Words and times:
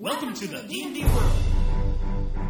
Welcome 0.00 0.32
to 0.32 0.48
the 0.48 0.62
D&D 0.62 1.04
world. 1.04 2.40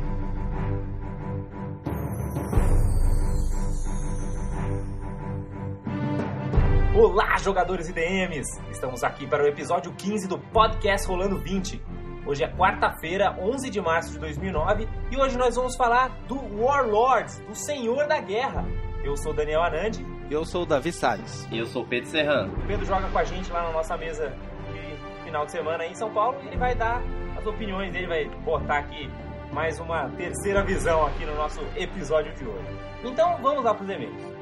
Olá, 6.94 7.36
jogadores 7.38 7.88
e 7.88 7.92
DMs! 7.92 8.46
Estamos 8.70 9.02
aqui 9.02 9.26
para 9.26 9.42
o 9.42 9.48
episódio 9.48 9.92
15 9.92 10.28
do 10.28 10.38
Podcast 10.38 11.08
Rolando 11.08 11.38
20. 11.38 11.82
Hoje 12.24 12.44
é 12.44 12.48
quarta-feira, 12.56 13.36
11 13.40 13.68
de 13.68 13.80
março 13.80 14.12
de 14.12 14.20
2009, 14.20 14.88
e 15.10 15.16
hoje 15.20 15.36
nós 15.36 15.56
vamos 15.56 15.74
falar 15.74 16.10
do 16.28 16.36
Warlords, 16.62 17.40
do 17.40 17.56
Senhor 17.56 18.06
da 18.06 18.20
Guerra. 18.20 18.64
Eu 19.02 19.16
sou 19.16 19.34
Daniel 19.34 19.64
Anandi, 19.64 20.06
Eu 20.30 20.44
sou 20.44 20.62
o 20.62 20.66
Davi 20.66 20.92
Salles. 20.92 21.48
E 21.50 21.58
eu 21.58 21.66
sou 21.66 21.82
o 21.82 21.88
Pedro 21.88 22.08
Serrano. 22.10 22.54
o 22.56 22.66
Pedro 22.68 22.86
joga 22.86 23.08
com 23.08 23.18
a 23.18 23.24
gente 23.24 23.50
lá 23.50 23.64
na 23.64 23.72
nossa 23.72 23.96
mesa 23.96 24.32
de 24.70 25.24
final 25.24 25.46
de 25.46 25.50
semana 25.50 25.82
aí 25.82 25.90
em 25.90 25.96
São 25.96 26.14
Paulo, 26.14 26.38
e 26.44 26.46
ele 26.46 26.56
vai 26.56 26.76
dar 26.76 27.02
as 27.40 27.46
opiniões 27.46 27.90
dele, 27.90 28.06
vai 28.06 28.24
botar 28.44 28.78
aqui 28.78 29.10
mais 29.50 29.80
uma 29.80 30.10
terceira 30.10 30.62
visão 30.62 31.06
aqui 31.06 31.24
no 31.24 31.34
nosso 31.34 31.60
episódio 31.74 32.34
de 32.34 32.44
hoje. 32.44 32.78
Então 33.02 33.38
vamos 33.40 33.64
lá 33.64 33.74
para 33.74 33.82
os 33.82 33.90
e-mails. 33.90 34.40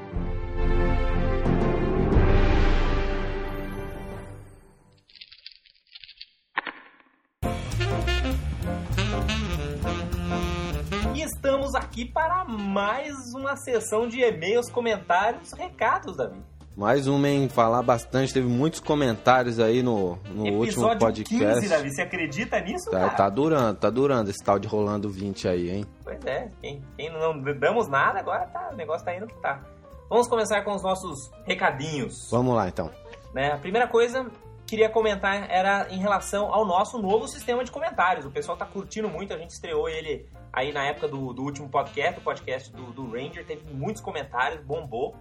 E 11.15 11.21
estamos 11.21 11.73
aqui 11.75 12.05
para 12.05 12.43
mais 12.43 13.15
uma 13.33 13.55
sessão 13.55 14.09
de 14.09 14.21
e-mails, 14.21 14.69
comentários, 14.69 15.53
recados, 15.53 16.17
Davi. 16.17 16.58
Mais 16.75 17.07
uma 17.07 17.27
em 17.27 17.49
falar 17.49 17.81
bastante, 17.83 18.33
teve 18.33 18.47
muitos 18.47 18.79
comentários 18.79 19.59
aí 19.59 19.83
no, 19.83 20.15
no 20.27 20.43
último 20.43 20.63
Episódio 20.63 20.99
podcast. 20.99 21.35
15, 21.59 21.67
Davi, 21.67 21.93
você 21.93 22.01
acredita 22.01 22.59
nisso, 22.61 22.89
Tá, 22.89 22.99
cara? 22.99 23.09
tá 23.11 23.29
durando, 23.29 23.77
tá 23.77 23.89
durando 23.89 24.29
esse 24.29 24.41
tal 24.43 24.57
de 24.57 24.67
rolando 24.67 25.09
20 25.09 25.47
aí, 25.49 25.69
hein? 25.71 25.85
Pois 26.03 26.23
é, 26.25 26.49
quem, 26.61 26.81
quem 26.95 27.11
não 27.11 27.41
damos 27.59 27.89
nada, 27.89 28.19
agora 28.19 28.45
tá, 28.47 28.69
o 28.71 28.75
negócio 28.77 29.03
tá 29.05 29.13
indo 29.13 29.27
que 29.27 29.35
tá. 29.41 29.61
Vamos 30.09 30.27
começar 30.27 30.63
com 30.63 30.73
os 30.73 30.81
nossos 30.81 31.29
recadinhos. 31.43 32.29
Vamos 32.31 32.55
lá 32.55 32.69
então. 32.69 32.89
né? 33.33 33.51
A 33.51 33.57
primeira 33.57 33.87
coisa 33.87 34.23
que 34.65 34.75
queria 34.77 34.89
comentar 34.89 35.49
era 35.51 35.87
em 35.89 35.97
relação 35.99 36.53
ao 36.53 36.65
nosso 36.65 36.97
novo 36.97 37.27
sistema 37.27 37.63
de 37.65 37.71
comentários. 37.71 38.25
O 38.25 38.31
pessoal 38.31 38.55
tá 38.55 38.65
curtindo 38.65 39.09
muito, 39.09 39.33
a 39.33 39.37
gente 39.37 39.49
estreou 39.51 39.89
ele 39.89 40.25
aí 40.53 40.71
na 40.71 40.85
época 40.85 41.07
do, 41.09 41.33
do 41.33 41.43
último 41.43 41.67
podcast, 41.67 42.19
o 42.19 42.23
podcast 42.23 42.71
do, 42.71 42.83
do 42.93 43.11
Ranger, 43.11 43.45
teve 43.45 43.63
muitos 43.73 44.01
comentários, 44.01 44.63
bombou. 44.63 45.15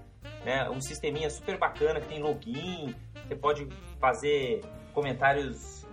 Né? 0.44 0.69
Um 0.70 0.80
sisteminha 0.80 1.28
super 1.30 1.58
bacana 1.58 2.00
que 2.00 2.08
tem 2.08 2.22
login, 2.22 2.94
você 3.27 3.36
pode 3.36 3.69
fazer 4.00 4.62
comentários 4.94 5.86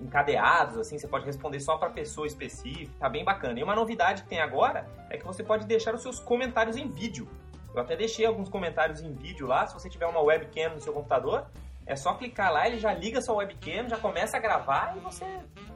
encadeados, 0.00 0.78
assim, 0.78 0.98
você 0.98 1.06
pode 1.06 1.24
responder 1.24 1.60
só 1.60 1.76
para 1.76 1.90
pessoa 1.90 2.26
específica, 2.26 2.92
tá 2.98 3.08
bem 3.08 3.24
bacana. 3.24 3.58
E 3.58 3.62
uma 3.62 3.74
novidade 3.74 4.22
que 4.22 4.28
tem 4.28 4.40
agora 4.40 4.86
é 5.08 5.16
que 5.16 5.24
você 5.24 5.42
pode 5.42 5.66
deixar 5.66 5.94
os 5.94 6.02
seus 6.02 6.18
comentários 6.18 6.76
em 6.76 6.88
vídeo. 6.88 7.28
Eu 7.74 7.80
até 7.80 7.96
deixei 7.96 8.26
alguns 8.26 8.48
comentários 8.48 9.00
em 9.00 9.12
vídeo 9.12 9.46
lá, 9.46 9.66
se 9.66 9.74
você 9.74 9.88
tiver 9.88 10.06
uma 10.06 10.20
webcam 10.20 10.74
no 10.74 10.80
seu 10.80 10.92
computador, 10.92 11.46
é 11.86 11.94
só 11.96 12.14
clicar 12.14 12.52
lá, 12.52 12.66
ele 12.66 12.78
já 12.78 12.92
liga 12.92 13.22
sua 13.22 13.36
webcam, 13.36 13.88
já 13.88 13.96
começa 13.96 14.36
a 14.36 14.40
gravar 14.40 14.96
e 14.96 15.00
você 15.00 15.24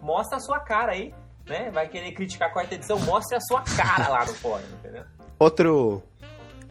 mostra 0.02 0.39
a 0.39 0.41
sua 0.41 0.61
cara 0.61 0.92
aí, 0.92 1.14
né? 1.46 1.70
Vai 1.70 1.89
querer 1.89 2.12
criticar 2.12 2.50
a 2.50 2.52
quarta 2.52 2.74
edição, 2.74 2.98
mostre 3.00 3.36
a 3.36 3.41
sua 3.41 3.62
cara 3.62 4.08
lá 4.08 4.24
no 4.24 4.34
fórum, 4.34 4.64
entendeu? 4.78 5.05
Outro 5.39 6.02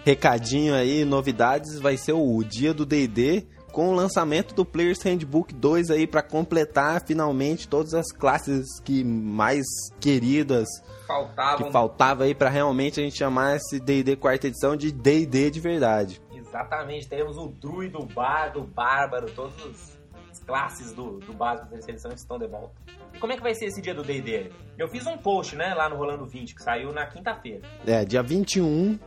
recadinho 0.04 0.74
aí, 0.74 1.06
novidades, 1.06 1.80
vai 1.80 1.98
ser 1.98 2.14
o 2.14 2.44
dia 2.44 2.74
do 2.74 2.86
D&D 2.86 3.46
com 3.72 3.90
o 3.90 3.96
lançamento 3.96 4.54
do 4.54 4.64
Player's 4.64 5.02
Handbook 5.02 5.52
2 5.54 5.90
aí 5.90 6.06
pra 6.06 6.22
completar 6.22 7.04
finalmente 7.06 7.68
todas 7.68 7.96
as 7.96 8.12
classes 8.12 8.80
que 8.84 9.04
mais 9.04 9.66
queridas 10.00 10.68
Faltavam 11.08 11.66
que 11.66 11.72
faltava 11.72 12.24
aí 12.24 12.36
pra 12.36 12.50
realmente 12.50 13.00
a 13.00 13.04
gente 13.04 13.18
chamar 13.18 13.56
esse 13.56 13.80
D&D 13.80 14.16
quarta 14.16 14.48
edição 14.48 14.76
de 14.76 14.92
D&D 14.92 15.50
de 15.50 15.60
verdade. 15.60 16.22
Exatamente, 16.34 17.08
teremos 17.08 17.36
o 17.36 17.48
druido, 17.48 18.00
o 18.00 18.06
bardo, 18.06 18.62
o 18.62 18.64
bárbaro, 18.64 19.32
todas 19.32 19.56
as 19.66 20.40
classes 20.46 20.94
do, 20.94 21.20
do 21.20 21.34
básico 21.34 21.70
da 21.70 21.78
edição 21.78 22.12
estão 22.12 22.38
de 22.38 22.48
volta. 22.48 22.74
E 23.14 23.18
como 23.18 23.34
é 23.34 23.36
que 23.36 23.42
vai 23.42 23.56
ser 23.56 23.66
esse 23.66 23.82
dia 23.82 23.94
do 23.94 24.04
D&D? 24.04 24.52
Eu 24.78 24.88
fiz 24.88 25.06
um 25.08 25.18
post, 25.18 25.56
né, 25.56 25.74
lá 25.74 25.90
no 25.90 25.96
Rolando 25.96 26.26
20, 26.26 26.56
que 26.56 26.62
saiu 26.62 26.92
na 26.92 27.06
quinta-feira. 27.06 27.62
É, 27.86 28.06
dia 28.06 28.22
21, 28.22 29.00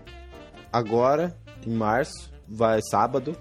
agora, 0.72 1.36
em 1.66 1.72
março, 1.72 2.30
vai 2.48 2.80
sábado, 2.90 3.36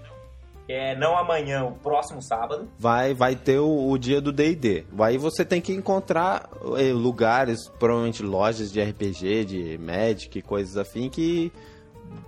É, 0.68 0.96
não 0.96 1.16
amanhã, 1.16 1.64
o 1.64 1.70
próximo 1.72 2.20
sábado. 2.20 2.68
vai, 2.76 3.14
vai 3.14 3.36
ter 3.36 3.60
o, 3.60 3.88
o 3.88 3.96
dia 3.96 4.20
do 4.20 4.32
D&D. 4.32 4.84
Aí 4.98 5.16
você 5.16 5.44
tem 5.44 5.60
que 5.60 5.72
encontrar 5.72 6.48
eh, 6.76 6.92
lugares, 6.92 7.68
provavelmente 7.78 8.20
lojas 8.22 8.72
de 8.72 8.82
RPG, 8.82 9.44
de 9.44 9.78
Magic, 9.78 10.42
coisas 10.42 10.76
afim, 10.76 11.08
que 11.08 11.52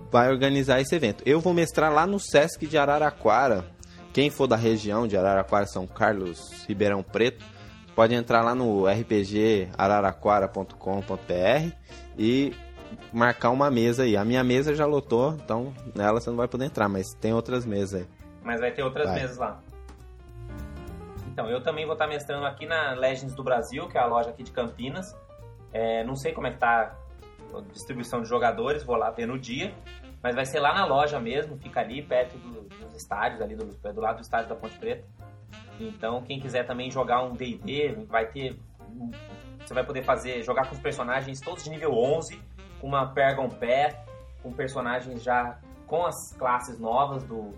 vai 0.09 0.29
organizar 0.31 0.79
esse 0.79 0.95
evento. 0.95 1.21
Eu 1.25 1.41
vou 1.41 1.53
mestrar 1.53 1.91
lá 1.93 2.07
no 2.07 2.17
Sesc 2.19 2.65
de 2.65 2.77
Araraquara. 2.77 3.65
Quem 4.13 4.29
for 4.29 4.47
da 4.47 4.55
região 4.55 5.05
de 5.05 5.17
Araraquara, 5.17 5.65
São 5.67 5.85
Carlos, 5.85 6.63
Ribeirão 6.67 7.03
Preto, 7.03 7.43
pode 7.93 8.15
entrar 8.15 8.41
lá 8.41 8.55
no 8.55 8.85
rpgararaquara.com.br 8.87 11.73
e 12.17 12.53
marcar 13.13 13.49
uma 13.49 13.69
mesa 13.71 14.03
aí. 14.03 14.15
A 14.17 14.23
minha 14.25 14.43
mesa 14.43 14.73
já 14.75 14.85
lotou, 14.85 15.33
então 15.33 15.73
nela 15.95 16.19
você 16.19 16.29
não 16.29 16.37
vai 16.37 16.47
poder 16.47 16.65
entrar, 16.65 16.87
mas 16.89 17.13
tem 17.13 17.33
outras 17.33 17.65
mesas 17.65 18.01
aí. 18.01 18.07
Mas 18.43 18.59
vai 18.59 18.71
ter 18.71 18.83
outras 18.83 19.05
Vai. 19.07 19.19
mesas 19.21 19.37
lá. 19.37 19.59
Então, 21.31 21.49
eu 21.49 21.61
também 21.61 21.85
vou 21.85 21.93
estar 21.93 22.07
mestrando 22.07 22.45
aqui 22.45 22.65
na 22.65 22.91
Legends 22.93 23.33
do 23.33 23.43
Brasil, 23.43 23.87
que 23.87 23.97
é 23.97 24.01
a 24.01 24.05
loja 24.05 24.29
aqui 24.29 24.43
de 24.43 24.51
Campinas. 24.51 25.15
É, 25.71 26.03
não 26.03 26.15
sei 26.15 26.33
como 26.33 26.47
é 26.47 26.51
que 26.51 26.57
tá 26.57 26.95
a 27.53 27.61
distribuição 27.71 28.21
de 28.21 28.27
jogadores, 28.27 28.83
vou 28.83 28.95
lá 28.95 29.09
ver 29.11 29.25
no 29.25 29.37
dia. 29.39 29.73
Mas 30.21 30.35
vai 30.35 30.45
ser 30.45 30.59
lá 30.59 30.73
na 30.73 30.85
loja 30.85 31.17
mesmo, 31.19 31.57
fica 31.57 31.79
ali 31.79 32.01
perto 32.01 32.37
do- 32.37 32.63
dos 32.63 32.95
estádios, 32.95 33.41
ali 33.41 33.55
do, 33.55 33.65
do 33.65 34.01
lado 34.01 34.17
do 34.17 34.21
estádio 34.21 34.49
da 34.49 34.55
Ponte 34.55 34.77
Preta. 34.77 35.05
Então, 35.79 36.21
quem 36.23 36.39
quiser 36.41 36.65
também 36.67 36.91
jogar 36.91 37.23
um 37.23 37.33
D&D, 37.33 37.95
vai 38.09 38.25
ter... 38.25 38.57
Você 39.65 39.73
vai 39.73 39.85
poder 39.85 40.03
fazer, 40.03 40.43
jogar 40.43 40.67
com 40.67 40.75
os 40.75 40.81
personagens 40.81 41.39
todos 41.39 41.63
de 41.63 41.69
nível 41.69 41.93
11, 41.93 42.37
uma 42.81 43.07
Pergon 43.07 43.49
Path, 43.49 43.95
com 44.41 44.51
personagens 44.51 45.23
já 45.23 45.57
com 45.87 46.05
as 46.05 46.33
classes 46.37 46.79
novas 46.79 47.23
do, 47.23 47.51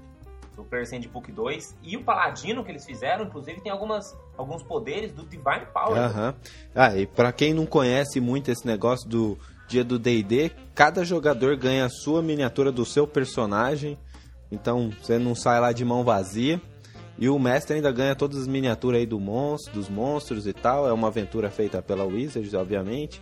do 0.56 0.64
Player's 0.64 0.92
Handbook 0.92 1.32
2 1.32 1.76
e 1.84 1.98
o 1.98 2.04
Paladino 2.04 2.64
que 2.64 2.72
eles 2.72 2.86
fizeram, 2.86 3.26
inclusive 3.26 3.62
tem 3.62 3.72
algumas, 3.72 4.16
alguns 4.38 4.64
poderes 4.64 5.12
do 5.12 5.24
Divine 5.24 5.66
Power. 5.74 5.98
Aham. 5.98 6.36
Ah, 6.74 6.96
e 6.96 7.06
pra 7.06 7.32
quem 7.32 7.54
não 7.54 7.66
conhece 7.66 8.20
muito 8.20 8.50
esse 8.50 8.66
negócio 8.66 9.08
do 9.08 9.38
dia 9.68 9.84
do 9.84 9.98
D&D, 9.98 10.52
cada 10.76 11.04
jogador 11.04 11.56
ganha 11.56 11.86
a 11.86 11.90
sua 11.90 12.22
miniatura 12.22 12.72
do 12.72 12.86
seu 12.86 13.08
personagem. 13.08 13.98
Então, 14.52 14.92
você 15.02 15.18
não 15.18 15.34
sai 15.34 15.60
lá 15.62 15.72
de 15.72 15.86
mão 15.86 16.04
vazia. 16.04 16.62
E 17.18 17.30
o 17.30 17.38
mestre 17.38 17.76
ainda 17.76 17.92
ganha 17.92 18.16
todas 18.16 18.42
as 18.42 18.48
miniaturas 18.48 19.00
aí 19.00 19.06
do 19.06 19.20
monstro, 19.20 19.74
dos 19.74 19.88
monstros 19.88 20.48
e 20.48 20.54
tal. 20.54 20.88
É 20.88 20.92
uma 20.92 21.08
aventura 21.08 21.50
feita 21.50 21.82
pela 21.82 22.04
Wizards, 22.04 22.54
obviamente. 22.54 23.22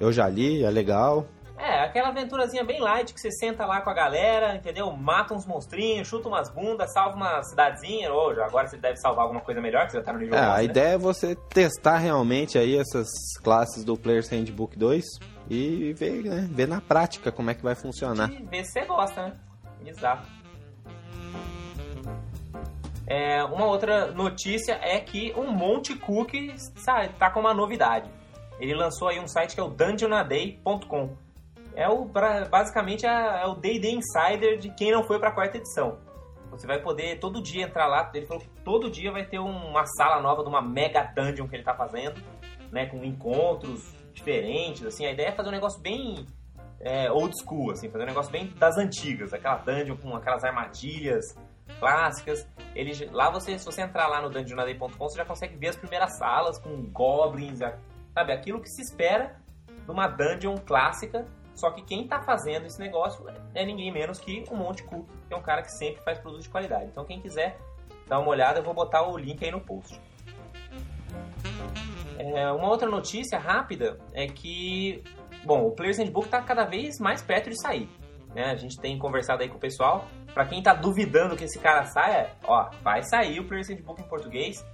Eu 0.00 0.10
já 0.10 0.26
li, 0.28 0.64
é 0.64 0.70
legal. 0.70 1.26
É, 1.58 1.84
aquela 1.84 2.08
aventurazinha 2.08 2.64
bem 2.64 2.80
light 2.80 3.12
que 3.12 3.20
você 3.20 3.30
senta 3.30 3.66
lá 3.66 3.82
com 3.82 3.90
a 3.90 3.92
galera, 3.94 4.56
entendeu? 4.56 4.90
Mata 4.92 5.34
uns 5.34 5.44
monstrinhos, 5.44 6.08
chuta 6.08 6.26
umas 6.26 6.48
bundas, 6.48 6.90
salva 6.90 7.14
uma 7.14 7.42
cidadezinha. 7.42 8.10
Ou 8.10 8.30
agora 8.42 8.66
você 8.66 8.78
deve 8.78 8.96
salvar 8.96 9.24
alguma 9.24 9.42
coisa 9.42 9.60
melhor, 9.60 9.84
que 9.84 9.92
você 9.92 9.98
já 9.98 10.04
tá 10.04 10.14
no 10.14 10.20
nível 10.20 10.38
É, 10.38 10.40
11, 10.40 10.48
a 10.48 10.56
né? 10.56 10.64
ideia 10.64 10.94
é 10.94 10.98
você 10.98 11.34
testar 11.34 11.98
realmente 11.98 12.56
aí 12.56 12.78
essas 12.78 13.08
classes 13.44 13.84
do 13.84 13.94
Player's 13.94 14.30
Handbook 14.30 14.78
2 14.78 15.04
e 15.50 15.92
ver, 15.92 16.22
né, 16.24 16.48
ver 16.50 16.66
na 16.66 16.80
prática 16.80 17.30
como 17.30 17.50
é 17.50 17.54
que 17.54 17.62
vai 17.62 17.74
funcionar. 17.74 18.32
E 18.32 18.42
ver 18.42 18.64
se 18.64 18.72
você 18.72 18.86
gosta, 18.86 19.22
né? 19.24 19.32
Exato. 19.84 20.26
É, 23.06 23.44
uma 23.44 23.66
outra 23.66 24.12
notícia 24.12 24.78
é 24.80 24.98
que 25.00 25.34
o 25.36 25.42
Monte 25.42 25.94
Cook 25.94 26.32
sabe, 26.76 27.10
tá 27.18 27.28
com 27.28 27.40
uma 27.40 27.52
novidade. 27.52 28.08
Ele 28.60 28.74
lançou 28.74 29.08
aí 29.08 29.18
um 29.18 29.26
site 29.26 29.54
que 29.54 29.60
é 29.60 29.64
o 29.64 29.68
dungeonaday.com. 29.68 31.16
É 31.74 31.88
o 31.88 32.04
basicamente 32.04 33.06
é, 33.06 33.46
o 33.46 33.54
D&D 33.54 33.90
Insider 33.90 34.58
de 34.58 34.70
quem 34.70 34.92
não 34.92 35.02
foi 35.02 35.18
para 35.18 35.30
a 35.30 35.32
quarta 35.32 35.56
edição. 35.56 35.98
Você 36.50 36.66
vai 36.66 36.80
poder 36.80 37.18
todo 37.18 37.40
dia 37.40 37.64
entrar 37.64 37.86
lá. 37.86 38.10
Ele 38.12 38.26
falou 38.26 38.42
que 38.42 38.48
todo 38.62 38.90
dia 38.90 39.10
vai 39.10 39.24
ter 39.24 39.38
uma 39.38 39.86
sala 39.86 40.20
nova 40.20 40.42
de 40.42 40.48
uma 40.48 40.60
mega 40.60 41.02
dungeon 41.02 41.48
que 41.48 41.56
ele 41.56 41.62
tá 41.62 41.74
fazendo, 41.74 42.20
né, 42.70 42.86
com 42.86 43.02
encontros 43.04 43.94
diferentes. 44.12 44.84
Assim, 44.84 45.06
a 45.06 45.12
ideia 45.12 45.28
é 45.28 45.32
fazer 45.32 45.48
um 45.48 45.52
negócio 45.52 45.80
bem 45.80 46.26
é, 46.80 47.10
old 47.10 47.34
school, 47.40 47.70
assim, 47.70 47.88
fazer 47.88 48.04
um 48.04 48.08
negócio 48.08 48.32
bem 48.32 48.48
das 48.58 48.76
antigas, 48.76 49.32
aquela 49.32 49.56
dungeon 49.56 49.96
com 49.96 50.14
aquelas 50.16 50.44
armadilhas 50.44 51.36
clássicas. 51.78 52.46
Ele, 52.74 52.92
lá 53.12 53.30
você, 53.30 53.58
se 53.58 53.64
você 53.64 53.82
entrar 53.82 54.08
lá 54.08 54.20
no 54.20 54.28
dungeonaday.com, 54.28 54.88
você 54.98 55.16
já 55.16 55.24
consegue 55.24 55.56
ver 55.56 55.68
as 55.68 55.76
primeiras 55.76 56.18
salas 56.18 56.58
com 56.58 56.82
goblins, 56.90 57.60
sabe, 58.14 58.32
aquilo 58.32 58.60
que 58.60 58.68
se 58.68 58.82
espera 58.82 59.40
de 59.66 59.90
uma 59.90 60.06
dungeon 60.06 60.56
clássica. 60.56 61.26
Só 61.54 61.70
que 61.70 61.82
quem 61.82 62.06
tá 62.06 62.22
fazendo 62.22 62.66
esse 62.66 62.80
negócio 62.80 63.26
é 63.54 63.66
ninguém 63.66 63.92
menos 63.92 64.18
que 64.18 64.44
o 64.50 64.56
Monte 64.56 64.82
Cook, 64.84 65.06
que 65.28 65.34
é 65.34 65.36
um 65.36 65.42
cara 65.42 65.62
que 65.62 65.70
sempre 65.72 66.02
faz 66.02 66.18
produto 66.18 66.42
de 66.42 66.48
qualidade. 66.48 66.86
Então 66.86 67.04
quem 67.04 67.20
quiser 67.20 67.58
dar 68.08 68.18
uma 68.18 68.30
olhada, 68.30 68.60
eu 68.60 68.62
vou 68.62 68.72
botar 68.72 69.02
o 69.06 69.16
link 69.18 69.44
aí 69.44 69.50
no 69.50 69.60
post. 69.60 70.00
É, 72.18 72.50
uma 72.52 72.68
outra 72.68 72.88
notícia 72.88 73.38
rápida 73.38 73.98
é 74.12 74.26
que, 74.26 75.02
bom, 75.44 75.66
o 75.66 75.70
Players 75.72 75.98
Handbook 75.98 76.26
está 76.26 76.42
cada 76.42 76.64
vez 76.64 76.98
mais 76.98 77.22
perto 77.22 77.50
de 77.50 77.60
sair. 77.60 77.88
Né? 78.34 78.44
A 78.44 78.56
gente 78.56 78.78
tem 78.78 78.98
conversado 78.98 79.42
aí 79.42 79.48
com 79.48 79.56
o 79.56 79.60
pessoal. 79.60 80.06
Para 80.32 80.46
quem 80.46 80.62
tá 80.62 80.74
duvidando 80.74 81.36
que 81.36 81.44
esse 81.44 81.58
cara 81.58 81.84
saia, 81.86 82.30
ó, 82.44 82.70
vai 82.82 83.02
sair 83.02 83.40
o 83.40 83.44
Players 83.44 83.68
Handbook 83.68 84.00
em 84.00 84.04
português 84.04 84.64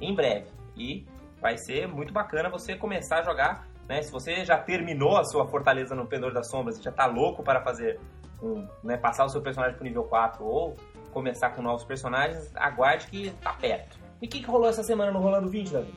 em 0.00 0.14
breve. 0.14 0.46
E 0.76 1.06
vai 1.46 1.56
ser 1.56 1.86
muito 1.86 2.12
bacana 2.12 2.50
você 2.50 2.74
começar 2.74 3.20
a 3.20 3.22
jogar. 3.22 3.68
Né? 3.88 4.02
Se 4.02 4.10
você 4.10 4.44
já 4.44 4.58
terminou 4.58 5.16
a 5.16 5.22
sua 5.22 5.46
Fortaleza 5.46 5.94
no 5.94 6.04
Pendor 6.04 6.32
das 6.32 6.50
Sombras 6.50 6.76
e 6.76 6.82
já 6.82 6.90
tá 6.90 7.06
louco 7.06 7.40
para 7.40 7.62
fazer 7.62 8.00
um, 8.42 8.66
né, 8.82 8.96
passar 8.96 9.24
o 9.24 9.28
seu 9.28 9.40
personagem 9.40 9.76
pro 9.76 9.84
nível 9.84 10.02
4 10.02 10.44
ou 10.44 10.74
começar 11.12 11.50
com 11.50 11.62
novos 11.62 11.84
personagens, 11.84 12.50
aguarde 12.56 13.06
que 13.06 13.30
tá 13.40 13.52
perto. 13.52 13.96
E 14.20 14.26
o 14.26 14.28
que, 14.28 14.40
que 14.40 14.50
rolou 14.50 14.68
essa 14.68 14.82
semana 14.82 15.12
no 15.12 15.20
Rolando 15.20 15.48
20, 15.48 15.72
Davi? 15.72 15.94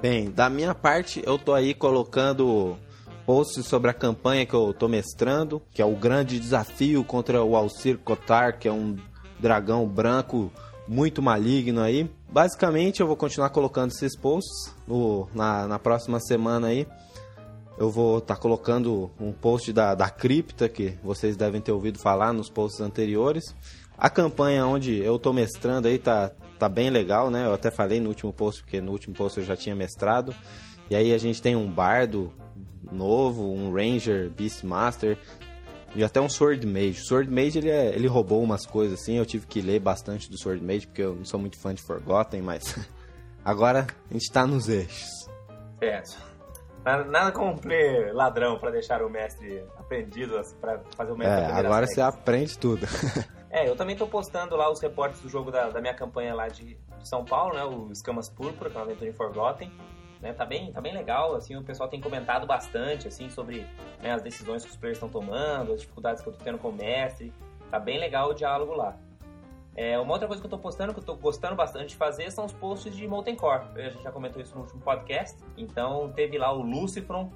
Bem, 0.00 0.30
da 0.30 0.48
minha 0.48 0.74
parte, 0.74 1.22
eu 1.26 1.38
tô 1.38 1.52
aí 1.52 1.74
colocando 1.74 2.78
posts 3.26 3.66
sobre 3.66 3.90
a 3.90 3.94
campanha 3.94 4.46
que 4.46 4.54
eu 4.54 4.72
tô 4.72 4.88
mestrando, 4.88 5.60
que 5.70 5.82
é 5.82 5.84
o 5.84 5.94
grande 5.94 6.40
desafio 6.40 7.04
contra 7.04 7.44
o 7.44 7.56
Alcir 7.56 7.98
Kotar, 7.98 8.58
que 8.58 8.66
é 8.66 8.72
um 8.72 8.96
dragão 9.38 9.86
branco 9.86 10.50
muito 10.86 11.22
maligno 11.22 11.80
aí. 11.80 12.08
Basicamente, 12.28 13.00
eu 13.00 13.06
vou 13.06 13.16
continuar 13.16 13.50
colocando 13.50 13.90
esses 13.90 14.16
posts 14.16 14.74
no, 14.86 15.28
na, 15.34 15.66
na 15.66 15.78
próxima 15.78 16.20
semana 16.20 16.68
aí. 16.68 16.86
Eu 17.78 17.90
vou 17.90 18.18
estar 18.18 18.36
tá 18.36 18.40
colocando 18.40 19.10
um 19.20 19.32
post 19.32 19.72
da, 19.72 19.94
da 19.94 20.08
cripta, 20.08 20.68
que 20.68 20.98
vocês 21.02 21.36
devem 21.36 21.60
ter 21.60 21.72
ouvido 21.72 21.98
falar 21.98 22.32
nos 22.32 22.48
posts 22.48 22.80
anteriores. 22.80 23.54
A 23.98 24.08
campanha 24.08 24.66
onde 24.66 24.98
eu 24.98 25.18
tô 25.18 25.32
mestrando 25.32 25.88
aí 25.88 25.98
tá, 25.98 26.30
tá 26.58 26.68
bem 26.68 26.90
legal, 26.90 27.30
né? 27.30 27.46
Eu 27.46 27.54
até 27.54 27.70
falei 27.70 28.00
no 28.00 28.08
último 28.08 28.32
post, 28.32 28.62
porque 28.62 28.80
no 28.80 28.92
último 28.92 29.14
post 29.14 29.38
eu 29.38 29.44
já 29.44 29.56
tinha 29.56 29.74
mestrado. 29.74 30.34
E 30.88 30.96
aí 30.96 31.12
a 31.12 31.18
gente 31.18 31.42
tem 31.42 31.56
um 31.56 31.70
bardo 31.70 32.32
novo, 32.90 33.52
um 33.52 33.72
Ranger 33.72 34.30
Beastmaster 34.30 35.18
e 35.96 36.04
até 36.04 36.20
um 36.20 36.28
Sword 36.28 36.66
Mage. 36.66 37.04
Sword 37.06 37.30
Mage 37.30 37.58
ele, 37.58 37.70
é, 37.70 37.94
ele 37.94 38.06
roubou 38.06 38.42
umas 38.42 38.66
coisas 38.66 39.00
assim, 39.00 39.16
eu 39.16 39.26
tive 39.26 39.46
que 39.46 39.60
ler 39.60 39.80
bastante 39.80 40.30
do 40.30 40.38
Sword 40.38 40.62
Mage 40.62 40.86
porque 40.86 41.02
eu 41.02 41.14
não 41.14 41.24
sou 41.24 41.40
muito 41.40 41.58
fã 41.58 41.74
de 41.74 41.82
Forgotten, 41.82 42.42
mas 42.42 42.78
agora 43.44 43.86
a 44.10 44.12
gente 44.12 44.30
tá 44.30 44.46
nos 44.46 44.68
eixos. 44.68 45.08
Certo. 45.78 46.36
Nada, 46.84 47.04
nada 47.04 47.32
como 47.32 47.58
ler 47.64 48.14
ladrão 48.14 48.58
para 48.58 48.70
deixar 48.70 49.02
o 49.02 49.10
mestre 49.10 49.64
aprendido 49.76 50.40
para 50.60 50.80
fazer 50.96 51.12
o 51.12 51.16
mestre. 51.16 51.42
É, 51.42 51.52
agora 51.52 51.86
você 51.86 52.00
aprende 52.00 52.56
tudo. 52.56 52.86
é, 53.50 53.68
eu 53.68 53.74
também 53.74 53.96
tô 53.96 54.06
postando 54.06 54.54
lá 54.54 54.70
os 54.70 54.80
reportes 54.80 55.20
do 55.20 55.28
jogo 55.28 55.50
da, 55.50 55.68
da 55.70 55.80
minha 55.80 55.94
campanha 55.94 56.32
lá 56.32 56.46
de, 56.46 56.74
de 56.76 57.08
São 57.08 57.24
Paulo, 57.24 57.54
né? 57.54 57.64
O 57.64 57.90
Escamas 57.90 58.30
Púrpura, 58.30 58.70
que 58.70 58.76
é 58.76 58.78
uma 58.78 58.86
aventura 58.86 59.10
em 59.10 59.12
Forgotten. 59.12 59.72
Né, 60.20 60.32
tá, 60.32 60.46
bem, 60.46 60.72
tá 60.72 60.80
bem 60.80 60.94
legal, 60.94 61.34
assim, 61.34 61.56
o 61.56 61.62
pessoal 61.62 61.88
tem 61.88 62.00
comentado 62.00 62.46
bastante, 62.46 63.06
assim, 63.06 63.28
sobre 63.28 63.66
né, 64.02 64.12
as 64.12 64.22
decisões 64.22 64.64
que 64.64 64.70
os 64.70 64.76
players 64.76 64.96
estão 64.96 65.10
tomando, 65.10 65.74
as 65.74 65.80
dificuldades 65.80 66.22
que 66.22 66.28
eu 66.28 66.32
tô 66.32 66.42
tendo 66.42 66.56
com 66.58 66.70
o 66.70 66.72
mestre, 66.72 67.32
tá 67.70 67.78
bem 67.78 67.98
legal 67.98 68.30
o 68.30 68.34
diálogo 68.34 68.74
lá. 68.74 68.96
É, 69.76 69.98
uma 69.98 70.14
outra 70.14 70.26
coisa 70.26 70.40
que 70.40 70.46
eu 70.46 70.50
tô 70.50 70.58
postando, 70.58 70.94
que 70.94 71.00
eu 71.00 71.04
tô 71.04 71.14
gostando 71.16 71.54
bastante 71.54 71.90
de 71.90 71.96
fazer, 71.96 72.30
são 72.32 72.46
os 72.46 72.52
posts 72.52 72.96
de 72.96 73.06
Molten 73.06 73.36
Core. 73.36 73.66
A 73.74 73.90
gente 73.90 74.02
já 74.02 74.10
comentou 74.10 74.40
isso 74.40 74.54
no 74.54 74.62
último 74.62 74.80
podcast. 74.80 75.36
Então 75.54 76.10
teve 76.14 76.38
lá 76.38 76.50
o 76.50 76.62
Lucifron, 76.62 77.30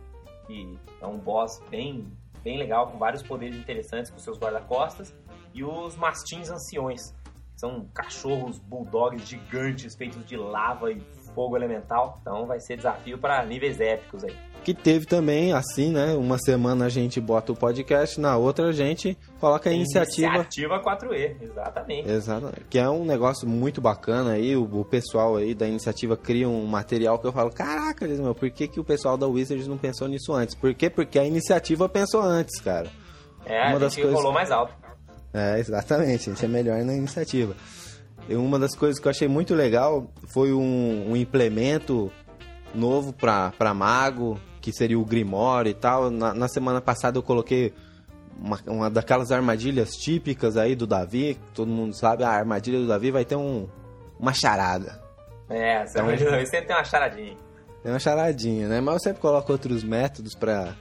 que 0.47 0.79
é 1.03 1.07
um 1.07 1.19
boss 1.19 1.63
bem, 1.69 2.11
bem 2.43 2.57
legal, 2.57 2.91
com 2.91 2.97
vários 2.97 3.23
poderes 3.23 3.55
interessantes 3.59 4.11
com 4.11 4.19
seus 4.19 4.39
guarda-costas. 4.39 5.15
E 5.53 5.63
os 5.63 5.97
Mastins 5.97 6.49
Anciões, 6.49 7.15
são 7.61 7.87
cachorros 7.93 8.59
bulldogs 8.59 9.29
gigantes 9.29 9.95
feitos 9.95 10.25
de 10.25 10.35
lava 10.35 10.91
e 10.91 10.99
fogo 11.41 11.57
elemental. 11.57 12.19
Então 12.21 12.47
vai 12.47 12.61
ser 12.61 12.77
desafio 12.77 13.17
para 13.17 13.43
níveis 13.47 13.81
épicos 13.81 14.25
aí. 14.25 14.37
Que 14.63 14.75
teve 14.75 15.07
também, 15.07 15.55
assim, 15.55 15.91
né? 15.91 16.13
Uma 16.13 16.37
semana 16.39 16.85
a 16.85 16.89
gente 16.91 17.19
bota 17.19 17.51
o 17.51 17.57
podcast, 17.57 18.21
na 18.21 18.37
outra 18.37 18.67
a 18.67 18.73
gente 18.73 19.17
coloca 19.41 19.71
a 19.71 19.73
iniciativa. 19.73 20.35
Iniciativa 20.35 20.83
4E, 20.83 21.37
exatamente. 21.41 22.11
Exatamente. 22.11 22.65
Que 22.69 22.79
é 22.79 22.91
um 22.91 23.07
negócio 23.07 23.49
muito 23.49 23.81
bacana 23.81 24.33
aí. 24.33 24.55
O, 24.55 24.65
o 24.81 24.85
pessoal 24.85 25.37
aí 25.37 25.55
da 25.55 25.67
iniciativa 25.67 26.15
cria 26.15 26.47
um 26.47 26.67
material 26.67 27.19
que 27.19 27.27
eu 27.27 27.33
falo: 27.33 27.51
caraca, 27.51 28.07
meu, 28.07 28.35
por 28.35 28.51
que, 28.51 28.69
que 28.69 28.79
o 28.79 28.85
pessoal 28.85 29.17
da 29.17 29.27
Wizards 29.27 29.67
não 29.67 29.79
pensou 29.79 30.07
nisso 30.07 30.35
antes? 30.35 30.55
Por 30.55 30.75
quê? 30.75 30.91
Porque 30.91 31.19
a 31.19 31.25
iniciativa 31.25 31.89
pensou 31.89 32.21
antes, 32.21 32.61
cara. 32.61 32.89
É, 33.47 33.69
Uma 33.69 33.77
a 33.77 33.79
das 33.79 33.95
coisas... 33.95 34.13
rolou 34.13 34.33
mais 34.33 34.51
alto. 34.51 34.75
É, 35.33 35.59
exatamente. 35.59 36.29
A 36.29 36.35
gente 36.35 36.45
é 36.45 36.49
melhor 36.49 36.85
na 36.85 36.93
iniciativa. 36.93 37.55
E 38.31 38.37
uma 38.37 38.61
das 38.61 38.77
coisas 38.77 39.01
que 39.01 39.09
eu 39.09 39.11
achei 39.11 39.27
muito 39.27 39.57
legal 39.57 40.09
foi 40.29 40.53
um, 40.53 41.11
um 41.11 41.17
implemento 41.17 42.13
novo 42.73 43.13
para 43.13 43.75
mago, 43.75 44.41
que 44.61 44.73
seria 44.73 44.97
o 44.97 45.05
Grimore 45.05 45.71
e 45.71 45.75
tal. 45.75 46.13
Na, 46.13 46.33
na 46.33 46.47
semana 46.47 46.81
passada 46.81 47.19
eu 47.19 47.25
coloquei 47.25 47.75
uma, 48.41 48.61
uma, 48.69 48.89
daquelas 48.89 49.33
armadilhas 49.33 49.97
típicas 49.97 50.57
aí 50.57 50.77
do 50.77 50.87
Davi, 50.87 51.41
todo 51.53 51.67
mundo 51.69 51.93
sabe, 51.93 52.23
a 52.23 52.31
armadilha 52.31 52.79
do 52.79 52.87
Davi 52.87 53.11
vai 53.11 53.25
ter 53.25 53.35
um, 53.35 53.69
uma 54.17 54.33
charada. 54.33 55.03
É, 55.49 55.83
então, 55.83 56.07
sempre 56.47 56.47
tem 56.63 56.77
uma 56.77 56.85
charadinha. 56.85 57.37
Tem 57.83 57.93
uma 57.93 57.99
charadinha, 57.99 58.69
né? 58.69 58.81
Mas 58.81 58.95
eu 58.95 59.01
sempre 59.01 59.21
coloco 59.21 59.51
outros 59.51 59.83
métodos 59.83 60.37
para 60.37 60.77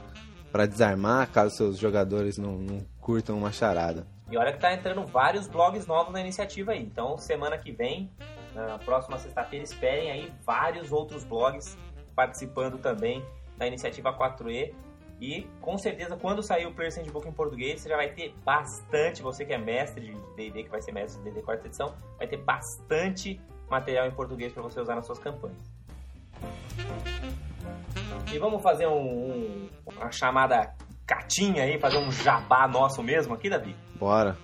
para 0.52 0.66
desarmar, 0.66 1.30
caso 1.32 1.56
seus 1.56 1.78
jogadores 1.78 2.38
não, 2.38 2.58
não 2.58 2.80
curtam 3.00 3.38
uma 3.38 3.52
charada. 3.52 4.08
E 4.32 4.38
olha 4.38 4.54
que 4.54 4.60
tá 4.60 4.74
entrando 4.74 5.06
vários 5.06 5.48
blogs 5.48 5.88
novos 5.88 6.14
na 6.14 6.22
iniciativa 6.22 6.72
aí. 6.72 6.82
Então, 6.82 7.18
semana 7.18 7.58
que 7.58 7.72
vem, 7.72 8.12
na 8.54 8.78
próxima 8.78 9.18
sexta-feira, 9.18 9.64
esperem 9.64 10.12
aí 10.12 10.32
vários 10.46 10.92
outros 10.92 11.24
blogs 11.24 11.78
participando 12.16 12.78
também 12.78 13.26
da 13.58 13.66
iniciativa 13.66 14.14
4E. 14.14 14.74
E 15.22 15.42
com 15.60 15.78
certeza, 15.78 16.16
quando 16.16 16.42
sair 16.42 16.66
o 16.66 16.74
Player 16.74 16.96
Handbook 16.96 17.28
em 17.28 17.32
português, 17.32 17.82
você 17.82 17.90
já 17.90 17.98
vai 17.98 18.10
ter 18.10 18.34
bastante. 18.46 19.22
Você 19.22 19.44
que 19.46 19.52
é 19.52 19.58
mestre 19.58 20.06
de 20.06 20.14
DD, 20.36 20.64
que 20.64 20.70
vai 20.70 20.82
ser 20.82 20.94
mestre 20.94 21.22
de 21.22 21.30
DD 21.30 21.42
quarta 21.42 21.68
edição, 21.68 21.94
vai 22.18 22.28
ter 22.28 22.38
bastante 22.38 23.42
material 23.70 24.08
em 24.08 24.12
português 24.12 24.54
para 24.54 24.64
você 24.64 24.80
usar 24.80 24.96
nas 24.96 25.06
suas 25.06 25.20
campanhas. 25.20 25.58
E 28.32 28.38
vamos 28.38 28.62
fazer 28.62 28.88
um, 28.88 28.94
um, 28.94 29.70
uma 29.88 30.12
chamada 30.12 30.74
catinha 31.10 31.64
aí, 31.64 31.80
fazer 31.80 31.98
um 31.98 32.12
jabá 32.12 32.68
nosso 32.68 33.02
mesmo 33.02 33.34
aqui, 33.34 33.50
Davi? 33.50 33.76
Bora. 33.96 34.38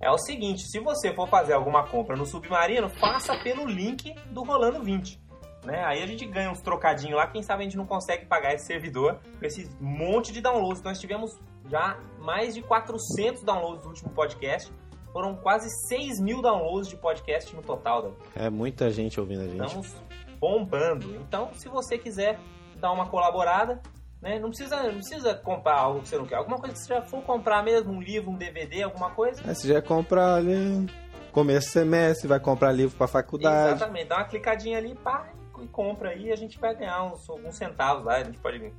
É 0.00 0.10
o 0.10 0.18
seguinte, 0.18 0.62
se 0.68 0.80
você 0.80 1.14
for 1.14 1.28
fazer 1.28 1.52
alguma 1.52 1.86
compra 1.86 2.16
no 2.16 2.26
Submarino, 2.26 2.88
faça 2.88 3.36
pelo 3.44 3.64
link 3.64 4.12
do 4.32 4.42
Rolando 4.42 4.82
20. 4.82 5.22
Né? 5.64 5.80
Aí 5.84 6.02
a 6.02 6.06
gente 6.08 6.26
ganha 6.26 6.50
uns 6.50 6.60
trocadinhos 6.60 7.16
lá, 7.16 7.28
quem 7.28 7.40
sabe 7.40 7.62
a 7.62 7.64
gente 7.64 7.76
não 7.76 7.86
consegue 7.86 8.26
pagar 8.26 8.52
esse 8.52 8.66
servidor 8.66 9.20
com 9.38 9.46
esse 9.46 9.70
monte 9.80 10.32
de 10.32 10.40
downloads. 10.40 10.82
Nós 10.82 10.98
tivemos 10.98 11.38
já 11.70 11.96
mais 12.18 12.52
de 12.52 12.62
400 12.62 13.44
downloads 13.44 13.84
no 13.84 13.90
último 13.90 14.10
podcast. 14.10 14.72
Foram 15.12 15.36
quase 15.36 15.68
6 15.86 16.20
mil 16.20 16.42
downloads 16.42 16.88
de 16.88 16.96
podcast 16.96 17.54
no 17.54 17.62
total. 17.62 18.02
Davi. 18.02 18.16
É 18.34 18.50
muita 18.50 18.90
gente 18.90 19.20
ouvindo 19.20 19.42
a 19.42 19.46
gente. 19.46 19.64
Estamos 19.64 19.94
bombando. 20.40 21.14
Então, 21.14 21.50
se 21.52 21.68
você 21.68 21.96
quiser 21.96 22.40
dar 22.80 22.90
uma 22.90 23.08
colaborada, 23.08 23.80
né? 24.22 24.38
Não, 24.38 24.48
precisa, 24.48 24.84
não 24.84 24.94
precisa 24.94 25.34
comprar 25.34 25.74
algo 25.74 26.00
que 26.00 26.08
você 26.08 26.16
não 26.16 26.26
quer. 26.26 26.36
Alguma 26.36 26.58
coisa 26.58 26.72
que 26.72 26.80
você 26.80 26.94
já 26.94 27.02
for 27.02 27.22
comprar 27.22 27.62
mesmo, 27.62 27.92
um 27.92 28.00
livro, 28.00 28.30
um 28.30 28.36
DVD, 28.36 28.84
alguma 28.84 29.10
coisa. 29.10 29.42
É, 29.42 29.52
você 29.52 29.68
já 29.68 29.82
compra 29.82 30.36
ali 30.36 30.88
começo 31.32 31.68
do 31.68 31.72
semestre, 31.72 32.28
vai 32.28 32.38
comprar 32.38 32.72
livro 32.72 32.96
para 32.96 33.08
faculdade. 33.08 33.76
Exatamente, 33.76 34.06
dá 34.06 34.18
uma 34.18 34.24
clicadinha 34.24 34.78
ali, 34.78 34.94
pá, 34.94 35.32
e 35.60 35.66
compra 35.66 36.10
aí, 36.10 36.30
a 36.30 36.36
gente 36.36 36.58
vai 36.58 36.74
ganhar 36.74 37.04
uns, 37.04 37.28
alguns 37.28 37.56
centavos 37.56 38.04
lá, 38.04 38.16
a 38.16 38.24
gente 38.24 38.38
pode 38.38 38.72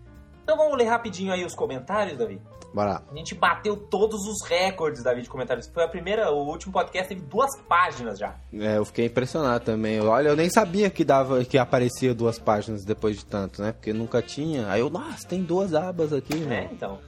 então 0.44 0.58
vamos 0.58 0.78
ler 0.78 0.86
rapidinho 0.86 1.32
aí 1.32 1.46
os 1.46 1.56
comentários, 1.56 2.18
Davi. 2.18 2.40
Bora. 2.74 3.04
A 3.10 3.16
gente 3.16 3.36
bateu 3.36 3.78
todos 3.78 4.26
os 4.26 4.42
recordes, 4.48 5.04
Davi, 5.04 5.22
de 5.22 5.30
comentários. 5.30 5.68
Foi 5.68 5.84
a 5.84 5.88
primeira, 5.88 6.32
o 6.32 6.48
último 6.48 6.74
podcast 6.74 7.08
teve 7.08 7.22
duas 7.22 7.56
páginas 7.62 8.18
já. 8.18 8.36
É, 8.52 8.78
eu 8.78 8.86
fiquei 8.86 9.06
impressionado 9.06 9.64
também. 9.64 10.02
Olha, 10.02 10.30
eu 10.30 10.36
nem 10.36 10.50
sabia 10.50 10.90
que 10.90 11.06
dava, 11.06 11.46
que 11.46 11.58
aparecia 11.58 12.16
duas 12.16 12.40
páginas 12.40 12.84
depois 12.84 13.18
de 13.18 13.26
tanto, 13.26 13.62
né? 13.62 13.72
Porque 13.72 13.94
nunca 13.94 14.22
tinha. 14.24 14.68
Aí 14.70 14.82
eu, 14.82 14.90
nossa, 14.90 15.28
tem 15.28 15.44
duas 15.44 15.76
abas 15.76 16.12
aqui, 16.12 16.36
né? 16.36 16.68
É, 16.70 16.74
então. 16.74 17.00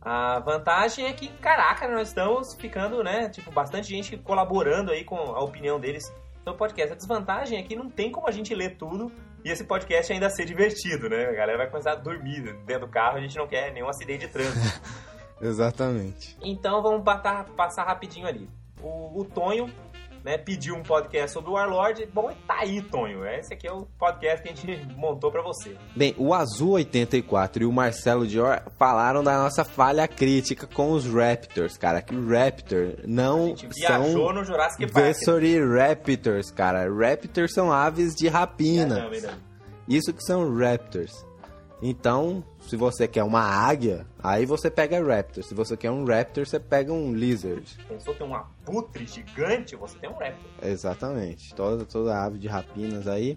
A 0.00 0.40
vantagem 0.40 1.06
é 1.06 1.12
que, 1.12 1.28
caraca, 1.28 1.86
nós 1.86 2.08
estamos 2.08 2.54
ficando, 2.54 3.04
né? 3.04 3.28
Tipo, 3.28 3.52
bastante 3.52 3.88
gente 3.88 4.16
colaborando 4.16 4.90
aí 4.90 5.04
com 5.04 5.16
a 5.16 5.40
opinião 5.44 5.78
deles 5.78 6.02
no 6.44 6.54
podcast. 6.54 6.94
A 6.94 6.96
desvantagem 6.96 7.58
é 7.58 7.62
que 7.62 7.76
não 7.76 7.90
tem 7.90 8.10
como 8.10 8.26
a 8.26 8.32
gente 8.32 8.54
ler 8.54 8.76
tudo 8.76 9.12
e 9.44 9.50
esse 9.50 9.64
podcast 9.64 10.12
ainda 10.12 10.30
ser 10.30 10.44
divertido, 10.44 11.08
né? 11.08 11.26
A 11.26 11.32
galera 11.32 11.58
vai 11.58 11.70
começar 11.70 11.92
a 11.92 11.96
dormir 11.96 12.54
dentro 12.64 12.86
do 12.86 12.92
carro, 12.92 13.16
a 13.16 13.20
gente 13.20 13.36
não 13.36 13.46
quer 13.46 13.72
nenhum 13.72 13.88
acidente 13.88 14.26
de 14.26 14.32
trânsito. 14.32 14.80
Exatamente. 15.40 16.36
Então 16.40 16.80
vamos 16.82 17.02
batar, 17.02 17.44
passar 17.50 17.84
rapidinho 17.84 18.26
ali. 18.26 18.48
O, 18.80 19.20
o 19.20 19.24
Tonho 19.24 19.68
né, 20.24 20.38
pediu 20.38 20.74
um 20.74 20.82
podcast 20.82 21.32
sobre 21.32 21.50
o 21.50 21.54
Warlord. 21.54 22.08
Bom, 22.12 22.30
e 22.30 22.34
tá 22.46 22.58
aí, 22.60 22.80
Tonho. 22.82 23.26
Esse 23.26 23.54
aqui 23.54 23.66
é 23.66 23.72
o 23.72 23.86
podcast 23.98 24.42
que 24.42 24.48
a 24.48 24.54
gente 24.54 24.94
montou 24.96 25.30
para 25.30 25.42
você. 25.42 25.76
Bem, 25.96 26.14
o 26.16 26.32
Azul 26.32 26.72
84 26.72 27.62
e 27.62 27.66
o 27.66 27.72
Marcelo 27.72 28.26
Dior 28.26 28.62
falaram 28.78 29.22
da 29.22 29.38
nossa 29.38 29.64
falha 29.64 30.06
crítica 30.06 30.66
com 30.66 30.92
os 30.92 31.06
Raptors, 31.06 31.76
cara. 31.76 32.00
Que 32.00 32.14
Raptor 32.14 32.98
não 33.06 33.44
a 33.44 33.48
gente 33.48 33.68
viajou 33.68 34.26
são 34.26 34.32
no 34.32 34.44
Jurassic 34.44 34.92
Park. 34.92 35.04
Vessory 35.06 35.58
Raptors, 35.58 36.50
cara. 36.50 36.88
Raptors 36.92 37.52
são 37.52 37.72
aves 37.72 38.14
de 38.14 38.28
rapina. 38.28 39.08
Isso 39.88 40.12
que 40.12 40.22
são 40.22 40.56
Raptors. 40.56 41.24
Então, 41.84 42.44
se 42.60 42.76
você 42.76 43.08
quer 43.08 43.24
uma 43.24 43.40
águia, 43.40 44.06
aí 44.22 44.46
você 44.46 44.70
pega 44.70 45.04
Raptor. 45.04 45.42
Se 45.42 45.52
você 45.52 45.76
quer 45.76 45.90
um 45.90 46.04
Raptor, 46.04 46.46
você 46.46 46.60
pega 46.60 46.92
um 46.92 47.12
Lizard. 47.12 47.76
Pensou 47.88 48.14
ter 48.14 48.22
um 48.22 48.36
abutre 48.36 49.04
gigante, 49.04 49.74
você 49.74 49.98
tem 49.98 50.08
um 50.08 50.12
Raptor. 50.12 50.48
Exatamente. 50.62 51.52
Toda, 51.52 51.84
toda 51.84 52.24
ave 52.24 52.38
de 52.38 52.46
rapinas 52.46 53.08
aí. 53.08 53.36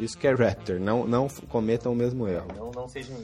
Isso 0.00 0.18
que 0.18 0.26
é 0.26 0.34
Raptor. 0.34 0.80
Não, 0.80 1.06
não 1.06 1.28
cometam 1.48 1.92
o 1.92 1.94
mesmo 1.94 2.26
erro. 2.26 2.48
Não, 2.56 2.72
não 2.72 2.88
sejam. 2.88 3.16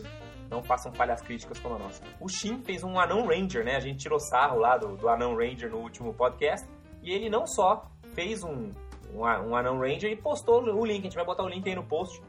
Não 0.49 0.63
façam 0.63 0.93
falhas 0.93 1.21
críticas 1.21 1.59
como 1.59 1.75
a 1.75 1.79
nossa. 1.81 2.01
O 2.21 2.29
Shin 2.29 2.63
fez 2.63 2.85
um 2.85 2.97
Anão 2.97 3.27
Ranger, 3.27 3.65
né? 3.65 3.75
A 3.75 3.81
gente 3.81 3.99
tirou 3.99 4.21
sarro 4.21 4.61
lá 4.61 4.77
do, 4.77 4.97
do 4.97 5.09
Anão 5.09 5.35
Ranger 5.35 5.69
no 5.69 5.79
último 5.79 6.15
podcast. 6.15 6.65
E 7.03 7.11
ele 7.11 7.29
não 7.29 7.45
só 7.45 7.91
fez 8.15 8.45
um, 8.45 8.71
um, 9.13 9.23
um 9.23 9.57
Anão 9.57 9.81
Ranger 9.81 10.13
e 10.13 10.17
postou 10.17 10.63
o 10.63 10.87
link. 10.87 11.01
A 11.01 11.03
gente 11.03 11.17
vai 11.17 11.25
botar 11.25 11.43
o 11.43 11.49
link 11.49 11.69
aí 11.69 11.75
no 11.75 11.83
post. 11.83 12.23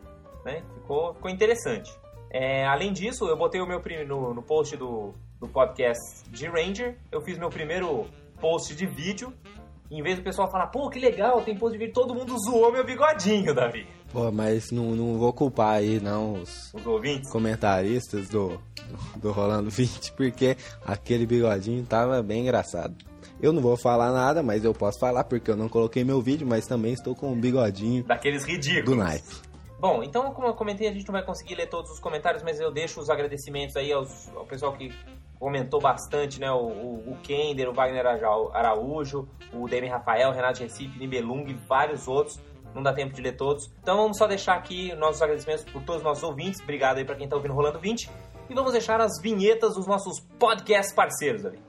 Né? 0.43 0.63
Ficou, 0.73 1.13
ficou 1.13 1.29
interessante. 1.29 1.91
É, 2.31 2.65
além 2.65 2.91
disso, 2.91 3.25
eu 3.27 3.37
botei 3.37 3.61
o 3.61 3.67
meu 3.67 3.81
no, 4.07 4.33
no 4.33 4.41
post 4.41 4.75
do, 4.75 5.13
do 5.39 5.47
podcast 5.47 6.29
de 6.29 6.47
Ranger, 6.47 6.97
eu 7.11 7.21
fiz 7.21 7.37
meu 7.37 7.49
primeiro 7.49 8.05
post 8.39 8.75
de 8.75 8.85
vídeo. 8.85 9.33
Em 9.89 10.01
vez 10.01 10.17
do 10.17 10.23
pessoal 10.23 10.49
falar, 10.49 10.67
pô, 10.67 10.89
que 10.89 10.99
legal, 10.99 11.41
tem 11.41 11.55
post 11.55 11.73
de 11.73 11.77
vídeo, 11.77 11.93
todo 11.93 12.15
mundo 12.15 12.35
zoou 12.39 12.71
meu 12.71 12.83
bigodinho, 12.83 13.53
Davi. 13.53 13.87
Pô, 14.11 14.31
mas 14.31 14.71
não, 14.71 14.95
não 14.95 15.19
vou 15.19 15.31
culpar 15.31 15.75
aí, 15.75 15.99
não, 15.99 16.41
os, 16.41 16.73
os 16.73 16.85
ouvintes? 16.85 17.31
comentaristas 17.31 18.27
do, 18.29 18.49
do, 18.49 19.19
do 19.19 19.31
Rolando 19.31 19.69
20, 19.69 20.13
porque 20.13 20.57
aquele 20.85 21.25
bigodinho 21.25 21.85
tava 21.85 22.23
bem 22.23 22.41
engraçado. 22.41 22.95
Eu 23.41 23.51
não 23.51 23.61
vou 23.61 23.77
falar 23.77 24.11
nada, 24.11 24.41
mas 24.41 24.63
eu 24.63 24.73
posso 24.73 24.97
falar 24.99 25.23
porque 25.25 25.51
eu 25.51 25.57
não 25.57 25.67
coloquei 25.67 26.03
meu 26.03 26.21
vídeo, 26.21 26.47
mas 26.47 26.65
também 26.65 26.93
estou 26.93 27.13
com 27.13 27.31
um 27.31 27.39
bigodinho 27.39 28.03
Daqueles 28.03 28.43
ridículos. 28.45 28.85
do 28.85 28.95
naipe. 28.95 29.44
Bom, 29.79 30.01
então, 30.01 30.33
como 30.33 30.47
eu 30.47 30.53
comentei, 30.53 30.87
a 30.87 30.91
gente 30.91 31.05
não 31.05 31.13
vai 31.13 31.23
conseguir 31.23 31.55
ler 31.55 31.67
todos 31.67 31.91
os 31.91 31.99
comentários, 31.99 32.41
mas 32.41 32.59
eu 32.59 32.71
deixo 32.71 32.99
os 32.99 33.09
agradecimentos 33.09 33.75
aí 33.75 33.91
aos, 33.91 34.29
ao 34.35 34.45
pessoal 34.45 34.73
que 34.73 34.93
comentou 35.37 35.81
bastante, 35.81 36.39
né? 36.39 36.49
O, 36.51 36.65
o, 36.65 37.11
o 37.11 37.17
Kender, 37.21 37.69
o 37.69 37.73
Wagner 37.73 38.05
Araújo, 38.05 39.27
o 39.53 39.67
Demi 39.67 39.87
Rafael, 39.87 40.29
o 40.29 40.33
Renato 40.33 40.61
Recife, 40.61 40.97
Nibelung 40.97 41.45
e 41.47 41.53
vários 41.53 42.07
outros. 42.07 42.39
Não 42.73 42.81
dá 42.81 42.93
tempo 42.93 43.13
de 43.13 43.21
ler 43.21 43.37
todos. 43.37 43.71
Então 43.81 43.97
vamos 43.97 44.17
só 44.17 44.27
deixar 44.27 44.55
aqui 44.55 44.93
nossos 44.95 45.21
agradecimentos 45.21 45.63
por 45.65 45.81
todos 45.83 45.97
os 45.97 46.03
nossos 46.03 46.23
ouvintes. 46.23 46.61
Obrigado 46.61 46.97
aí 46.97 47.05
para 47.05 47.15
quem 47.15 47.27
tá 47.27 47.35
ouvindo 47.35 47.53
Rolando 47.53 47.79
20. 47.79 48.09
E 48.49 48.53
vamos 48.53 48.73
deixar 48.73 48.99
as 49.01 49.21
vinhetas 49.21 49.75
dos 49.75 49.87
nossos 49.87 50.19
podcast 50.37 50.93
parceiros 50.93 51.45
ali. 51.45 51.59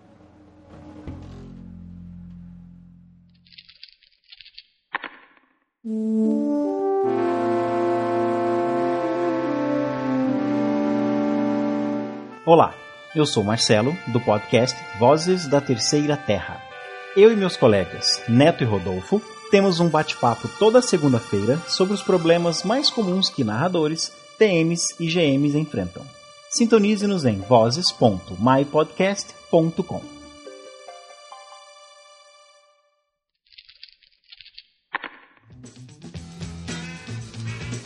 Olá, 12.46 12.74
eu 13.12 13.26
sou 13.26 13.42
Marcelo, 13.42 13.98
do 14.06 14.20
podcast 14.20 14.78
Vozes 15.00 15.48
da 15.48 15.60
Terceira 15.60 16.16
Terra. 16.16 16.62
Eu 17.16 17.32
e 17.32 17.36
meus 17.36 17.56
colegas 17.56 18.22
Neto 18.28 18.62
e 18.62 18.64
Rodolfo 18.64 19.20
temos 19.50 19.80
um 19.80 19.88
bate-papo 19.88 20.46
toda 20.56 20.80
segunda-feira 20.80 21.58
sobre 21.66 21.92
os 21.92 22.04
problemas 22.04 22.62
mais 22.62 22.88
comuns 22.88 23.28
que 23.28 23.42
narradores, 23.42 24.12
TMs 24.38 24.94
e 25.00 25.08
GMs 25.08 25.58
enfrentam. 25.58 26.06
Sintonize-nos 26.48 27.24
em 27.24 27.40
vozes.mypodcast.com. 27.40 30.15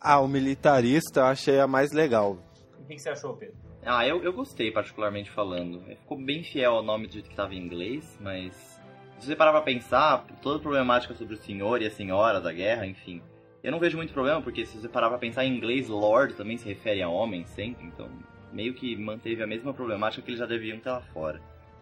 Ah, 0.00 0.20
o 0.20 0.28
militarista 0.28 1.20
eu 1.20 1.26
achei 1.26 1.60
a 1.60 1.66
mais 1.66 1.92
legal. 1.92 2.38
O 2.78 2.84
que 2.86 2.94
que 2.94 3.00
você 3.00 3.10
achou, 3.10 3.34
Pedro? 3.36 3.56
Ah, 3.84 4.06
eu, 4.06 4.22
eu 4.24 4.32
gostei, 4.32 4.72
particularmente 4.72 5.30
falando. 5.30 5.80
Ficou 5.84 6.18
bem 6.18 6.42
fiel 6.42 6.74
ao 6.74 6.82
nome 6.82 7.06
do 7.06 7.12
jeito 7.12 7.26
que 7.26 7.32
estava 7.32 7.54
em 7.54 7.58
inglês, 7.58 8.16
mas 8.20 8.75
se 9.18 9.26
você 9.26 9.36
parar 9.36 9.52
pra 9.52 9.62
pensar, 9.62 10.24
toda 10.42 10.58
a 10.58 10.62
problemática 10.62 11.14
sobre 11.14 11.34
o 11.34 11.38
senhor 11.38 11.82
e 11.82 11.86
a 11.86 11.90
senhora 11.90 12.40
da 12.40 12.52
guerra, 12.52 12.86
enfim, 12.86 13.22
eu 13.62 13.72
não 13.72 13.80
vejo 13.80 13.96
muito 13.96 14.12
problema, 14.12 14.40
porque 14.40 14.64
se 14.64 14.78
você 14.78 14.88
parar 14.88 15.08
pra 15.08 15.18
pensar 15.18 15.44
em 15.44 15.56
inglês, 15.56 15.88
Lord 15.88 16.34
também 16.34 16.56
se 16.56 16.68
refere 16.68 17.02
a 17.02 17.08
homem 17.08 17.44
sempre, 17.46 17.86
então 17.86 18.08
meio 18.52 18.74
que 18.74 18.96
manteve 18.96 19.42
a 19.42 19.46
mesma 19.46 19.74
problemática 19.74 20.22
que 20.22 20.30
eles 20.30 20.38
já 20.38 20.46
deviam 20.46 20.78
ter 20.78 20.90
lá 20.90 21.00
fora. 21.12 21.40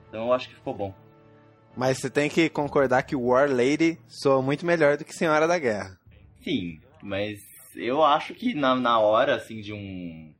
Então 0.08 0.26
eu 0.26 0.32
acho 0.32 0.48
que 0.48 0.54
ficou 0.54 0.74
bom. 0.74 0.94
Mas 1.76 1.98
você 1.98 2.08
tem 2.08 2.28
que 2.28 2.48
concordar 2.48 3.02
que 3.02 3.16
War 3.16 3.50
Lady 3.50 3.98
soa 4.06 4.40
muito 4.40 4.64
melhor 4.64 4.96
do 4.96 5.04
que 5.04 5.12
Senhora 5.12 5.46
da 5.46 5.58
Guerra. 5.58 5.98
Sim, 6.42 6.80
mas 7.02 7.40
eu 7.74 8.02
acho 8.02 8.34
que 8.34 8.54
na, 8.54 8.74
na 8.74 8.98
hora, 8.98 9.34
assim, 9.34 9.60
de 9.60 9.72
um. 9.72 10.33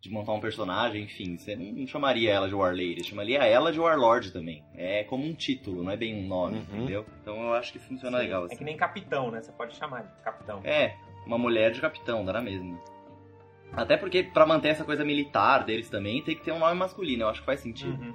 De 0.00 0.10
montar 0.10 0.32
um 0.32 0.40
personagem, 0.40 1.04
enfim, 1.04 1.36
você 1.36 1.54
não 1.54 1.86
chamaria 1.86 2.32
ela 2.32 2.48
de 2.48 2.54
War 2.54 2.72
Lady, 2.72 3.04
chamaria 3.04 3.44
ela 3.44 3.70
de 3.70 3.78
Warlord 3.78 4.32
também. 4.32 4.64
É 4.74 5.04
como 5.04 5.24
um 5.26 5.34
título, 5.34 5.82
não 5.82 5.90
é 5.92 5.96
bem 5.96 6.24
um 6.24 6.26
nome, 6.26 6.56
Uhum. 6.56 6.64
entendeu? 6.78 7.04
Então 7.20 7.42
eu 7.42 7.52
acho 7.52 7.70
que 7.72 7.78
funciona 7.78 8.16
legal 8.16 8.44
É 8.44 8.46
assim. 8.46 8.56
que 8.56 8.64
nem 8.64 8.76
capitão, 8.78 9.30
né? 9.30 9.42
Você 9.42 9.52
pode 9.52 9.76
chamar 9.76 10.04
de 10.04 10.22
capitão. 10.22 10.60
É, 10.64 10.96
uma 11.26 11.36
mulher 11.36 11.70
de 11.70 11.80
capitão, 11.82 12.24
dá 12.24 12.32
na 12.32 12.40
mesma. 12.40 12.78
Até 13.74 13.96
porque 13.96 14.22
pra 14.22 14.46
manter 14.46 14.68
essa 14.68 14.84
coisa 14.84 15.04
militar 15.04 15.64
deles 15.64 15.88
também, 15.90 16.22
tem 16.24 16.34
que 16.34 16.42
ter 16.42 16.52
um 16.52 16.58
nome 16.58 16.74
masculino, 16.74 17.24
eu 17.24 17.28
acho 17.28 17.40
que 17.40 17.46
faz 17.46 17.60
sentido. 17.60 18.02
Uhum. 18.02 18.14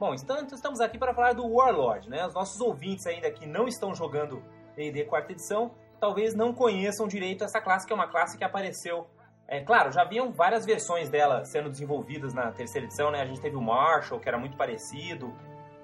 Bom, 0.00 0.14
então 0.14 0.42
estamos 0.46 0.80
aqui 0.80 0.96
para 0.96 1.12
falar 1.12 1.34
do 1.34 1.46
Warlord, 1.46 2.08
né? 2.08 2.26
Os 2.26 2.32
nossos 2.32 2.58
ouvintes 2.62 3.06
ainda 3.06 3.30
que 3.30 3.46
não 3.46 3.68
estão 3.68 3.94
jogando 3.94 4.42
D&D 4.74 5.04
quarta 5.04 5.32
edição, 5.32 5.72
talvez 6.00 6.34
não 6.34 6.54
conheçam 6.54 7.06
direito 7.06 7.44
essa 7.44 7.60
classe, 7.60 7.86
que 7.86 7.92
é 7.92 7.94
uma 7.96 8.08
classe 8.08 8.38
que 8.38 8.42
apareceu... 8.44 9.06
É, 9.50 9.60
claro, 9.60 9.90
já 9.90 10.02
haviam 10.02 10.30
várias 10.30 10.64
versões 10.64 11.10
dela 11.10 11.44
sendo 11.44 11.68
desenvolvidas 11.68 12.32
na 12.32 12.52
terceira 12.52 12.86
edição, 12.86 13.10
né? 13.10 13.20
A 13.20 13.26
gente 13.26 13.40
teve 13.40 13.56
o 13.56 13.60
Marshall, 13.60 14.20
que 14.20 14.28
era 14.28 14.38
muito 14.38 14.56
parecido, 14.56 15.34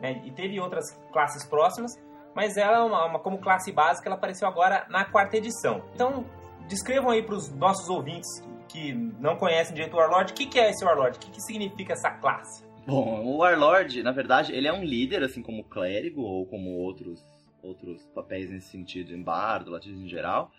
né? 0.00 0.22
E 0.24 0.30
teve 0.30 0.60
outras 0.60 0.84
classes 1.12 1.44
próximas, 1.44 1.92
mas 2.32 2.56
ela, 2.56 2.78
é 2.78 2.80
uma, 2.82 3.04
uma- 3.06 3.18
como 3.18 3.38
classe 3.38 3.72
básica, 3.72 4.08
ela 4.08 4.14
apareceu 4.16 4.46
agora 4.46 4.86
na 4.88 5.04
quarta 5.04 5.36
edição. 5.36 5.82
Então, 5.94 6.24
descrevam 6.68 7.10
aí 7.10 7.24
para 7.24 7.34
os 7.34 7.52
nossos 7.52 7.88
ouvintes 7.88 8.28
que 8.68 8.92
não 9.18 9.36
conhecem 9.36 9.74
direito 9.74 9.94
o 9.94 9.96
Warlord, 9.98 10.32
o 10.32 10.34
que, 10.36 10.46
que 10.46 10.60
é 10.60 10.70
esse 10.70 10.84
Warlord? 10.84 11.16
O 11.18 11.20
que, 11.20 11.30
que 11.32 11.40
significa 11.40 11.92
essa 11.94 12.10
classe? 12.10 12.64
Bom, 12.86 13.24
o 13.24 13.38
Warlord, 13.38 14.00
na 14.04 14.12
verdade, 14.12 14.52
ele 14.52 14.68
é 14.68 14.72
um 14.72 14.84
líder, 14.84 15.24
assim 15.24 15.42
como 15.42 15.62
o 15.62 15.64
clérigo, 15.64 16.22
ou 16.22 16.46
como 16.46 16.70
outros, 16.70 17.20
outros 17.64 18.04
papéis 18.14 18.48
nesse 18.48 18.68
sentido, 18.68 19.12
em 19.12 19.20
bardo, 19.22 19.72
latismo 19.72 20.04
em 20.04 20.08
geral. 20.08 20.52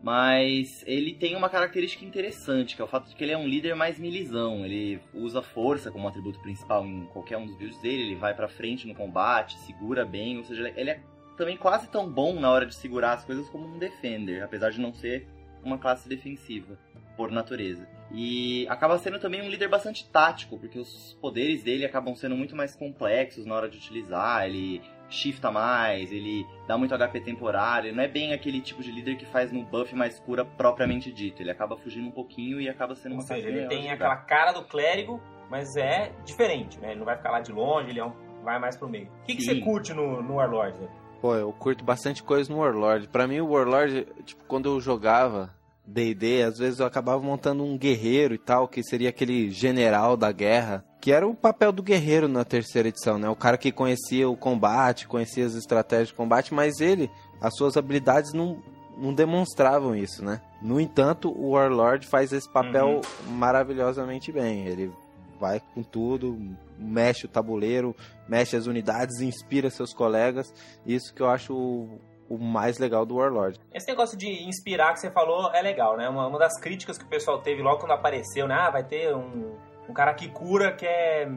Mas 0.00 0.84
ele 0.86 1.12
tem 1.12 1.34
uma 1.34 1.48
característica 1.48 2.04
interessante, 2.04 2.76
que 2.76 2.82
é 2.82 2.84
o 2.84 2.88
fato 2.88 3.08
de 3.08 3.16
que 3.16 3.24
ele 3.24 3.32
é 3.32 3.38
um 3.38 3.48
líder 3.48 3.74
mais 3.74 3.98
milizão. 3.98 4.64
Ele 4.64 5.00
usa 5.12 5.42
força 5.42 5.90
como 5.90 6.06
atributo 6.06 6.40
principal 6.40 6.86
em 6.86 7.06
qualquer 7.06 7.36
um 7.36 7.46
dos 7.46 7.56
builds 7.56 7.80
dele, 7.80 8.02
ele 8.02 8.14
vai 8.16 8.34
pra 8.34 8.48
frente 8.48 8.86
no 8.86 8.94
combate, 8.94 9.58
segura 9.58 10.04
bem, 10.04 10.38
ou 10.38 10.44
seja, 10.44 10.72
ele 10.76 10.90
é 10.90 11.00
também 11.36 11.56
quase 11.56 11.88
tão 11.88 12.10
bom 12.10 12.38
na 12.38 12.50
hora 12.50 12.66
de 12.66 12.74
segurar 12.74 13.12
as 13.12 13.24
coisas 13.24 13.48
como 13.48 13.66
um 13.66 13.78
defender, 13.78 14.42
apesar 14.42 14.70
de 14.70 14.80
não 14.80 14.92
ser 14.92 15.26
uma 15.62 15.78
classe 15.78 16.08
defensiva 16.08 16.78
por 17.16 17.30
natureza. 17.30 17.88
E 18.12 18.66
acaba 18.68 18.98
sendo 18.98 19.18
também 19.18 19.42
um 19.42 19.50
líder 19.50 19.68
bastante 19.68 20.08
tático, 20.08 20.58
porque 20.58 20.78
os 20.78 21.16
poderes 21.20 21.62
dele 21.62 21.84
acabam 21.84 22.14
sendo 22.14 22.36
muito 22.36 22.56
mais 22.56 22.74
complexos 22.74 23.44
na 23.44 23.54
hora 23.54 23.68
de 23.68 23.76
utilizar. 23.76 24.46
Ele 24.46 24.80
shifta 25.08 25.50
mais, 25.50 26.12
ele 26.12 26.46
dá 26.66 26.76
muito 26.76 26.94
HP 26.96 27.20
temporário. 27.20 27.94
Não 27.94 28.02
é 28.02 28.08
bem 28.08 28.32
aquele 28.32 28.60
tipo 28.60 28.82
de 28.82 28.90
líder 28.90 29.16
que 29.16 29.26
faz 29.26 29.50
no 29.52 29.62
buff 29.64 29.94
mais 29.94 30.18
cura 30.18 30.44
propriamente 30.44 31.12
dito. 31.12 31.42
Ele 31.42 31.50
acaba 31.50 31.76
fugindo 31.76 32.08
um 32.08 32.12
pouquinho 32.12 32.60
e 32.60 32.68
acaba 32.68 32.94
sendo 32.94 33.12
Ou 33.12 33.18
uma 33.18 33.26
seja, 33.26 33.48
ele 33.48 33.66
tem 33.66 33.90
aquela 33.90 34.16
cara 34.16 34.52
do 34.52 34.64
clérigo, 34.64 35.20
mas 35.50 35.76
é 35.76 36.12
diferente, 36.24 36.78
né? 36.78 36.90
Ele 36.90 36.98
não 36.98 37.06
vai 37.06 37.16
ficar 37.16 37.30
lá 37.30 37.40
de 37.40 37.52
longe, 37.52 37.90
ele 37.90 38.00
é 38.00 38.04
um, 38.04 38.12
vai 38.42 38.58
mais 38.58 38.76
pro 38.76 38.88
meio. 38.88 39.08
O 39.22 39.24
que, 39.24 39.36
que 39.36 39.42
você 39.42 39.56
curte 39.60 39.92
no, 39.92 40.22
no 40.22 40.34
Warlord? 40.34 40.78
né? 40.80 40.88
Pô, 41.20 41.34
eu 41.34 41.52
curto 41.52 41.84
bastante 41.84 42.22
coisa 42.22 42.52
no 42.52 42.60
Warlord. 42.60 43.08
Pra 43.08 43.26
mim, 43.26 43.40
o 43.40 43.50
Warlord, 43.50 44.06
tipo, 44.24 44.44
quando 44.44 44.68
eu 44.68 44.80
jogava 44.80 45.52
D&D, 45.88 46.42
às 46.42 46.58
vezes 46.58 46.80
eu 46.80 46.86
acabava 46.86 47.22
montando 47.22 47.64
um 47.64 47.78
guerreiro 47.78 48.34
e 48.34 48.38
tal, 48.38 48.68
que 48.68 48.82
seria 48.82 49.08
aquele 49.08 49.50
general 49.50 50.16
da 50.16 50.30
guerra, 50.30 50.84
que 51.00 51.10
era 51.10 51.26
o 51.26 51.34
papel 51.34 51.72
do 51.72 51.82
guerreiro 51.82 52.28
na 52.28 52.44
terceira 52.44 52.88
edição, 52.88 53.18
né? 53.18 53.28
O 53.28 53.34
cara 53.34 53.56
que 53.56 53.72
conhecia 53.72 54.28
o 54.28 54.36
combate, 54.36 55.08
conhecia 55.08 55.46
as 55.46 55.54
estratégias 55.54 56.08
de 56.08 56.14
combate, 56.14 56.52
mas 56.52 56.80
ele, 56.80 57.10
as 57.40 57.56
suas 57.56 57.76
habilidades 57.76 58.34
não, 58.34 58.62
não 58.98 59.14
demonstravam 59.14 59.96
isso, 59.96 60.22
né? 60.22 60.42
No 60.60 60.78
entanto, 60.78 61.30
o 61.30 61.52
Warlord 61.52 62.06
faz 62.06 62.32
esse 62.32 62.48
papel 62.48 63.00
maravilhosamente 63.30 64.30
bem. 64.30 64.66
Ele 64.66 64.92
vai 65.40 65.62
com 65.74 65.82
tudo, 65.82 66.38
mexe 66.78 67.24
o 67.24 67.28
tabuleiro, 67.28 67.94
mexe 68.28 68.56
as 68.56 68.66
unidades, 68.66 69.20
inspira 69.20 69.70
seus 69.70 69.94
colegas. 69.94 70.52
Isso 70.84 71.14
que 71.14 71.22
eu 71.22 71.28
acho 71.28 71.88
o, 72.28 72.38
mais 72.38 72.78
legal 72.78 73.04
do 73.04 73.16
Warlord. 73.16 73.58
Esse 73.72 73.88
negócio 73.88 74.16
de 74.16 74.28
inspirar 74.48 74.92
que 74.92 75.00
você 75.00 75.10
falou 75.10 75.50
é 75.52 75.62
legal, 75.62 75.96
né? 75.96 76.08
Uma, 76.08 76.26
uma 76.26 76.38
das 76.38 76.58
críticas 76.60 76.98
que 76.98 77.04
o 77.04 77.08
pessoal 77.08 77.40
teve 77.40 77.62
logo 77.62 77.80
quando 77.80 77.92
apareceu, 77.92 78.46
né? 78.46 78.54
Ah, 78.54 78.70
vai 78.70 78.84
ter 78.84 79.14
um, 79.14 79.56
um 79.88 79.92
cara 79.92 80.14
que 80.14 80.28
cura 80.28 80.72
que 80.72 80.86
é 80.86 81.28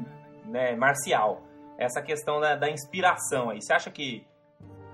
né, 0.45 0.75
marcial. 0.75 1.41
Essa 1.77 2.01
questão 2.01 2.39
da, 2.39 2.55
da 2.55 2.69
inspiração 2.69 3.49
aí. 3.49 3.61
Você 3.61 3.73
acha 3.73 3.89
que 3.89 4.25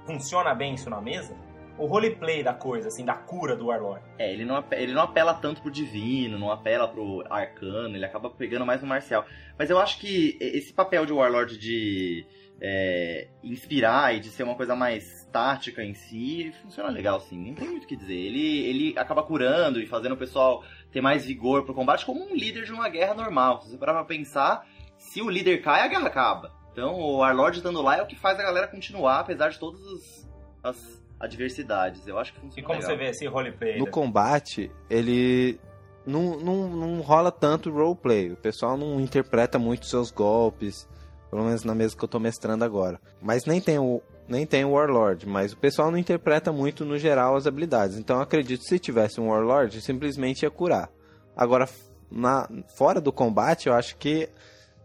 funciona 0.06 0.54
bem 0.54 0.74
isso 0.74 0.90
na 0.90 1.02
mesa? 1.02 1.36
O 1.78 1.86
roleplay 1.86 2.42
da 2.42 2.54
coisa, 2.54 2.88
assim, 2.88 3.06
da 3.06 3.14
cura 3.14 3.56
do 3.56 3.68
Warlord. 3.68 4.04
É, 4.18 4.32
ele 4.32 4.46
não, 4.46 4.64
ele 4.72 4.94
não 4.94 5.04
apela 5.04 5.34
tanto 5.36 5.62
pro 5.62 5.70
divino, 5.70 6.40
não 6.40 6.52
apela 6.52 6.88
pro 6.88 7.24
arcano, 7.30 7.96
ele 7.96 8.06
acaba 8.06 8.32
pegando 8.32 8.66
mais 8.66 8.82
no 8.82 8.88
marcial. 8.88 9.26
Mas 9.60 9.70
eu 9.70 9.78
acho 9.78 10.00
que 10.00 10.38
esse 10.42 10.74
papel 10.74 11.06
de 11.06 11.14
Warlord 11.14 11.56
de 11.60 12.26
é, 12.60 13.28
inspirar 13.44 14.16
e 14.16 14.20
de 14.20 14.30
ser 14.30 14.44
uma 14.44 14.56
coisa 14.56 14.76
mais 14.76 15.17
tática 15.32 15.84
em 15.84 15.94
si, 15.94 16.54
funciona 16.62 16.90
legal 16.90 17.20
sim, 17.20 17.50
não 17.50 17.56
tem 17.56 17.70
muito 17.70 17.84
o 17.84 17.88
que 17.88 17.96
dizer. 17.96 18.14
Ele, 18.14 18.66
ele 18.66 19.00
acaba 19.00 19.24
curando 19.24 19.80
e 19.80 19.86
fazendo 19.86 20.14
o 20.14 20.18
pessoal 20.18 20.64
ter 20.92 21.02
mais 21.02 21.26
vigor 21.26 21.64
pro 21.64 21.74
combate 21.74 22.06
como 22.06 22.24
um 22.24 22.36
líder 22.36 22.66
de 22.66 22.72
uma 22.72 22.90
guerra 22.90 23.14
normal. 23.14 23.62
Se 23.62 23.70
você 23.70 23.78
parar 23.78 23.94
pra 23.94 24.06
pensar, 24.06 24.66
se 24.98 25.22
o 25.22 25.30
líder 25.30 25.62
cai, 25.62 25.82
a 25.82 25.88
guerra 25.88 26.08
acaba. 26.08 26.52
Então 26.72 26.94
o 26.96 27.18
Warlord 27.18 27.58
estando 27.58 27.82
lá 27.82 27.98
é 27.98 28.02
o 28.02 28.08
que 28.08 28.16
faz 28.16 28.40
a 28.40 28.44
galera 28.44 28.68
continuar, 28.68 29.20
apesar 29.20 29.50
de 29.50 29.60
todas 29.60 29.82
as, 29.82 30.30
as 30.64 31.04
adversidades. 31.20 32.08
Eu 32.08 32.18
acho 32.18 32.34
que 32.34 32.40
funciona 32.40 32.62
E 32.62 32.64
como 32.64 32.80
legal. 32.80 32.92
você 32.92 32.98
vê 32.98 33.10
esse 33.10 33.28
roleplay? 33.28 33.80
No 33.80 33.86
né? 33.86 33.92
combate, 33.92 34.72
ele 34.90 35.60
não, 36.06 36.38
não, 36.40 36.70
não 36.70 37.02
rola 37.02 37.32
tanto 37.32 37.72
roleplay. 37.72 38.32
O 38.32 38.38
pessoal 38.38 38.78
não 38.78 39.00
interpreta 39.00 39.60
muito 39.60 39.86
seus 39.86 40.12
golpes, 40.12 40.88
pelo 41.30 41.44
menos 41.44 41.64
na 41.64 41.76
mesa 41.76 41.98
que 41.98 42.04
eu 42.04 42.08
tô 42.08 42.20
mestrando 42.20 42.64
agora. 42.64 43.00
Mas 43.22 43.46
nem 43.46 43.60
tem 43.60 43.78
o 43.78 44.02
nem 44.28 44.46
tem 44.46 44.66
o 44.66 44.72
Warlord, 44.72 45.26
mas 45.28 45.54
o 45.54 45.58
pessoal 45.58 45.90
não 45.92 45.98
interpreta 45.98 46.52
muito 46.52 46.84
no 46.86 46.98
geral 46.98 47.36
as 47.36 47.48
habilidades. 47.48 47.98
Então 47.98 48.18
eu 48.18 48.22
acredito 48.24 48.62
que 48.62 48.68
se 48.68 48.80
tivesse 48.80 49.20
um 49.22 49.30
Warlord, 49.30 49.80
simplesmente 49.82 50.44
ia 50.44 50.52
curar. 50.52 50.90
Agora, 51.36 51.68
na, 52.12 52.48
fora 52.76 53.00
do 53.00 53.12
combate, 53.12 53.68
eu 53.68 53.74
acho 53.74 53.96
que 53.98 54.30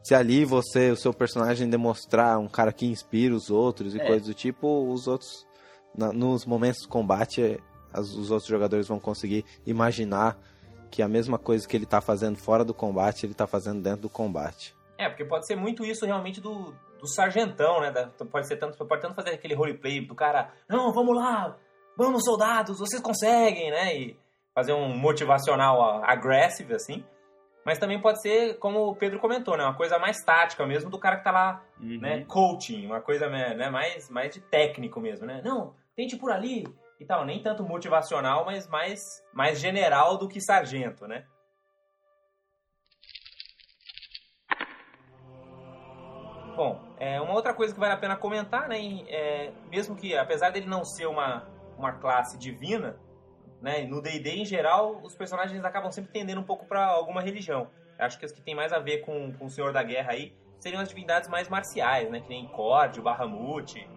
se 0.03 0.15
ali 0.15 0.45
você, 0.45 0.91
o 0.91 0.97
seu 0.97 1.13
personagem 1.15 1.69
demonstrar 1.69 2.39
um 2.39 2.49
cara 2.49 2.73
que 2.73 2.87
inspira 2.87 3.35
os 3.35 3.51
outros 3.51 3.95
e 3.95 4.01
É. 4.01 4.07
coisas 4.07 4.27
do 4.27 4.35
tipo, 4.35 4.91
os 4.93 5.07
outros, 5.07 5.47
na- 5.97 6.13
nos 6.13 6.45
momentos 6.45 6.83
de 6.83 6.89
combate, 6.89 7.59
as- 7.93 8.13
os 8.13 8.31
outros 8.31 8.49
jogadores 8.49 8.89
vão 8.89 8.99
conseguir 8.99 9.45
imaginar 9.67 10.37
que 10.91 11.03
a 11.03 11.09
mesma 11.09 11.39
coisa 11.39 11.67
que 11.67 11.77
ele 11.77 11.87
tá 11.87 12.01
fazendo 12.01 12.37
fora 12.37 12.65
do 12.65 12.75
combate, 12.75 13.25
ele 13.25 13.33
tá 13.35 13.47
fazendo 13.47 13.81
dentro 13.81 14.03
do 14.03 14.09
combate. 14.11 14.75
É, 14.99 15.09
porque 15.09 15.25
pode 15.25 15.47
ser 15.47 15.57
muito 15.57 15.85
isso 15.85 16.05
realmente 16.05 16.41
do, 16.41 16.75
do 17.03 17.09
sargentão, 17.09 17.81
né? 17.81 17.91
Da- 17.91 18.09
pode 18.31 18.47
ser 18.47 18.57
tanto, 18.57 18.79
pode 18.87 19.03
tanto 19.03 19.15
fazer 19.15 19.31
aquele 19.31 19.55
roleplay 19.55 20.01
do 20.01 20.15
cara, 20.15 20.51
não, 20.69 20.93
vamos 20.93 21.15
lá, 21.17 21.57
vamos 21.99 22.25
soldados, 22.25 22.79
vocês 22.79 23.03
conseguem, 23.03 23.71
né? 23.71 23.95
E 23.95 24.17
fazer 24.55 24.73
um 24.73 24.97
motivacional 24.97 26.03
aggressive, 26.05 26.75
assim. 26.75 27.05
Mas 27.65 27.79
também 27.79 28.01
pode 28.01 28.21
ser, 28.21 28.59
como 28.59 28.89
o 28.89 28.97
Pedro 28.97 29.19
comentou, 29.21 29.57
né? 29.57 29.65
Uma 29.65 29.77
coisa 29.77 29.99
mais 29.99 30.17
tática 30.25 30.67
mesmo 30.67 30.91
do 30.91 30.99
cara 30.99 31.17
que 31.19 31.25
tá 31.25 31.31
lá, 31.31 31.63
Uhum. 31.81 32.01
né? 32.01 32.25
Coaching, 32.25 32.87
uma 32.87 33.01
coisa 33.01 33.29
né, 33.29 33.69
mais, 33.71 34.09
mais 34.11 34.35
de 34.35 34.41
técnico 34.41 35.01
mesmo, 35.01 35.27
né? 35.27 35.41
Não, 35.45 35.75
tente 35.97 36.17
por 36.17 36.31
ali 36.33 36.65
e 37.01 37.05
tal. 37.07 37.25
Nem 37.25 37.41
tanto 37.43 37.63
motivacional, 37.65 38.45
mas 38.45 38.69
mais, 38.69 39.01
mais 39.33 39.61
general 39.61 40.19
do 40.19 40.29
que 40.29 40.41
sargento, 40.41 41.07
né? 41.07 41.25
Bom, 46.57 46.81
é, 46.99 47.21
uma 47.21 47.33
outra 47.33 47.55
coisa 47.55 47.73
que 47.73 47.81
vale 47.81 47.93
a 47.95 47.97
pena 47.97 48.17
comentar, 48.17 48.69
né? 48.69 48.79
é, 49.09 49.53
mesmo 49.71 49.97
que, 49.97 50.17
apesar 50.17 50.51
dele 50.51 50.67
não 50.67 50.85
ser 50.85 51.07
uma, 51.07 51.49
uma 51.79 51.93
classe 51.93 52.37
divina, 52.39 52.97
né? 53.61 53.85
No 53.87 54.03
D&D, 54.03 54.31
em 54.31 54.45
geral, 54.45 55.01
os 55.03 55.15
personagens 55.15 55.65
acabam 55.65 55.91
sempre 55.91 56.13
tendendo 56.13 56.41
um 56.41 56.45
pouco 56.45 56.67
para 56.67 56.85
alguma 56.85 57.21
religião. 57.23 57.69
Acho 57.99 58.19
que 58.19 58.25
as 58.25 58.33
que 58.33 58.41
tem 58.43 58.55
mais 58.55 58.73
a 58.73 58.79
ver 58.79 58.99
com, 58.99 59.33
com 59.33 59.47
o 59.47 59.51
Senhor 59.51 59.73
da 59.73 59.83
Guerra 59.83 60.13
aí 60.13 60.35
seriam 60.59 60.81
as 60.83 60.89
divindades 60.89 61.29
mais 61.29 61.49
marciais, 61.49 62.11
né? 62.11 62.21
Que 62.21 62.29
nem 62.29 62.47
Cord, 62.49 62.99
o 62.99 63.03
Bahamut. 63.03 63.89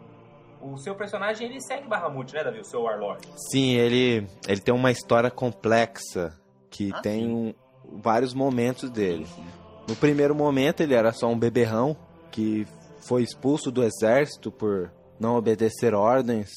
O 0.62 0.78
seu 0.78 0.96
personagem, 0.96 1.48
ele 1.48 1.62
segue 1.62 1.88
Bahamut, 1.88 2.34
né, 2.34 2.44
Davi? 2.44 2.60
O 2.60 2.64
seu 2.66 2.84
Warlord. 2.84 3.28
Sim, 3.52 3.74
ele, 3.76 4.28
ele 4.48 4.62
tem 4.62 4.74
uma 4.74 4.92
história 4.92 5.30
complexa 5.30 6.40
que 6.70 6.92
Ah, 6.94 7.02
tem 7.02 7.28
um- 7.28 7.54
vários 7.84 8.34
momentos 8.34 8.90
dele. 8.90 9.26
Sim, 9.26 9.44
sim. 9.44 9.48
No 9.88 9.96
primeiro 9.96 10.34
momento 10.34 10.82
ele 10.82 10.94
era 10.96 11.12
só 11.12 11.28
um 11.28 11.38
beberrão 11.38 11.96
que 12.36 12.68
foi 13.00 13.24
expulso 13.24 13.72
do 13.72 13.82
exército 13.82 14.52
por 14.52 14.92
não 15.18 15.38
obedecer 15.38 15.94
ordens 15.94 16.52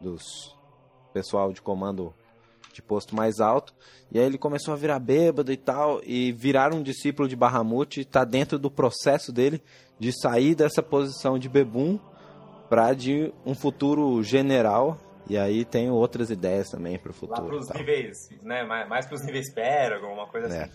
dos 0.00 0.22
pessoal 1.12 1.52
de 1.52 1.60
comando 1.60 2.14
de 2.72 2.80
posto 2.80 3.14
mais 3.16 3.40
alto. 3.40 3.74
E 4.12 4.18
aí 4.18 4.24
ele 4.24 4.38
começou 4.38 4.72
a 4.72 4.76
virar 4.76 4.98
bêbado 5.00 5.50
e 5.52 5.56
tal, 5.56 6.00
e 6.04 6.30
virar 6.32 6.72
um 6.72 6.82
discípulo 6.82 7.28
de 7.28 7.34
Bahamut 7.34 8.00
está 8.00 8.24
dentro 8.24 8.58
do 8.58 8.70
processo 8.70 9.32
dele 9.32 9.60
de 9.98 10.12
sair 10.12 10.54
dessa 10.54 10.82
posição 10.82 11.36
de 11.38 11.48
bebum 11.48 11.98
para 12.70 12.94
de 12.94 13.32
um 13.44 13.54
futuro 13.54 14.22
general. 14.22 14.96
E 15.28 15.36
aí 15.36 15.64
tem 15.64 15.90
outras 15.90 16.30
ideias 16.30 16.70
também 16.70 16.98
para 16.98 17.10
o 17.10 17.14
Lá 17.14 17.18
futuro. 17.18 17.46
pros 17.48 17.66
e 17.66 17.72
tal. 17.72 17.78
níveis, 17.80 18.16
né? 18.42 18.62
Mais, 18.64 18.88
mais 18.88 19.06
pros 19.06 19.24
níveis 19.24 19.52
Pérogon, 19.52 20.06
alguma 20.08 20.26
coisa 20.28 20.46
É. 20.48 20.62
assim. 20.62 20.72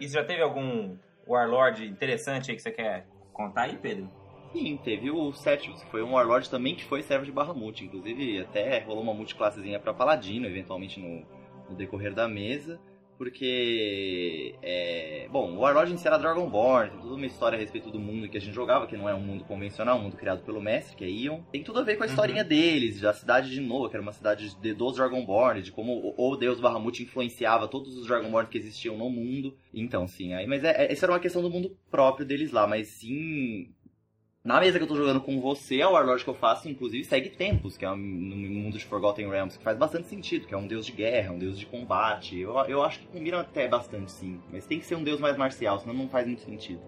E 0.00 0.08
você 0.08 0.14
já 0.14 0.24
teve 0.24 0.42
algum 0.42 0.96
Warlord 1.26 1.86
interessante 1.86 2.50
aí 2.50 2.56
que 2.56 2.62
você 2.62 2.70
quer 2.70 3.06
contar 3.34 3.62
aí, 3.62 3.76
Pedro? 3.76 4.08
Sim, 4.52 4.78
teve 4.82 5.10
o 5.10 5.32
Septimus, 5.32 5.82
que 5.82 5.90
foi 5.90 6.02
um 6.02 6.12
Warlord 6.12 6.48
também 6.48 6.76
que 6.76 6.84
foi 6.84 7.02
servo 7.02 7.26
de 7.26 7.32
Bahamut. 7.32 7.84
Inclusive, 7.84 8.40
até 8.40 8.78
rolou 8.78 9.02
uma 9.02 9.12
multiclassezinha 9.12 9.80
pra 9.80 9.92
Paladino, 9.92 10.46
eventualmente 10.46 11.00
no, 11.00 11.26
no 11.68 11.76
decorrer 11.76 12.14
da 12.14 12.28
mesa. 12.28 12.80
Porque, 13.16 14.54
é, 14.62 15.28
bom, 15.30 15.52
o 15.52 15.60
Warlord 15.60 15.92
em 15.92 15.96
si 15.96 16.06
era 16.06 16.18
Dragonborn, 16.18 16.90
tem 16.90 17.00
toda 17.00 17.14
uma 17.14 17.26
história 17.26 17.56
a 17.56 17.60
respeito 17.60 17.90
do 17.90 17.98
mundo 17.98 18.28
que 18.28 18.36
a 18.36 18.40
gente 18.40 18.54
jogava, 18.54 18.86
que 18.86 18.96
não 18.96 19.08
é 19.08 19.14
um 19.14 19.20
mundo 19.20 19.44
convencional, 19.44 19.98
um 19.98 20.02
mundo 20.02 20.16
criado 20.16 20.42
pelo 20.42 20.60
mestre, 20.60 20.96
que 20.96 21.04
é 21.04 21.08
Ion. 21.08 21.40
Tem 21.52 21.62
tudo 21.62 21.78
a 21.80 21.82
ver 21.82 21.96
com 21.96 22.02
a 22.02 22.06
historinha 22.06 22.42
deles, 22.42 23.00
da 23.00 23.12
cidade 23.12 23.50
de 23.50 23.60
Noah, 23.60 23.88
que 23.88 23.96
era 23.96 24.02
uma 24.02 24.12
cidade 24.12 24.54
de, 24.60 24.74
dos 24.74 24.96
Dragonborn, 24.96 25.62
de 25.62 25.70
como 25.70 26.14
o, 26.16 26.32
o 26.32 26.36
deus 26.36 26.60
Bahamut 26.60 27.02
influenciava 27.02 27.68
todos 27.68 27.96
os 27.96 28.06
Dragonborn 28.06 28.48
que 28.48 28.58
existiam 28.58 28.96
no 28.96 29.08
mundo. 29.08 29.56
Então, 29.72 30.06
sim, 30.06 30.34
aí, 30.34 30.46
mas 30.46 30.64
é, 30.64 30.70
é, 30.70 30.92
essa 30.92 31.06
era 31.06 31.12
uma 31.12 31.20
questão 31.20 31.42
do 31.42 31.50
mundo 31.50 31.76
próprio 31.90 32.26
deles 32.26 32.50
lá, 32.50 32.66
mas 32.66 32.88
sim, 32.88 33.68
na 34.44 34.60
mesa 34.60 34.76
que 34.78 34.84
eu 34.84 34.88
tô 34.88 34.94
jogando 34.94 35.22
com 35.22 35.40
você, 35.40 35.80
a 35.80 35.88
Warlord 35.88 36.22
que 36.22 36.28
eu 36.28 36.34
faço, 36.34 36.68
inclusive, 36.68 37.02
segue 37.02 37.30
Tempos, 37.30 37.78
que 37.78 37.84
é 37.84 37.90
um, 37.90 37.96
no 37.96 38.36
mundo 38.36 38.76
de 38.76 38.84
Forgotten 38.84 39.28
Realms, 39.30 39.56
que 39.56 39.64
faz 39.64 39.78
bastante 39.78 40.06
sentido, 40.06 40.46
que 40.46 40.52
é 40.52 40.56
um 40.56 40.66
deus 40.66 40.84
de 40.84 40.92
guerra, 40.92 41.32
um 41.32 41.38
deus 41.38 41.58
de 41.58 41.64
combate. 41.64 42.38
Eu, 42.38 42.54
eu 42.66 42.82
acho 42.82 43.00
que 43.00 43.06
combina 43.06 43.40
até 43.40 43.66
bastante, 43.66 44.12
sim. 44.12 44.38
Mas 44.52 44.66
tem 44.66 44.78
que 44.78 44.84
ser 44.84 44.96
um 44.96 45.02
deus 45.02 45.18
mais 45.18 45.36
marcial, 45.38 45.78
senão 45.78 45.94
não 45.94 46.08
faz 46.10 46.26
muito 46.26 46.42
sentido. 46.42 46.82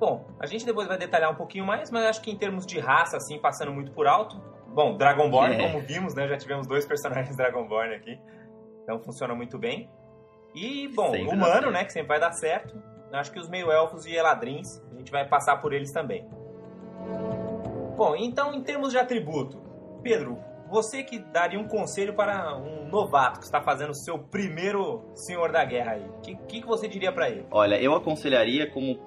Bom, 0.00 0.26
a 0.40 0.46
gente 0.46 0.66
depois 0.66 0.88
vai 0.88 0.98
detalhar 0.98 1.30
um 1.30 1.36
pouquinho 1.36 1.64
mais, 1.64 1.92
mas 1.92 2.04
acho 2.06 2.22
que 2.22 2.30
em 2.30 2.36
termos 2.36 2.66
de 2.66 2.80
raça, 2.80 3.16
assim, 3.18 3.38
passando 3.38 3.70
muito 3.72 3.92
por 3.92 4.08
alto. 4.08 4.36
Bom, 4.74 4.96
Dragonborn, 4.96 5.54
É. 5.54 5.58
como 5.70 5.80
vimos, 5.86 6.14
né? 6.14 6.26
Já 6.26 6.36
tivemos 6.38 6.66
dois 6.66 6.84
personagens 6.86 7.34
Dragonborn 7.36 7.94
aqui. 7.94 8.18
Então 8.82 8.98
funciona 8.98 9.32
muito 9.34 9.58
bem. 9.58 9.88
E, 10.56 10.88
bom, 10.88 11.12
Sempre 11.12 11.36
humano, 11.36 11.70
né? 11.70 11.84
Que 11.84 11.92
sempre 11.92 12.08
vai 12.08 12.18
dar 12.18 12.32
certo. 12.32 12.82
Acho 13.12 13.30
que 13.30 13.38
os 13.38 13.48
meio-elfos 13.48 14.06
e 14.06 14.14
eladrins, 14.14 14.80
a 14.92 14.98
gente 14.98 15.12
vai 15.12 15.28
passar 15.28 15.56
por 15.58 15.72
eles 15.72 15.92
também. 15.92 16.26
Bom, 18.00 18.16
então 18.16 18.54
em 18.54 18.62
termos 18.62 18.92
de 18.92 18.96
atributo, 18.96 19.58
Pedro, 20.02 20.38
você 20.70 21.02
que 21.02 21.18
daria 21.18 21.60
um 21.60 21.68
conselho 21.68 22.14
para 22.14 22.56
um 22.56 22.88
novato 22.88 23.40
que 23.40 23.44
está 23.44 23.60
fazendo 23.60 23.90
o 23.90 23.94
seu 23.94 24.18
primeiro 24.18 25.04
Senhor 25.12 25.52
da 25.52 25.62
Guerra 25.66 25.92
aí, 25.92 26.06
o 26.08 26.20
que, 26.22 26.34
que, 26.34 26.60
que 26.62 26.66
você 26.66 26.88
diria 26.88 27.12
para 27.12 27.28
ele? 27.28 27.44
Olha, 27.50 27.78
eu 27.78 27.94
aconselharia 27.94 28.70
como, 28.70 28.98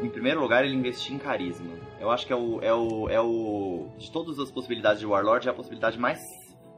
em 0.00 0.08
primeiro 0.08 0.40
lugar, 0.40 0.64
ele 0.64 0.76
investir 0.76 1.12
em 1.12 1.18
carisma. 1.18 1.76
Eu 1.98 2.08
acho 2.08 2.24
que 2.24 2.32
é 2.32 2.36
o, 2.36 2.62
é 2.62 2.72
o, 2.72 3.08
é 3.10 3.20
o, 3.20 3.88
de 3.98 4.08
todas 4.12 4.38
as 4.38 4.48
possibilidades 4.48 5.00
de 5.00 5.06
Warlord, 5.06 5.48
é 5.48 5.50
a 5.50 5.54
possibilidade 5.54 5.98
mais 5.98 6.20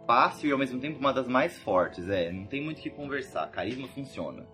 fácil 0.06 0.48
e 0.48 0.52
ao 0.52 0.58
mesmo 0.58 0.80
tempo 0.80 0.98
uma 0.98 1.12
das 1.12 1.28
mais 1.28 1.58
fortes. 1.58 2.08
É, 2.08 2.32
não 2.32 2.46
tem 2.46 2.64
muito 2.64 2.78
o 2.78 2.82
que 2.82 2.88
conversar, 2.88 3.46
carisma 3.50 3.86
funciona. 3.88 4.46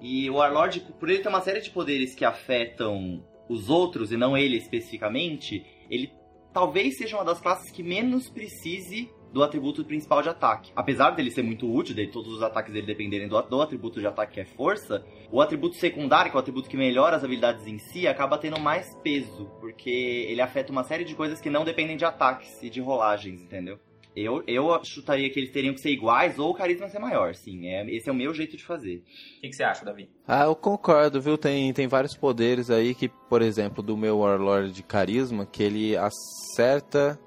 E 0.00 0.30
o 0.30 0.36
Warlord, 0.36 0.80
por 0.98 1.10
ele 1.10 1.18
ter 1.18 1.28
uma 1.28 1.42
série 1.42 1.60
de 1.60 1.68
poderes 1.68 2.14
que 2.14 2.24
afetam 2.24 3.22
os 3.50 3.68
outros 3.68 4.12
e 4.12 4.16
não 4.16 4.34
ele 4.34 4.56
especificamente, 4.56 5.75
ele 5.90 6.12
talvez 6.52 6.96
seja 6.96 7.16
uma 7.16 7.24
das 7.24 7.40
classes 7.40 7.70
que 7.70 7.82
menos 7.82 8.28
precise 8.30 9.10
do 9.32 9.42
atributo 9.42 9.84
principal 9.84 10.22
de 10.22 10.30
ataque. 10.30 10.72
Apesar 10.74 11.10
dele 11.10 11.30
ser 11.30 11.42
muito 11.42 11.70
útil, 11.70 11.94
de 11.94 12.06
todos 12.06 12.32
os 12.32 12.42
ataques 12.42 12.72
dele 12.72 12.86
dependerem 12.86 13.28
do, 13.28 13.40
do 13.42 13.60
atributo 13.60 14.00
de 14.00 14.06
ataque 14.06 14.34
que 14.34 14.40
é 14.40 14.44
força, 14.46 15.04
o 15.30 15.42
atributo 15.42 15.76
secundário, 15.76 16.30
que 16.30 16.36
é 16.36 16.38
o 16.38 16.40
atributo 16.40 16.70
que 16.70 16.76
melhora 16.76 17.16
as 17.16 17.24
habilidades 17.24 17.66
em 17.66 17.78
si, 17.78 18.06
acaba 18.06 18.38
tendo 18.38 18.58
mais 18.58 18.94
peso, 19.02 19.50
porque 19.60 19.90
ele 19.90 20.40
afeta 20.40 20.72
uma 20.72 20.84
série 20.84 21.04
de 21.04 21.14
coisas 21.14 21.40
que 21.40 21.50
não 21.50 21.64
dependem 21.64 21.96
de 21.96 22.04
ataques 22.06 22.62
e 22.62 22.70
de 22.70 22.80
rolagens, 22.80 23.42
entendeu? 23.42 23.78
Eu, 24.16 24.42
eu 24.46 24.82
chutaria 24.82 25.28
que 25.28 25.38
eles 25.38 25.52
teriam 25.52 25.74
que 25.74 25.80
ser 25.80 25.90
iguais 25.90 26.38
ou 26.38 26.50
o 26.50 26.54
carisma 26.54 26.88
ser 26.88 26.98
maior, 26.98 27.34
sim. 27.34 27.68
É, 27.68 27.84
esse 27.94 28.08
é 28.08 28.12
o 28.12 28.14
meu 28.14 28.32
jeito 28.32 28.56
de 28.56 28.64
fazer. 28.64 28.96
O 28.96 29.40
que, 29.42 29.48
que 29.50 29.54
você 29.54 29.62
acha, 29.62 29.84
Davi? 29.84 30.08
Ah, 30.26 30.44
eu 30.44 30.56
concordo, 30.56 31.20
viu? 31.20 31.36
Tem, 31.36 31.70
tem 31.74 31.86
vários 31.86 32.16
poderes 32.16 32.70
aí 32.70 32.94
que, 32.94 33.08
por 33.08 33.42
exemplo, 33.42 33.82
do 33.82 33.94
meu 33.94 34.20
Warlord 34.20 34.72
de 34.72 34.82
carisma, 34.82 35.44
que 35.44 35.62
ele 35.62 35.94
acerta 35.98 37.20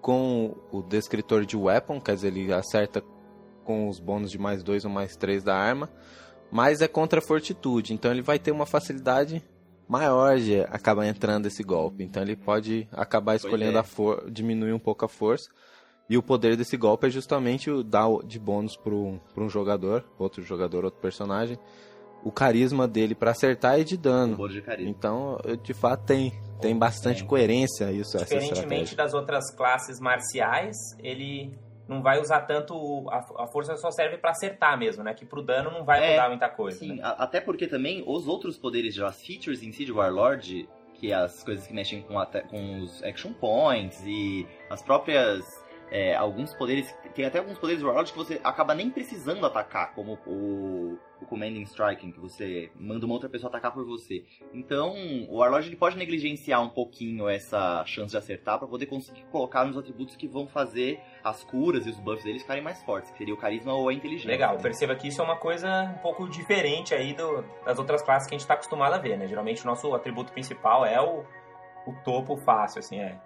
com 0.00 0.56
o 0.72 0.80
descritor 0.82 1.44
de 1.44 1.54
weapon, 1.54 2.00
quer 2.00 2.14
dizer, 2.14 2.28
ele 2.28 2.50
acerta 2.50 3.04
com 3.62 3.88
os 3.88 4.00
bônus 4.00 4.30
de 4.30 4.38
mais 4.38 4.62
2 4.62 4.86
ou 4.86 4.90
mais 4.90 5.14
3 5.16 5.44
da 5.44 5.54
arma, 5.54 5.90
mas 6.50 6.80
é 6.80 6.88
contra 6.88 7.18
a 7.20 7.22
fortitude, 7.22 7.92
então 7.92 8.10
ele 8.10 8.22
vai 8.22 8.38
ter 8.38 8.50
uma 8.50 8.66
facilidade 8.66 9.42
maior 9.86 10.38
de 10.38 10.60
acabar 10.62 11.06
entrando 11.06 11.46
esse 11.46 11.62
golpe. 11.62 12.02
Então 12.02 12.22
ele 12.22 12.36
pode 12.36 12.88
acabar 12.90 13.36
escolhendo 13.36 13.76
é. 13.76 13.80
a 13.80 13.84
for 13.84 14.30
diminuir 14.30 14.72
um 14.72 14.78
pouco 14.78 15.04
a 15.04 15.08
força. 15.08 15.50
E 16.12 16.18
o 16.18 16.22
poder 16.22 16.58
desse 16.58 16.76
golpe 16.76 17.06
é 17.06 17.10
justamente 17.10 17.70
o 17.70 17.82
dar 17.82 18.06
de 18.26 18.38
bônus 18.38 18.76
para 18.76 18.94
um, 18.94 19.18
pra 19.32 19.42
um 19.42 19.48
jogador, 19.48 20.04
outro 20.18 20.42
jogador, 20.42 20.84
outro 20.84 21.00
personagem, 21.00 21.58
o 22.22 22.30
carisma 22.30 22.86
dele 22.86 23.14
para 23.14 23.30
acertar 23.30 23.80
e 23.80 23.84
de 23.84 23.94
O 23.94 23.98
dano. 23.98 24.36
bônus 24.36 24.52
de 24.52 24.60
carisma. 24.60 24.90
Então, 24.90 25.38
eu- 25.42 25.56
de 25.56 25.72
fato, 25.72 26.04
tem, 26.04 26.30
tem 26.60 26.76
bastante 26.78 27.20
Tem. 27.20 27.26
coerência 27.26 27.90
isso, 27.90 28.18
Diferentemente 28.18 28.94
das 28.94 29.14
outras 29.14 29.50
classes 29.56 29.98
marciais, 29.98 30.76
ele 31.02 31.58
não 31.88 32.02
vai 32.02 32.20
usar 32.20 32.42
tanto. 32.42 32.74
o- 32.74 33.08
A, 33.08 33.44
a 33.44 33.46
força 33.46 33.74
só 33.78 33.90
serve 33.90 34.18
pra 34.18 34.32
acertar 34.32 34.78
mesmo, 34.78 35.02
né? 35.02 35.14
Que 35.14 35.24
pro 35.24 35.42
dano 35.42 35.70
não 35.70 35.82
vai 35.82 36.04
É, 36.04 36.10
mudar 36.10 36.28
muita 36.28 36.48
coisa. 36.50 36.78
Sim, 36.78 36.96
né? 36.96 37.02
a- 37.04 37.24
até 37.24 37.40
porque 37.40 37.66
também 37.66 38.04
os 38.06 38.28
outros 38.28 38.58
poderes, 38.58 38.98
as 39.00 39.18
features 39.22 39.62
em 39.62 39.72
si 39.72 39.86
de 39.86 39.92
Warlord, 39.92 40.68
que 40.92 41.10
é 41.10 41.14
as 41.14 41.42
coisas 41.42 41.66
que 41.66 41.72
mexem 41.72 42.02
com, 42.02 42.14
com 42.50 42.80
os 42.80 43.02
action 43.02 43.32
points 43.32 43.98
e 44.06 44.46
as 44.68 44.82
próprias. 44.82 45.42
É, 45.92 46.14
alguns 46.16 46.54
poderes. 46.54 46.92
Tem 47.14 47.26
até 47.26 47.38
alguns 47.38 47.58
poderes 47.58 47.80
de 47.80 47.86
Warlord 47.86 48.10
que 48.10 48.16
você 48.18 48.40
acaba 48.42 48.74
nem 48.74 48.88
precisando 48.90 49.44
atacar, 49.44 49.94
como 49.94 50.18
o, 50.26 50.98
o 51.20 51.26
Commanding 51.26 51.60
Striking, 51.62 52.10
que 52.10 52.18
você 52.18 52.70
manda 52.74 53.04
uma 53.04 53.12
outra 53.14 53.28
pessoa 53.28 53.50
atacar 53.50 53.70
por 53.72 53.84
você. 53.84 54.24
Então, 54.54 54.94
o 55.28 55.36
Warlord 55.36 55.68
ele 55.68 55.76
pode 55.76 55.96
negligenciar 55.98 56.62
um 56.62 56.70
pouquinho 56.70 57.28
essa 57.28 57.84
chance 57.84 58.10
de 58.12 58.16
acertar 58.16 58.58
para 58.58 58.66
poder 58.66 58.86
conseguir 58.86 59.22
colocar 59.30 59.64
nos 59.66 59.76
atributos 59.76 60.16
que 60.16 60.26
vão 60.26 60.48
fazer 60.48 60.98
as 61.22 61.44
curas 61.44 61.86
e 61.86 61.90
os 61.90 61.98
buffs 62.00 62.24
deles 62.24 62.40
ficarem 62.42 62.62
mais 62.62 62.82
fortes, 62.82 63.10
que 63.10 63.18
seria 63.18 63.34
o 63.34 63.36
carisma 63.36 63.74
ou 63.74 63.90
a 63.90 63.92
inteligência. 63.92 64.30
Legal, 64.30 64.56
perceba 64.56 64.94
que 64.96 65.08
isso 65.08 65.20
é 65.20 65.24
uma 65.24 65.36
coisa 65.36 65.94
um 65.94 65.98
pouco 65.98 66.26
diferente 66.28 66.94
aí 66.94 67.12
do- 67.12 67.44
das 67.66 67.78
outras 67.78 68.00
classes 68.00 68.26
que 68.26 68.34
a 68.34 68.38
gente 68.38 68.46
tá 68.48 68.54
acostumado 68.54 68.94
a 68.94 68.98
ver, 68.98 69.18
né? 69.18 69.28
Geralmente 69.28 69.62
o 69.62 69.66
nosso 69.66 69.94
atributo 69.94 70.32
principal 70.32 70.86
é 70.86 70.98
o, 71.00 71.24
o 71.86 71.92
topo 72.02 72.36
fácil, 72.38 72.78
assim, 72.78 72.98
é. 72.98 73.18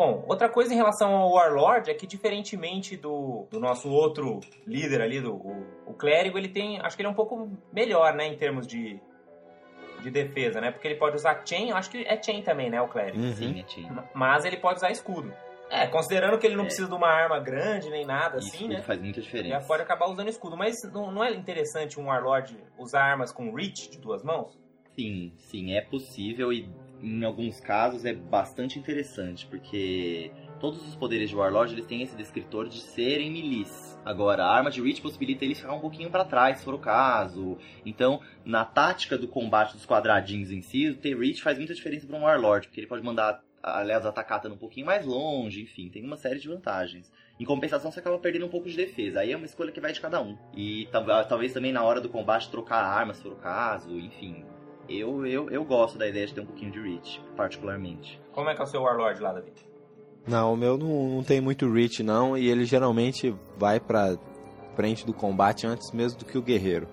Bom, 0.00 0.24
outra 0.26 0.48
coisa 0.48 0.72
em 0.72 0.76
relação 0.78 1.14
ao 1.14 1.30
Warlord 1.30 1.90
é 1.90 1.94
que 1.94 2.06
diferentemente 2.06 2.96
do, 2.96 3.46
do 3.50 3.60
nosso 3.60 3.90
outro 3.90 4.40
líder 4.66 5.02
ali, 5.02 5.20
do, 5.20 5.34
o, 5.34 5.66
o 5.88 5.92
clérigo, 5.92 6.38
ele 6.38 6.48
tem. 6.48 6.80
Acho 6.80 6.96
que 6.96 7.02
ele 7.02 7.08
é 7.08 7.10
um 7.10 7.14
pouco 7.14 7.50
melhor, 7.70 8.14
né, 8.14 8.26
em 8.26 8.34
termos 8.34 8.66
de, 8.66 8.98
de 10.00 10.10
defesa, 10.10 10.58
né? 10.58 10.70
Porque 10.70 10.88
ele 10.88 10.94
pode 10.94 11.16
usar 11.16 11.42
chain, 11.44 11.68
eu 11.68 11.76
acho 11.76 11.90
que 11.90 11.98
é 12.06 12.18
chain 12.22 12.40
também, 12.40 12.70
né, 12.70 12.80
o 12.80 12.88
clérigo. 12.88 13.22
Uhum. 13.22 13.34
Sim, 13.34 13.60
é 13.60 13.62
Tim. 13.64 13.90
Mas 14.14 14.46
ele 14.46 14.56
pode 14.56 14.76
usar 14.78 14.90
escudo. 14.90 15.34
É, 15.68 15.86
considerando 15.86 16.38
que 16.38 16.46
ele 16.46 16.56
não 16.56 16.64
É. 16.64 16.68
precisa 16.68 16.88
de 16.88 16.94
uma 16.94 17.08
arma 17.08 17.38
grande 17.38 17.90
nem 17.90 18.06
nada 18.06 18.38
Isso 18.38 18.56
assim, 18.56 18.68
né? 18.68 18.80
faz 18.80 18.98
muita 19.02 19.18
Ele 19.20 19.26
diferença. 19.26 19.66
pode 19.66 19.82
acabar 19.82 20.08
usando 20.08 20.28
escudo. 20.28 20.56
Mas 20.56 20.76
não, 20.94 21.12
não 21.12 21.22
é 21.22 21.30
interessante 21.34 22.00
um 22.00 22.06
Warlord 22.06 22.56
usar 22.78 23.02
armas 23.02 23.30
com 23.32 23.54
reach 23.54 23.90
de 23.90 23.98
duas 23.98 24.24
mãos? 24.24 24.58
Sim, 24.96 25.34
sim, 25.36 25.74
é 25.74 25.82
possível 25.82 26.50
e 26.50 26.66
em 27.02 27.24
alguns 27.24 27.60
casos 27.60 28.04
é 28.04 28.12
bastante 28.12 28.78
interessante, 28.78 29.46
porque 29.46 30.30
todos 30.58 30.86
os 30.86 30.94
poderes 30.94 31.30
de 31.30 31.36
Warlord 31.36 31.72
eles 31.72 31.86
têm 31.86 32.02
esse 32.02 32.14
descritor 32.14 32.68
de 32.68 32.80
serem 32.80 33.30
milis. 33.30 33.98
Agora, 34.04 34.44
a 34.44 34.54
arma 34.54 34.70
de 34.70 34.80
Reach 34.80 35.00
possibilita 35.00 35.44
eles 35.44 35.60
ficar 35.60 35.74
um 35.74 35.80
pouquinho 35.80 36.10
pra 36.10 36.24
trás, 36.24 36.58
se 36.58 36.64
for 36.64 36.74
o 36.74 36.78
caso. 36.78 37.58
Então, 37.84 38.20
na 38.44 38.64
tática 38.64 39.16
do 39.18 39.28
combate 39.28 39.72
dos 39.72 39.86
quadradinhos 39.86 40.50
em 40.50 40.62
si, 40.62 40.92
ter 40.94 41.18
Reach 41.18 41.42
faz 41.42 41.58
muita 41.58 41.74
diferença 41.74 42.06
para 42.06 42.16
um 42.16 42.22
Warlord, 42.22 42.68
porque 42.68 42.80
ele 42.80 42.86
pode 42.86 43.04
mandar, 43.04 43.42
aliás, 43.62 44.06
atacar 44.06 44.46
um 44.46 44.56
pouquinho 44.56 44.86
mais 44.86 45.04
longe, 45.04 45.62
enfim, 45.62 45.88
tem 45.90 46.04
uma 46.04 46.16
série 46.16 46.38
de 46.38 46.48
vantagens. 46.48 47.10
Em 47.38 47.44
compensação, 47.44 47.90
você 47.90 48.00
acaba 48.00 48.18
perdendo 48.18 48.44
um 48.46 48.50
pouco 48.50 48.68
de 48.68 48.76
defesa. 48.76 49.20
Aí 49.20 49.32
é 49.32 49.36
uma 49.36 49.46
escolha 49.46 49.72
que 49.72 49.80
vai 49.80 49.92
de 49.92 50.00
cada 50.00 50.20
um. 50.20 50.36
E 50.54 50.86
tal- 50.92 51.24
talvez 51.26 51.54
também 51.54 51.72
na 51.72 51.82
hora 51.82 52.00
do 52.00 52.08
combate 52.08 52.50
trocar 52.50 52.84
a 52.84 52.92
arma, 52.92 53.14
se 53.14 53.22
for 53.22 53.32
o 53.32 53.36
caso, 53.36 53.98
enfim. 53.98 54.44
Eu, 54.90 55.24
eu, 55.26 55.48
eu 55.50 55.64
gosto 55.64 55.96
da 55.96 56.08
ideia 56.08 56.26
de 56.26 56.34
ter 56.34 56.40
um 56.40 56.46
pouquinho 56.46 56.72
de 56.72 56.80
reach, 56.80 57.22
particularmente. 57.36 58.20
Como 58.32 58.48
é 58.50 58.54
que 58.54 58.60
é 58.60 58.64
o 58.64 58.66
seu 58.66 58.82
Warlord 58.82 59.20
lá, 59.22 59.32
Davi? 59.32 59.52
Não, 60.26 60.52
o 60.52 60.56
meu 60.56 60.76
não, 60.76 61.08
não 61.08 61.22
tem 61.22 61.40
muito 61.40 61.70
reach 61.72 62.02
não, 62.02 62.36
e 62.36 62.48
ele 62.48 62.64
geralmente 62.64 63.34
vai 63.56 63.78
pra 63.80 64.16
frente 64.76 65.06
do 65.06 65.12
combate 65.12 65.66
antes 65.66 65.90
mesmo 65.92 66.18
do 66.18 66.24
que 66.24 66.36
o 66.36 66.42
guerreiro. 66.42 66.88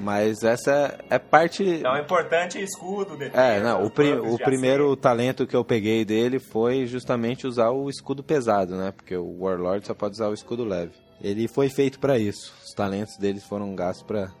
Mas 0.00 0.42
essa 0.42 0.98
é 1.08 1.18
parte... 1.18 1.62
Então 1.62 1.94
é 1.94 2.00
importante 2.00 2.60
escudo, 2.60 3.16
defesa. 3.16 3.40
É, 3.40 3.60
não, 3.60 3.84
o, 3.84 3.90
pri- 3.90 4.14
o 4.14 4.36
primeiro 4.38 4.96
talento 4.96 5.46
que 5.46 5.54
eu 5.54 5.64
peguei 5.64 6.04
dele 6.04 6.40
foi 6.40 6.86
justamente 6.86 7.46
usar 7.46 7.70
o 7.70 7.88
escudo 7.88 8.22
pesado, 8.24 8.74
né? 8.74 8.90
Porque 8.90 9.14
o 9.16 9.42
Warlord 9.42 9.86
só 9.86 9.94
pode 9.94 10.14
usar 10.14 10.28
o 10.28 10.34
escudo 10.34 10.64
leve. 10.64 10.92
Ele 11.22 11.46
foi 11.46 11.68
feito 11.68 12.00
pra 12.00 12.18
isso. 12.18 12.52
Os 12.64 12.74
talentos 12.74 13.16
dele 13.16 13.38
foram 13.38 13.72
gastos 13.76 14.02
pra, 14.04 14.32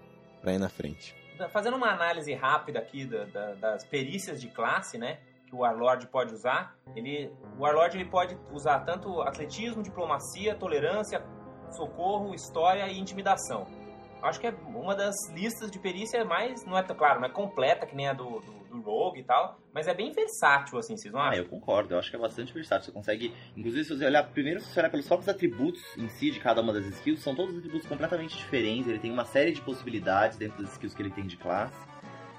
pra 0.42 0.52
ir 0.52 0.58
na 0.58 0.68
frente. 0.68 1.14
Acerto. 1.44 1.52
Fazendo 1.52 1.76
uma 1.76 1.90
análise 1.90 2.32
rápida 2.34 2.78
aqui 2.78 3.04
da- 3.04 3.24
da- 3.24 3.54
das 3.54 3.84
perícias 3.84 4.40
de 4.40 4.48
classe, 4.48 4.98
né? 4.98 5.18
Que 5.46 5.54
o 5.54 5.58
Warlord 5.60 6.06
pode 6.08 6.32
usar. 6.34 6.74
Ele, 6.94 7.32
o 7.58 7.62
Warlord 7.62 7.96
ele 7.96 8.08
pode 8.08 8.36
usar 8.52 8.80
tanto 8.80 9.20
atletismo, 9.22 9.82
diplomacia, 9.82 10.54
tolerância, 10.54 11.22
socorro, 11.72 12.34
história 12.34 12.86
e 12.88 12.98
intimidação. 12.98 13.66
Acho 14.22 14.38
que 14.38 14.46
é 14.46 14.54
uma 14.66 14.94
das 14.94 15.14
listas 15.32 15.70
de 15.70 15.78
perícia 15.78 16.24
mais, 16.24 16.64
não 16.66 16.76
é 16.76 16.82
claro, 16.82 17.20
não 17.20 17.26
é 17.26 17.30
completa 17.30 17.86
que 17.86 17.96
nem 17.96 18.06
a 18.08 18.12
do, 18.12 18.40
do 18.40 18.59
Rogue 18.90 19.20
e 19.20 19.24
tal, 19.24 19.58
mas 19.72 19.86
é 19.86 19.94
bem 19.94 20.12
versátil, 20.12 20.78
assim, 20.78 20.96
vocês 20.96 21.12
não 21.14 21.20
Ah, 21.20 21.28
acham? 21.28 21.38
eu 21.44 21.48
concordo. 21.48 21.94
Eu 21.94 21.98
acho 21.98 22.10
que 22.10 22.16
é 22.16 22.18
bastante 22.18 22.52
versátil. 22.52 22.86
Você 22.86 22.92
consegue, 22.92 23.32
inclusive, 23.56 23.84
se 23.84 23.96
você 23.96 24.04
olhar 24.04 24.24
primeiro, 24.24 24.60
se 24.60 24.66
você 24.72 24.80
olhar 24.80 24.90
pelos 24.90 25.06
próprios 25.06 25.28
atributos 25.28 25.80
em 25.96 26.08
si 26.08 26.30
de 26.30 26.40
cada 26.40 26.60
uma 26.60 26.72
das 26.72 26.84
skills, 26.86 27.20
são 27.22 27.34
todos 27.34 27.56
atributos 27.56 27.86
completamente 27.88 28.36
diferentes. 28.36 28.88
Ele 28.88 28.98
tem 28.98 29.12
uma 29.12 29.24
série 29.24 29.52
de 29.52 29.60
possibilidades 29.60 30.36
dentro 30.36 30.60
das 30.62 30.72
skills 30.72 30.94
que 30.94 31.02
ele 31.02 31.10
tem 31.10 31.26
de 31.26 31.36
classe. 31.36 31.74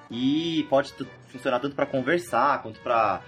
E 0.09 0.65
pode 0.69 0.93
funcionar 1.27 1.59
tanto 1.59 1.75
pra 1.75 1.85
conversar, 1.85 2.61
quanto 2.61 2.79
pra 2.81 3.21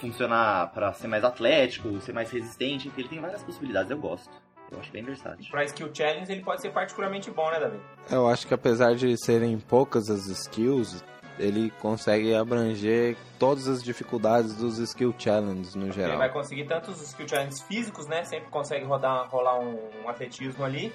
funcionar 0.00 0.70
pra 0.72 0.92
ser 0.92 1.06
mais 1.08 1.24
atlético, 1.24 1.98
ser 2.00 2.12
mais 2.12 2.30
resistente. 2.30 2.88
Enfim, 2.88 3.00
ele 3.02 3.08
tem 3.08 3.20
várias 3.20 3.42
possibilidades. 3.42 3.90
Eu 3.90 3.98
gosto. 3.98 4.30
Eu 4.70 4.80
acho 4.80 4.90
bem 4.90 5.04
versátil. 5.04 5.46
Pra 5.50 5.64
skill 5.64 5.88
challenge 5.94 6.30
ele 6.30 6.42
pode 6.42 6.60
ser 6.60 6.70
particularmente 6.70 7.30
bom, 7.30 7.48
né, 7.50 7.60
Davi? 7.60 7.78
Eu 8.10 8.26
acho 8.26 8.46
que 8.46 8.52
apesar 8.52 8.94
de 8.96 9.16
serem 9.16 9.56
poucas 9.60 10.10
as 10.10 10.26
skills, 10.26 11.04
ele 11.38 11.70
consegue 11.80 12.34
abranger 12.34 13.16
todas 13.38 13.66
as 13.68 13.82
dificuldades 13.82 14.54
dos 14.56 14.78
skill 14.78 15.14
challenges 15.18 15.74
no 15.74 15.86
Ele 15.86 15.92
geral. 15.92 16.18
vai 16.18 16.30
conseguir 16.32 16.64
tanto 16.66 16.90
os 16.90 17.02
skill 17.02 17.28
challenges 17.28 17.60
físicos, 17.62 18.06
né? 18.06 18.24
Sempre 18.24 18.48
consegue 18.50 18.84
rodar, 18.84 19.28
rolar 19.28 19.58
um, 19.58 19.78
um 20.04 20.08
atletismo 20.08 20.64
ali. 20.64 20.92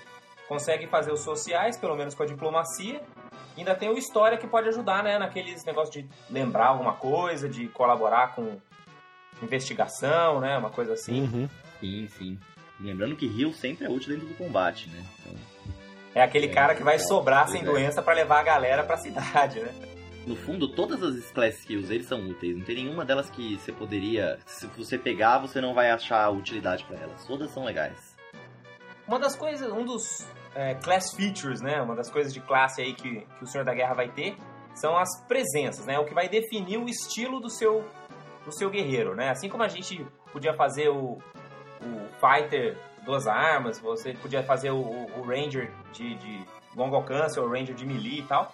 Consegue 0.48 0.88
fazer 0.88 1.12
os 1.14 1.22
sociais, 1.22 1.78
pelo 1.78 1.96
menos 1.96 2.14
com 2.16 2.24
a 2.24 2.26
diplomacia. 2.26 3.02
Ainda 3.58 3.74
tem 3.76 3.90
o 3.90 3.98
história 3.98 4.38
que 4.38 4.48
pode 4.48 4.68
ajudar, 4.70 5.04
né? 5.04 5.18
Naqueles 5.18 5.64
negócios 5.66 5.94
de 5.94 6.10
lembrar 6.30 6.68
alguma 6.68 6.94
coisa, 6.94 7.48
de 7.48 7.68
colaborar 7.70 8.36
com 8.36 8.58
investigação, 9.42 10.40
né? 10.40 10.58
Uma 10.58 10.70
coisa 10.70 10.94
assim. 10.94 11.22
Uhum. 11.22 11.50
Sim, 11.80 12.08
sim. 12.18 12.40
Lembrando 12.80 13.16
que 13.16 13.26
heal 13.42 13.52
sempre 13.54 13.86
é 13.86 13.90
útil 13.90 14.14
dentro 14.14 14.28
do 14.28 14.36
combate, 14.36 14.90
né? 14.90 15.04
Então, 15.20 15.36
É 16.16 16.22
aquele 16.24 16.48
É, 16.48 16.50
cara 16.54 16.76
que 16.76 16.84
vai 16.84 16.96
é, 16.96 17.00
sobrar 17.00 17.48
sem 17.48 17.62
é. 17.62 17.64
doença 17.66 18.02
pra 18.02 18.14
levar 18.14 18.40
a 18.40 18.44
galera 18.44 18.84
pra 18.84 18.98
cidade, 18.98 19.60
né? 19.60 19.72
No 20.28 20.36
fundo, 20.36 20.68
todas 20.68 21.02
as 21.04 21.32
class 21.32 21.60
skills 21.60 21.90
eles 21.90 22.06
são 22.06 22.20
úteis. 22.30 22.56
Não 22.58 22.64
tem 22.66 22.76
nenhuma 22.76 23.04
delas 23.06 23.30
que 23.30 23.58
você 23.58 23.72
poderia. 23.72 24.40
Se 24.46 24.68
você 24.68 24.98
pegar, 24.98 25.40
você 25.40 25.60
não 25.60 25.74
vai 25.74 25.90
achar 25.92 26.30
utilidade 26.30 26.84
pra 26.86 26.98
elas. 26.98 27.26
Todas 27.26 27.52
são 27.52 27.64
legais. 27.64 28.16
Uma 29.08 29.20
das 29.20 29.36
coisas, 29.36 29.72
um 29.72 29.84
dos 29.84 30.26
é, 30.56 30.76
class 30.76 31.14
features, 31.16 31.60
né? 31.62 31.82
Uma 31.82 31.96
das 31.96 32.10
coisas 32.10 32.34
de 32.34 32.40
classe 32.40 32.82
aí 32.82 32.94
que, 32.94 33.22
que 33.22 33.44
o 33.44 33.48
Senhor 33.48 33.64
da 33.66 33.74
Guerra 33.74 33.94
vai 33.96 34.10
ter 34.10 34.36
são 34.76 34.98
as 34.98 35.10
presenças, 35.28 35.86
né? 35.86 36.00
O 36.00 36.06
que 36.06 36.14
vai 36.14 36.30
definir 36.30 36.78
o 36.78 36.88
estilo 36.88 37.40
do 37.42 37.50
seu, 37.50 37.84
do 38.46 38.54
seu 38.54 38.70
guerreiro, 38.70 39.16
né? 39.16 39.30
Assim 39.30 39.50
como 39.50 39.64
a 39.64 39.68
gente 39.68 40.06
podia 40.32 40.54
fazer 40.54 40.88
o, 40.90 41.18
o 41.82 42.08
fighter 42.22 42.78
duas 43.04 43.28
armas, 43.28 43.80
você 43.80 44.14
podia 44.14 44.44
fazer 44.44 44.70
o, 44.72 44.78
o- 44.80 45.20
o 45.20 45.22
ranger 45.24 45.72
de, 45.92 46.16
de 46.16 46.46
longo 46.76 46.96
alcance 46.96 47.38
ou 47.40 47.48
o 47.48 47.52
ranger 47.52 47.76
de 47.76 47.86
melee 47.86 48.20
e 48.20 48.24
tal. 48.24 48.54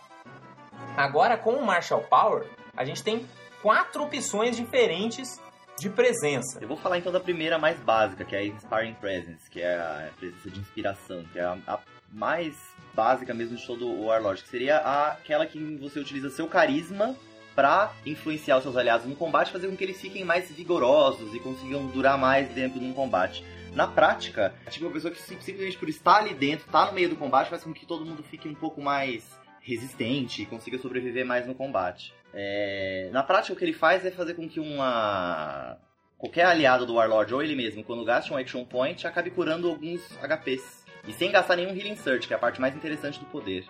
Agora, 0.96 1.38
com 1.38 1.54
o 1.54 1.66
Marshall 1.66 2.02
Power, 2.04 2.48
a 2.76 2.84
gente 2.84 3.04
tem 3.04 3.26
quatro 3.62 4.04
opções 4.04 4.56
diferentes 4.56 5.42
de 5.80 5.90
presença. 5.90 6.60
Eu 6.60 6.68
vou 6.68 6.78
falar 6.78 6.98
então 6.98 7.12
da 7.12 7.20
primeira 7.20 7.60
mais 7.60 7.80
básica, 7.80 8.26
que 8.26 8.36
é 8.36 8.40
a 8.40 8.46
Inspiring 8.46 8.96
Presence, 8.96 9.50
que 9.50 9.62
é 9.62 9.76
a 9.76 10.10
presença 10.18 10.50
de 10.50 10.60
inspiração, 10.60 11.24
que 11.32 11.38
é 11.38 11.44
a, 11.44 11.58
a 11.68 11.80
mais 12.12 12.56
básica 12.94 13.34
mesmo 13.34 13.56
de 13.56 13.66
todo 13.66 13.88
o 13.88 14.06
Warlord, 14.06 14.42
que 14.42 14.50
seria 14.50 14.78
a, 14.78 15.12
aquela 15.12 15.46
que 15.46 15.60
você 15.78 16.00
utiliza 16.00 16.30
seu 16.32 16.48
carisma 16.48 17.16
para 17.56 17.92
influenciar 18.06 18.58
os 18.58 18.64
seus 18.64 18.76
aliados 18.76 19.08
no 19.08 19.16
combate, 19.16 19.52
fazer 19.52 19.68
com 19.68 19.76
que 19.76 19.84
eles 19.84 20.00
fiquem 20.00 20.24
mais 20.24 20.50
vigorosos 20.52 21.34
e 21.34 21.40
consigam 21.40 21.88
durar 21.88 22.18
mais 22.18 22.54
de 22.54 22.62
um 22.66 22.94
combate. 22.94 23.44
Na 23.74 23.88
prática, 23.88 24.54
é 24.66 24.70
tipo 24.70 24.86
uma 24.86 24.94
pessoa 24.94 25.14
que 25.14 25.22
simplesmente 25.22 25.78
por 25.78 25.90
estar 25.90 26.18
ali 26.18 26.34
dentro, 26.34 26.66
estar 26.66 26.86
tá 26.86 26.88
no 26.88 26.94
meio 26.94 27.10
do 27.10 27.16
combate, 27.16 27.50
faz 27.50 27.64
com 27.64 27.74
que 27.74 27.86
todo 27.86 28.06
mundo 28.06 28.24
fique 28.24 28.48
um 28.48 28.56
pouco 28.56 28.82
mais 28.82 29.37
resistente 29.68 30.42
e 30.42 30.46
consiga 30.46 30.78
sobreviver 30.78 31.26
mais 31.26 31.46
no 31.46 31.54
combate. 31.54 32.14
É... 32.34 33.10
Na 33.12 33.22
prática, 33.22 33.54
o 33.54 33.56
que 33.58 33.66
ele 33.66 33.74
faz 33.74 34.06
é 34.06 34.12
fazer 34.12 34.34
com 34.34 34.48
que 34.48 34.60
uma 34.62 35.78
qualquer 36.18 36.46
aliado 36.46 36.86
do 36.86 36.96
Warlord 36.96 37.34
ou 37.34 37.44
ele 37.44 37.56
mesmo, 37.56 37.84
quando 37.84 38.06
gaste 38.06 38.34
um 38.34 38.38
Action 38.38 38.64
Point, 38.64 39.06
acabe 39.06 39.30
curando 39.30 39.68
alguns 39.68 40.02
HPs. 40.18 40.86
E 41.06 41.14
sem 41.14 41.32
gastar 41.32 41.58
nenhum 41.58 41.76
Healing 41.76 41.96
Search, 41.96 42.28
que 42.28 42.34
é 42.34 42.38
a 42.38 42.40
parte 42.40 42.60
mais 42.60 42.76
interessante 42.76 43.20
do 43.20 43.26
poder. 43.26 43.66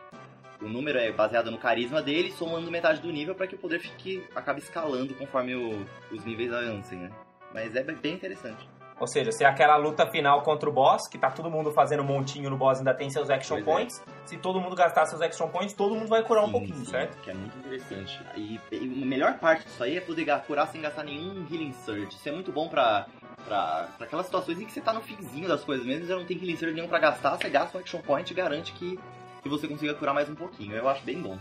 O 0.62 0.67
número 0.67 0.97
é 0.97 1.12
baseado 1.12 1.51
no 1.51 1.57
carisma 1.57 2.01
dele, 2.01 2.31
somando 2.31 2.71
metade 2.71 3.01
do 3.01 3.12
nível 3.12 3.36
para 3.36 3.47
que 3.47 3.55
o 3.55 3.60
poder 3.60 3.79
fique 3.79 4.23
acabe 4.36 4.60
escalando 4.60 5.13
conforme 5.15 5.55
o, 5.55 5.86
os 6.12 6.23
níveis 6.25 6.51
avancem, 6.51 6.99
né? 6.99 7.12
Mas 7.53 7.75
é 7.75 7.83
bem 7.83 8.13
interessante. 8.13 8.67
Ou 8.99 9.05
seja, 9.05 9.31
se 9.31 9.43
é 9.43 9.47
aquela 9.47 9.75
luta 9.75 10.07
final 10.07 10.41
contra 10.41 10.67
o 10.67 10.73
boss, 10.73 11.07
que 11.07 11.17
tá 11.17 11.29
todo 11.29 11.51
mundo 11.51 11.71
fazendo 11.71 12.01
um 12.01 12.05
montinho 12.05 12.49
no 12.49 12.57
boss 12.57 12.79
ainda 12.79 12.93
tem 12.93 13.10
seus 13.10 13.29
action 13.29 13.57
pois 13.57 13.67
é. 13.67 13.71
points, 13.71 14.01
é. 14.07 14.27
se 14.27 14.38
todo 14.38 14.60
mundo 14.60 14.75
gastar 14.75 15.05
seus 15.05 15.21
action 15.21 15.47
points, 15.49 15.73
todo 15.73 15.93
mundo 15.93 16.07
vai 16.07 16.23
curar 16.23 16.43
sim, 16.43 16.49
um 16.49 16.51
pouquinho, 16.51 16.77
sim, 16.77 16.86
certo? 16.86 17.15
Que 17.21 17.29
é 17.29 17.33
muito 17.33 17.55
interessante. 17.60 18.19
E, 18.36 18.60
e, 18.71 19.03
a 19.03 19.05
melhor 19.05 19.38
parte 19.38 19.65
disso 19.65 19.83
aí 19.83 19.97
é 19.97 20.01
poder 20.01 20.25
curar 20.47 20.67
sem 20.67 20.81
gastar 20.81 21.03
nenhum 21.03 21.45
healing 21.49 21.73
surge. 21.86 22.15
Isso 22.15 22.27
é 22.27 22.31
muito 22.31 22.51
bom 22.51 22.67
pra, 22.67 23.05
pra, 23.45 23.88
pra 23.97 24.07
aquelas 24.07 24.25
situações 24.25 24.60
em 24.60 24.65
que 24.65 24.71
você 24.71 24.81
tá 24.81 24.91
no 24.91 25.01
finzinho 25.01 25.47
das 25.47 25.63
coisas 25.63 25.86
mesmo, 25.86 26.07
você 26.07 26.15
não 26.15 26.25
tem 26.25 26.38
healing 26.38 26.57
surge 26.57 26.73
nenhum 26.73 26.88
pra 26.88 26.97
gastar, 26.97 27.38
você 27.38 27.49
gasta 27.49 27.77
um 27.77 27.81
action 27.81 28.01
point 28.01 28.31
e 28.31 28.36
garante 28.36 28.73
que, 28.73 28.99
que 29.43 29.49
você 29.49 29.67
consiga 29.67 29.93
curar 29.93 30.13
mais 30.13 30.27
um 30.27 30.36
pouquinho. 30.36 30.75
Eu 30.75 30.89
acho 30.89 31.03
bem 31.03 31.21
bom. 31.21 31.38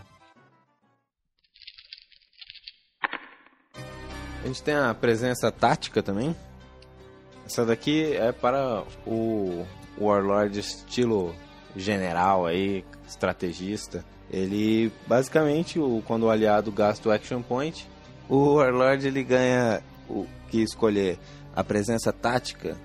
A 4.43 4.47
gente 4.47 4.61
tem 4.61 4.75
a 4.75 4.93
presença 4.93 5.51
tática 5.51 6.01
também, 6.03 6.35
essa 7.47 7.65
daqui 7.65 8.13
é 8.13 8.31
para 8.33 8.83
o 9.05 9.65
Warlord 9.99 10.59
estilo 10.59 11.33
general 11.75 12.45
aí, 12.45 12.83
estrategista. 13.07 14.03
Ele 14.29 14.91
basicamente, 15.07 15.79
o, 15.79 16.03
quando 16.05 16.23
o 16.23 16.29
aliado 16.29 16.71
gasta 16.71 17.07
o 17.07 17.11
Action 17.11 17.41
Point, 17.41 17.87
o 18.27 18.55
Warlord 18.55 19.07
ele 19.07 19.23
ganha 19.23 19.81
o 20.09 20.27
que 20.49 20.61
escolher 20.61 21.17
a 21.55 21.63
presença 21.63 22.11
tática, 22.11 22.77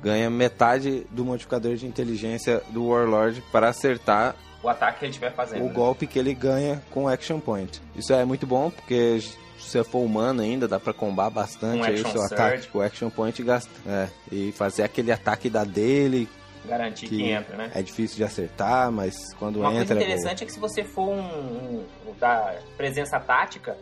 ganha 0.00 0.30
metade 0.30 1.04
do 1.10 1.24
modificador 1.24 1.74
de 1.74 1.86
inteligência 1.86 2.62
do 2.70 2.86
Warlord 2.86 3.42
para 3.50 3.68
acertar 3.68 4.36
o 4.62 4.68
ataque 4.68 5.00
que 5.00 5.04
ele 5.06 5.10
estiver 5.10 5.34
fazendo. 5.34 5.62
O 5.62 5.68
né? 5.68 5.72
golpe 5.74 6.06
que 6.06 6.18
ele 6.18 6.32
ganha 6.32 6.80
com 6.90 7.04
o 7.04 7.08
Action 7.08 7.40
Point. 7.40 7.82
Isso 7.96 8.12
é 8.12 8.24
muito 8.24 8.46
bom 8.46 8.70
porque 8.70 9.18
se 9.58 9.70
você 9.70 9.84
for 9.84 10.00
humano 10.00 10.42
ainda, 10.42 10.66
dá 10.66 10.80
pra 10.80 10.92
combar 10.92 11.30
bastante 11.30 11.80
um 11.80 11.84
aí 11.84 11.94
o 11.94 11.98
seu 11.98 12.20
surge. 12.20 12.34
ataque 12.34 12.68
com 12.68 12.78
o 12.78 12.82
Action 12.82 13.10
Point 13.10 13.40
e, 13.40 13.44
gasta, 13.44 13.70
é, 13.86 14.08
e 14.30 14.52
fazer 14.52 14.82
aquele 14.82 15.12
ataque 15.12 15.48
da 15.48 15.64
dele. 15.64 16.28
Garantir 16.64 17.08
que, 17.08 17.16
que, 17.16 17.30
entra, 17.30 17.56
né? 17.56 17.70
É 17.74 17.82
difícil 17.82 18.16
de 18.16 18.24
acertar, 18.24 18.90
mas 18.90 19.34
quando 19.34 19.60
Uma 19.60 19.68
entra. 19.68 19.78
Uma 19.78 19.86
coisa 19.86 19.94
interessante 19.94 20.40
é, 20.40 20.44
é, 20.44 20.46
que 20.46 20.52
se 20.52 20.58
você 20.58 20.82
for 20.82 21.08
um, 21.08 21.20
um, 21.20 21.86
um, 22.06 22.14
da 22.18 22.54
presença 22.76 23.20
tática, 23.20 23.76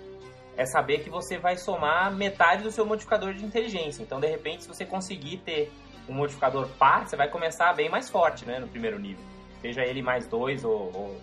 é 0.57 0.67
saber 0.67 0.99
que 0.99 1.09
você 1.09 1.39
vai 1.39 1.57
somar 1.57 2.13
metade 2.13 2.63
do 2.63 2.71
seu 2.71 2.85
modificador 2.85 3.35
de 3.35 3.45
inteligência. 3.45 4.03
Então, 4.03 4.21
de 4.21 4.27
repente, 4.27 4.65
se 4.65 4.69
você 4.69 4.85
conseguir 4.85 5.39
ter 5.39 5.73
um 6.09 6.13
modificador 6.13 6.69
par, 6.79 7.07
você 7.07 7.17
vai 7.17 7.29
começar 7.29 7.73
bem 7.73 7.89
mais 7.89 8.11
forte, 8.11 8.45
né? 8.45 8.59
No 8.59 8.67
primeiro 8.67 8.99
nível. 8.99 9.25
Seja 9.61 9.83
ele 9.83 10.03
mais 10.03 10.27
dois 10.27 10.65
ou, 10.65 10.91
ou, 10.93 11.21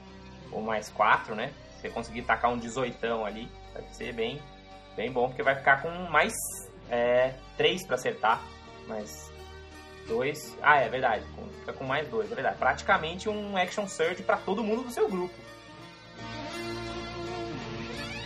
ou 0.52 0.62
mais 0.62 0.90
quatro, 0.90 1.36
né? 1.36 1.52
Se 1.76 1.82
você 1.82 1.90
conseguir 1.90 2.22
tacar 2.22 2.52
um 2.52 2.58
18 2.58 3.06
ali, 3.26 3.50
vai 3.82 3.94
ser 3.94 4.14
bem, 4.14 4.42
bem 4.96 5.12
bom, 5.12 5.28
porque 5.28 5.44
vai 5.44 5.56
ficar 5.56 5.82
com 5.82 5.90
mais 6.10 6.34
é, 6.90 7.34
3 7.58 7.86
para 7.86 7.96
acertar. 7.96 8.42
Mais 8.88 9.32
2. 10.08 10.58
Ah, 10.62 10.78
é 10.78 10.90
verdade. 10.90 11.24
Fica 11.60 11.74
com 11.74 11.84
mais 11.84 12.08
2, 12.10 12.32
é 12.32 12.36
verdade. 12.36 12.58
Praticamente 12.58 13.30
um 13.30 13.56
Action 13.56 13.88
Surge 13.88 14.24
para 14.24 14.38
todo 14.38 14.64
mundo 14.64 14.84
do 14.84 14.92
seu 14.92 15.08
grupo. 15.08 15.34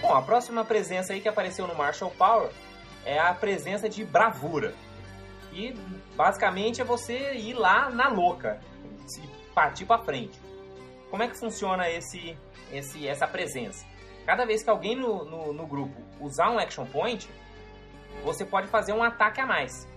Bom, 0.02 0.14
a 0.14 0.22
próxima 0.22 0.66
presença 0.66 1.14
aí 1.14 1.22
que 1.22 1.30
apareceu 1.30 1.68
no 1.68 1.76
Marshall 1.76 2.12
Power 2.12 2.52
é 3.06 3.20
a 3.20 3.34
presença 3.34 3.88
de 3.88 4.04
bravura. 4.04 4.74
E 5.54 5.74
basicamente 6.16 6.82
é 6.82 6.84
você 6.84 7.36
ir 7.36 7.54
lá 7.54 7.90
na 7.90 8.10
louca, 8.10 8.60
e 9.18 9.28
partir 9.54 9.86
para 9.86 10.04
frente. 10.04 10.38
Como 11.10 11.22
é 11.22 11.28
que 11.28 11.38
funciona 11.38 11.90
esse, 11.90 12.36
esse, 12.72 13.08
essa 13.08 13.28
presença? 13.28 13.86
Cada 14.26 14.46
vez 14.46 14.64
que 14.64 14.70
alguém 14.70 14.96
no, 14.96 15.26
no, 15.26 15.54
no 15.54 15.66
grupo 15.66 16.02
usar 16.20 16.50
um 16.50 16.58
action 16.58 16.86
point, 16.86 17.30
você 18.24 18.46
pode 18.46 18.68
fazer 18.68 18.94
um 18.94 19.04
ataque 19.04 19.42
a 19.42 19.46
mais. 19.46 19.88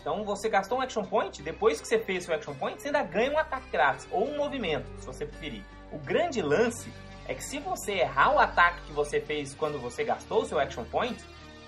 Então 0.00 0.24
você 0.24 0.48
gastou 0.48 0.78
um 0.78 0.80
action 0.80 1.04
point, 1.04 1.42
depois 1.42 1.80
que 1.80 1.86
você 1.86 1.98
fez 1.98 2.24
seu 2.24 2.34
action 2.34 2.54
point, 2.54 2.80
você 2.80 2.88
ainda 2.88 3.02
ganha 3.02 3.30
um 3.30 3.38
ataque 3.38 3.68
grátis 3.70 4.08
ou 4.10 4.28
um 4.28 4.36
movimento, 4.36 4.86
se 4.98 5.06
você 5.06 5.26
preferir. 5.26 5.62
O 5.92 5.98
grande 5.98 6.40
lance 6.40 6.92
é 7.26 7.34
que 7.34 7.44
se 7.44 7.58
você 7.58 7.92
errar 7.92 8.34
o 8.34 8.38
ataque 8.38 8.80
que 8.86 8.92
você 8.92 9.20
fez 9.20 9.54
quando 9.54 9.78
você 9.78 10.04
gastou 10.04 10.42
o 10.42 10.46
seu 10.46 10.58
action 10.58 10.84
point 10.84 11.22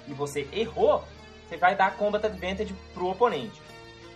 e 0.09 0.12
você 0.12 0.49
errou, 0.53 1.05
você 1.49 1.57
vai 1.57 1.75
dar 1.75 1.96
combat 1.96 2.25
advantage 2.25 2.75
pro 2.94 3.09
oponente. 3.09 3.61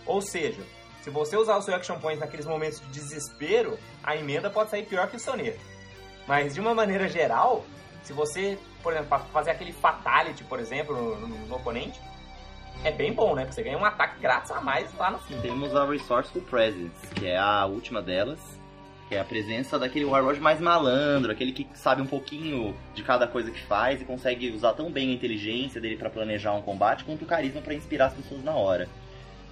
Ou 0.05 0.21
seja, 0.21 0.61
se 1.01 1.09
você 1.09 1.37
usar 1.37 1.57
o 1.57 1.61
seu 1.61 1.75
action 1.75 1.99
point 1.99 2.19
naqueles 2.19 2.45
momentos 2.45 2.79
de 2.79 2.87
desespero, 2.87 3.77
a 4.03 4.15
emenda 4.15 4.49
pode 4.49 4.71
sair 4.71 4.85
pior 4.85 5.07
que 5.07 5.17
o 5.17 5.19
soneiro. 5.19 5.57
Mas 6.27 6.55
de 6.55 6.59
uma 6.59 6.73
maneira 6.73 7.07
geral, 7.07 7.63
se 8.05 8.13
você, 8.13 8.57
por 8.83 8.93
exemplo, 8.93 9.19
fazer 9.33 9.51
aquele 9.51 9.73
fatality, 9.73 10.43
por 10.43 10.59
exemplo, 10.59 10.95
no, 10.95 11.27
no, 11.27 11.47
no 11.47 11.55
oponente, 11.55 11.99
é 12.83 12.91
bem 12.91 13.11
bom, 13.11 13.33
né? 13.33 13.41
Porque 13.41 13.55
você 13.55 13.63
ganha 13.63 13.77
um 13.77 13.83
ataque 13.83 14.19
grátis 14.19 14.51
a 14.51 14.61
mais 14.61 14.95
lá 14.95 15.09
no 15.09 15.17
fim. 15.19 15.39
Temos 15.41 15.75
a 15.75 15.85
Resourceful 15.85 16.43
Presence, 16.43 17.07
que 17.15 17.25
é 17.25 17.37
a 17.37 17.65
última 17.65 18.03
delas, 18.03 18.39
que 19.09 19.15
é 19.15 19.19
a 19.19 19.25
presença 19.25 19.79
daquele 19.79 20.05
Warlord 20.05 20.39
mais 20.39 20.61
malandro, 20.61 21.31
aquele 21.31 21.51
que 21.51 21.67
sabe 21.73 22.03
um 22.03 22.05
pouquinho 22.05 22.75
de 22.93 23.01
cada 23.01 23.27
coisa 23.27 23.49
que 23.49 23.61
faz 23.61 24.01
e 24.01 24.05
consegue 24.05 24.51
usar 24.51 24.73
tão 24.73 24.91
bem 24.91 25.09
a 25.09 25.13
inteligência 25.13 25.81
dele 25.81 25.97
para 25.97 26.09
planejar 26.09 26.53
um 26.53 26.61
combate, 26.61 27.03
quanto 27.03 27.23
o 27.23 27.27
carisma 27.27 27.59
para 27.59 27.73
inspirar 27.73 28.07
as 28.07 28.13
pessoas 28.13 28.43
na 28.43 28.53
hora. 28.53 28.87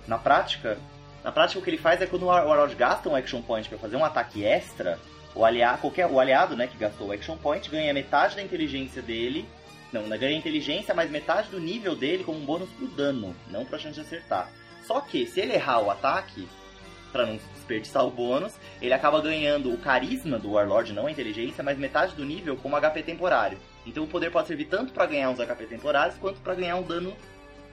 Na 0.08 0.20
prática, 0.20 0.78
na 1.24 1.32
prática 1.32 1.60
o 1.60 1.64
que 1.64 1.72
ele 1.72 1.78
faz 1.78 2.00
é 2.04 2.06
quando 2.06 2.24
o 2.24 2.28
Warlord 2.28 2.76
gasta 2.76 3.10
um 3.10 3.16
action 3.16 3.42
point 3.42 3.68
para 3.68 3.80
fazer 3.80 3.96
um 3.96 4.06
ataque 4.06 4.46
extra, 4.46 5.00
o 5.36 5.46
aliado, 5.46 5.80
qualquer, 5.80 6.08
o 6.08 6.20
aliado, 6.20 6.56
né, 6.56 6.68
que 6.68 6.78
gastou 6.78 7.08
o 7.08 7.12
action 7.12 7.38
point, 7.38 7.70
ganha 7.70 7.94
metade 7.94 8.36
da 8.36 8.44
inteligência 8.44 9.02
dele. 9.02 9.46
Não, 9.92 10.10
ganha 10.10 10.38
inteligência, 10.38 10.94
mas 10.94 11.10
metade 11.10 11.50
do 11.50 11.60
nível 11.60 11.96
dele 11.96 12.24
como 12.24 12.40
um 12.40 12.46
bônus 12.46 12.70
pro 12.70 12.88
dano, 12.88 13.36
não 13.50 13.64
pra 13.64 13.78
chance 13.78 13.96
de 13.96 14.02
acertar. 14.02 14.50
Só 14.86 15.00
que, 15.00 15.26
se 15.26 15.40
ele 15.40 15.54
errar 15.54 15.82
o 15.82 15.92
ataque, 15.92 16.48
para 17.14 17.28
não 17.28 17.38
desperdiçar 17.54 18.04
o 18.04 18.10
bônus, 18.10 18.54
ele 18.82 18.94
acaba 18.94 19.22
ganhando 19.22 19.72
o 19.72 19.78
carisma 19.78 20.40
do 20.40 20.54
Warlord, 20.54 20.92
não 20.94 21.06
a 21.06 21.12
inteligência, 21.12 21.64
mas 21.64 21.78
metade 21.78 22.16
do 22.16 22.26
nível 22.26 22.58
como 22.58 22.76
HP 22.76 23.04
temporário. 23.04 23.60
Então 23.86 24.04
o 24.04 24.08
poder 24.08 24.32
pode 24.32 24.48
servir 24.48 24.66
tanto 24.66 24.92
para 24.92 25.06
ganhar 25.06 25.30
uns 25.30 25.38
HP 25.38 25.66
temporários, 25.68 26.18
quanto 26.18 26.42
para 26.42 26.56
ganhar 26.56 26.76
um 26.76 26.84
dano 26.84 27.16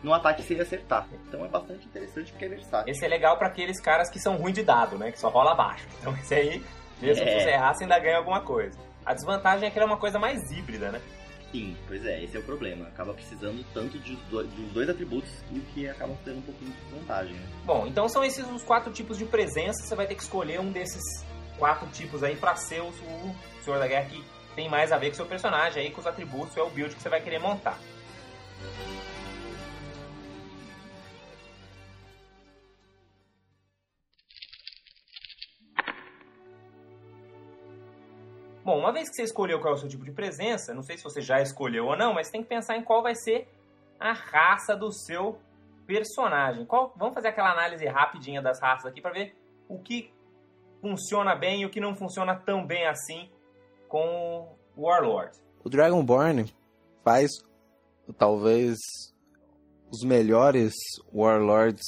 no 0.03 0.12
ataque 0.12 0.42
se 0.42 0.53
ele 0.53 0.62
acertar. 0.62 1.09
Então 1.27 1.44
é 1.44 1.49
bastante 1.49 1.87
interessante 1.87 2.31
porque 2.31 2.44
é 2.44 2.49
versátil. 2.49 2.92
Esse 2.92 3.05
é 3.05 3.09
legal 3.09 3.38
para 3.38 3.49
aqueles 3.49 3.81
caras 3.81 4.11
que 4.11 4.18
são 4.18 4.37
ruins 4.37 4.55
de 4.55 4.62
dado, 4.62 4.99
né? 4.99 5.11
Que 5.11 5.18
só 5.18 5.29
rola 5.31 5.53
abaixo. 5.53 5.87
Então 5.99 6.14
esse 6.16 6.35
aí 6.35 6.62
mesmo 7.01 7.25
é. 7.25 7.27
se 7.27 7.45
você 7.45 7.51
errar, 7.51 7.75
você 7.75 7.85
ainda 7.85 7.99
ganha 7.99 8.19
alguma 8.19 8.41
coisa. 8.43 8.79
A 9.05 9.15
desvantagem 9.15 9.67
é 9.67 9.71
que 9.71 9.79
ele 9.79 9.85
é 9.85 9.87
uma 9.87 9.97
coisa 9.97 10.19
mais 10.19 10.51
híbrida, 10.51 10.91
né? 10.91 11.01
Sim, 11.51 11.77
pois 11.89 12.05
é, 12.07 12.23
esse 12.23 12.37
é 12.37 12.41
o 12.41 12.43
problema. 12.45 12.87
Acaba 12.87 13.13
precisando 13.13 13.65
tanto 13.75 13.99
de, 13.99 14.15
dos 14.15 14.73
dois 14.73 14.89
atributos 14.89 15.31
que 15.75 15.89
acaba 15.89 16.17
tendo 16.25 16.39
um 16.39 16.43
pouquinho 16.43 16.71
de 16.71 16.81
desvantagem. 16.83 17.35
Né? 17.35 17.47
Bom, 17.65 17.87
então 17.87 18.09
são 18.09 18.23
esses 18.23 18.47
os 18.49 18.63
quatro 18.63 18.93
tipos 18.93 19.19
de 19.19 19.25
presença. 19.25 19.83
Você 19.83 19.97
vai 19.97 20.07
ter 20.07 20.15
que 20.15 20.23
escolher 20.23 20.61
um 20.61 20.71
desses 20.71 21.03
quatro 21.59 21.89
tipos 21.89 22.23
aí 22.23 22.37
para 22.37 22.55
ser 22.55 22.81
o, 22.81 22.89
o 22.89 23.35
Senhor 23.65 23.79
da 23.79 23.89
Guerra 23.89 24.07
que 24.07 24.25
tem 24.55 24.69
mais 24.69 24.93
a 24.93 24.99
ver 24.99 25.09
com 25.09 25.15
o 25.15 25.17
seu 25.17 25.27
personagem 25.27 25.83
aí, 25.83 25.91
com 25.91 26.01
os 26.01 26.07
atributos, 26.07 26.57
é 26.57 26.63
o 26.63 26.71
build 26.71 26.95
que 26.95 27.03
você 27.03 27.09
vai 27.09 27.21
querer 27.21 27.41
montar. 27.41 27.79
Bom, 38.64 38.79
uma 38.79 38.92
vez 38.92 39.09
que 39.09 39.14
você 39.16 39.23
escolheu 39.23 39.59
qual 39.61 39.75
é 39.75 39.77
o 39.77 39.81
seu 39.81 39.88
tipo 39.88 40.05
de 40.05 40.12
presença, 40.12 40.75
não 40.75 40.83
sei 40.83 40.96
se 40.99 41.05
você 41.05 41.20
já 41.20 41.40
escolheu 41.40 41.87
ou 41.87 41.96
não, 41.96 42.12
mas 42.14 42.31
tem 42.31 42.42
que 42.42 42.49
pensar 42.49 42.77
em 42.77 42.83
qual 42.85 43.03
vai 43.03 43.14
ser 43.14 43.49
a 43.99 44.12
raça 44.12 44.77
do 44.77 44.92
seu 44.92 45.38
personagem. 45.87 46.64
Qual, 46.66 46.92
vamos 46.96 47.14
fazer 47.14 47.29
aquela 47.29 47.53
análise 47.53 47.87
rapidinha 47.87 48.40
das 48.42 48.61
raças 48.61 48.87
aqui 48.87 49.01
para 49.01 49.12
ver 49.12 49.35
o 49.68 49.79
que 49.79 50.12
funciona 50.81 51.35
bem 51.35 51.62
e 51.62 51.66
o 51.66 51.70
que 51.70 51.81
não 51.81 51.94
funciona 51.94 52.35
tão 52.35 52.66
bem 52.66 52.87
assim 52.87 53.29
com 53.88 54.49
o 54.77 54.83
Warlord. 54.87 55.37
O 55.64 55.68
Dragonborn 55.68 56.46
faz 57.05 57.31
talvez 58.16 58.77
os 59.90 60.03
melhores 60.05 60.73
Warlords 61.12 61.85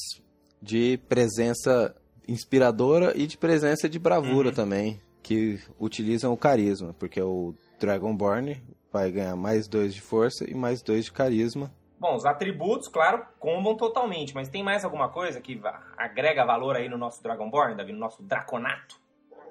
de 0.61 0.99
presença 1.09 1.95
inspiradora 2.27 3.13
e 3.17 3.27
de 3.27 3.37
presença 3.39 3.89
de 3.89 3.99
bravura 3.99 4.49
Uhum. 4.49 4.55
também, 4.55 5.01
que 5.23 5.61
utilizam 5.79 6.33
o 6.33 6.37
carisma, 6.37 6.95
porque 6.99 7.21
o 7.21 7.55
Dragonborn 7.79 8.63
vai 8.93 9.11
ganhar 9.11 9.37
mais 9.37 9.69
dois 9.69 9.95
de 9.95 10.01
força 10.01 10.49
e 10.49 10.55
mais 10.55 10.83
dois 10.83 11.07
de 11.07 11.13
carisma. 11.13 11.73
Bom, 11.99 12.17
os 12.17 12.27
atributos, 12.27 12.89
claro, 12.89 13.25
combam 13.39 13.77
totalmente, 13.77 14.35
mas 14.35 14.49
tem 14.49 14.63
mais 14.63 14.85
alguma 14.85 15.09
coisa 15.09 15.41
que 15.41 15.61
agrega 15.97 16.45
valor 16.45 16.77
aí 16.77 16.89
no 16.89 16.99
nosso 16.99 17.23
Dragonborn, 17.23 17.77
Davi, 17.77 17.93
no 17.93 18.01
nosso 18.01 18.23
Draconato? 18.23 19.01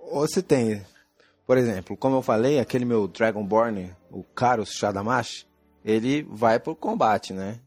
Ou 0.03 0.27
se 0.27 0.43
tem, 0.43 0.85
por 1.47 1.57
exemplo, 1.57 1.95
como 1.95 2.17
eu 2.17 2.21
falei, 2.21 2.59
aquele 2.59 2.83
meu 2.83 3.07
Dragonborn, 3.07 3.95
o 4.11 4.23
Karus 4.23 4.71
Shadamash, 4.73 5.47
ele 5.83 6.23
vai 6.23 6.59
pro 6.59 6.75
combate, 6.75 7.31
né? 7.31 7.59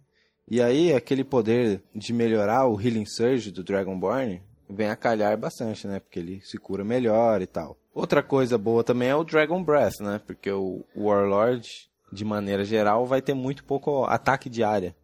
E 0.47 0.61
aí 0.61 0.93
aquele 0.93 1.25
poder 1.25 1.83
de 1.95 2.13
melhorar 2.13 2.67
o 2.67 2.79
Healing 2.79 3.07
Surge 3.07 3.51
do 3.51 3.65
Dragonborn 3.65 4.43
vem 4.75 4.89
a 4.89 4.97
calhar 4.97 5.37
bastante, 5.39 5.87
né? 5.87 6.01
Porque 6.01 6.19
ele 6.19 6.41
se 6.43 6.59
cura 6.59 6.85
melhor 6.85 7.41
e 7.41 7.47
tal. 7.47 7.77
Outra 7.95 8.23
coisa 8.23 8.59
boa 8.59 8.83
também 8.83 9.09
é 9.09 9.15
o 9.15 9.25
Dragon 9.25 9.63
Breath, 9.63 10.01
né? 10.01 10.21
Porque 10.27 10.51
o 10.51 10.85
Warlord, 10.97 11.69
de 12.13 12.25
maneira 12.25 12.65
geral, 12.65 13.07
vai 13.07 13.23
ter 13.23 13.35
muito 13.35 13.65
pouco 13.65 14.05
ataque 14.05 14.51
de 14.51 14.63
área. 14.65 14.95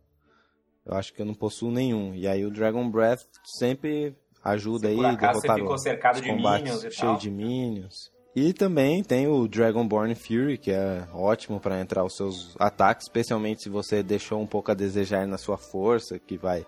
Eu 0.85 0.95
acho 0.95 1.13
que 1.13 1.23
eu 1.23 1.27
não 1.27 1.35
possuo 1.35 1.71
nenhum. 1.71 2.15
E 2.15 2.27
aí 2.27 2.45
o 2.45 2.51
Dragon 2.51 2.91
Breath 2.91 3.27
sempre 3.59 4.17
ajuda 4.43 4.89
Se 4.89 4.95
aí 4.95 4.97
por 4.97 5.07
acaso 5.07 5.41
você 5.41 5.47
derrotar 5.47 5.57
ficou 5.57 5.75
os 5.75 5.83
cercado 5.83 6.21
de 6.21 6.33
minions 6.33 6.85
e 6.85 6.91
cheio 6.91 7.13
tal. 7.13 7.17
de 7.17 7.31
minions. 7.31 8.11
E 8.35 8.53
também 8.53 9.03
tem 9.03 9.27
o 9.27 9.49
Dragonborn 9.49 10.15
Fury, 10.15 10.57
que 10.57 10.71
é 10.71 11.07
ótimo 11.13 11.59
para 11.59 11.81
entrar 11.81 12.05
os 12.05 12.17
seus 12.17 12.55
ataques, 12.59 13.07
especialmente 13.07 13.63
se 13.63 13.69
você 13.69 14.03
deixou 14.03 14.41
um 14.41 14.47
pouco 14.47 14.71
a 14.71 14.75
desejar 14.75 15.27
na 15.27 15.37
sua 15.37 15.59
força, 15.59 16.19
que 16.19 16.37
vai. 16.37 16.65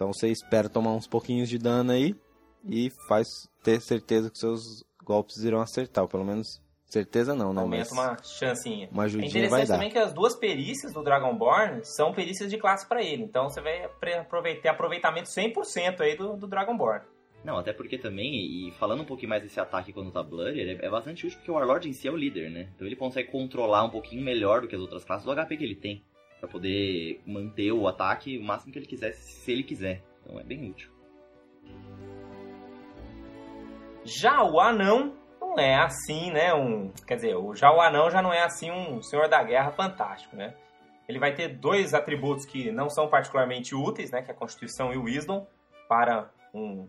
Então 0.00 0.14
você 0.14 0.28
espera 0.28 0.66
tomar 0.66 0.92
uns 0.94 1.06
pouquinhos 1.06 1.46
de 1.46 1.58
dano 1.58 1.92
aí 1.92 2.16
e 2.66 2.88
faz 3.06 3.50
ter 3.62 3.82
certeza 3.82 4.30
que 4.30 4.38
seus 4.38 4.82
golpes 5.04 5.44
irão 5.44 5.60
acertar, 5.60 6.02
ou 6.02 6.08
pelo 6.08 6.24
menos 6.24 6.58
certeza 6.86 7.34
não, 7.34 7.52
né? 7.52 7.60
Aumenta 7.60 7.90
Mas 7.90 7.92
uma 7.92 8.16
chancinha. 8.22 8.88
uma 8.90 9.02
É 9.02 9.04
ajudinha 9.04 9.30
vai 9.30 9.40
interessante 9.42 9.68
dar. 9.68 9.74
também 9.74 9.90
que 9.90 9.98
as 9.98 10.14
duas 10.14 10.34
perícias 10.34 10.94
do 10.94 11.04
Dragonborn 11.04 11.84
são 11.84 12.14
perícias 12.14 12.48
de 12.48 12.56
classe 12.56 12.88
pra 12.88 13.02
ele. 13.02 13.24
Então 13.24 13.50
você 13.50 13.60
vai 13.60 13.90
ter 14.62 14.68
aproveitamento 14.68 15.28
100% 15.28 16.00
aí 16.00 16.16
do, 16.16 16.34
do 16.34 16.46
Dragonborn. 16.46 17.04
Não, 17.44 17.58
até 17.58 17.74
porque 17.74 17.98
também, 17.98 18.68
e 18.68 18.72
falando 18.78 19.02
um 19.02 19.06
pouquinho 19.06 19.28
mais 19.28 19.42
desse 19.42 19.60
ataque 19.60 19.92
quando 19.92 20.10
tá 20.10 20.22
Blurry, 20.22 20.60
ele 20.60 20.72
é, 20.82 20.86
é 20.86 20.90
bastante 20.90 21.26
útil 21.26 21.38
porque 21.38 21.50
o 21.50 21.54
Warlord 21.54 21.86
em 21.86 21.92
si 21.92 22.08
é 22.08 22.10
o 22.10 22.16
líder, 22.16 22.50
né? 22.50 22.70
Então 22.74 22.86
ele 22.86 22.96
consegue 22.96 23.30
controlar 23.30 23.84
um 23.84 23.90
pouquinho 23.90 24.22
melhor 24.24 24.62
do 24.62 24.68
que 24.68 24.74
as 24.74 24.80
outras 24.80 25.04
classes 25.04 25.26
o 25.26 25.34
HP 25.34 25.58
que 25.58 25.64
ele 25.64 25.76
tem. 25.76 26.02
Pra 26.40 26.48
poder 26.48 27.20
manter 27.26 27.70
o 27.70 27.86
ataque 27.86 28.38
o 28.38 28.42
máximo 28.42 28.72
que 28.72 28.78
ele 28.78 28.86
quiser, 28.86 29.12
se 29.12 29.52
ele 29.52 29.62
quiser. 29.62 30.02
Então 30.24 30.40
é 30.40 30.42
bem 30.42 30.70
útil. 30.70 30.90
Já 34.04 34.42
o 34.42 34.58
anão 34.58 35.14
não 35.40 35.58
é 35.58 35.74
assim, 35.76 36.30
né? 36.32 36.54
Um, 36.54 36.90
quer 37.06 37.16
dizer, 37.16 37.36
o- 37.36 37.54
já 37.54 37.70
o 37.70 37.80
anão 37.80 38.10
já 38.10 38.22
não 38.22 38.32
é 38.32 38.42
assim 38.42 38.70
um 38.70 39.02
senhor 39.02 39.28
da 39.28 39.42
guerra 39.42 39.70
fantástico, 39.72 40.34
né? 40.36 40.54
Ele 41.08 41.18
vai 41.18 41.34
ter 41.34 41.48
dois 41.48 41.92
atributos 41.92 42.46
que 42.46 42.70
não 42.70 42.88
são 42.88 43.08
particularmente 43.08 43.74
úteis, 43.74 44.10
né? 44.10 44.22
Que 44.22 44.30
é 44.30 44.34
a 44.34 44.36
Constituição 44.36 44.92
e 44.92 44.96
o 44.96 45.04
Wisdom 45.04 45.46
para 45.88 46.30
um 46.54 46.88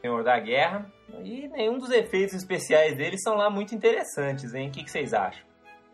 senhor 0.00 0.24
da 0.24 0.38
guerra. 0.40 0.90
E 1.22 1.46
nenhum 1.48 1.78
dos 1.78 1.90
efeitos 1.90 2.34
especiais 2.34 2.96
dele 2.96 3.18
são 3.18 3.36
lá 3.36 3.50
muito 3.50 3.74
interessantes, 3.74 4.54
hein? 4.54 4.68
O 4.68 4.72
que, 4.72 4.82
que 4.82 4.90
vocês 4.90 5.12
acham? 5.12 5.44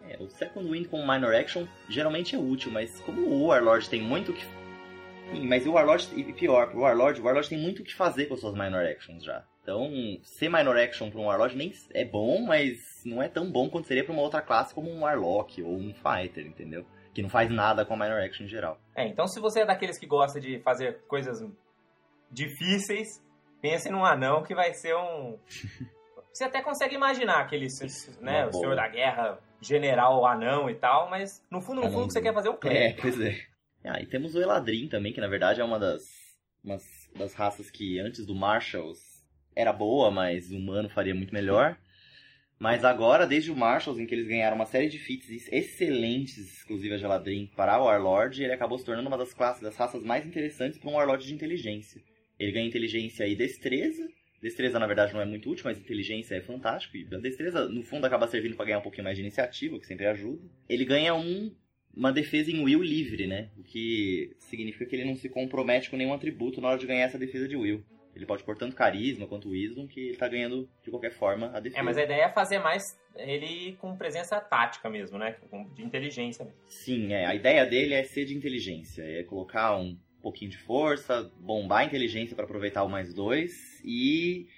É, 0.08 0.16
o 0.22 0.28
Second 0.28 0.70
Wind 0.70 0.88
com 0.88 1.00
Minor 1.00 1.34
Action 1.34 1.66
geralmente 1.88 2.34
é 2.34 2.38
útil, 2.38 2.70
mas 2.70 3.00
como 3.00 3.22
o 3.22 3.46
Warlord 3.46 3.88
tem 3.88 4.00
muito 4.02 4.32
o 4.32 4.34
que. 4.34 4.44
Sim, 5.30 5.46
mas 5.48 5.66
o 5.66 5.72
Warlord, 5.72 6.08
e 6.16 6.32
pior, 6.32 6.72
o 6.74 6.80
Warlord, 6.80 7.20
o 7.20 7.24
Warlord 7.24 7.48
tem 7.48 7.58
muito 7.58 7.82
o 7.82 7.84
que 7.84 7.94
fazer 7.94 8.26
com 8.26 8.36
suas 8.36 8.54
Minor 8.54 8.84
Actions 8.84 9.24
já. 9.24 9.44
Então, 9.62 9.90
ser 10.22 10.48
Minor 10.48 10.78
Action 10.78 11.10
para 11.10 11.20
um 11.20 11.26
Warlord 11.26 11.56
nem 11.56 11.72
é 11.92 12.04
bom, 12.04 12.40
mas 12.42 12.78
não 13.04 13.20
é 13.20 13.28
tão 13.28 13.50
bom 13.50 13.68
quanto 13.68 13.88
seria 13.88 14.04
para 14.04 14.12
uma 14.12 14.22
outra 14.22 14.40
classe 14.40 14.72
como 14.72 14.88
um 14.88 15.00
Warlock 15.00 15.60
ou 15.60 15.76
um 15.76 15.92
Fighter, 15.92 16.46
entendeu? 16.46 16.86
Que 17.12 17.20
não 17.20 17.28
faz 17.28 17.50
nada 17.50 17.84
com 17.84 17.94
a 17.94 17.96
Minor 17.96 18.22
Action 18.22 18.46
em 18.46 18.48
geral. 18.48 18.78
É, 18.94 19.04
então 19.08 19.26
se 19.26 19.40
você 19.40 19.60
é 19.60 19.66
daqueles 19.66 19.98
que 19.98 20.06
gosta 20.06 20.38
de 20.38 20.60
fazer 20.60 21.00
coisas 21.08 21.44
difíceis, 22.30 23.20
pense 23.60 23.90
num 23.90 24.04
anão 24.04 24.44
que 24.44 24.54
vai 24.54 24.72
ser 24.74 24.94
um. 24.94 25.38
Você 26.32 26.44
até 26.44 26.60
consegue 26.60 26.94
imaginar 26.94 27.40
aquele, 27.40 27.66
né, 28.20 28.42
Uma 28.42 28.48
o 28.48 28.50
boa. 28.50 28.60
senhor 28.60 28.76
da 28.76 28.86
guerra, 28.88 29.38
general 29.60 30.26
anão 30.26 30.68
e 30.70 30.74
tal, 30.74 31.08
mas 31.08 31.44
no 31.50 31.60
fundo, 31.60 31.82
no 31.82 31.90
fundo, 31.90 32.04
o 32.04 32.06
que 32.06 32.12
você 32.12 32.20
quer 32.20 32.34
fazer 32.34 32.48
é 32.48 32.50
o 32.50 32.58
É, 32.64 32.92
pois 32.92 33.20
é. 33.20 33.40
Ah, 33.84 34.00
e 34.00 34.06
temos 34.06 34.34
o 34.34 34.40
Eladrin 34.40 34.88
também, 34.88 35.12
que 35.12 35.20
na 35.20 35.28
verdade 35.28 35.60
é 35.60 35.64
uma 35.64 35.78
das, 35.78 36.02
umas 36.64 36.84
das 37.14 37.34
raças 37.34 37.70
que 37.70 37.98
antes 38.00 38.26
do 38.26 38.34
Marshalls 38.34 39.00
era 39.54 39.72
boa, 39.72 40.10
mas 40.10 40.50
o 40.50 40.56
humano 40.56 40.88
faria 40.88 41.14
muito 41.14 41.32
melhor. 41.32 41.78
Mas 42.58 42.84
agora, 42.84 43.26
desde 43.26 43.50
o 43.50 43.56
Marshalls, 43.56 44.00
em 44.00 44.06
que 44.06 44.14
eles 44.14 44.26
ganharam 44.26 44.56
uma 44.56 44.64
série 44.64 44.88
de 44.88 44.98
feats 44.98 45.46
excelentes 45.52 46.38
exclusivas 46.38 46.98
de 46.98 47.04
Eladrin 47.04 47.50
para 47.54 47.78
o 47.78 47.84
Warlord, 47.84 48.42
ele 48.42 48.52
acabou 48.52 48.78
se 48.78 48.84
tornando 48.84 49.08
uma 49.08 49.18
das 49.18 49.34
classes, 49.34 49.62
das 49.62 49.76
raças 49.76 50.02
mais 50.02 50.24
interessantes 50.24 50.78
para 50.78 50.88
um 50.88 50.94
Warlord 50.94 51.26
de 51.26 51.34
inteligência. 51.34 52.02
Ele 52.38 52.52
ganha 52.52 52.66
inteligência 52.66 53.26
e 53.26 53.36
destreza. 53.36 54.08
Destreza, 54.42 54.78
na 54.78 54.86
verdade, 54.86 55.12
não 55.12 55.20
é 55.20 55.24
muito 55.24 55.50
útil, 55.50 55.64
mas 55.64 55.78
inteligência 55.78 56.34
é 56.34 56.40
fantástico. 56.40 56.96
E 56.96 57.06
a 57.12 57.18
destreza, 57.18 57.68
no 57.68 57.82
fundo, 57.82 58.04
acaba 58.04 58.28
servindo 58.28 58.56
para 58.56 58.66
ganhar 58.66 58.78
um 58.78 58.82
pouquinho 58.82 59.04
mais 59.04 59.16
de 59.16 59.22
iniciativa, 59.22 59.78
que 59.78 59.86
sempre 59.86 60.06
ajuda. 60.06 60.42
Ele 60.68 60.84
ganha 60.84 61.14
um 61.14 61.50
uma 61.96 62.12
defesa 62.12 62.50
em 62.50 62.62
will 62.62 62.82
livre, 62.82 63.26
né? 63.26 63.48
O 63.56 63.62
que 63.62 64.36
significa 64.38 64.84
que 64.84 64.94
ele 64.94 65.06
não 65.06 65.16
se 65.16 65.30
compromete 65.30 65.88
com 65.88 65.96
nenhum 65.96 66.12
atributo 66.12 66.60
na 66.60 66.68
hora 66.68 66.78
de 66.78 66.86
ganhar 66.86 67.06
essa 67.06 67.18
defesa 67.18 67.48
de 67.48 67.56
will. 67.56 67.82
Ele 68.14 68.26
pode 68.26 68.44
pôr 68.44 68.56
tanto 68.56 68.76
carisma 68.76 69.26
quanto 69.26 69.50
wisdom 69.50 69.86
que 69.86 70.00
ele 70.08 70.16
tá 70.16 70.26
ganhando 70.26 70.68
de 70.82 70.90
qualquer 70.90 71.10
forma 71.10 71.50
a 71.54 71.60
defesa. 71.60 71.80
É, 71.80 71.82
mas 71.82 71.98
a 71.98 72.02
ideia 72.02 72.24
é 72.24 72.28
fazer 72.32 72.58
mais 72.58 72.98
ele 73.14 73.76
com 73.76 73.96
presença 73.96 74.40
tática 74.40 74.88
mesmo, 74.88 75.18
né? 75.18 75.36
De 75.74 75.82
inteligência 75.82 76.44
mesmo. 76.44 76.60
Sim, 76.66 77.12
é. 77.12 77.26
A 77.26 77.34
ideia 77.34 77.64
dele 77.66 77.94
é 77.94 78.02
ser 78.04 78.24
de 78.24 78.34
inteligência. 78.34 79.02
É 79.02 79.22
colocar 79.22 79.76
um 79.76 79.98
pouquinho 80.26 80.50
de 80.50 80.58
força, 80.58 81.30
bombar 81.38 81.82
a 81.82 81.84
inteligência 81.84 82.34
para 82.34 82.44
aproveitar 82.44 82.82
o 82.82 82.88
mais 82.88 83.14
dois 83.14 83.80
e 83.84 84.48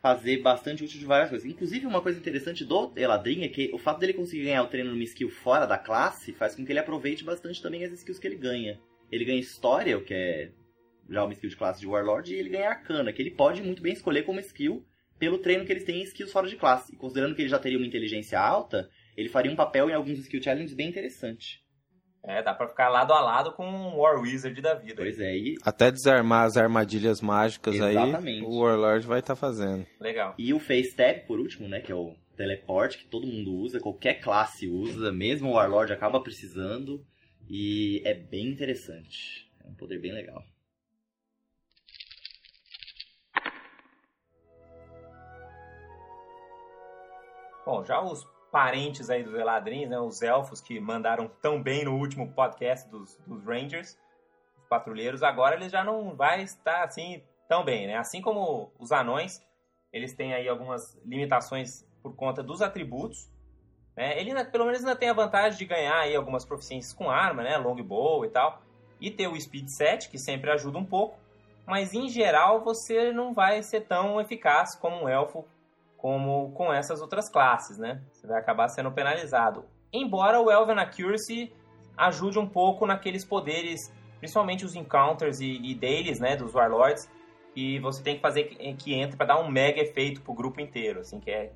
fazer 0.00 0.38
bastante 0.38 0.82
útil 0.82 0.98
de 0.98 1.04
várias 1.04 1.28
coisas. 1.28 1.46
Inclusive, 1.46 1.84
uma 1.84 2.00
coisa 2.00 2.18
interessante 2.18 2.64
do 2.64 2.92
Eladrin 2.96 3.42
é 3.42 3.48
que 3.48 3.70
o 3.74 3.76
fato 3.76 4.00
dele 4.00 4.14
conseguir 4.14 4.44
ganhar 4.44 4.62
o 4.62 4.68
treino 4.68 4.90
numa 4.90 5.02
skill 5.02 5.28
fora 5.28 5.66
da 5.66 5.76
classe 5.76 6.32
faz 6.32 6.54
com 6.54 6.64
que 6.64 6.72
ele 6.72 6.78
aproveite 6.78 7.24
bastante 7.24 7.60
também 7.60 7.84
as 7.84 7.92
skills 7.92 8.18
que 8.18 8.26
ele 8.26 8.36
ganha. 8.36 8.80
Ele 9.12 9.26
ganha 9.26 9.38
História, 9.38 9.98
o 9.98 10.02
que 10.02 10.14
é 10.14 10.50
já 11.10 11.22
uma 11.22 11.34
skill 11.34 11.50
de 11.50 11.56
classe 11.56 11.80
de 11.80 11.86
Warlord, 11.86 12.32
e 12.32 12.38
ele 12.38 12.48
ganha 12.48 12.70
Arcana, 12.70 13.12
que 13.12 13.20
ele 13.20 13.30
pode 13.30 13.62
muito 13.62 13.82
bem 13.82 13.92
escolher 13.92 14.22
como 14.22 14.40
skill 14.40 14.82
pelo 15.18 15.38
treino 15.38 15.66
que 15.66 15.72
eles 15.72 15.84
têm 15.84 16.00
em 16.00 16.04
skills 16.04 16.32
fora 16.32 16.48
de 16.48 16.56
classe. 16.56 16.94
E 16.94 16.96
considerando 16.96 17.34
que 17.34 17.42
ele 17.42 17.50
já 17.50 17.58
teria 17.58 17.76
uma 17.76 17.86
inteligência 17.86 18.40
alta, 18.40 18.88
ele 19.14 19.28
faria 19.28 19.52
um 19.52 19.56
papel 19.56 19.90
em 19.90 19.94
alguns 19.94 20.20
skill 20.20 20.42
challenges 20.42 20.72
bem 20.72 20.88
interessante. 20.88 21.62
É, 22.22 22.42
dá 22.42 22.52
pra 22.52 22.68
ficar 22.68 22.88
lado 22.88 23.12
a 23.12 23.20
lado 23.20 23.52
com 23.52 23.66
um 23.66 23.96
War 23.96 24.20
Wizard 24.20 24.60
da 24.60 24.74
vida. 24.74 24.96
Pois 24.96 25.18
é, 25.18 25.36
e 25.36 25.56
Até 25.62 25.90
desarmar 25.90 26.44
as 26.44 26.56
armadilhas 26.56 27.20
mágicas 27.20 27.76
Exatamente. 27.76 28.40
aí, 28.40 28.42
o 28.42 28.58
Warlord 28.58 29.06
vai 29.06 29.20
estar 29.20 29.36
fazendo. 29.36 29.86
Legal. 30.00 30.34
E 30.36 30.52
o 30.52 30.58
Face 30.58 30.94
Tab, 30.94 31.26
por 31.26 31.38
último, 31.38 31.68
né, 31.68 31.80
que 31.80 31.92
é 31.92 31.94
o 31.94 32.14
teleporte 32.36 32.98
que 32.98 33.06
todo 33.06 33.26
mundo 33.26 33.52
usa, 33.52 33.80
qualquer 33.80 34.20
classe 34.20 34.68
usa, 34.68 35.10
mesmo 35.12 35.50
o 35.50 35.52
Warlord 35.54 35.92
acaba 35.92 36.20
precisando, 36.20 37.04
e 37.48 38.02
é 38.04 38.14
bem 38.14 38.48
interessante. 38.48 39.50
É 39.64 39.68
um 39.68 39.74
poder 39.74 39.98
bem 39.98 40.12
legal. 40.12 40.44
Bom, 47.64 47.84
já 47.84 48.00
os 48.00 48.26
parentes 48.50 49.10
aí 49.10 49.22
dos 49.22 49.34
Eladrins, 49.34 49.88
né, 49.88 49.98
os 49.98 50.22
elfos 50.22 50.60
que 50.60 50.80
mandaram 50.80 51.30
tão 51.40 51.62
bem 51.62 51.84
no 51.84 51.96
último 51.96 52.32
podcast 52.32 52.88
dos, 52.88 53.16
dos 53.26 53.44
Rangers, 53.44 53.98
os 54.58 54.66
patrulheiros, 54.68 55.22
agora 55.22 55.56
eles 55.56 55.70
já 55.70 55.84
não 55.84 56.14
vai 56.14 56.42
estar 56.42 56.84
assim 56.84 57.22
tão 57.48 57.64
bem, 57.64 57.86
né? 57.86 57.96
Assim 57.96 58.20
como 58.20 58.70
os 58.78 58.92
anões, 58.92 59.42
eles 59.92 60.14
têm 60.14 60.34
aí 60.34 60.48
algumas 60.48 60.98
limitações 61.04 61.86
por 62.02 62.14
conta 62.14 62.42
dos 62.42 62.60
atributos, 62.60 63.30
né? 63.96 64.18
Ele 64.20 64.32
pelo 64.44 64.66
menos 64.66 64.80
ainda 64.80 64.94
tem 64.94 65.08
a 65.08 65.14
vantagem 65.14 65.58
de 65.58 65.64
ganhar 65.64 65.98
aí 65.98 66.14
algumas 66.14 66.44
proficiências 66.44 66.92
com 66.92 67.10
arma, 67.10 67.42
né, 67.42 67.56
longbow 67.56 68.24
e 68.24 68.28
tal, 68.28 68.62
e 69.00 69.10
ter 69.10 69.28
o 69.28 69.40
speed 69.40 69.68
7, 69.68 70.10
que 70.10 70.18
sempre 70.18 70.50
ajuda 70.50 70.78
um 70.78 70.84
pouco, 70.84 71.18
mas 71.66 71.92
em 71.92 72.08
geral 72.08 72.62
você 72.62 73.12
não 73.12 73.32
vai 73.32 73.62
ser 73.62 73.82
tão 73.82 74.20
eficaz 74.20 74.74
como 74.74 75.04
um 75.04 75.08
elfo 75.08 75.44
como 75.98 76.52
com 76.52 76.72
essas 76.72 77.02
outras 77.02 77.28
classes, 77.28 77.76
né? 77.76 78.00
Você 78.12 78.26
vai 78.26 78.38
acabar 78.38 78.68
sendo 78.68 78.90
penalizado. 78.90 79.64
Embora 79.92 80.40
o 80.40 80.50
Elven 80.50 80.78
Accuracy 80.78 81.52
ajude 81.96 82.38
um 82.38 82.48
pouco 82.48 82.86
naqueles 82.86 83.24
poderes, 83.24 83.92
principalmente 84.20 84.64
os 84.64 84.74
encounters 84.76 85.40
e, 85.40 85.60
e 85.60 85.74
dailies, 85.74 86.20
né, 86.20 86.36
dos 86.36 86.54
Warlords, 86.54 87.10
que 87.52 87.80
você 87.80 88.02
tem 88.02 88.14
que 88.14 88.22
fazer 88.22 88.44
que, 88.44 88.74
que 88.74 88.94
entre 88.94 89.16
para 89.16 89.26
dar 89.26 89.40
um 89.40 89.50
mega 89.50 89.80
efeito 89.80 90.22
pro 90.22 90.32
grupo 90.32 90.60
inteiro, 90.60 91.00
assim, 91.00 91.18
que 91.18 91.30
é, 91.30 91.52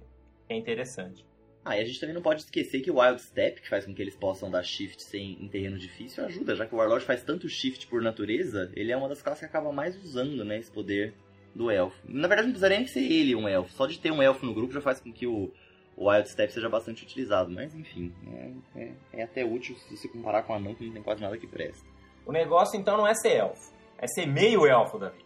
que 0.47 0.53
é 0.53 0.57
interessante. 0.57 1.25
Ah, 1.65 1.79
e 1.79 1.81
a 1.81 1.85
gente 1.85 2.01
também 2.01 2.15
não 2.15 2.23
pode 2.23 2.43
esquecer 2.43 2.81
que 2.81 2.91
o 2.91 2.99
Wild 2.99 3.23
Step, 3.23 3.61
que 3.61 3.69
faz 3.69 3.87
com 3.87 3.95
que 3.95 4.03
eles 4.03 4.17
possam 4.17 4.51
dar 4.51 4.65
shift 4.65 5.01
sem, 5.01 5.39
em 5.41 5.47
terreno 5.47 5.79
difícil, 5.79 6.25
ajuda, 6.25 6.57
já 6.57 6.67
que 6.67 6.75
o 6.75 6.79
Warlord 6.79 7.05
faz 7.05 7.23
tanto 7.23 7.49
shift 7.49 7.87
por 7.87 8.03
natureza, 8.03 8.73
ele 8.75 8.91
é 8.91 8.97
uma 8.97 9.09
das 9.09 9.23
classes 9.23 9.39
que 9.39 9.47
acaba 9.47 9.71
mais 9.71 9.97
usando, 10.03 10.45
né, 10.45 10.59
esse 10.59 10.73
poder 10.73 11.15
do 11.55 11.71
elfo. 11.71 11.97
Na 12.05 12.29
verdade, 12.29 12.49
não 12.49 12.53
precisaria 12.53 12.79
nem 12.79 12.87
ser 12.87 13.01
ele 13.01 13.35
um 13.35 13.49
elfo, 13.49 13.73
só 13.73 13.87
de 13.87 13.99
ter 13.99 14.11
um 14.11 14.23
elfo 14.23 14.45
no 14.47 14.55
grupo 14.55 14.73
já 14.73 14.81
faz 14.81 15.01
com 15.01 15.13
que 15.13 15.27
o, 15.27 15.51
o 15.97 16.11
Wild 16.11 16.29
Step 16.29 16.53
seja 16.53 16.69
bastante 16.69 17.03
utilizado, 17.03 17.51
mas 17.51 17.75
enfim, 17.75 18.13
é, 18.27 18.51
é, 18.81 18.93
é 19.13 19.23
até 19.23 19.45
útil 19.45 19.77
se 19.77 19.97
você 19.97 20.09
comparar 20.09 20.43
com 20.43 20.53
o 20.53 20.57
anão, 20.57 20.75
que 20.75 20.85
não 20.85 20.93
tem 20.93 21.03
quase 21.03 21.21
nada 21.21 21.37
que 21.37 21.47
presta. 21.47 21.85
O 22.25 22.33
negócio 22.33 22.79
então 22.79 22.97
não 22.97 23.07
é 23.07 23.15
ser 23.15 23.37
elfo, 23.37 23.73
é 23.99 24.07
ser 24.07 24.27
meio 24.27 24.67
elfo, 24.67 24.99
Davi. 24.99 25.23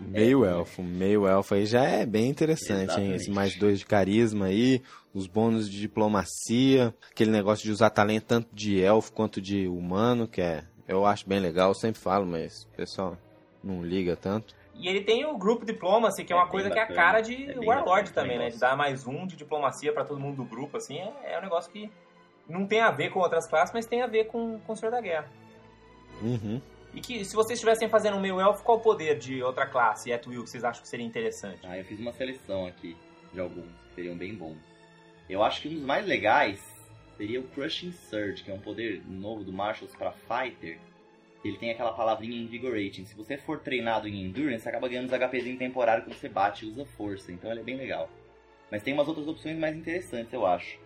Meio 0.00 0.44
elfo, 0.44 0.82
meio 0.82 1.26
elfo 1.28 1.54
aí 1.54 1.64
já 1.64 1.84
é 1.84 2.04
bem 2.04 2.28
interessante, 2.28 2.72
hein? 2.72 2.84
Exatamente. 2.84 3.14
Esse 3.14 3.30
mais 3.30 3.56
dois 3.56 3.78
de 3.78 3.86
carisma 3.86 4.46
aí, 4.46 4.82
os 5.14 5.28
bônus 5.28 5.70
de 5.70 5.78
diplomacia, 5.78 6.92
aquele 7.10 7.30
negócio 7.30 7.64
de 7.64 7.70
usar 7.70 7.90
talento 7.90 8.24
tanto 8.24 8.48
de 8.52 8.82
elfo 8.82 9.12
quanto 9.12 9.40
de 9.40 9.68
humano, 9.68 10.26
que 10.26 10.40
é, 10.40 10.64
eu 10.88 11.06
acho 11.06 11.28
bem 11.28 11.38
legal, 11.38 11.70
eu 11.70 11.74
sempre 11.74 12.00
falo, 12.00 12.26
mas 12.26 12.64
o 12.64 12.76
pessoal 12.76 13.16
não 13.62 13.84
liga 13.84 14.16
tanto. 14.16 14.54
E 14.82 14.88
ele 14.88 15.02
tem 15.02 15.24
o 15.24 15.38
Group 15.38 15.62
Diplomacy, 15.64 16.24
que 16.24 16.32
é 16.32 16.36
É 16.36 16.38
uma 16.38 16.48
coisa 16.48 16.68
que 16.68 16.78
é 16.78 16.82
a 16.82 16.86
bacana. 16.86 17.00
cara 17.00 17.20
de 17.20 17.50
É 17.50 17.54
Warlord 17.54 18.10
bacana 18.10 18.14
também, 18.14 18.36
esse 18.36 18.44
né? 18.44 18.50
De 18.50 18.58
dar 18.58 18.76
mais 18.76 19.06
um 19.06 19.26
de 19.26 19.36
diplomacia 19.36 19.92
pra 19.92 20.04
todo 20.04 20.18
mundo 20.18 20.36
do 20.36 20.44
grupo, 20.44 20.76
assim, 20.76 20.98
é, 20.98 21.34
é 21.34 21.38
um 21.38 21.42
negócio 21.42 21.70
que 21.70 21.90
não 22.48 22.66
tem 22.66 22.80
a 22.80 22.90
ver 22.90 23.10
com 23.10 23.20
outras 23.20 23.46
classes, 23.46 23.72
mas 23.72 23.86
tem 23.86 24.02
a 24.02 24.06
ver 24.06 24.24
com, 24.26 24.58
com 24.60 24.72
o 24.72 24.76
Senhor 24.76 24.90
da 24.90 25.00
Guerra. 25.00 25.30
Uhum. 26.20 26.60
E 26.94 27.00
que 27.00 27.24
se 27.24 27.34
vocês 27.34 27.58
estivessem 27.58 27.88
fazendo 27.88 28.16
um 28.16 28.20
meio 28.20 28.40
elfo, 28.40 28.62
qual 28.64 28.78
o 28.78 28.80
poder 28.80 29.16
de 29.18 29.42
outra 29.42 29.66
classe, 29.66 30.12
at 30.12 30.26
will, 30.26 30.42
que 30.42 30.50
vocês 30.50 30.64
acham 30.64 30.82
que 30.82 30.88
seria 30.88 31.06
interessante? 31.06 31.60
Ah, 31.64 31.78
eu 31.78 31.84
fiz 31.84 31.98
uma 31.98 32.12
seleção 32.12 32.66
aqui 32.66 32.96
de 33.32 33.40
alguns 33.40 33.64
que 33.88 33.94
seriam 33.94 34.16
bem 34.16 34.34
bons. 34.34 34.58
Eu 35.30 35.42
acho 35.42 35.62
que 35.62 35.68
um 35.68 35.74
dos 35.74 35.82
mais 35.82 36.04
legais 36.04 36.60
seria 37.16 37.40
o 37.40 37.44
Crushing 37.44 37.92
Surge, 37.92 38.42
que 38.42 38.50
é 38.50 38.54
um 38.54 38.58
poder 38.60 39.02
novo 39.06 39.42
do 39.44 39.52
Marshalls 39.52 39.96
para 39.96 40.12
Fighter. 40.12 40.78
Ele 41.44 41.58
tem 41.58 41.70
aquela 41.70 41.92
palavrinha 41.92 42.40
Invigorating. 42.40 43.04
Se 43.04 43.16
você 43.16 43.36
for 43.36 43.60
treinado 43.60 44.06
em 44.06 44.24
Endurance, 44.24 44.68
acaba 44.68 44.88
ganhando 44.88 45.06
os 45.06 45.12
HPzinho 45.12 45.58
temporário 45.58 46.04
quando 46.04 46.16
você 46.16 46.28
bate 46.28 46.64
e 46.64 46.68
usa 46.68 46.84
força. 46.84 47.32
Então 47.32 47.50
ele 47.50 47.60
é 47.60 47.64
bem 47.64 47.76
legal. 47.76 48.08
Mas 48.70 48.82
tem 48.82 48.94
umas 48.94 49.08
outras 49.08 49.26
opções 49.26 49.58
mais 49.58 49.76
interessantes, 49.76 50.32
eu 50.32 50.46
acho. 50.46 50.78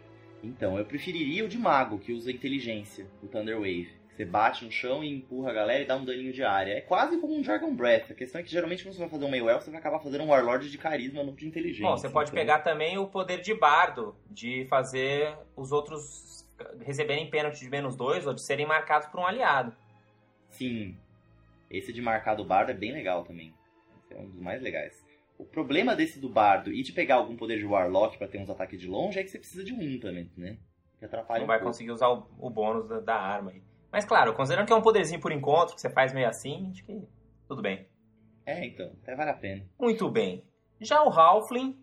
Então, 0.43 0.79
eu 0.79 0.85
preferiria 0.85 1.45
o 1.45 1.49
de 1.49 1.59
Mago, 1.59 1.99
que 1.99 2.13
usa 2.13 2.31
inteligência, 2.31 3.07
o 3.23 3.27
Thunder 3.27 3.57
Wave. 3.57 3.91
Você 4.17 4.25
bate 4.25 4.65
no 4.65 4.71
chão 4.71 5.05
e 5.05 5.11
empurra 5.11 5.51
a 5.51 5.53
galera 5.53 5.83
e 5.83 5.87
dá 5.87 5.95
um 5.95 6.05
daninho 6.05 6.33
de 6.33 6.43
área. 6.43 6.73
É 6.73 6.81
quase 6.81 7.19
como 7.19 7.35
um 7.35 7.43
Dragon 7.43 7.75
Breath. 7.75 8.11
A 8.11 8.15
questão 8.15 8.41
é 8.41 8.45
que 8.45 8.51
geralmente 8.51 8.83
quando 8.83 8.95
você 8.95 9.01
vai 9.01 9.11
fazer 9.11 9.25
um 9.27 9.31
meio 9.31 9.49
elfo, 9.49 9.65
você 9.65 9.71
vai 9.71 9.79
acabar 9.79 9.99
fazendo 10.01 10.25
um 10.25 10.29
Warlord 10.29 10.71
de 10.71 10.79
carisma, 10.79 11.23
não 11.23 11.35
de 11.35 11.47
inteligência. 11.47 11.87
Bom, 11.87 11.97
você 11.97 12.09
pode 12.09 12.31
Então, 12.31 12.41
pegar 12.41 12.61
também 12.61 12.97
o 12.97 13.07
poder 13.07 13.43
de 13.43 13.55
bardo, 13.55 14.17
de 14.31 14.65
fazer 14.71 15.37
os 15.55 15.71
outros 15.71 16.49
receberem 16.81 17.29
pênalti 17.29 17.61
de 17.61 17.69
menos 17.69 17.95
dois 17.95 18.27
ou 18.27 18.33
de 18.33 18.41
serem 18.41 18.67
marcados 18.67 19.07
por 19.09 19.21
um 19.21 19.27
aliado. 19.27 19.75
Sim. 20.57 20.97
Esse 21.71 21.93
de 21.93 22.01
marcar 22.01 22.35
do 22.35 22.45
bardo 22.45 22.71
é 22.71 22.75
bem 22.75 22.93
legal 22.93 23.25
também. 23.25 23.53
Esse 23.99 24.15
é 24.15 24.19
um 24.19 24.29
dos 24.29 24.41
mais 24.41 24.63
legais. 24.63 25.05
O 25.39 25.45
problema 25.45 25.95
desse 25.95 26.19
do 26.19 26.29
bardo 26.29 26.73
e 26.73 26.83
de 26.83 26.93
pegar 26.93 27.17
algum 27.17 27.37
poder 27.37 27.59
de 27.59 27.67
Warlock 27.67 28.17
pra 28.17 28.29
ter 28.29 28.39
uns 28.39 28.49
ataques 28.49 28.81
de 28.81 28.87
longe 28.87 29.19
é 29.19 29.23
que 29.23 29.29
você 29.29 29.39
precisa 29.39 29.63
de 29.63 29.73
um 29.73 30.01
também, 30.01 30.31
né? 30.37 30.57
Que 30.99 31.05
atrapalha 31.05 31.41
não 31.41 31.47
vai 31.47 31.61
conseguir 31.61 31.91
usar 31.91 32.09
o, 32.09 32.27
o 32.39 32.49
bônus 32.49 32.89
da, 32.89 33.01
da 33.01 33.17
arma 33.17 33.51
aí. 33.51 33.63
Mas 33.93 34.05
claro, 34.05 34.35
considerando 34.35 34.67
que 34.67 34.73
é 34.73 34.77
um 34.77 34.83
poderzinho 34.83 35.21
por 35.21 35.33
encontro, 35.33 35.75
que 35.75 35.81
você 35.81 35.91
faz 35.91 36.13
meio 36.15 36.29
assim, 36.29 36.71
acho 36.71 36.85
que 36.85 37.03
tudo 37.47 37.61
bem. 37.61 37.87
É, 38.47 38.65
então, 38.65 38.93
até 39.03 39.15
vale 39.15 39.31
a 39.31 39.35
pena. 39.35 39.65
Muito 39.79 40.09
bem. 40.09 40.45
Já 40.81 41.03
o 41.03 41.11
Halfling, 41.11 41.79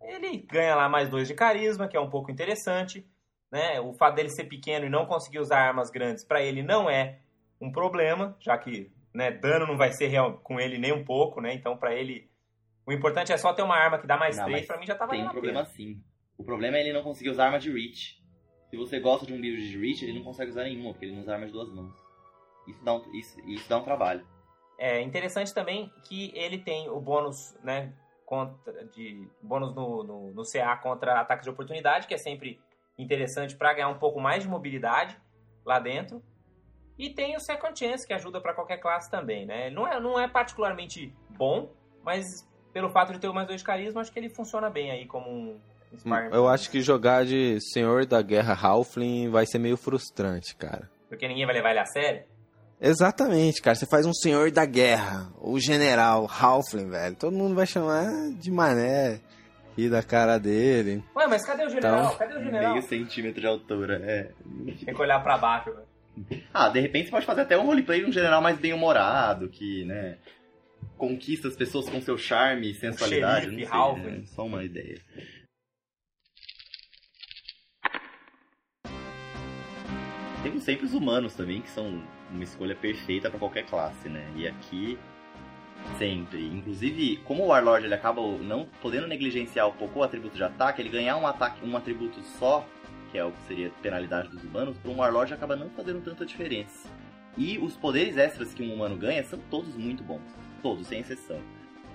ele 0.00 0.38
ganha 0.38 0.74
lá 0.74 0.88
mais 0.88 1.08
dois 1.08 1.28
de 1.28 1.34
carisma, 1.34 1.86
que 1.86 1.96
é 1.96 2.00
um 2.00 2.10
pouco 2.10 2.30
interessante. 2.30 3.06
Né? 3.52 3.80
O 3.80 3.92
fato 3.92 4.16
dele 4.16 4.30
ser 4.30 4.44
pequeno 4.44 4.86
e 4.86 4.90
não 4.90 5.06
conseguir 5.06 5.38
usar 5.38 5.58
armas 5.58 5.90
grandes, 5.90 6.24
pra 6.24 6.42
ele 6.42 6.62
não 6.62 6.90
é 6.90 7.20
um 7.60 7.70
problema, 7.70 8.36
já 8.40 8.56
que 8.58 8.90
né, 9.14 9.30
dano 9.30 9.66
não 9.66 9.76
vai 9.76 9.92
ser 9.92 10.08
real 10.08 10.38
com 10.38 10.60
ele 10.60 10.78
nem 10.78 10.92
um 10.92 11.04
pouco, 11.04 11.40
né? 11.40 11.54
Então 11.54 11.76
pra 11.76 11.94
ele, 11.94 12.30
o 12.86 12.92
importante 12.92 13.32
é 13.32 13.36
só 13.38 13.52
ter 13.52 13.62
uma 13.62 13.76
arma 13.76 13.98
que 13.98 14.06
dá 14.06 14.16
mais 14.16 14.36
Não, 14.36 14.44
três, 14.44 14.60
mas 14.60 14.66
pra 14.66 14.78
mim 14.78 14.86
já 14.86 14.94
tá 14.94 15.06
Tem 15.06 15.18
valendo 15.20 15.26
um 15.26 15.30
a 15.30 15.32
problema 15.32 15.64
pena. 15.64 15.74
sim. 15.74 16.02
O 16.38 16.44
problema 16.44 16.76
é 16.76 16.80
ele 16.80 16.92
não 16.92 17.02
conseguir 17.02 17.30
usar 17.30 17.46
arma 17.46 17.58
de 17.58 17.72
reach. 17.72 18.22
Se 18.68 18.76
você 18.76 19.00
gosta 19.00 19.24
de 19.24 19.32
um 19.32 19.40
build 19.40 19.70
de 19.70 19.78
reach, 19.78 20.04
ele 20.04 20.18
não 20.18 20.24
consegue 20.24 20.50
usar 20.50 20.64
nenhuma, 20.64 20.90
porque 20.92 21.06
ele 21.06 21.14
não 21.14 21.22
usa 21.22 21.32
arma 21.32 21.46
de 21.46 21.52
duas 21.52 21.72
mãos. 21.72 21.94
Isso 22.66 22.84
dá 22.84 22.94
um, 22.94 23.14
isso, 23.14 23.40
isso 23.48 23.68
dá 23.68 23.78
um 23.78 23.84
trabalho. 23.84 24.26
É 24.78 25.00
interessante 25.00 25.54
também 25.54 25.90
que 26.04 26.30
ele 26.34 26.58
tem 26.58 26.90
o 26.90 27.00
bônus, 27.00 27.56
né, 27.62 27.94
contra, 28.26 28.84
de 28.86 29.26
bônus 29.40 29.74
no, 29.74 30.02
no, 30.02 30.34
no 30.34 30.42
CA 30.44 30.76
contra 30.76 31.20
ataques 31.20 31.44
de 31.44 31.50
oportunidade, 31.50 32.06
que 32.06 32.12
é 32.12 32.18
sempre 32.18 32.60
interessante 32.98 33.56
para 33.56 33.72
ganhar 33.72 33.88
um 33.88 33.98
pouco 33.98 34.20
mais 34.20 34.42
de 34.42 34.48
mobilidade 34.48 35.16
lá 35.64 35.78
dentro. 35.78 36.22
E 36.98 37.10
tem 37.10 37.36
o 37.36 37.40
Second 37.40 37.78
Chance, 37.78 38.06
que 38.06 38.14
ajuda 38.14 38.40
para 38.40 38.54
qualquer 38.54 38.78
classe 38.78 39.10
também, 39.10 39.44
né? 39.44 39.70
Não 39.70 39.86
é, 39.86 40.00
não 40.00 40.18
é 40.18 40.26
particularmente 40.26 41.12
bom, 41.30 41.70
mas 42.02 42.24
pelo 42.72 42.90
fato 42.90 43.12
de 43.12 43.18
ter 43.18 43.28
o 43.28 43.34
mais 43.34 43.46
dois 43.46 43.60
de 43.60 43.66
carisma, 43.66 44.00
acho 44.00 44.12
que 44.12 44.18
ele 44.18 44.28
funciona 44.30 44.70
bem 44.70 44.90
aí 44.90 45.06
como 45.06 45.30
um 45.30 45.60
Sparring. 45.96 46.30
Eu 46.32 46.48
acho 46.48 46.70
que 46.70 46.80
jogar 46.80 47.24
de 47.24 47.58
Senhor 47.72 48.06
da 48.06 48.20
Guerra 48.22 48.54
Halfling 48.54 49.30
vai 49.30 49.46
ser 49.46 49.58
meio 49.58 49.76
frustrante, 49.76 50.54
cara. 50.56 50.90
Porque 51.08 51.26
ninguém 51.28 51.46
vai 51.46 51.54
levar 51.54 51.70
ele 51.70 51.80
a 51.80 51.86
sério. 51.86 52.24
Exatamente, 52.80 53.62
cara. 53.62 53.74
Você 53.74 53.86
faz 53.86 54.04
um 54.04 54.12
Senhor 54.12 54.50
da 54.50 54.66
Guerra, 54.66 55.32
o 55.40 55.58
General 55.58 56.26
Halfling, 56.28 56.90
velho. 56.90 57.16
Todo 57.16 57.36
mundo 57.36 57.54
vai 57.54 57.66
chamar 57.66 58.06
de 58.32 58.50
mané. 58.50 59.20
Rir 59.76 59.90
da 59.90 60.02
cara 60.02 60.38
dele. 60.38 61.04
Ué, 61.14 61.26
mas 61.26 61.44
cadê 61.44 61.66
o 61.66 61.68
general? 61.68 62.06
Então, 62.06 62.16
cadê 62.16 62.34
o 62.34 62.42
general? 62.42 62.72
Meio 62.72 62.82
centímetro 62.82 63.42
de 63.42 63.46
altura, 63.46 64.00
é. 64.02 64.32
Tem 64.84 64.94
que 64.94 65.02
olhar 65.02 65.22
pra 65.22 65.36
baixo, 65.36 65.70
velho. 65.70 65.85
Ah, 66.52 66.68
de 66.68 66.80
repente 66.80 67.06
você 67.06 67.10
pode 67.10 67.26
fazer 67.26 67.42
até 67.42 67.58
um 67.58 67.66
roleplay 67.66 68.00
de 68.00 68.06
um 68.06 68.12
general 68.12 68.40
mais 68.40 68.58
bem-humorado, 68.58 69.48
que, 69.48 69.84
né, 69.84 70.18
conquista 70.96 71.48
as 71.48 71.56
pessoas 71.56 71.88
com 71.88 72.00
seu 72.00 72.16
charme 72.16 72.70
e 72.70 72.74
sensualidade. 72.74 73.46
xerife 73.46 73.70
não 73.70 73.94
sei, 73.94 74.02
né? 74.04 74.22
Só 74.26 74.46
uma 74.46 74.64
ideia. 74.64 75.00
Temos 80.42 80.62
sempre 80.62 80.86
os 80.86 80.94
humanos 80.94 81.34
também, 81.34 81.60
que 81.60 81.68
são 81.70 82.02
uma 82.30 82.44
escolha 82.44 82.74
perfeita 82.74 83.28
pra 83.28 83.38
qualquer 83.38 83.66
classe, 83.66 84.08
né? 84.08 84.24
E 84.36 84.46
aqui, 84.46 84.96
sempre. 85.98 86.46
Inclusive, 86.46 87.16
como 87.24 87.42
o 87.42 87.46
Warlord 87.48 87.86
ele 87.86 87.94
acaba 87.94 88.22
não 88.38 88.66
podendo 88.80 89.06
negligenciar 89.08 89.68
um 89.68 89.72
pouco 89.72 89.98
o 89.98 90.02
atributo 90.02 90.36
de 90.36 90.44
ataque, 90.44 90.80
ele 90.80 90.88
ganhar 90.88 91.16
um 91.16 91.26
ataque, 91.26 91.66
um 91.66 91.76
atributo 91.76 92.22
só, 92.38 92.64
que 93.10 93.18
é 93.18 93.24
o 93.24 93.32
que 93.32 93.42
seria 93.42 93.70
penalidade 93.82 94.28
dos 94.28 94.42
humanos, 94.42 94.76
para 94.78 94.90
um 94.90 94.96
Warlord 94.96 95.34
acaba 95.34 95.56
não 95.56 95.70
fazendo 95.70 96.02
tanta 96.02 96.24
diferença. 96.24 96.88
E 97.36 97.58
os 97.58 97.76
poderes 97.76 98.16
extras 98.16 98.54
que 98.54 98.62
um 98.62 98.72
humano 98.72 98.96
ganha 98.96 99.22
são 99.24 99.38
todos 99.50 99.74
muito 99.76 100.02
bons. 100.02 100.22
Todos, 100.62 100.86
sem 100.86 101.00
exceção. 101.00 101.38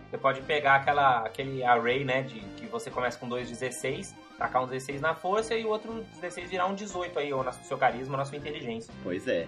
Você 0.10 0.18
pode 0.18 0.42
pegar 0.42 0.76
aquela, 0.76 1.20
aquele 1.20 1.64
array, 1.64 2.04
né, 2.04 2.22
de 2.22 2.42
que 2.58 2.66
você 2.68 2.92
começa 2.92 3.18
com 3.18 3.30
2,16, 3.30 4.14
tacar 4.38 4.64
um 4.64 4.68
16 4.68 5.00
na 5.00 5.16
força 5.16 5.56
e 5.56 5.64
o 5.64 5.70
outro 5.70 6.06
16 6.16 6.50
virar 6.50 6.68
um 6.68 6.76
18 6.76 7.18
aí, 7.18 7.34
ou 7.34 7.44
no 7.44 7.54
seu 7.54 7.78
carisma, 7.78 8.14
ou 8.14 8.18
na 8.18 8.26
sua 8.26 8.38
inteligência. 8.38 8.94
Pois 9.04 9.28
é. 9.28 9.48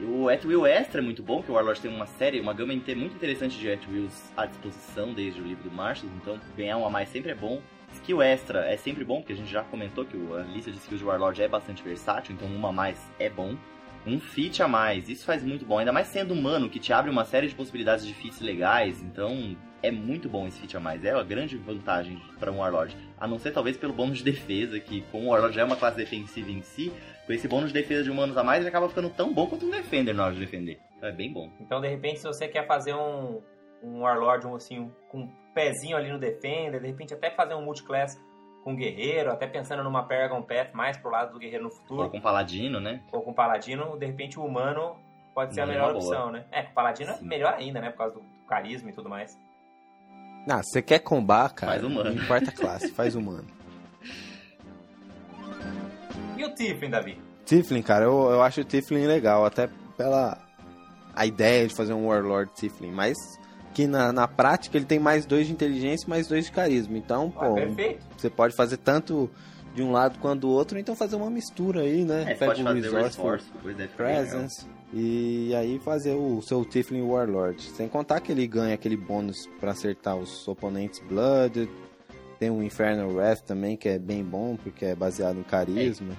O 0.00 0.28
Atwill 0.28 0.66
Extra 0.66 1.00
é 1.00 1.04
muito 1.04 1.22
bom, 1.22 1.36
porque 1.36 1.52
o 1.52 1.54
Warlord 1.54 1.80
tem 1.80 1.94
uma 1.94 2.06
série, 2.06 2.40
uma 2.40 2.54
gama 2.54 2.72
inteira 2.72 2.98
muito 2.98 3.14
interessante 3.14 3.58
de 3.58 3.70
Atwills 3.70 4.32
à 4.36 4.46
disposição 4.46 5.12
desde 5.12 5.40
o 5.40 5.44
livro 5.44 5.68
do 5.68 5.70
Marshall, 5.70 6.10
então 6.16 6.40
ganhar 6.56 6.76
um 6.76 6.86
a 6.86 6.90
mais 6.90 7.08
sempre 7.08 7.30
é 7.30 7.34
bom. 7.34 7.60
Skill 7.92 8.22
Extra 8.22 8.60
é 8.66 8.76
sempre 8.76 9.04
bom, 9.04 9.20
porque 9.20 9.32
a 9.32 9.36
gente 9.36 9.50
já 9.50 9.62
comentou 9.62 10.04
que 10.04 10.16
a 10.16 10.42
lista 10.42 10.70
de 10.70 10.78
skills 10.78 11.00
de 11.00 11.04
Warlord 11.04 11.42
é 11.42 11.48
bastante 11.48 11.82
versátil, 11.82 12.34
então 12.34 12.48
uma 12.48 12.68
a 12.68 12.72
mais 12.72 13.10
é 13.18 13.28
bom. 13.28 13.56
Um 14.06 14.18
feat 14.18 14.62
a 14.62 14.68
mais, 14.68 15.08
isso 15.08 15.26
faz 15.26 15.42
muito 15.42 15.66
bom, 15.66 15.78
ainda 15.78 15.92
mais 15.92 16.06
sendo 16.06 16.32
humano, 16.32 16.70
que 16.70 16.78
te 16.78 16.92
abre 16.92 17.10
uma 17.10 17.24
série 17.24 17.48
de 17.48 17.54
possibilidades 17.54 18.06
de 18.06 18.14
feats 18.14 18.40
legais, 18.40 19.02
então 19.02 19.54
é 19.82 19.90
muito 19.90 20.28
bom 20.28 20.46
esse 20.46 20.58
feat 20.58 20.76
a 20.76 20.80
mais, 20.80 21.04
é 21.04 21.12
uma 21.12 21.22
grande 21.22 21.58
vantagem 21.58 22.20
para 22.38 22.50
um 22.50 22.58
Warlord. 22.58 22.96
A 23.18 23.26
não 23.26 23.38
ser 23.38 23.50
talvez 23.50 23.76
pelo 23.76 23.92
bônus 23.92 24.18
de 24.18 24.24
defesa, 24.24 24.80
que 24.80 25.02
como 25.12 25.26
o 25.26 25.30
Warlord 25.30 25.54
já 25.54 25.62
é 25.62 25.64
uma 25.64 25.76
classe 25.76 25.98
defensiva 25.98 26.50
em 26.50 26.62
si, 26.62 26.90
com 27.26 27.32
esse 27.34 27.46
bônus 27.46 27.72
de 27.72 27.74
defesa 27.74 28.02
de 28.02 28.10
humanos 28.10 28.36
a 28.36 28.42
mais, 28.42 28.60
ele 28.60 28.68
acaba 28.68 28.88
ficando 28.88 29.10
tão 29.10 29.32
bom 29.32 29.46
quanto 29.46 29.66
um 29.66 29.70
Defender 29.70 30.14
na 30.14 30.24
hora 30.24 30.34
de 30.34 30.40
defender. 30.40 30.80
Então 30.96 31.08
é 31.08 31.12
bem 31.12 31.32
bom. 31.32 31.50
Então, 31.60 31.80
de 31.80 31.88
repente, 31.88 32.18
se 32.18 32.26
você 32.26 32.48
quer 32.48 32.66
fazer 32.66 32.94
um, 32.94 33.40
um 33.82 34.00
Warlord 34.00 34.46
um, 34.46 34.54
assim, 34.54 34.90
com 35.08 35.28
pezinho 35.54 35.96
ali 35.96 36.10
no 36.10 36.18
Defender, 36.18 36.80
de 36.80 36.86
repente 36.86 37.14
até 37.14 37.30
fazer 37.30 37.54
um 37.54 37.62
multiclass 37.64 38.20
com 38.62 38.76
guerreiro, 38.76 39.30
até 39.30 39.46
pensando 39.46 39.82
numa 39.82 40.02
Paragon 40.02 40.42
Path 40.42 40.72
mais 40.74 40.96
pro 40.96 41.10
lado 41.10 41.32
do 41.32 41.38
guerreiro 41.38 41.64
no 41.64 41.70
futuro, 41.70 42.02
Ou 42.02 42.10
com 42.10 42.20
Paladino, 42.20 42.78
né? 42.78 43.02
ou 43.12 43.22
com 43.22 43.32
paladino, 43.32 43.98
de 43.98 44.06
repente 44.06 44.38
o 44.38 44.44
humano 44.44 44.96
pode 45.34 45.54
ser 45.54 45.62
a 45.62 45.64
Humano 45.64 45.78
é 45.78 45.80
melhor 45.80 45.92
boa. 45.98 46.04
opção, 46.04 46.30
né? 46.32 46.44
É, 46.52 46.62
com 46.62 46.74
paladino 46.74 47.10
é 47.10 47.14
Sim. 47.14 47.26
melhor 47.26 47.54
ainda, 47.54 47.80
né? 47.80 47.90
Por 47.90 47.98
causa 47.98 48.14
do 48.16 48.22
carisma 48.46 48.90
e 48.90 48.92
tudo 48.92 49.08
mais. 49.08 49.38
Ah, 50.48 50.62
você 50.62 50.82
quer 50.82 50.98
combar, 50.98 51.52
cara? 51.54 51.72
Faz 51.72 51.84
humano. 51.84 52.10
Não 52.14 52.22
importa 52.22 52.50
a 52.50 52.52
classe, 52.54 52.90
faz 52.92 53.14
humano. 53.14 53.46
E 56.36 56.44
o 56.44 56.54
Tiflin, 56.54 56.88
Davi? 56.90 57.20
Tiflin, 57.44 57.82
cara, 57.82 58.04
eu, 58.06 58.30
eu 58.30 58.42
acho 58.42 58.62
o 58.62 58.64
Tiflin 58.64 59.06
legal, 59.06 59.44
até 59.44 59.68
pela 59.96 60.38
a 61.14 61.26
ideia 61.26 61.66
de 61.66 61.74
fazer 61.74 61.92
um 61.92 62.06
Warlord 62.06 62.52
Tiflin, 62.54 62.92
mas 62.92 63.14
que 63.74 63.86
na, 63.86 64.12
na 64.12 64.26
prática 64.26 64.76
ele 64.76 64.84
tem 64.86 64.98
mais 64.98 65.24
dois 65.24 65.46
de 65.46 65.52
inteligência 65.52 66.06
e 66.06 66.10
mais 66.10 66.26
dois 66.26 66.46
de 66.46 66.52
carisma. 66.52 66.96
Então, 66.98 67.32
Ah, 67.36 67.46
pô, 67.46 67.54
perfeito. 67.54 68.04
você 68.16 68.28
pode 68.30 68.54
fazer 68.54 68.76
tanto 68.78 69.30
de 69.74 69.82
um 69.82 69.92
lado 69.92 70.18
quanto 70.18 70.40
do 70.40 70.50
outro, 70.50 70.78
então 70.78 70.96
fazer 70.96 71.14
uma 71.16 71.30
mistura 71.30 71.82
aí, 71.82 72.04
né? 72.04 72.22
É, 72.32 72.34
Pega 72.34 72.52
o 72.52 72.56
fazer 72.56 72.62
o 72.62 72.74
Resourceful 72.74 73.30
Resource, 73.30 73.52
legal. 73.64 73.88
Presence 73.96 74.66
e 74.92 75.54
aí 75.54 75.78
fazer 75.78 76.14
o 76.14 76.42
seu 76.42 76.64
Tiflin 76.64 77.02
Warlord. 77.02 77.62
Sem 77.62 77.88
contar 77.88 78.18
que 78.20 78.32
ele 78.32 78.46
ganha 78.48 78.74
aquele 78.74 78.96
bônus 78.96 79.48
pra 79.60 79.70
acertar 79.70 80.16
os 80.16 80.46
oponentes 80.48 80.98
Blooded. 81.00 81.70
Tem 82.40 82.50
o 82.50 82.62
Infernal 82.62 83.10
Wrath 83.10 83.42
também, 83.42 83.76
que 83.76 83.88
é 83.88 83.98
bem 83.98 84.24
bom, 84.24 84.56
porque 84.56 84.86
é 84.86 84.94
baseado 84.96 85.38
em 85.38 85.42
carisma. 85.44 86.16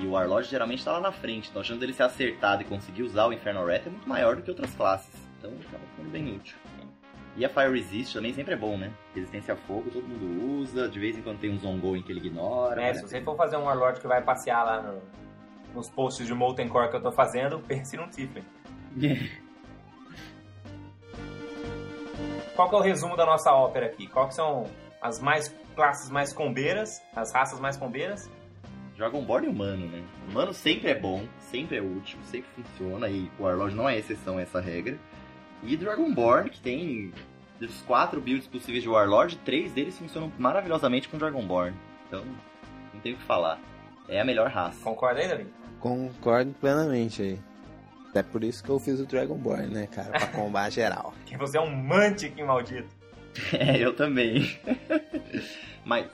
E 0.00 0.06
o 0.06 0.12
Warlord 0.12 0.48
geralmente 0.48 0.84
tá 0.84 0.92
lá 0.92 1.00
na 1.00 1.12
frente, 1.12 1.48
então 1.50 1.60
a 1.60 1.64
chance 1.64 1.78
dele 1.78 1.92
ser 1.92 2.02
acertado 2.02 2.62
e 2.62 2.64
conseguir 2.64 3.02
usar 3.02 3.26
o 3.26 3.32
Infernal 3.32 3.64
Wrath 3.64 3.86
é 3.86 3.90
muito 3.90 4.08
maior 4.08 4.36
do 4.36 4.42
que 4.42 4.50
outras 4.50 4.74
classes. 4.74 5.25
Então 5.46 5.68
acaba 5.68 5.84
ficando 5.90 6.10
bem 6.10 6.34
útil. 6.36 6.56
E 7.36 7.44
a 7.44 7.48
Fire 7.50 7.70
Resist 7.70 8.14
também 8.14 8.32
sempre 8.32 8.54
é 8.54 8.56
bom, 8.56 8.78
né? 8.78 8.90
Resistência 9.14 9.52
a 9.54 9.56
fogo 9.56 9.90
todo 9.90 10.04
mundo 10.08 10.60
usa, 10.60 10.88
de 10.88 10.98
vez 10.98 11.18
em 11.18 11.22
quando 11.22 11.38
tem 11.38 11.50
uns 11.50 11.64
ongoing 11.64 12.02
que 12.02 12.10
ele 12.10 12.20
ignora. 12.26 12.80
É, 12.80 12.86
né? 12.86 12.94
se 12.94 13.02
você 13.02 13.20
for 13.20 13.36
fazer 13.36 13.56
um 13.58 13.64
Warlord 13.64 14.00
que 14.00 14.06
vai 14.06 14.22
passear 14.22 14.64
lá 14.64 14.80
no- 14.82 15.02
nos 15.74 15.90
posts 15.90 16.26
de 16.26 16.32
Molten 16.32 16.66
Core 16.68 16.88
que 16.90 16.96
eu 16.96 17.02
tô 17.02 17.12
fazendo, 17.12 17.58
pense 17.68 17.94
num 17.96 18.08
Tiflin. 18.08 18.42
Qual 22.56 22.70
que 22.70 22.74
é 22.74 22.78
o 22.78 22.82
resumo 22.82 23.16
da 23.16 23.26
nossa 23.26 23.52
ópera 23.52 23.84
aqui? 23.86 24.06
Qual 24.06 24.28
que 24.28 24.34
são 24.34 24.64
as 25.02 25.20
mais 25.20 25.54
classes 25.74 26.08
mais 26.10 26.32
combeiras, 26.32 27.02
as 27.14 27.30
raças 27.34 27.60
mais 27.60 27.76
combeiras? 27.76 28.30
Dragonborn 28.96 29.46
e 29.46 29.50
humano, 29.50 29.86
né? 29.88 30.02
Humano 30.30 30.54
sempre 30.54 30.90
é 30.90 30.98
bom, 30.98 31.26
sempre 31.38 31.76
é 31.76 31.82
útil, 31.82 32.18
sempre 32.24 32.48
funciona, 32.54 33.10
e 33.10 33.30
o 33.38 33.42
Warlord 33.42 33.76
não 33.76 33.86
é 33.86 33.98
exceção 33.98 34.38
a 34.38 34.40
essa 34.40 34.58
regra. 34.58 34.98
E 35.66 35.76
Dragonborn, 35.76 36.48
que 36.48 36.60
tem 36.60 37.12
dos 37.58 37.80
quatro 37.82 38.20
builds 38.20 38.46
possíveis 38.46 38.82
de 38.82 38.88
Warlord, 38.88 39.36
três 39.38 39.72
deles 39.72 39.98
funcionam 39.98 40.32
maravilhosamente 40.38 41.08
com 41.08 41.18
Dragonborn. 41.18 41.76
Então, 42.06 42.24
não 42.94 43.00
tem 43.00 43.14
o 43.14 43.16
que 43.16 43.22
falar. 43.24 43.58
É 44.08 44.20
a 44.20 44.24
melhor 44.24 44.48
raça. 44.48 44.78
Concorda 44.82 45.20
aí, 45.20 45.28
Davi? 45.28 45.46
Concordo 45.80 46.54
plenamente 46.60 47.22
aí. 47.22 47.40
É 48.14 48.22
por 48.22 48.44
isso 48.44 48.62
que 48.62 48.70
eu 48.70 48.78
fiz 48.78 49.00
o 49.00 49.06
Dragonborn, 49.06 49.66
né, 49.66 49.86
cara? 49.88 50.10
Pra 50.10 50.26
combar 50.28 50.70
geral. 50.70 51.12
Que 51.26 51.36
você 51.36 51.58
é 51.58 51.60
um 51.60 51.74
Mantic 51.74 52.38
maldito. 52.42 52.88
É, 53.52 53.76
eu 53.78 53.94
também. 53.94 54.58
Mas, 55.84 56.06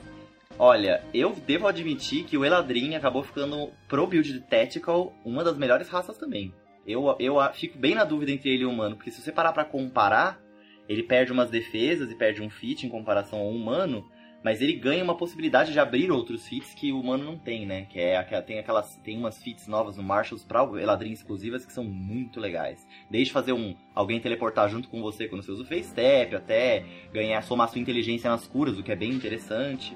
olha, 0.59 1.01
eu 1.13 1.33
devo 1.47 1.67
admitir 1.67 2.25
que 2.25 2.37
o 2.37 2.43
Eladrin 2.43 2.95
acabou 2.95 3.23
ficando, 3.23 3.71
pro 3.87 4.05
build 4.05 4.33
de 4.33 4.41
Tactical, 4.41 5.13
uma 5.23 5.41
das 5.41 5.57
melhores 5.57 5.87
raças 5.87 6.17
também. 6.17 6.53
Eu, 6.85 7.15
eu 7.19 7.35
fico 7.53 7.77
bem 7.77 7.95
na 7.95 8.03
dúvida 8.03 8.31
entre 8.31 8.49
ele 8.49 8.63
e 8.63 8.65
o 8.65 8.69
humano, 8.69 8.95
porque 8.95 9.11
se 9.11 9.21
você 9.21 9.31
parar 9.31 9.53
pra 9.53 9.63
comparar, 9.65 10.39
ele 10.87 11.03
perde 11.03 11.31
umas 11.31 11.49
defesas 11.49 12.11
e 12.11 12.15
perde 12.15 12.41
um 12.41 12.49
feat 12.49 12.85
em 12.85 12.89
comparação 12.89 13.39
ao 13.39 13.49
humano, 13.49 14.05
mas 14.43 14.61
ele 14.61 14.73
ganha 14.73 15.03
uma 15.03 15.15
possibilidade 15.15 15.71
de 15.71 15.79
abrir 15.79 16.11
outros 16.11 16.45
feats 16.47 16.73
que 16.73 16.91
o 16.91 16.99
humano 16.99 17.23
não 17.23 17.37
tem, 17.37 17.65
né? 17.65 17.85
Que 17.85 17.99
é 17.99 18.21
tem 18.41 18.59
aquelas 18.59 18.97
tem 18.97 19.17
umas 19.17 19.41
feats 19.41 19.67
novas 19.67 19.95
no 19.95 20.03
Marshalls 20.03 20.45
para 20.45 20.61
Eladrin 20.81 21.13
exclusivas 21.13 21.65
que 21.65 21.71
são 21.71 21.85
muito 21.85 22.41
legais. 22.41 22.85
Desde 23.09 23.31
fazer 23.31 23.53
um 23.53 23.73
alguém 23.95 24.19
teleportar 24.19 24.67
junto 24.69 24.89
com 24.89 25.01
você 25.01 25.29
quando 25.29 25.43
você 25.43 25.51
usa 25.51 25.63
o 25.63 25.65
Face 25.65 25.89
Step, 25.89 26.35
até 26.35 26.83
ganhar 27.13 27.41
somar 27.43 27.69
sua 27.69 27.79
inteligência 27.79 28.29
nas 28.29 28.45
curas, 28.45 28.77
o 28.77 28.83
que 28.83 28.91
é 28.91 28.95
bem 28.95 29.11
interessante. 29.11 29.95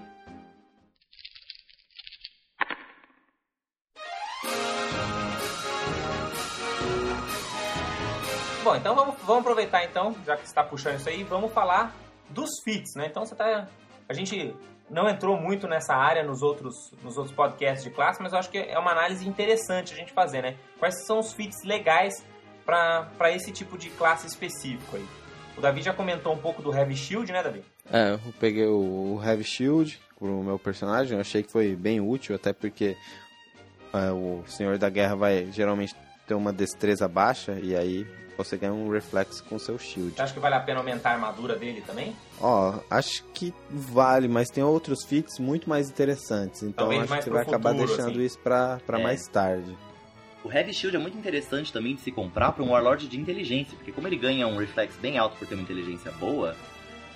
Bom, 8.67 8.75
então 8.75 8.93
vamos, 8.93 9.15
vamos 9.23 9.43
aproveitar 9.43 9.85
então, 9.85 10.13
já 10.25 10.35
que 10.35 10.41
você 10.41 10.49
está 10.49 10.61
puxando 10.61 10.97
isso 10.97 11.07
aí, 11.07 11.23
vamos 11.23 11.53
falar 11.53 11.95
dos 12.29 12.49
fits, 12.65 12.95
né? 12.97 13.07
Então 13.09 13.25
você 13.25 13.33
tá. 13.33 13.65
A 14.09 14.13
gente 14.13 14.53
não 14.89 15.07
entrou 15.07 15.39
muito 15.39 15.69
nessa 15.69 15.95
área 15.95 16.21
nos 16.21 16.41
outros, 16.41 16.75
nos 17.01 17.15
outros 17.15 17.33
podcasts 17.33 17.81
de 17.81 17.89
classe, 17.89 18.21
mas 18.21 18.33
eu 18.33 18.39
acho 18.39 18.49
que 18.49 18.57
é 18.57 18.77
uma 18.77 18.91
análise 18.91 19.25
interessante 19.25 19.93
a 19.93 19.95
gente 19.95 20.11
fazer, 20.11 20.41
né? 20.41 20.57
Quais 20.77 21.05
são 21.05 21.19
os 21.19 21.31
fits 21.31 21.63
legais 21.63 22.25
para 22.65 23.31
esse 23.31 23.53
tipo 23.53 23.77
de 23.77 23.89
classe 23.91 24.27
específico 24.27 24.97
aí? 24.97 25.07
O 25.57 25.61
Davi 25.61 25.81
já 25.81 25.93
comentou 25.93 26.33
um 26.33 26.37
pouco 26.37 26.61
do 26.61 26.75
Heavy 26.75 26.97
Shield, 26.97 27.31
né, 27.31 27.41
Davi? 27.41 27.63
É, 27.89 28.15
eu 28.15 28.33
peguei 28.37 28.67
o 28.67 29.17
Heavy 29.23 29.45
Shield 29.45 29.97
pro 30.19 30.43
meu 30.43 30.59
personagem, 30.59 31.13
eu 31.13 31.21
achei 31.21 31.41
que 31.41 31.49
foi 31.49 31.73
bem 31.73 32.01
útil, 32.01 32.35
até 32.35 32.51
porque 32.51 32.97
é, 33.93 34.11
o 34.11 34.43
Senhor 34.45 34.77
da 34.77 34.89
Guerra 34.89 35.15
vai 35.15 35.49
geralmente 35.53 35.95
ter 36.27 36.33
uma 36.33 36.51
destreza 36.51 37.07
baixa, 37.07 37.53
e 37.63 37.73
aí 37.73 38.26
você 38.37 38.55
ganha 38.57 38.73
um 38.73 38.89
reflexo 38.91 39.43
com 39.45 39.57
seu 39.57 39.77
shield. 39.79 40.13
Acha 40.21 40.33
que 40.33 40.39
vale 40.39 40.55
a 40.55 40.59
pena 40.59 40.79
aumentar 40.79 41.09
a 41.09 41.13
armadura 41.13 41.55
dele 41.55 41.81
também? 41.85 42.15
Ó, 42.39 42.75
acho 42.89 43.23
que 43.33 43.53
vale, 43.69 44.27
mas 44.27 44.49
tem 44.49 44.63
outros 44.63 45.03
feats 45.05 45.39
muito 45.39 45.67
mais 45.67 45.89
interessantes, 45.89 46.61
então 46.63 46.87
Talvez 46.87 47.11
acho 47.11 47.23
que 47.23 47.29
vai 47.29 47.41
acabar 47.41 47.71
futuro, 47.71 47.87
deixando 47.87 48.11
assim. 48.11 48.23
isso 48.25 48.39
pra, 48.39 48.79
pra 48.85 48.99
É. 48.99 49.03
mais 49.03 49.27
tarde. 49.27 49.75
O 50.43 50.51
Heavy 50.51 50.73
Shield 50.73 50.95
é 50.95 50.99
muito 50.99 51.17
interessante 51.17 51.73
também 51.73 51.95
de 51.95 52.01
se 52.01 52.11
comprar 52.11 52.51
para 52.53 52.63
um 52.63 52.69
Warlord 52.71 53.07
de 53.07 53.19
inteligência, 53.19 53.75
porque 53.75 53.91
como 53.91 54.07
ele 54.07 54.15
ganha 54.17 54.47
um 54.47 54.57
reflexo 54.57 54.97
bem 54.99 55.17
alto 55.17 55.35
por 55.37 55.47
ter 55.47 55.55
uma 55.55 55.63
inteligência 55.63 56.11
boa, 56.13 56.55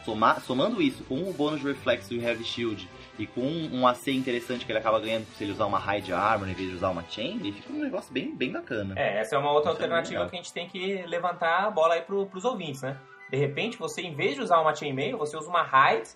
somar- 0.04 0.42
somando 0.42 0.82
isso 0.82 1.04
com 1.04 1.30
o 1.30 1.32
bônus 1.34 1.62
de 1.62 1.68
reflexo 1.68 2.10
do 2.10 2.22
Heavy 2.22 2.44
Shield 2.44 2.90
e 3.20 3.28
com 3.28 3.42
um 3.42 3.86
AC 3.88 4.08
interessante 4.10 4.66
que 4.66 4.72
ele 4.72 4.80
acaba 4.80 5.00
ganhando 5.00 5.26
se 5.38 5.44
ele 5.44 5.52
usar 5.52 5.66
uma 5.66 5.80
Hide 5.80 6.12
Armor 6.14 6.50
em 6.50 6.54
vez 6.54 6.70
de 6.70 6.76
usar 6.76 6.90
uma 6.90 7.04
Chain, 7.10 7.38
ele 7.40 7.52
fica 7.52 7.72
um 7.74 7.80
negócio 7.80 8.12
bem, 8.14 8.36
bem 8.36 8.52
bacana. 8.52 8.96
É, 8.98 9.20
essa 9.20 9.36
é 9.36 9.40
uma 9.40 9.52
outra 9.52 9.72
Isso 9.72 9.80
é 9.82 9.84
alternativa 9.84 10.20
legal. 10.20 10.30
que 10.30 10.36
a 10.36 10.42
gente 10.42 10.54
tem 10.54 10.68
que 10.68 11.04
levantar 11.08 11.66
a 11.66 11.72
bola 11.72 11.94
aí 11.96 12.02
pro, 12.02 12.26
pros 12.26 12.46
ouvintes, 12.46 12.82
né? 12.82 12.98
De 13.30 13.38
repente, 13.38 13.78
você, 13.78 14.02
em 14.02 14.14
vez 14.16 14.36
de 14.36 14.42
usar 14.42 14.60
uma 14.60 14.74
chainmail, 14.76 15.18
você 15.18 15.38
usa 15.38 15.50
uma 15.50 15.64
hide 15.64 16.10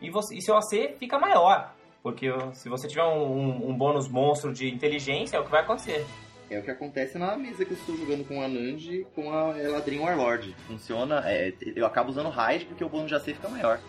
e, 0.00 0.10
você, 0.10 0.36
e 0.36 0.42
seu 0.42 0.56
AC 0.56 0.94
fica 0.98 1.18
maior. 1.18 1.72
Porque 2.02 2.28
se 2.52 2.68
você 2.68 2.86
tiver 2.86 3.02
um, 3.04 3.22
um- 3.22 3.70
um 3.70 3.74
bônus 3.76 4.08
monstro 4.08 4.52
de 4.52 4.68
inteligência, 4.68 5.36
é 5.36 5.40
o 5.40 5.44
que 5.44 5.50
vai 5.50 5.62
acontecer. 5.62 6.04
É 6.50 6.58
o 6.58 6.62
que 6.62 6.70
acontece 6.70 7.16
na 7.18 7.34
mesa 7.36 7.64
que 7.64 7.72
eu 7.72 7.76
estou 7.76 7.96
jogando 7.96 8.28
com 8.28 8.42
a 8.42 8.46
Nand 8.46 9.04
com 9.14 9.32
a 9.32 9.58
Eladrin 9.58 10.00
Warlord. 10.00 10.54
Funciona, 10.66 11.22
é, 11.24 11.54
eu 11.74 11.86
acabo 11.86 12.10
usando 12.10 12.28
Hide 12.28 12.66
porque 12.66 12.84
o 12.84 12.88
bônus 12.88 13.08
de 13.08 13.14
AC 13.14 13.24
fica 13.32 13.48
maior. 13.48 13.80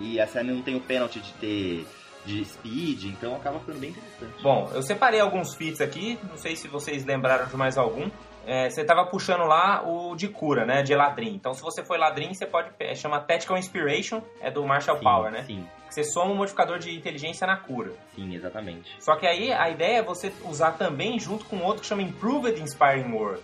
E 0.00 0.18
essa 0.18 0.42
não 0.42 0.62
tem 0.62 0.76
o 0.76 0.80
penalty 0.80 1.20
de 1.20 1.32
ter 1.34 1.86
de 2.24 2.44
speed, 2.44 3.04
então 3.04 3.34
acaba 3.36 3.58
ficando 3.60 3.78
bem 3.78 3.90
interessante. 3.90 4.42
Bom, 4.42 4.70
eu 4.74 4.82
separei 4.82 5.18
alguns 5.20 5.54
feats 5.54 5.80
aqui, 5.80 6.18
não 6.28 6.36
sei 6.36 6.56
se 6.56 6.68
vocês 6.68 7.04
lembraram 7.04 7.46
de 7.46 7.56
mais 7.56 7.78
algum. 7.78 8.10
É, 8.46 8.68
você 8.68 8.82
tava 8.84 9.04
puxando 9.06 9.44
lá 9.44 9.82
o 9.86 10.14
de 10.16 10.26
cura, 10.28 10.64
né? 10.64 10.82
De 10.82 10.92
Eladrin. 10.92 11.34
Então, 11.34 11.52
se 11.52 11.60
você 11.62 11.84
for 11.84 11.96
Eladrin, 11.96 12.32
você 12.32 12.46
pode. 12.46 12.70
É, 12.78 12.94
chama 12.94 13.20
Tactical 13.20 13.58
Inspiration, 13.58 14.22
é 14.40 14.50
do 14.50 14.64
Marshall 14.66 14.96
Sim, 14.98 15.04
Power, 15.04 15.30
né? 15.30 15.42
Sim, 15.44 15.66
Você 15.90 16.02
soma 16.04 16.32
um 16.32 16.36
modificador 16.36 16.78
de 16.78 16.94
inteligência 16.96 17.46
na 17.46 17.56
cura. 17.56 17.92
sim, 18.14 18.34
exatamente. 18.34 18.94
Só 19.00 19.16
que 19.16 19.26
aí 19.26 19.52
a 19.52 19.68
ideia 19.70 19.98
é 19.98 20.02
você 20.02 20.32
usar 20.44 20.72
também 20.72 21.18
junto 21.18 21.44
com 21.44 21.58
outro 21.62 21.82
que 21.82 21.86
chama 21.88 22.02
Improved 22.02 22.58
Inspiring 22.60 23.12
Word, 23.12 23.42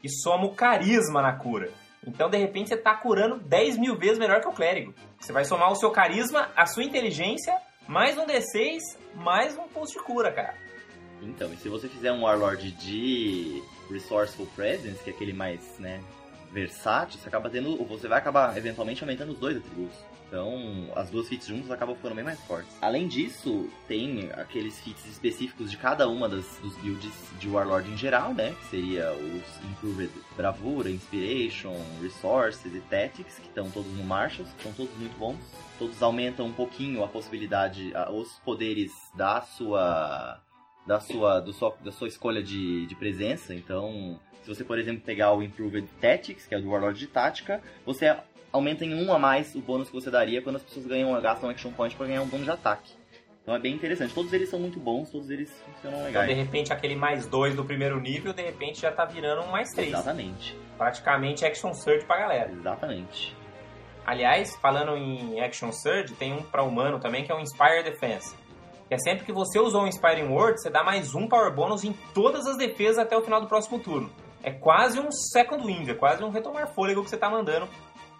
que 0.00 0.08
soma 0.08 0.44
o 0.46 0.54
carisma 0.54 1.22
na 1.22 1.32
cura. 1.34 1.70
Então, 2.06 2.28
de 2.28 2.36
repente, 2.36 2.68
você 2.68 2.76
tá 2.76 2.94
curando 2.94 3.38
10 3.38 3.78
mil 3.78 3.96
vezes 3.96 4.18
melhor 4.18 4.40
que 4.40 4.48
o 4.48 4.52
clérigo. 4.52 4.94
Você 5.20 5.32
vai 5.32 5.44
somar 5.44 5.70
o 5.70 5.76
seu 5.76 5.90
carisma, 5.90 6.50
a 6.56 6.66
sua 6.66 6.82
inteligência, 6.82 7.56
mais 7.86 8.18
um 8.18 8.26
D6, 8.26 8.80
mais 9.14 9.56
um 9.56 9.68
pulso 9.68 9.92
de 9.92 10.04
cura, 10.04 10.32
cara. 10.32 10.54
Então, 11.22 11.52
e 11.52 11.56
se 11.56 11.68
você 11.68 11.88
fizer 11.88 12.10
um 12.10 12.22
Warlord 12.22 12.72
de 12.72 13.62
Resourceful 13.88 14.46
Presence, 14.56 15.02
que 15.04 15.10
é 15.10 15.12
aquele 15.12 15.32
mais, 15.32 15.78
né, 15.78 16.00
versátil, 16.50 17.20
você 17.20 17.28
acaba 17.28 17.48
tendo, 17.48 17.76
você 17.84 18.08
vai 18.08 18.18
acabar 18.18 18.56
eventualmente 18.56 19.02
aumentando 19.02 19.32
os 19.32 19.38
dois 19.38 19.56
atributos. 19.56 19.96
Então, 20.32 20.88
as 20.96 21.10
duas 21.10 21.28
feats 21.28 21.46
juntas 21.46 21.70
acabam 21.70 21.94
ficando 21.94 22.14
bem 22.14 22.24
mais 22.24 22.40
fortes. 22.40 22.74
Além 22.80 23.06
disso, 23.06 23.68
tem 23.86 24.30
aqueles 24.32 24.80
feats 24.80 25.04
específicos 25.04 25.70
de 25.70 25.76
cada 25.76 26.08
uma 26.08 26.26
das, 26.26 26.58
dos 26.62 26.74
builds 26.78 27.12
de 27.38 27.50
Warlord 27.50 27.90
em 27.90 27.98
geral, 27.98 28.32
né? 28.32 28.54
Que 28.62 28.66
seria 28.68 29.12
os 29.12 29.70
Improved 29.70 30.10
Bravura, 30.34 30.88
Inspiration, 30.88 31.76
Resources 32.00 32.74
e 32.74 32.80
Tactics, 32.80 33.34
que 33.40 33.48
estão 33.48 33.70
todos 33.70 33.92
no 33.92 34.04
Marshals, 34.04 34.48
são 34.62 34.72
todos 34.72 34.96
muito 34.96 35.14
bons. 35.18 35.36
Todos 35.78 36.02
aumentam 36.02 36.46
um 36.46 36.52
pouquinho 36.52 37.04
a 37.04 37.08
possibilidade, 37.08 37.92
os 38.10 38.38
poderes 38.38 38.90
da 39.14 39.42
sua 39.42 40.41
da 40.86 41.00
sua, 41.00 41.40
do 41.40 41.52
sua, 41.52 41.74
da 41.84 41.92
sua 41.92 42.08
escolha 42.08 42.42
de, 42.42 42.86
de 42.86 42.94
presença. 42.94 43.54
Então, 43.54 44.18
se 44.42 44.48
você, 44.48 44.64
por 44.64 44.78
exemplo, 44.78 45.02
pegar 45.04 45.32
o 45.32 45.42
Improved 45.42 45.86
Tactics, 46.00 46.46
que 46.46 46.54
é 46.54 46.58
o 46.58 46.62
do 46.62 46.70
Warlord 46.70 46.98
de 46.98 47.06
Tática, 47.06 47.60
você 47.86 48.16
aumenta 48.52 48.84
em 48.84 48.94
um 48.94 49.12
a 49.12 49.18
mais 49.18 49.54
o 49.54 49.60
bônus 49.60 49.88
que 49.88 49.94
você 49.94 50.10
daria 50.10 50.42
quando 50.42 50.56
as 50.56 50.62
pessoas 50.62 50.86
ganham, 50.86 51.18
gastam 51.20 51.48
Action 51.48 51.70
Point 51.72 51.94
para 51.96 52.06
ganhar 52.06 52.22
um 52.22 52.26
bônus 52.26 52.44
de 52.46 52.50
ataque. 52.50 52.92
Então 53.42 53.54
é 53.54 53.58
bem 53.58 53.74
interessante. 53.74 54.14
Todos 54.14 54.32
eles 54.32 54.48
são 54.48 54.60
muito 54.60 54.78
bons, 54.78 55.10
todos 55.10 55.28
eles 55.30 55.50
funcionam 55.64 55.98
Então, 55.98 56.06
legais. 56.06 56.28
de 56.28 56.34
repente, 56.34 56.72
aquele 56.72 56.94
mais 56.94 57.26
dois 57.26 57.56
do 57.56 57.64
primeiro 57.64 57.98
nível, 58.00 58.32
de 58.32 58.42
repente, 58.42 58.80
já 58.82 58.92
tá 58.92 59.04
virando 59.04 59.42
um 59.42 59.50
mais 59.50 59.70
três. 59.72 59.88
Exatamente. 59.88 60.56
Praticamente 60.78 61.44
Action 61.44 61.74
Surge 61.74 62.04
pra 62.04 62.18
galera. 62.18 62.52
Exatamente. 62.52 63.36
Aliás, 64.04 64.54
falando 64.56 64.96
em 64.96 65.40
Action 65.40 65.72
Surge, 65.72 66.14
tem 66.14 66.32
um 66.32 66.42
pra 66.42 66.62
humano 66.62 66.98
também, 67.00 67.24
que 67.24 67.32
é 67.32 67.34
o 67.34 67.40
Inspire 67.40 67.82
Defense. 67.84 68.34
Que 68.92 68.96
é 68.96 68.98
sempre 68.98 69.24
que 69.24 69.32
você 69.32 69.58
usou 69.58 69.84
um 69.84 69.86
Inspiring 69.86 70.28
Word, 70.28 70.60
você 70.60 70.68
dá 70.68 70.84
mais 70.84 71.14
um 71.14 71.26
Power 71.26 71.50
Bonus 71.50 71.82
em 71.82 71.94
todas 72.12 72.46
as 72.46 72.58
defesas 72.58 72.98
até 72.98 73.16
o 73.16 73.22
final 73.22 73.40
do 73.40 73.46
próximo 73.46 73.78
turno. 73.78 74.10
É 74.42 74.50
quase 74.50 75.00
um 75.00 75.10
Second 75.10 75.64
Wind, 75.64 75.88
é 75.88 75.94
quase 75.94 76.22
um 76.22 76.28
retomar 76.28 76.74
fôlego 76.74 77.02
que 77.02 77.08
você 77.08 77.16
tá 77.16 77.30
mandando 77.30 77.66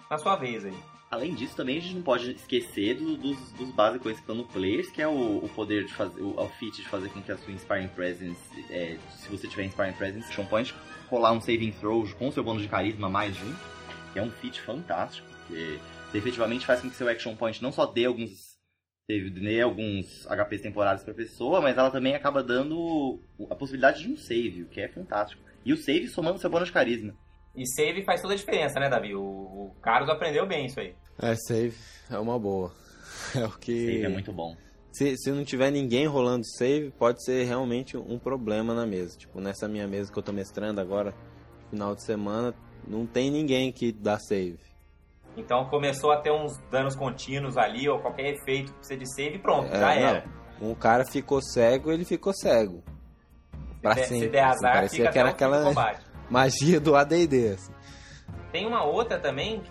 na 0.08 0.16
sua 0.16 0.34
vez 0.34 0.64
aí. 0.64 0.72
Além 1.10 1.34
disso, 1.34 1.54
também 1.54 1.76
a 1.76 1.80
gente 1.82 1.96
não 1.96 2.02
pode 2.02 2.30
esquecer 2.32 2.94
do- 2.94 3.18
dos, 3.18 3.52
dos 3.52 3.70
básicos 3.72 4.12
que 4.14 4.20
estão 4.20 4.34
no 4.34 4.46
Players, 4.46 4.88
que 4.90 5.02
é 5.02 5.06
o, 5.06 5.44
o 5.44 5.50
poder 5.54 5.84
de 5.84 5.92
fazer, 5.92 6.22
o, 6.22 6.40
o 6.40 6.48
feat 6.58 6.76
de 6.76 6.88
fazer 6.88 7.10
com 7.10 7.20
que 7.20 7.30
a 7.30 7.36
sua 7.36 7.52
Inspiring 7.52 7.88
Presence, 7.88 8.40
é, 8.70 8.96
se 9.18 9.28
você 9.28 9.46
tiver 9.46 9.64
Inspiring 9.64 9.92
Presence, 9.92 10.26
Action 10.28 10.46
Point, 10.46 10.74
rolar 11.10 11.32
um 11.32 11.40
saving 11.42 11.72
throw 11.72 12.08
com 12.18 12.32
seu 12.32 12.42
bônus 12.42 12.62
de 12.62 12.68
carisma 12.68 13.10
mais 13.10 13.36
um, 13.42 13.54
que 14.14 14.18
é 14.18 14.22
um 14.22 14.30
feat 14.30 14.58
fantástico, 14.62 15.28
porque 15.46 15.78
efetivamente 16.14 16.64
faz 16.64 16.80
com 16.80 16.88
que 16.88 16.96
seu 16.96 17.10
Action 17.10 17.36
Point 17.36 17.62
não 17.62 17.70
só 17.72 17.84
dê 17.84 18.06
alguns 18.06 18.51
teve 19.12 19.60
alguns 19.60 20.26
HPs 20.26 20.62
temporários 20.62 21.04
pra 21.04 21.12
pessoa, 21.12 21.60
mas 21.60 21.76
ela 21.76 21.90
também 21.90 22.14
acaba 22.14 22.42
dando 22.42 23.20
a 23.50 23.54
possibilidade 23.54 24.02
de 24.02 24.10
um 24.10 24.16
save, 24.16 24.62
o 24.62 24.66
que 24.66 24.80
é 24.80 24.88
fantástico. 24.88 25.42
E 25.64 25.72
o 25.72 25.76
save 25.76 26.08
somando 26.08 26.38
seu 26.38 26.48
bônus 26.48 26.68
de 26.68 26.72
carisma. 26.72 27.14
E 27.54 27.66
save 27.66 28.02
faz 28.04 28.22
toda 28.22 28.32
a 28.32 28.36
diferença, 28.36 28.80
né, 28.80 28.88
Davi? 28.88 29.14
O, 29.14 29.20
o 29.20 29.76
Carlos 29.82 30.08
aprendeu 30.08 30.46
bem 30.46 30.66
isso 30.66 30.80
aí. 30.80 30.94
É, 31.20 31.34
save 31.34 31.76
é 32.10 32.18
uma 32.18 32.38
boa. 32.38 32.72
É 33.36 33.44
o 33.44 33.52
que. 33.52 33.86
Save 33.86 34.04
é 34.04 34.08
muito 34.08 34.32
bom. 34.32 34.56
Se, 34.90 35.16
se 35.16 35.30
não 35.30 35.44
tiver 35.44 35.70
ninguém 35.70 36.06
rolando 36.06 36.44
save, 36.44 36.90
pode 36.90 37.24
ser 37.24 37.44
realmente 37.44 37.96
um 37.96 38.18
problema 38.18 38.74
na 38.74 38.84
mesa. 38.84 39.16
Tipo, 39.16 39.40
nessa 39.40 39.68
minha 39.68 39.86
mesa 39.86 40.12
que 40.12 40.18
eu 40.18 40.22
tô 40.22 40.32
mestrando 40.32 40.80
agora, 40.80 41.14
final 41.70 41.94
de 41.94 42.02
semana, 42.02 42.54
não 42.86 43.06
tem 43.06 43.30
ninguém 43.30 43.70
que 43.70 43.92
dá 43.92 44.18
save. 44.18 44.58
Então 45.36 45.64
começou 45.66 46.12
a 46.12 46.18
ter 46.20 46.30
uns 46.30 46.58
danos 46.70 46.94
contínuos 46.94 47.56
ali, 47.56 47.88
ou 47.88 47.98
qualquer 47.98 48.34
efeito 48.34 48.70
que 48.72 48.78
precisa 48.78 48.98
de 48.98 49.14
save, 49.14 49.38
pronto, 49.38 49.68
É, 49.72 49.78
já 49.78 49.80
não. 49.80 50.08
era. 50.08 50.24
Um 50.60 50.74
cara 50.74 51.04
ficou 51.04 51.40
cego, 51.42 51.90
ele 51.90 52.04
ficou 52.04 52.32
cego. 52.34 52.82
Pra 53.80 53.94
se, 53.96 54.04
sempre. 54.04 54.18
se 54.20 54.28
der 54.28 54.44
assim, 54.44 54.56
azar, 54.58 54.72
parecia 54.74 54.98
fica 54.98 55.12
que 55.12 55.18
era 55.18 55.30
aquela 55.30 55.72
magia 56.30 56.78
do 56.78 56.94
AD&D, 56.94 57.48
assim. 57.54 57.72
Tem 58.52 58.66
uma 58.66 58.84
outra 58.84 59.18
também 59.18 59.62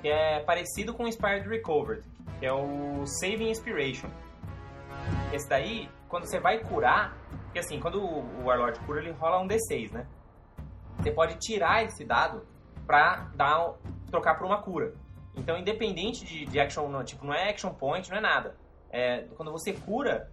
que 0.00 0.08
é 0.08 0.40
parecido 0.40 0.92
com 0.94 1.04
o 1.04 1.08
Inspired 1.08 1.48
Recovered, 1.48 2.02
que 2.38 2.46
é 2.46 2.52
o 2.52 3.04
Saving 3.06 3.50
Inspiration. 3.50 4.08
Esse 5.32 5.48
daí, 5.48 5.88
quando 6.08 6.26
você 6.26 6.38
vai 6.38 6.58
curar, 6.58 7.16
porque 7.44 7.58
assim, 7.58 7.80
quando 7.80 8.00
o 8.00 8.44
Warlord 8.44 8.78
cura, 8.80 9.00
ele 9.00 9.10
rola 9.12 9.40
um 9.40 9.48
D6, 9.48 9.90
né? 9.92 10.06
Você 10.98 11.10
pode 11.10 11.34
tirar 11.36 11.84
esse 11.84 12.04
dado 12.04 12.46
pra 12.86 13.28
dar, 13.34 13.74
trocar 14.12 14.38
por 14.38 14.46
uma 14.46 14.62
cura. 14.62 14.94
Então, 15.34 15.58
independente 15.58 16.24
de, 16.24 16.44
de 16.44 16.60
action, 16.60 16.88
não, 16.88 17.02
tipo, 17.02 17.24
não 17.24 17.34
é 17.34 17.48
action 17.48 17.72
point, 17.72 18.08
não 18.10 18.18
é 18.18 18.20
nada. 18.20 18.54
É, 18.90 19.22
quando 19.36 19.50
você 19.50 19.72
cura, 19.72 20.30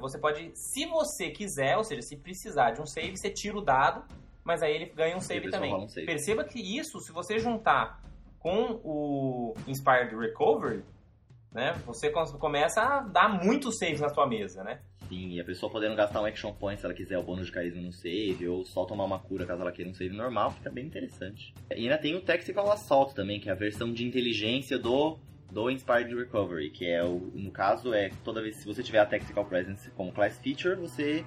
você 0.00 0.18
pode, 0.18 0.50
se 0.54 0.86
você 0.86 1.30
quiser, 1.30 1.76
ou 1.76 1.84
seja, 1.84 2.00
se 2.02 2.16
precisar 2.16 2.70
de 2.70 2.80
um 2.80 2.86
save, 2.86 3.16
você 3.16 3.30
tira 3.30 3.58
o 3.58 3.60
dado, 3.60 4.02
mas 4.42 4.62
aí 4.62 4.74
ele 4.74 4.86
ganha 4.86 5.16
um 5.16 5.20
save 5.20 5.50
também. 5.50 5.74
um 5.74 5.86
save. 5.86 6.06
Perceba 6.06 6.44
que 6.44 6.58
isso, 6.58 6.98
se 7.00 7.12
você 7.12 7.38
juntar 7.38 8.02
com 8.38 8.80
o 8.82 9.54
Inspired 9.66 10.16
Recovery, 10.16 10.82
né, 11.52 11.72
você 11.86 12.10
começa 12.10 12.82
a 12.82 13.00
dar 13.00 13.28
muitos 13.28 13.78
saves 13.78 14.00
na 14.00 14.08
sua 14.08 14.26
mesa, 14.26 14.64
né? 14.64 14.80
Sim, 15.14 15.30
e 15.30 15.40
a 15.40 15.44
pessoa 15.44 15.70
podendo 15.70 15.94
gastar 15.94 16.20
um 16.20 16.24
action 16.24 16.52
point 16.52 16.80
se 16.80 16.84
ela 16.84 16.92
quiser 16.92 17.16
o 17.16 17.22
bônus 17.22 17.46
de 17.46 17.52
carisma 17.52 17.80
no 17.80 17.92
save, 17.92 18.48
ou 18.48 18.64
só 18.64 18.84
tomar 18.84 19.04
uma 19.04 19.18
cura 19.18 19.46
caso 19.46 19.62
ela 19.62 19.70
queira 19.70 19.88
um 19.88 19.94
save 19.94 20.14
normal, 20.14 20.50
fica 20.50 20.68
bem 20.70 20.84
interessante. 20.84 21.54
E 21.70 21.84
ainda 21.84 21.96
tem 21.96 22.16
o 22.16 22.20
Tactical 22.20 22.70
Assault 22.72 23.14
também, 23.14 23.38
que 23.38 23.48
é 23.48 23.52
a 23.52 23.54
versão 23.54 23.92
de 23.92 24.04
inteligência 24.04 24.76
do, 24.76 25.16
do 25.52 25.70
Inspired 25.70 26.12
Recovery, 26.12 26.70
que 26.70 26.84
é 26.86 27.04
o, 27.04 27.30
no 27.32 27.52
caso, 27.52 27.94
é 27.94 28.10
toda 28.24 28.42
vez 28.42 28.56
se 28.56 28.66
você 28.66 28.82
tiver 28.82 28.98
a 28.98 29.06
Tactical 29.06 29.44
Presence 29.44 29.88
como 29.92 30.10
class 30.12 30.36
feature, 30.42 30.74
você 30.74 31.24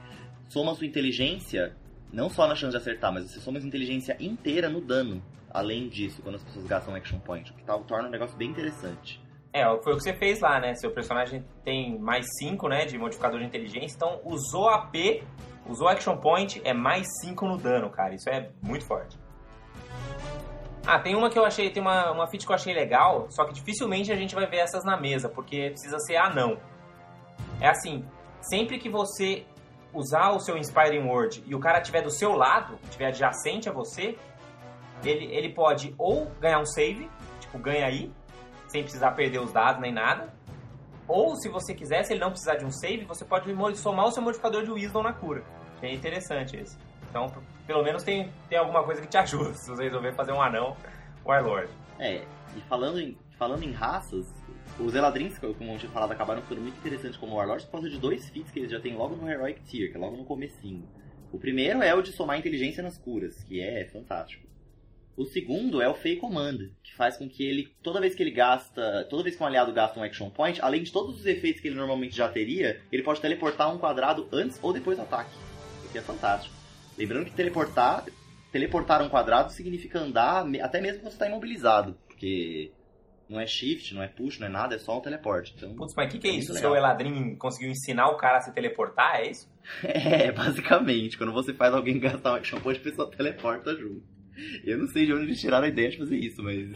soma 0.50 0.76
sua 0.76 0.86
inteligência, 0.86 1.74
não 2.12 2.30
só 2.30 2.46
na 2.46 2.56
chance 2.56 2.72
de 2.72 2.78
acertar, 2.78 3.14
mas 3.14 3.32
você 3.32 3.40
soma 3.40 3.58
sua 3.60 3.68
inteligência 3.68 4.18
inteira 4.20 4.68
no 4.70 4.82
dano. 4.82 5.24
Além 5.50 5.88
disso, 5.88 6.22
quando 6.22 6.36
as 6.36 6.44
pessoas 6.44 6.66
gastam 6.66 6.94
um 6.94 6.98
action 6.98 7.20
point, 7.20 7.52
o 7.52 7.54
que 7.56 7.64
tal- 7.64 7.84
torna 7.86 8.10
o 8.10 8.12
negócio 8.12 8.38
bem 8.38 8.50
interessante. 8.50 9.26
É, 9.62 9.82
foi 9.82 9.94
o 9.94 9.98
que 9.98 10.04
você 10.04 10.14
fez 10.14 10.40
lá, 10.40 10.60
né? 10.60 10.76
Seu 10.76 10.92
personagem 10.92 11.44
tem 11.64 11.98
mais 12.00 12.26
5, 12.40 12.68
né, 12.68 12.86
de 12.86 12.98
modificador 12.98 13.40
de 13.40 13.46
inteligência, 13.46 13.96
então 13.96 14.20
usou 14.24 14.70
AP, 14.70 15.24
usou 15.68 15.88
Action 15.88 16.18
Point, 16.18 16.62
é 16.64 16.74
mais 16.74 17.08
5 17.22 17.46
no 17.46 17.58
dano, 17.58 17.90
cara. 17.90 18.14
Isso 18.14 18.30
é 18.30 18.50
muito 18.62 18.86
forte. 18.86 19.18
Ah, 20.86 21.00
tem 21.00 21.16
uma 21.16 21.30
que 21.30 21.38
eu 21.38 21.44
achei, 21.44 21.70
tem 21.70 21.82
uma, 21.82 22.12
uma 22.12 22.28
feat 22.28 22.46
que 22.46 22.52
eu 22.52 22.56
achei 22.56 22.74
legal, 22.74 23.28
só 23.30 23.44
que 23.44 23.54
dificilmente 23.54 24.12
a 24.12 24.16
gente 24.16 24.34
vai 24.34 24.46
ver 24.46 24.58
essas 24.58 24.86
na 24.86 24.96
mesa, 24.96 25.28
porque 25.28 25.72
precisa 25.72 26.00
ser 26.00 26.16
anão. 26.16 26.58
É 27.60 27.68
assim, 27.68 28.06
sempre 28.42 28.78
que 28.78 28.90
você 28.90 29.46
usar 29.94 30.32
o 30.32 30.40
seu 30.40 30.58
Inspiring 30.58 31.08
Word 31.08 31.44
e 31.46 31.56
o 31.56 31.60
cara 31.60 31.80
estiver 31.80 32.02
do 32.02 32.10
seu 32.10 32.34
lado, 32.34 32.80
estiver 32.84 33.08
adjacente 33.08 33.68
a 33.68 33.72
você, 33.74 34.18
ele, 35.04 35.26
ele 35.26 35.54
pode 35.54 35.94
ou 35.98 36.28
ganhar 36.40 36.60
um 36.60 36.66
save, 36.66 37.10
tipo, 37.40 37.58
ganha 37.60 37.86
aí, 37.86 38.12
sem 38.68 38.84
precisar 38.84 39.12
perder 39.12 39.40
os 39.40 39.52
dados 39.52 39.82
nem 39.82 39.94
nada. 39.94 40.34
Ou, 41.08 41.36
se 41.36 41.48
você 41.48 41.74
quiser, 41.74 42.04
se 42.04 42.14
ele 42.14 42.20
não 42.20 42.32
precisar 42.32 42.56
de 42.56 42.66
um 42.66 42.72
save, 42.72 43.06
você 43.06 43.24
pode 43.24 43.50
somar 43.78 44.06
o 44.06 44.12
seu 44.12 44.22
modificador 44.22 44.64
de 44.64 44.72
Wisdom 44.72 45.04
na 45.04 45.14
cura. 45.14 45.44
É 45.82 45.94
interessante 45.94 46.58
esse. 46.58 46.78
Então, 47.10 47.32
pelo 47.66 47.84
menos 47.84 48.04
tem, 48.04 48.32
tem 48.50 48.58
alguma 48.58 48.84
coisa 48.84 49.02
que 49.02 49.08
te 49.08 49.16
ajuda 49.18 49.54
se 49.54 49.70
você 49.70 49.84
resolver 49.84 50.14
fazer 50.14 50.34
um 50.34 50.42
anão 50.42 50.76
Warlord. 51.26 51.72
É, 52.00 52.26
e 52.56 52.62
falando 52.68 53.00
em, 53.00 53.18
falando 53.38 53.64
em 53.64 53.72
raças, 53.72 54.26
os 54.80 54.94
Eladrins, 54.94 55.38
como 55.40 55.72
eu 55.72 55.78
tinha 55.78 55.92
falado, 55.92 56.12
acabaram 56.12 56.42
ficando 56.42 56.62
muito 56.62 56.78
interessantes 56.78 57.18
como 57.18 57.36
Warlords 57.36 57.66
por 57.66 57.74
causa 57.74 57.90
de 57.90 57.98
dois 57.98 58.30
feats 58.30 58.52
que 58.52 58.60
eles 58.60 58.72
já 58.72 58.80
têm 58.80 58.96
logo 58.96 59.16
no 59.16 59.30
Heroic 59.30 59.62
Tier, 59.64 59.92
que 59.92 59.98
é 59.98 60.00
logo 60.00 60.18
no 60.18 60.26
comecinho. 60.26 60.88
O 61.32 61.38
primeiro 61.38 61.82
é 61.82 61.94
o 61.94 62.02
de 62.02 62.12
somar 62.12 62.38
inteligência 62.38 62.84
nas 62.84 62.98
curas, 62.98 63.44
que 63.44 63.62
é 63.62 63.86
fantástico. 63.86 64.47
O 65.18 65.26
segundo 65.26 65.82
é 65.82 65.90
o 65.90 65.96
Fey 65.96 66.18
Command, 66.18 66.70
que 66.84 66.94
faz 66.96 67.18
com 67.18 67.28
que 67.28 67.44
ele, 67.44 67.74
toda 67.82 68.00
vez 68.00 68.14
que 68.14 68.22
ele 68.22 68.30
gasta, 68.30 69.04
toda 69.10 69.24
vez 69.24 69.36
que 69.36 69.42
um 69.42 69.48
aliado 69.48 69.74
gasta 69.74 70.00
um 70.00 70.04
Action 70.04 70.30
Point, 70.30 70.62
além 70.62 70.84
de 70.84 70.92
todos 70.92 71.20
os 71.20 71.26
efeitos 71.26 71.60
que 71.60 71.68
ele 71.68 71.76
normalmente 71.76 72.16
já 72.16 72.30
teria, 72.30 72.80
ele 72.92 73.02
pode 73.02 73.20
teleportar 73.20 73.74
um 73.74 73.80
quadrado 73.80 74.30
antes 74.32 74.60
ou 74.62 74.72
depois 74.72 74.96
do 74.96 75.02
ataque, 75.02 75.32
o 75.84 75.92
que 75.92 75.98
é 75.98 76.02
fantástico. 76.02 76.54
Lembrando 76.96 77.26
que 77.26 77.32
teleportar, 77.32 78.06
teleportar 78.52 79.02
um 79.02 79.10
quadrado 79.10 79.52
significa 79.52 79.98
andar 79.98 80.46
até 80.62 80.80
mesmo 80.80 81.00
quando 81.00 81.10
você 81.10 81.16
está 81.16 81.28
imobilizado, 81.28 81.98
porque 82.06 82.72
não 83.28 83.40
é 83.40 83.48
shift, 83.48 83.96
não 83.96 84.04
é 84.04 84.08
push, 84.08 84.38
não 84.38 84.46
é 84.46 84.52
nada, 84.52 84.76
é 84.76 84.78
só 84.78 85.00
um 85.00 85.02
teleporte. 85.02 85.56
Então, 85.58 85.74
Putz, 85.74 85.96
mas 85.96 86.10
o 86.10 86.12
que, 86.12 86.20
que 86.20 86.28
é 86.28 86.32
Muito 86.32 86.44
isso? 86.44 86.54
O 86.54 86.56
seu 86.58 86.76
Eladrin 86.76 87.36
conseguiu 87.38 87.72
ensinar 87.72 88.12
o 88.12 88.18
cara 88.18 88.38
a 88.38 88.42
se 88.42 88.54
teleportar? 88.54 89.16
É 89.16 89.32
isso? 89.32 89.50
É, 89.84 90.32
basicamente, 90.32 91.18
quando 91.18 91.34
você 91.34 91.56
faz 91.56 91.74
alguém 91.74 92.00
gastar 92.00 92.34
um 92.34 92.36
action 92.36 92.60
point, 92.62 92.80
a 92.80 92.84
pessoa 92.84 93.10
teleporta 93.10 93.76
junto. 93.76 94.17
Eu 94.66 94.78
não 94.78 94.88
sei 94.88 95.06
de 95.06 95.14
onde 95.14 95.24
eles 95.24 95.40
tiraram 95.40 95.66
a 95.66 95.70
ideia 95.70 95.90
de 95.90 95.98
fazer 95.98 96.18
isso, 96.18 96.42
mas. 96.44 96.70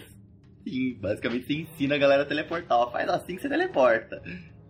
Sim, 0.67 0.97
basicamente 1.01 1.45
você 1.47 1.53
ensina 1.53 1.95
a 1.95 1.97
galera 1.97 2.23
a 2.23 2.25
teleportar. 2.25 2.77
Ó, 2.77 2.91
faz 2.91 3.09
assim 3.09 3.35
que 3.35 3.41
você 3.41 3.49
teleporta. 3.49 4.21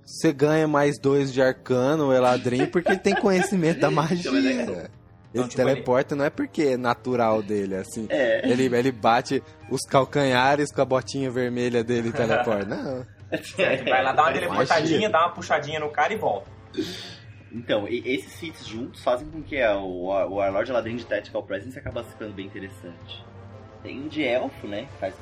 Você 0.04 0.34
ganha 0.34 0.68
mais 0.68 0.98
dois 1.00 1.32
de 1.32 1.42
arcano, 1.42 2.08
o 2.08 2.14
Eladrin, 2.14 2.66
porque 2.66 2.92
ele 2.92 3.00
tem 3.00 3.16
conhecimento 3.16 3.80
da 3.80 3.92
magia. 3.92 4.32
Então, 4.32 4.74
é- 4.76 4.89
Ele 5.34 5.44
Então, 5.44 5.48
tipo, 5.48 5.56
teleporta 5.64 6.16
não 6.16 6.26
é 6.26 6.30
porque 6.30 6.64
é 6.64 6.78
natural 6.78 7.42
dele, 7.42 7.76
assim. 7.76 8.06
É. 8.10 8.50
Ele, 8.50 8.66
ele 8.76 8.92
bate 8.92 9.42
os 9.70 9.82
calcanhares 9.88 10.72
com 10.74 10.82
a 10.82 10.86
botinha 10.86 11.32
vermelha 11.32 11.84
dele 11.84 12.10
e 12.10 12.12
teleporta. 12.12 12.66
Não. 12.66 13.06
Certo, 13.44 13.86
vai 13.86 14.04
lá 14.04 14.12
dar 14.12 14.24
uma 14.24 14.34
teleportadinha, 14.34 15.10
dá 15.10 15.20
uma 15.20 15.34
puxadinha 15.34 15.80
no 15.80 15.89
cara 15.89 16.12
e 16.14 16.18
volta. 16.18 16.50
Então, 17.54 17.86
esses 17.88 18.39
feats 18.39 18.66
juntos 18.66 19.04
fazem 19.04 19.28
com 19.30 19.41
que 19.41 19.62
a- 19.62 19.78
o, 19.78 20.06
o 20.06 20.36
Warlord 20.36 20.72
Ladrin 20.72 20.95
de 20.95 21.06
Tactical 21.06 21.43
Presence 21.43 21.78
acaba 21.78 22.04
ficando 22.04 22.34
bem 22.34 22.45
interessante. 22.45 23.24
Tem 23.84 23.99
um 23.99 24.08
de 24.08 24.24
elfo, 24.24 24.68
né? 24.68 24.88
Faz 24.99 25.14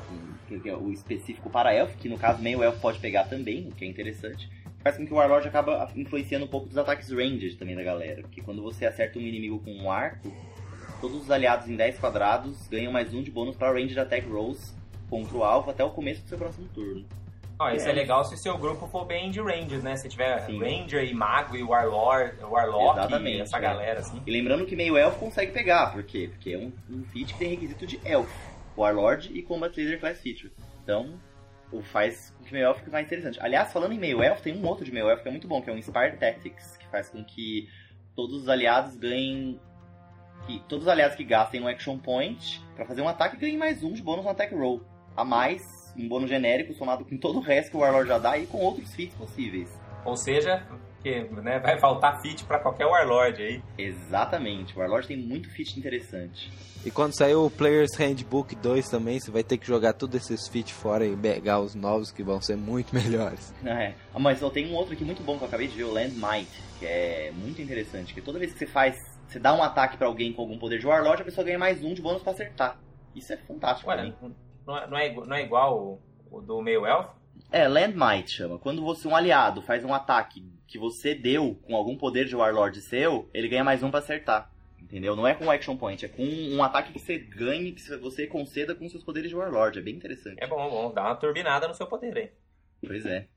com, 0.47 0.59
que 0.59 0.69
é 0.69 0.75
o 0.75 0.91
específico 0.91 1.49
para 1.49 1.73
elfo, 1.73 1.97
que 1.97 2.09
no 2.09 2.17
caso 2.17 2.41
meio 2.41 2.61
elfo 2.61 2.79
pode 2.81 2.99
pegar 2.99 3.23
também, 3.23 3.67
o 3.67 3.71
que 3.71 3.83
é 3.85 3.87
interessante. 3.87 4.49
Faz 4.83 4.95
com 4.97 5.05
que 5.05 5.13
o 5.13 5.15
Warlord 5.17 5.47
acaba 5.47 5.89
influenciando 5.95 6.45
um 6.45 6.47
pouco 6.47 6.67
dos 6.67 6.77
ataques 6.77 7.09
ranged 7.09 7.57
também 7.57 7.75
da 7.75 7.83
galera. 7.83 8.21
Porque 8.21 8.41
quando 8.41 8.61
você 8.61 8.85
acerta 8.85 9.17
um 9.17 9.21
inimigo 9.21 9.59
com 9.59 9.71
um 9.71 9.91
arco, 9.91 10.31
todos 11.01 11.21
os 11.23 11.31
aliados 11.31 11.67
em 11.67 11.75
10 11.75 11.97
quadrados 11.99 12.67
ganham 12.67 12.91
mais 12.91 13.13
um 13.13 13.23
de 13.23 13.31
bônus 13.31 13.55
para 13.55 13.71
ranged 13.73 13.97
attack 13.99 14.27
rolls 14.27 14.73
contra 15.09 15.35
o 15.37 15.43
alvo 15.43 15.71
até 15.71 15.83
o 15.83 15.89
começo 15.89 16.21
do 16.21 16.29
seu 16.29 16.37
próximo 16.37 16.67
turno. 16.73 17.05
Ó, 17.59 17.69
isso 17.71 17.87
é. 17.87 17.91
É. 17.91 17.93
legal 17.93 18.23
se 18.23 18.33
o 18.33 18.37
seu 18.37 18.57
grupo 18.57 18.87
for 18.87 19.05
bem 19.05 19.29
de 19.29 19.41
ranges, 19.41 19.83
né? 19.83 19.95
Se 19.97 20.07
tiver 20.07 20.39
Sim. 20.45 20.59
Ranger 20.59 21.03
e 21.03 21.13
Mago 21.13 21.57
e 21.57 21.61
Warlord, 21.61 22.41
Warlock 22.41 22.99
Exatamente, 22.99 23.37
e 23.37 23.41
essa 23.41 23.57
é. 23.57 23.59
galera, 23.59 23.99
assim. 23.99 24.21
E 24.25 24.31
lembrando 24.31 24.65
que 24.65 24.75
meio 24.77 24.97
elfo 24.97 25.19
consegue 25.19 25.51
pegar, 25.51 25.91
por 25.91 26.03
quê? 26.03 26.29
Porque 26.31 26.51
é 26.53 26.57
um, 26.57 26.71
um 26.89 27.03
feat 27.03 27.33
que 27.33 27.39
tem 27.39 27.49
requisito 27.49 27.85
de 27.85 27.99
elfo, 28.05 28.33
Warlord 28.77 29.37
e 29.37 29.41
Combat 29.41 29.75
Leader 29.77 29.99
Class 29.99 30.21
Feature. 30.21 30.53
Então, 30.81 31.19
o 31.71 31.81
faz 31.81 32.33
com 32.37 32.45
que 32.45 32.53
meio 32.53 32.65
elfo 32.67 32.79
fique 32.79 32.91
mais 32.91 33.05
interessante. 33.05 33.37
Aliás, 33.41 33.73
falando 33.73 33.91
em 33.91 33.99
meio 33.99 34.23
elfo, 34.23 34.41
tem 34.41 34.55
um 34.55 34.65
outro 34.65 34.85
de 34.85 34.91
meio 34.91 35.09
elfo 35.09 35.21
que 35.21 35.27
é 35.27 35.31
muito 35.31 35.47
bom, 35.47 35.61
que 35.61 35.69
é 35.69 35.73
o 35.73 35.77
Inspired 35.77 36.17
Tactics, 36.17 36.77
que 36.77 36.87
faz 36.87 37.09
com 37.09 37.23
que 37.25 37.67
todos 38.15 38.41
os 38.41 38.49
aliados 38.49 38.95
ganhem. 38.95 39.59
Que 40.47 40.59
todos 40.69 40.85
os 40.85 40.89
aliados 40.89 41.17
que 41.17 41.23
gastem 41.25 41.61
um 41.61 41.67
Action 41.67 41.97
Point 41.97 42.61
pra 42.73 42.85
fazer 42.85 43.01
um 43.01 43.09
ataque 43.09 43.35
ganhem 43.35 43.57
mais 43.57 43.83
um 43.83 43.91
de 43.91 44.01
bônus 44.01 44.23
no 44.23 44.31
Attack 44.31 44.55
Roll. 44.55 44.81
A 45.15 45.25
mais, 45.25 45.78
um 45.99 46.07
bônus 46.07 46.29
genérico 46.29 46.73
somado 46.73 47.03
com 47.03 47.17
todo 47.17 47.39
o 47.39 47.41
resto 47.41 47.71
que 47.71 47.77
o 47.77 47.81
Warlord 47.81 48.07
já 48.07 48.17
dá 48.17 48.37
e 48.37 48.47
com 48.47 48.57
outros 48.59 48.93
feats 48.95 49.15
possíveis. 49.15 49.69
Ou 50.05 50.15
seja, 50.15 50.65
Porque 50.95 51.21
né, 51.41 51.59
vai 51.59 51.77
faltar 51.77 52.21
feat 52.21 52.43
pra 52.45 52.59
qualquer 52.59 52.85
Warlord 52.85 53.41
aí. 53.41 53.61
Exatamente, 53.77 54.75
o 54.75 54.79
Warlord 54.79 55.07
tem 55.07 55.17
muito 55.17 55.49
feat 55.49 55.77
interessante. 55.77 56.51
E 56.85 56.89
quando 56.89 57.13
sair 57.13 57.35
o 57.35 57.49
Player's 57.49 57.93
Handbook 57.97 58.55
2 58.55 58.87
também, 58.87 59.19
você 59.19 59.29
vai 59.29 59.43
ter 59.43 59.57
que 59.57 59.67
jogar 59.67 59.91
todos 59.93 60.15
esses 60.15 60.47
feats 60.47 60.71
fora 60.71 61.05
e 61.05 61.15
pegar 61.15 61.59
os 61.59 61.75
novos 61.75 62.09
que 62.11 62.23
vão 62.23 62.41
ser 62.41 62.55
muito 62.55 62.95
melhores. 62.95 63.53
É. 63.65 63.93
Ah, 64.13 64.19
mas 64.19 64.41
eu 64.41 64.49
tenho 64.49 64.69
um 64.69 64.75
outro 64.75 64.93
aqui 64.93 65.03
muito 65.03 65.21
bom 65.21 65.37
que 65.37 65.43
eu 65.43 65.47
acabei 65.47 65.67
de 65.67 65.75
ver, 65.75 65.83
o 65.83 65.91
Land 65.91 66.15
Might, 66.15 66.49
que 66.79 66.85
é 66.85 67.31
muito 67.35 67.61
interessante, 67.61 68.13
que 68.13 68.21
toda 68.21 68.39
vez 68.39 68.53
que 68.53 68.59
você 68.59 68.67
faz, 68.67 68.95
você 69.27 69.39
dá 69.39 69.53
um 69.53 69.61
ataque 69.61 69.97
pra 69.97 70.07
alguém 70.07 70.31
com 70.31 70.41
algum 70.41 70.57
poder 70.57 70.79
de 70.79 70.87
Warlord, 70.87 71.21
a 71.21 71.25
pessoa 71.25 71.43
ganha 71.43 71.59
mais 71.59 71.83
um 71.83 71.93
de 71.93 72.01
bônus 72.01 72.23
pra 72.23 72.31
acertar. 72.31 72.79
Isso 73.13 73.33
é 73.33 73.37
fantástico 73.37 73.91
pra 73.91 73.97
Ué, 74.01 74.03
mim. 74.21 74.35
Não 74.69 74.77
é, 74.77 74.87
não 74.87 74.97
é, 74.97 75.13
não 75.13 75.35
é 75.35 75.43
igual 75.43 75.77
o, 75.79 76.01
o 76.37 76.41
do 76.41 76.61
meio 76.61 76.85
elfo? 76.85 77.17
É, 77.51 77.67
Land 77.67 77.95
Might 77.97 78.29
chama. 78.29 78.59
Quando 78.59 78.83
você, 78.83 79.07
um 79.07 79.15
aliado, 79.15 79.61
faz 79.61 79.83
um 79.83 79.93
ataque 79.93 80.45
que 80.67 80.77
você 80.77 81.15
deu 81.15 81.55
com 81.63 81.75
algum 81.75 81.97
poder 81.97 82.25
de 82.25 82.35
Warlord 82.35 82.79
seu, 82.81 83.27
ele 83.33 83.47
ganha 83.47 83.63
mais 83.63 83.81
um 83.81 83.89
pra 83.89 83.99
acertar. 83.99 84.51
Entendeu? 84.79 85.15
Não 85.15 85.27
é 85.27 85.33
com 85.33 85.49
Action 85.49 85.75
Point, 85.75 86.05
é 86.05 86.07
com 86.07 86.23
um 86.23 86.63
ataque 86.63 86.93
que 86.93 86.99
você 86.99 87.17
ganhe, 87.17 87.71
que 87.71 87.97
você 87.97 88.27
conceda 88.27 88.73
com 88.73 88.87
seus 88.87 89.03
poderes 89.03 89.29
de 89.29 89.35
Warlord. 89.35 89.79
É 89.79 89.81
bem 89.81 89.95
interessante. 89.95 90.37
É 90.39 90.47
bom, 90.47 90.69
bom, 90.69 90.93
dá 90.93 91.03
uma 91.03 91.15
turbinada 91.15 91.67
no 91.67 91.73
seu 91.73 91.87
poder 91.87 92.17
aí. 92.17 92.31
Pois 92.85 93.05
é. 93.05 93.27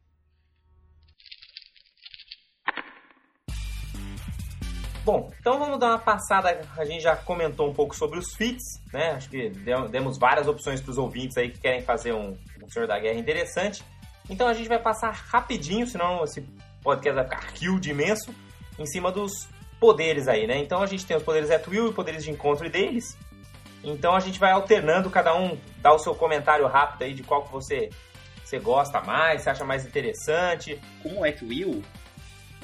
Bom, 5.05 5.33
então 5.41 5.59
vamos 5.59 5.81
dar 5.81 5.89
uma 5.89 5.99
passada. 5.99 6.61
A 6.77 6.85
gente 6.85 7.03
já 7.03 7.17
comentou 7.17 7.69
um 7.69 7.75
pouco 7.75 7.97
sobre 7.97 8.21
os 8.21 8.35
feats, 8.35 8.63
né? 8.93 9.11
Acho 9.11 9.29
que 9.29 9.51
demos 9.91 10.17
várias 10.17 10.47
opções 10.47 10.81
para 10.81 10.93
os 10.93 10.99
ouvintes 10.99 11.37
aí 11.37 11.51
que 11.51 11.59
querem 11.59 11.83
fazer 11.83 12.13
um, 12.13 12.37
um 12.63 12.69
Senhor 12.69 12.87
da 12.87 13.01
Guerra 13.01 13.19
interessante. 13.19 13.83
Então 14.31 14.47
a 14.47 14.55
gente 14.55 14.69
vai 14.69 14.79
passar 14.79 15.11
rapidinho, 15.11 15.87
senão 15.89 16.23
esse 16.23 16.41
podcast 16.83 17.15
vai 17.15 17.25
ficar 17.25 17.53
huge 17.61 17.91
imenso, 17.91 18.33
em 18.79 18.87
cima 18.87 19.11
dos 19.11 19.49
poderes 19.81 20.29
aí, 20.29 20.47
né? 20.47 20.59
Então 20.59 20.81
a 20.81 20.87
gente 20.87 21.05
tem 21.05 21.17
os 21.17 21.23
poderes 21.25 21.51
at 21.51 21.67
will 21.67 21.91
e 21.91 21.93
poderes 21.93 22.23
de 22.23 22.31
encontro 22.31 22.71
deles. 22.71 23.19
Então 23.83 24.15
a 24.15 24.21
gente 24.21 24.39
vai 24.39 24.53
alternando, 24.53 25.11
cada 25.11 25.35
um 25.35 25.59
dá 25.79 25.93
o 25.93 25.99
seu 25.99 26.15
comentário 26.15 26.65
rápido 26.69 27.03
aí 27.03 27.13
de 27.13 27.25
qual 27.25 27.43
que 27.43 27.51
você, 27.51 27.91
você 28.45 28.61
gosta 28.61 29.01
mais, 29.01 29.43
você 29.43 29.51
acha 29.51 29.65
mais 29.65 29.85
interessante. 29.85 30.81
Com 31.03 31.19
o 31.19 31.25
At 31.25 31.43
Will, 31.43 31.83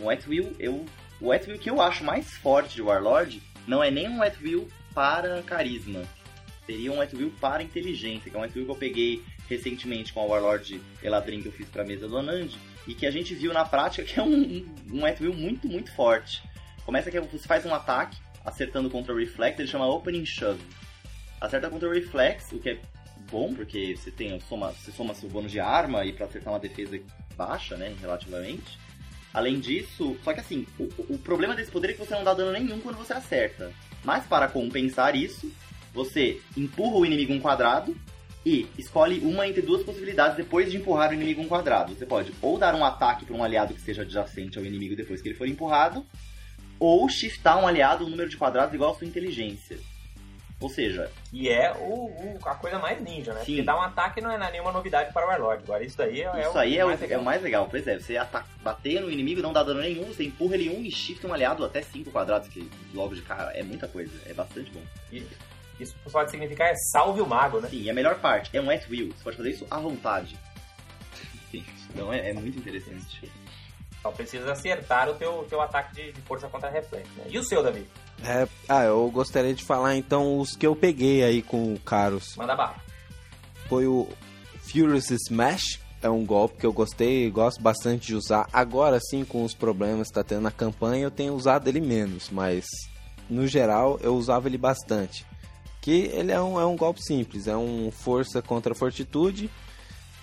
o 0.01 0.09
At 0.09 0.25
Will, 0.29 0.55
eu, 0.61 0.87
o 1.21 1.33
At 1.33 1.47
Will 1.47 1.59
que 1.59 1.71
eu 1.71 1.81
acho 1.81 2.05
mais 2.05 2.33
forte 2.37 2.75
de 2.75 2.83
Warlord 2.83 3.43
não 3.67 3.83
é 3.83 3.91
nem 3.91 4.09
um 4.09 4.23
At 4.23 4.37
Will 4.41 4.69
para 4.95 5.43
carisma. 5.43 6.03
Seria 6.67 6.93
um 6.93 7.01
At 7.01 7.13
Will 7.15 7.33
para 7.41 7.63
inteligência, 7.63 8.31
que 8.31 8.37
é 8.37 8.41
um 8.41 8.43
At 8.43 8.55
Will 8.55 8.65
que 8.65 8.71
eu 8.71 8.77
peguei 8.77 9.23
recentemente 9.49 10.13
com 10.13 10.21
a 10.21 10.25
Warlord 10.25 10.81
Eladrin 11.03 11.41
que 11.41 11.49
eu 11.49 11.53
fiz 11.53 11.69
pra 11.69 11.85
mesa 11.85 12.07
do 12.07 12.17
Anand, 12.19 12.51
e 12.87 12.95
que 12.95 13.07
a 13.07 13.11
gente 13.11 13.35
viu 13.35 13.53
na 13.53 13.65
prática 13.65 14.05
que 14.05 14.19
é 14.19 14.23
um, 14.23 14.67
um, 14.91 15.35
muito, 15.35 15.69
muito 15.69 15.93
forte. 15.93 16.43
Começa 16.85 17.11
que 17.11 17.21
você 17.21 17.47
faz 17.47 17.67
um 17.67 17.75
ataque, 17.75 18.17
acertando 18.45 18.89
contra 18.89 19.13
o 19.13 19.17
Reflect, 19.19 19.61
ele 19.61 19.69
chama 19.69 19.87
Opening 19.87 20.25
Shove. 20.25 20.63
Acerta 21.41 21.69
contra 21.71 21.89
o 21.89 21.93
Reflex, 21.93 22.53
o 22.53 22.59
que 22.59 22.71
é 22.71 22.79
bom, 23.31 23.55
porque 23.55 23.97
você 23.97 24.11
tem 24.11 24.39
soma, 24.41 24.73
você 24.73 24.91
soma 24.91 25.15
seu 25.15 25.29
bônus 25.29 25.53
de 25.53 25.61
arma 25.61 26.05
e 26.05 26.13
pra 26.13 26.27
acertar 26.27 26.53
uma 26.53 26.59
defesa 26.59 26.99
baixa, 27.37 27.77
né, 27.77 27.95
relativamente. 28.01 28.79
Além 29.33 29.61
disso, 29.61 30.17
só 30.25 30.33
que 30.33 30.41
assim, 30.41 30.67
o, 30.79 30.89
o 31.15 31.19
problema 31.19 31.55
desse 31.55 31.71
poder 31.71 31.91
é 31.91 31.93
que 31.93 31.99
você 31.99 32.15
não 32.15 32.25
dá 32.25 32.35
dano 32.35 32.53
nenhum 32.53 32.81
quando 32.81 32.97
você 32.97 33.13
acerta. 33.13 33.73
Mas 34.05 34.25
para 34.25 34.49
compensar 34.49 35.15
isso, 35.15 35.51
você 35.93 36.41
empurra 36.57 36.97
o 36.97 37.07
inimigo 37.07 37.33
um 37.33 37.41
quadrado 37.41 37.97
e 38.45 38.67
escolhe 38.79 39.21
uma 39.21 39.47
entre 39.47 39.61
duas 39.61 39.83
possibilidades 39.83 40.37
depois 40.37 40.71
de 40.71 40.77
empurrar 40.77 41.11
o 41.11 41.15
inimigo 41.15 41.43
um 41.43 41.49
quadrado. 41.49 41.95
Você 41.95 42.07
pode 42.07 42.33
ou 42.41 42.59
dar 42.59 42.75
um 42.75 42.85
ataque 42.85 43.25
para 43.25 43.37
um 43.37 43.45
aliado 43.45 43.75
que 43.75 43.81
seja 43.81 44.03
adjacente 44.03 44.59
ao 44.59 44.65
inimigo 44.65 44.97
depois 44.97 45.21
que 45.21 45.29
ele 45.29 45.37
for 45.37 45.47
empurrado, 45.47 46.07
ou 46.79 47.09
shiftar 47.09 47.59
um 47.59 47.67
aliado 47.67 48.07
um 48.07 48.11
número 48.11 48.29
de 48.29 48.37
quadrados 48.37 48.75
igual 48.75 48.93
à 48.93 48.95
sua 48.95 49.07
inteligência. 49.07 49.79
Ou 50.61 50.69
seja, 50.69 51.09
E 51.33 51.49
é 51.49 51.73
o, 51.73 52.07
o- 52.07 52.39
a 52.45 52.55
coisa 52.57 52.79
mais 52.81 53.01
ninja, 53.01 53.33
né? 53.33 53.41
Sim. 53.45 53.53
Porque 53.53 53.63
dar 53.63 53.77
um 53.77 53.81
ataque 53.83 54.21
não 54.21 54.31
é 54.33 54.51
nenhuma 54.51 54.73
novidade 54.73 55.13
para 55.13 55.25
o 55.25 55.29
Warlord. 55.29 55.63
Agora 55.63 55.85
isso 55.85 55.97
daí 55.97 56.23
é, 56.23 56.27
é 56.27 56.49
isso 56.49 56.59
aí 56.59 56.77
é 56.79 56.85
o, 56.85 56.89
mais 56.89 57.01
é 57.01 57.05
legal. 57.05 57.21
o 57.21 57.25
mais 57.25 57.43
legal. 57.43 57.69
Pois 57.71 57.87
é, 57.87 57.99
você 57.99 58.17
ata- 58.17 58.45
bater 58.61 59.01
no 59.01 59.09
inimigo, 59.11 59.41
não 59.41 59.53
dá 59.53 59.63
dano 59.63 59.81
nenhum, 59.81 60.05
você 60.07 60.25
empurra 60.25 60.55
ele 60.57 60.69
um 60.71 60.83
e 60.83 60.91
shifta 60.91 61.29
um 61.29 61.33
aliado 61.33 61.65
até 61.65 61.81
5 61.81 62.11
quadrados, 62.11 62.49
que 62.49 62.69
logo 62.93 63.15
de 63.15 63.23
cara 63.23 63.53
é 63.53 63.63
muita 63.63 63.87
coisa, 63.87 64.11
é 64.27 64.35
bastante 64.35 64.69
bom. 64.73 64.83
E 65.13 65.25
Isso 65.79 65.95
pode 66.11 66.31
significar 66.33 66.69
é 66.71 66.75
salve 66.93 67.21
o 67.21 67.27
mago, 67.27 67.61
né? 67.61 67.69
Sim, 67.69 67.83
e 67.83 67.91
a 67.91 67.95
melhor 67.95 68.17
parte 68.19 68.51
é 68.57 68.61
um 68.61 68.69
at 68.69 68.83
will, 68.91 69.11
você 69.17 69.23
pode 69.23 69.37
fazer 69.37 69.51
isso 69.51 69.67
à 69.71 69.79
vontade. 69.79 70.37
Sim, 71.53 71.65
então 71.95 72.13
é, 72.13 72.31
é 72.31 72.33
muito 72.33 72.59
interessante. 72.59 73.31
Só 74.03 74.11
precisa 74.11 74.53
acertar 74.53 75.09
o 75.09 75.15
teu, 75.15 75.45
teu 75.49 75.61
ataque 75.61 75.95
de, 75.95 76.13
de 76.13 76.21
força 76.23 76.49
contra 76.49 76.71
reflexo. 76.71 77.11
Né? 77.17 77.25
E 77.29 77.39
o 77.39 77.45
seu, 77.45 77.63
Davi? 77.63 77.87
É, 78.25 78.49
ah, 78.69 78.85
eu 78.85 79.11
gostaria 79.11 79.55
de 79.55 79.65
falar 79.65 79.97
então 79.97 80.39
os 80.39 80.57
que 80.57 80.67
eu 80.67 80.75
peguei 80.75 81.23
aí 81.23 81.43
com 81.43 81.75
o 81.75 81.79
Caros. 81.81 82.37
Manda 82.37 82.55
bala. 82.55 82.77
Foi 83.69 83.87
o 83.87 84.09
Furious 84.63 85.11
Smash, 85.11 85.81
é 86.03 86.09
um 86.09 86.25
golpe 86.25 86.59
que 86.59 86.67
eu 86.67 86.73
gostei 86.73 87.27
e 87.27 87.31
gosto 87.31 87.61
bastante 87.61 88.09
de 88.09 88.15
usar. 88.15 88.49
Agora 88.53 88.99
sim, 89.01 89.25
com 89.25 89.45
os 89.45 89.55
problemas 89.55 90.09
que 90.09 90.15
tá 90.15 90.25
tendo 90.25 90.43
na 90.43 90.51
campanha, 90.51 91.05
eu 91.05 91.11
tenho 91.11 91.35
usado 91.35 91.69
ele 91.69 91.81
menos, 91.81 92.31
mas 92.31 92.67
no 93.29 93.47
geral 93.47 93.99
eu 94.03 94.15
usava 94.15 94.49
ele 94.49 94.59
bastante. 94.59 95.27
Que 95.81 96.11
ele 96.13 96.33
é 96.33 96.41
um, 96.41 96.61
é 96.61 96.67
um 96.67 96.77
golpe 96.77 97.03
simples, 97.03 97.47
é 97.47 97.57
um 97.57 97.91
força 97.91 98.43
contra 98.43 98.75
fortitude 98.75 99.51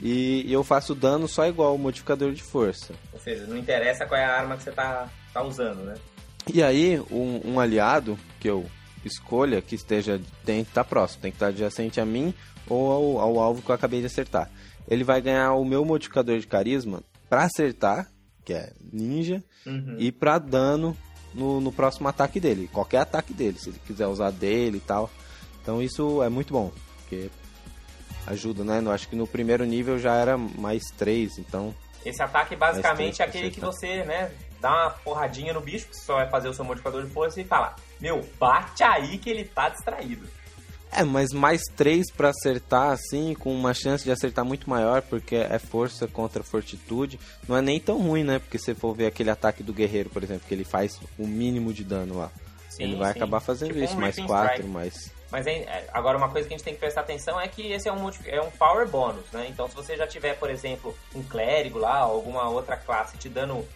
e, 0.02 0.52
eu 0.52 0.64
faço 0.64 0.93
dano 0.93 1.28
só 1.28 1.48
igual 1.48 1.76
o 1.76 1.80
modificador 1.80 2.34
de 2.34 2.43
força. 2.43 2.93
Ou 3.14 3.20
seja, 3.20 3.46
não 3.48 3.58
interessa 3.58 4.06
qual 4.06 4.20
é 4.20 4.26
a 4.26 4.38
arma 4.39 4.58
que 4.58 4.64
você 4.64 4.72
tá, 4.72 5.10
tá 5.34 5.43
usando, 5.43 5.84
né? 5.84 5.96
E 6.54 6.62
aí, 6.62 7.00
um, 7.12 7.41
um 7.54 7.60
aliado 7.60 8.18
que 8.39 8.50
eu 8.50 8.66
escolha 9.04 9.62
que 9.62 9.76
esteja 9.76 10.20
tem 10.43 10.64
que 10.64 10.72
estar 10.72 10.84
próximo, 10.84 11.22
tem 11.22 11.32
que 11.32 11.36
estar 11.36 11.48
adjacente 11.48 12.00
a 12.02 12.06
mim 12.06 12.34
ou 12.68 12.91
ao, 12.91 13.20
ao 13.20 13.39
alvo 13.39 13.62
que 13.62 13.70
eu 13.70 13.76
acabei 13.76 14.00
de 14.00 14.08
acertar. 14.08 14.50
Ele 14.88 15.04
vai 15.04 15.22
ganhar 15.22 15.54
o 15.54 15.66
meu 15.66 15.84
modificador 15.86 16.38
de 16.39 16.48
carisma 16.48 17.02
para 17.30 17.43
acertar, 17.43 18.10
que 18.43 18.54
é 18.54 18.74
ninja, 18.91 19.43
Uhum. 19.66 19.96
e 19.98 20.12
para 20.12 20.38
dano 20.38 20.96
no, 21.34 21.60
no 21.60 21.72
próximo 21.72 22.08
ataque 22.08 22.39
dele, 22.39 22.70
qualquer 22.72 23.00
ataque 23.00 23.34
dele, 23.34 23.58
se 23.58 23.70
ele 23.70 23.82
quiser 23.86 24.06
usar 24.06 24.30
dele 24.32 24.78
e 24.78 24.82
tal. 24.82 25.10
Então 25.62 25.82
isso 25.82 26.22
é 26.22 26.30
muito 26.30 26.54
bom, 26.54 26.72
porque 27.02 27.30
ajuda, 28.28 28.63
né? 28.63 28.82
Eu 28.84 28.91
acho 28.91 29.07
que 29.07 29.15
no 29.15 29.28
primeiro 29.28 29.65
nível 29.65 29.97
já 29.99 30.15
era 30.15 30.38
mais 30.38 30.84
3, 30.97 31.38
então 31.38 31.73
Esse 32.05 32.21
ataque 32.21 32.55
basicamente 32.55 33.21
é 33.21 33.26
Mas 33.26 33.34
tem 33.34 33.41
aquele 33.41 33.51
que 33.51 33.59
você, 33.59 34.03
né, 34.03 34.32
dá 34.59 34.71
uma 34.71 34.89
porradinha 34.91 35.53
no 35.53 35.61
bicho, 35.61 35.88
que 35.88 35.95
você 35.95 36.05
só 36.05 36.15
vai 36.15 36.30
fazer 36.30 36.49
o 36.49 36.53
seu 36.53 36.65
modificador 36.65 37.03
de 37.03 37.11
força 37.11 37.39
e 37.39 37.43
fala: 37.43 37.76
Meu, 37.99 38.26
bate 38.39 38.84
aí 38.84 39.17
que 39.17 39.30
ele 39.30 39.45
tá 39.45 39.69
distraído. 39.69 40.28
É, 40.91 41.03
mas 41.03 41.34
mais 41.34 41.61
três 41.76 42.09
pra 42.09 42.30
acertar, 42.30 42.91
assim, 42.91 43.34
com 43.34 43.53
uma 43.53 43.73
chance 43.73 44.03
de 44.03 44.11
acertar 44.11 44.45
muito 44.45 44.69
maior, 44.69 45.01
porque 45.01 45.36
é 45.36 45.59
força 45.59 46.07
contra 46.07 46.41
fortitude. 46.41 47.19
Não 47.47 47.57
é 47.57 47.61
nem 47.61 47.80
tão 47.80 48.01
ruim, 48.01 48.23
né? 48.23 48.39
Porque 48.39 48.57
se 48.57 48.73
for 48.73 48.95
ver 48.95 49.07
aquele 49.07 49.30
ataque 49.30 49.61
do 49.61 49.73
guerreiro, 49.73 50.09
por 50.09 50.23
exemplo, 50.23 50.47
que 50.47 50.53
ele 50.53 50.63
faz 50.63 50.97
o 51.17 51.28
mínimo 51.28 51.73
de 51.73 51.84
dano 51.84 52.17
lá. 52.17 52.32
Sim, 52.69 52.84
ele 52.84 52.95
vai 52.95 53.11
sim. 53.11 53.19
acabar 53.19 53.39
fazendo 53.41 53.73
Tipo 53.73 53.84
isso, 53.84 53.95
um 53.95 53.99
mais 53.99 54.15
quatro, 54.15 54.67
mais. 54.67 55.11
Mas 55.32 55.47
é- 55.47 55.88
agora 55.91 56.17
uma 56.17 56.30
coisa 56.30 56.47
que 56.47 56.53
a 56.53 56.57
gente 56.57 56.63
tem 56.65 56.73
que 56.73 56.80
prestar 56.80 57.01
atenção 57.01 57.39
é 57.39 57.47
que 57.47 57.71
esse 57.71 57.88
é 57.88 57.93
um, 57.93 58.09
é 58.26 58.41
um 58.41 58.51
power 58.51 58.88
bônus, 58.88 59.26
né? 59.32 59.47
Então 59.49 59.67
se 59.67 59.76
você 59.76 59.97
já 59.97 60.07
tiver, 60.07 60.36
por 60.36 60.49
exemplo, 60.49 60.95
um 61.13 61.23
clérigo 61.23 61.80
lá, 61.80 61.97
alguma 61.97 62.47
outra 62.49 62.78
classe 62.78 63.17
te 63.17 63.28
dando 63.28 63.67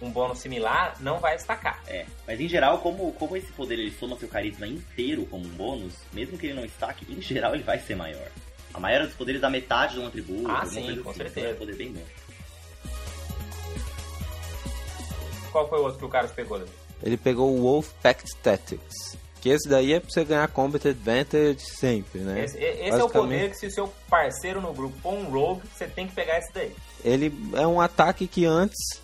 um 0.00 0.10
bônus 0.10 0.38
similar, 0.38 0.96
não 1.00 1.18
vai 1.18 1.36
destacar. 1.36 1.82
É, 1.86 2.04
mas 2.26 2.40
em 2.40 2.48
geral, 2.48 2.78
como, 2.78 3.12
como 3.12 3.36
esse 3.36 3.52
poder 3.52 3.78
ele 3.78 3.90
soma 3.92 4.16
seu 4.18 4.28
carisma 4.28 4.66
inteiro 4.66 5.24
como 5.26 5.44
um 5.44 5.50
bônus, 5.50 5.94
mesmo 6.12 6.36
que 6.36 6.46
ele 6.46 6.54
não 6.54 6.64
estaque, 6.64 7.06
em 7.12 7.20
geral 7.20 7.54
ele 7.54 7.62
vai 7.62 7.78
ser 7.78 7.94
maior. 7.94 8.28
A 8.72 8.80
maioria 8.80 9.06
dos 9.06 9.16
poderes 9.16 9.40
dá 9.40 9.48
metade 9.48 9.94
de 9.94 10.00
um 10.00 10.06
atributo. 10.06 10.50
Ah, 10.50 10.66
sim, 10.66 11.00
com 11.00 11.10
assim, 11.10 11.18
certeza. 11.18 11.40
então 11.40 11.50
É 11.50 11.54
um 11.54 11.58
poder 11.58 11.76
bem 11.76 11.92
bom. 11.92 12.02
Qual 15.52 15.68
foi 15.68 15.78
o 15.78 15.82
outro 15.82 15.98
que 16.00 16.04
o 16.04 16.08
Carlos 16.08 16.32
pegou, 16.32 16.58
Davi? 16.58 16.72
Ele 17.00 17.16
pegou 17.16 17.56
o 17.56 17.62
Wolf 17.62 17.92
Pact 18.02 18.36
Tactics. 18.42 19.16
Que 19.44 19.50
esse 19.50 19.68
daí 19.68 19.92
é 19.92 20.00
pra 20.00 20.08
você 20.08 20.24
ganhar 20.24 20.48
Combat 20.48 20.88
Advantage 20.88 21.60
sempre, 21.60 22.20
né? 22.20 22.44
Esse, 22.46 22.56
esse 22.56 22.98
é 22.98 23.04
o 23.04 23.10
poder 23.10 23.50
que 23.50 23.58
se 23.58 23.66
o 23.66 23.70
seu 23.70 23.92
parceiro 24.08 24.58
no 24.58 24.72
grupo 24.72 24.96
for 25.02 25.12
um 25.12 25.24
rogue, 25.24 25.60
você 25.70 25.86
tem 25.86 26.06
que 26.06 26.14
pegar 26.14 26.38
esse 26.38 26.50
daí. 26.50 26.74
Ele 27.04 27.30
é 27.52 27.66
um 27.66 27.78
ataque 27.78 28.26
que 28.26 28.46
antes 28.46 29.02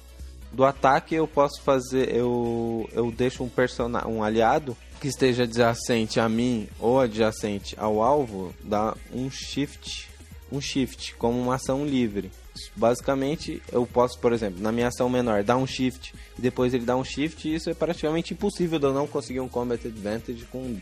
do 0.50 0.64
ataque 0.64 1.14
eu 1.14 1.28
posso 1.28 1.60
fazer. 1.60 2.16
Eu, 2.16 2.88
eu 2.94 3.10
deixo 3.10 3.44
um, 3.44 3.50
persona, 3.50 4.08
um 4.08 4.24
aliado 4.24 4.74
que 4.98 5.08
esteja 5.08 5.42
adjacente 5.42 6.18
a 6.18 6.26
mim 6.26 6.66
ou 6.78 6.98
adjacente 6.98 7.76
ao 7.78 8.02
alvo, 8.02 8.54
dá 8.64 8.96
um 9.12 9.30
shift. 9.30 10.08
Um 10.50 10.58
shift, 10.58 11.16
como 11.16 11.38
uma 11.38 11.56
ação 11.56 11.84
livre. 11.84 12.30
Basicamente, 12.76 13.62
eu 13.72 13.86
posso, 13.86 14.18
por 14.18 14.32
exemplo, 14.32 14.60
na 14.60 14.72
minha 14.72 14.88
ação 14.88 15.08
menor, 15.08 15.42
dar 15.42 15.56
um 15.56 15.66
shift 15.66 16.14
e 16.38 16.40
depois 16.40 16.74
ele 16.74 16.84
dá 16.84 16.96
um 16.96 17.04
shift, 17.04 17.48
e 17.48 17.54
isso 17.54 17.70
é 17.70 17.74
praticamente 17.74 18.34
impossível 18.34 18.78
de 18.78 18.86
eu 18.86 18.92
não 18.92 19.06
conseguir 19.06 19.40
um 19.40 19.48
combat 19.48 19.86
advantage 19.86 20.44
com 20.46 20.80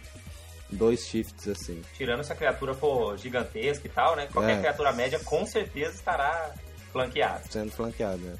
dois 0.70 1.06
shifts 1.06 1.48
assim. 1.48 1.82
Tirando 1.96 2.22
se 2.24 2.32
a 2.32 2.36
criatura 2.36 2.74
for 2.74 3.16
gigantesca 3.18 3.86
e 3.86 3.90
tal, 3.90 4.16
né? 4.16 4.28
Qualquer 4.32 4.56
É. 4.56 4.60
criatura 4.60 4.92
média 4.92 5.18
com 5.20 5.46
certeza 5.46 5.94
estará 5.94 6.54
flanqueada. 6.92 7.42
Sendo 7.50 7.70
flanqueado, 7.70 8.18
né? 8.18 8.36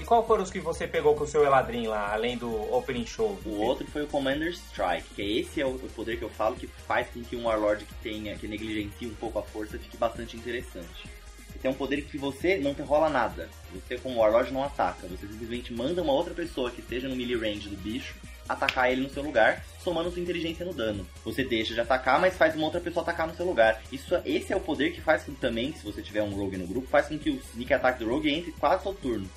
E 0.00 0.04
qual 0.04 0.26
foram 0.26 0.42
os 0.42 0.50
que 0.50 0.60
você 0.60 0.86
pegou 0.86 1.14
com 1.14 1.24
o 1.24 1.26
seu 1.26 1.42
Eladrin 1.42 1.86
lá, 1.86 2.12
além 2.12 2.36
do 2.36 2.52
Opening 2.74 3.06
Show? 3.06 3.38
O 3.46 3.60
outro 3.62 3.86
foi 3.86 4.02
o 4.02 4.06
Commander 4.06 4.50
Strike, 4.50 5.14
que 5.14 5.22
é 5.22 5.26
esse 5.40 5.60
é 5.60 5.66
o 5.66 5.78
poder 5.96 6.18
que 6.18 6.22
eu 6.22 6.28
falo 6.28 6.54
que 6.54 6.66
faz 6.66 7.08
com 7.08 7.22
que 7.22 7.34
um 7.34 7.44
Warlord 7.44 7.84
que 7.84 7.94
tenha, 8.02 8.36
que 8.36 8.46
negligencie 8.46 9.08
um 9.08 9.14
pouco 9.14 9.38
a 9.38 9.42
força, 9.42 9.78
fique 9.78 9.96
bastante 9.96 10.36
interessante. 10.36 11.08
Esse 11.56 11.66
é 11.66 11.70
um 11.70 11.74
poder 11.74 12.02
que 12.02 12.18
você 12.18 12.58
não 12.58 12.72
rola 12.72 13.08
nada. 13.08 13.48
Você 13.72 13.96
como 13.96 14.20
Warlord 14.20 14.52
não 14.52 14.62
ataca, 14.62 15.06
você 15.08 15.26
simplesmente 15.26 15.72
manda 15.72 16.02
uma 16.02 16.12
outra 16.12 16.34
pessoa 16.34 16.70
que 16.70 16.82
esteja 16.82 17.08
no 17.08 17.16
melee 17.16 17.36
range 17.36 17.70
do 17.70 17.76
bicho 17.76 18.14
atacar 18.46 18.92
ele 18.92 19.00
no 19.00 19.10
seu 19.10 19.22
lugar, 19.22 19.64
somando 19.82 20.10
sua 20.10 20.22
inteligência 20.22 20.64
no 20.64 20.72
dano. 20.72 21.06
Você 21.24 21.42
deixa 21.42 21.74
de 21.74 21.80
atacar, 21.80 22.20
mas 22.20 22.36
faz 22.36 22.54
uma 22.54 22.66
outra 22.66 22.80
pessoa 22.80 23.02
atacar 23.02 23.26
no 23.26 23.34
seu 23.34 23.44
lugar. 23.44 23.82
Isso, 23.90 24.14
esse 24.24 24.52
é 24.52 24.56
o 24.56 24.60
poder 24.60 24.92
que 24.92 25.00
faz 25.00 25.24
com 25.24 25.34
também, 25.34 25.72
se 25.72 25.82
você 25.82 26.00
tiver 26.00 26.22
um 26.22 26.34
rogue 26.34 26.56
no 26.56 26.66
grupo, 26.66 26.86
faz 26.86 27.08
com 27.08 27.18
que 27.18 27.30
o 27.30 27.36
sneak 27.36 27.72
attack 27.72 27.98
do 27.98 28.08
rogue 28.08 28.30
entre 28.30 28.52
quase 28.52 28.84
todo 28.84 28.98
turno. 28.98 29.28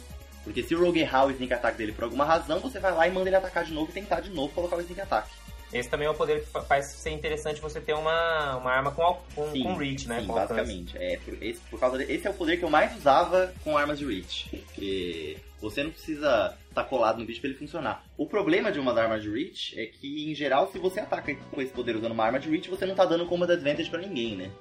Porque 0.44 0.62
se 0.62 0.76
o 0.76 0.80
rogue 0.80 1.00
errar 1.00 1.26
o 1.26 1.32
sneak 1.32 1.54
attack 1.54 1.78
dele 1.78 1.94
por 1.94 2.04
alguma 2.04 2.26
razão, 2.26 2.60
você 2.60 2.80
vai 2.80 2.94
lá 2.94 3.08
e 3.08 3.12
manda 3.12 3.30
ele 3.30 3.36
atacar 3.36 3.64
de 3.64 3.74
novo 3.74 3.90
e 3.90 3.94
tentar 3.94 4.20
de 4.20 4.30
novo 4.30 4.54
colocar 4.54 4.76
o 4.76 4.82
sneak 4.82 5.02
attack. 5.02 5.28
Esse 5.72 5.88
também 5.88 6.08
é 6.08 6.12
um 6.12 6.16
poder 6.16 6.40
que 6.42 6.48
fa- 6.48 6.64
faz 6.64 6.86
ser 6.88 7.12
interessante 7.12 7.62
você 7.62 7.80
ter 7.80 7.94
uma, 7.94 8.56
uma 8.58 8.72
arma 8.72 8.92
com, 8.92 9.20
com, 9.36 9.52
Sim, 9.52 9.64
com 9.64 9.76
reach, 9.76 10.08
né? 10.08 10.20
Sim, 10.22 10.28
com 10.28 10.34
basicamente. 10.34 10.98
É, 10.98 11.18
por, 11.18 11.44
esse, 11.44 11.60
por 11.70 11.80
causa 11.80 11.98
de- 12.00 12.12
esse 12.12 12.26
é 12.26 12.30
o 12.30 12.34
poder 12.34 12.58
que 12.58 12.64
eu 12.64 12.70
mais 12.72 12.96
usava 12.98 13.54
com 13.64 13.78
armas 13.78 14.00
de 14.00 14.06
reach. 14.06 14.50
Porque 14.50 15.38
você 15.62 15.84
não 15.84 15.92
precisa 15.92 16.58
estar 16.70 16.84
colado 16.86 17.20
no 17.20 17.26
bicho 17.26 17.40
pra 17.40 17.50
ele 17.52 17.60
funcionar. 17.60 18.04
O 18.18 18.26
problema 18.26 18.72
de 18.72 18.80
umas 18.80 18.98
armas 18.98 19.22
de 19.22 19.30
reach 19.30 19.80
é 19.80 19.86
que, 19.86 20.32
em 20.32 20.34
geral, 20.34 20.72
se 20.72 20.80
você 20.80 21.02
ataca 21.02 21.36
com 21.52 21.62
esse 21.62 21.72
poder 21.72 21.96
usando 21.96 22.14
uma 22.14 22.24
arma 22.26 22.40
de 22.40 22.50
reach, 22.50 22.68
você 22.68 22.86
não 22.88 22.96
tá 22.96 23.06
dando 23.06 23.28
combat 23.28 23.52
advantage 23.52 23.92
pra 23.92 24.00
ninguém, 24.00 24.36
né? 24.38 24.52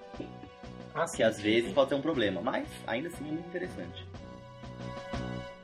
Ah, 0.95 1.07
sim, 1.07 1.17
Que 1.19 1.23
às 1.23 1.37
sim, 1.37 1.43
vezes 1.43 1.73
pode 1.73 1.89
ser 1.89 1.95
um 1.95 2.03
problema. 2.03 2.43
Mas, 2.43 2.67
ainda 2.87 3.09
assim, 3.09 3.27
é 3.27 3.33
muito 3.33 3.47
interessante. 3.49 4.05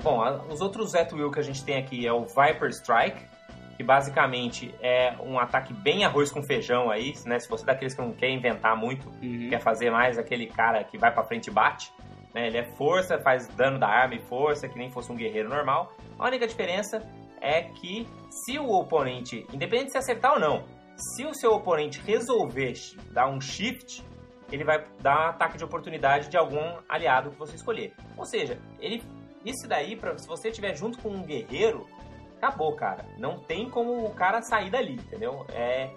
Bom, 0.02 0.22
a- 0.22 0.42
os 0.50 0.60
outros 0.60 0.94
at 0.94 1.12
will 1.12 1.30
que 1.30 1.40
a 1.40 1.42
gente 1.42 1.62
tem 1.64 1.76
aqui 1.76 2.06
é 2.06 2.12
o 2.12 2.24
Viper 2.24 2.70
Strike, 2.70 3.22
que 3.76 3.82
basicamente 3.82 4.74
é 4.80 5.16
um 5.20 5.38
ataque 5.38 5.72
bem 5.72 6.04
arroz 6.04 6.30
com 6.30 6.42
feijão 6.42 6.90
aí, 6.90 7.12
né? 7.26 7.38
Se 7.38 7.48
você 7.48 7.64
é 7.64 7.66
daqueles 7.66 7.94
que 7.94 8.00
não 8.00 8.12
quer 8.12 8.30
inventar 8.30 8.76
muito, 8.76 9.10
quer 9.48 9.60
fazer 9.60 9.90
mais 9.90 10.18
aquele 10.18 10.46
cara 10.46 10.82
que 10.84 10.96
vai 10.96 11.12
pra 11.12 11.24
frente 11.24 11.48
e 11.48 11.50
bate, 11.50 11.92
né? 12.32 12.46
Ele 12.46 12.58
é 12.58 12.64
força, 12.64 13.18
faz 13.18 13.48
dano 13.48 13.78
da 13.78 13.88
arma 13.88 14.14
e 14.14 14.22
força, 14.22 14.68
que 14.68 14.78
nem 14.78 14.90
fosse 14.90 15.10
um 15.10 15.16
guerreiro 15.16 15.48
normal. 15.48 15.92
A 16.18 16.26
única 16.26 16.46
diferença 16.46 17.02
é 17.40 17.62
que 17.62 18.06
se 18.30 18.58
o 18.58 18.68
oponente, 18.70 19.46
independente 19.52 19.86
de 19.86 19.92
se 19.92 19.98
acertar 19.98 20.34
ou 20.34 20.40
não, 20.40 20.64
se 20.96 21.24
o 21.24 21.34
seu 21.34 21.52
oponente 21.52 22.00
resolver 22.00 22.74
dar 23.10 23.28
um 23.28 23.40
shift, 23.40 24.04
ele 24.50 24.64
vai 24.64 24.84
dar 25.00 25.18
um 25.18 25.28
ataque 25.30 25.58
de 25.58 25.64
oportunidade 25.64 26.28
de 26.28 26.36
algum 26.36 26.78
aliado 26.88 27.30
que 27.30 27.38
você 27.38 27.56
escolher. 27.56 27.92
Ou 28.16 28.24
seja, 28.24 28.58
ele 28.78 29.02
isso 29.44 29.68
daí, 29.68 29.94
pra, 29.94 30.16
se 30.16 30.26
você 30.26 30.48
estiver 30.48 30.74
junto 30.74 30.98
com 30.98 31.10
um 31.10 31.22
guerreiro, 31.22 31.86
acabou, 32.48 32.72
cara. 32.74 33.04
Não 33.18 33.38
tem 33.38 33.68
como 33.68 34.04
o 34.04 34.10
cara 34.14 34.40
sair 34.42 34.70
dali, 34.70 34.94
entendeu? 34.94 35.46
É, 35.52 35.90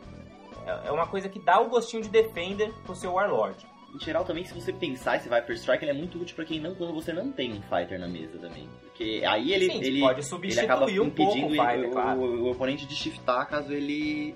é 0.85 0.91
uma 0.91 1.07
coisa 1.07 1.29
que 1.29 1.39
dá 1.39 1.59
o 1.59 1.69
gostinho 1.69 2.01
de 2.03 2.09
Defender 2.09 2.73
pro 2.85 2.95
seu 2.95 3.13
Warlord. 3.13 3.65
Em 3.95 3.99
geral, 3.99 4.25
também, 4.25 4.43
se 4.43 4.53
você 4.53 4.71
pensar 4.73 5.15
esse 5.15 5.29
Viper 5.29 5.55
Strike, 5.55 5.83
ele 5.83 5.91
é 5.91 5.93
muito 5.93 6.19
útil 6.21 6.35
pra 6.35 6.43
quem 6.45 6.59
não, 6.59 6.75
quando 6.75 6.93
você 6.93 7.13
não 7.13 7.31
tem 7.31 7.53
um 7.53 7.61
fighter 7.61 7.97
na 7.99 8.07
mesa 8.07 8.37
também. 8.37 8.69
Porque 8.81 9.23
aí 9.25 9.53
ele, 9.53 9.71
Sim, 9.71 9.81
ele, 9.81 9.99
pode 10.01 10.19
ele 10.19 10.23
substituir 10.23 10.65
acaba 10.65 10.85
um 10.85 10.87
pouco 10.87 11.01
o 11.01 11.05
impedindo 11.25 11.49
Fighter, 11.49 11.87
o, 11.87 11.91
claro. 11.91 12.19
o- 12.19 12.43
o 12.43 12.51
oponente 12.51 12.85
de 12.85 12.93
shiftar 12.95 13.47
caso 13.47 13.71
ele 13.73 14.35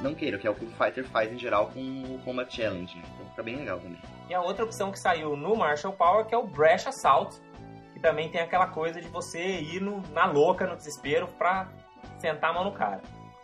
não 0.00 0.14
queira, 0.14 0.38
que 0.38 0.46
é 0.46 0.50
o 0.50 0.54
que 0.54 0.64
o 0.64 0.68
fighter 0.70 1.04
faz 1.04 1.30
em 1.30 1.38
geral 1.38 1.66
com 1.68 1.80
o 1.80 2.18
Combat 2.24 2.52
Challenge. 2.54 2.96
Então 2.98 3.26
fica 3.30 3.42
bem 3.42 3.56
legal 3.56 3.78
também. 3.78 3.98
E 4.28 4.34
a 4.34 4.40
outra 4.40 4.64
opção 4.64 4.90
que 4.90 4.98
saiu 4.98 5.36
no 5.36 5.54
Marshall 5.54 5.92
Power, 5.92 6.24
que 6.24 6.34
é 6.34 6.38
o 6.38 6.46
Brash 6.46 6.86
Assault, 6.86 7.36
também 8.00 8.28
tem 8.30 8.40
aquela 8.40 8.66
coisa 8.66 9.00
de 9.00 9.08
você 9.08 9.60
ir 9.60 9.80
no- 9.80 10.02
na 10.12 10.26
louca, 10.26 10.66
no 10.66 10.76
desespero, 10.76 11.26
pra 11.38 11.68
sentar 12.18 12.50
a 12.50 12.52
mão 12.54 12.64
no 12.64 12.72
cara. 12.72 13.02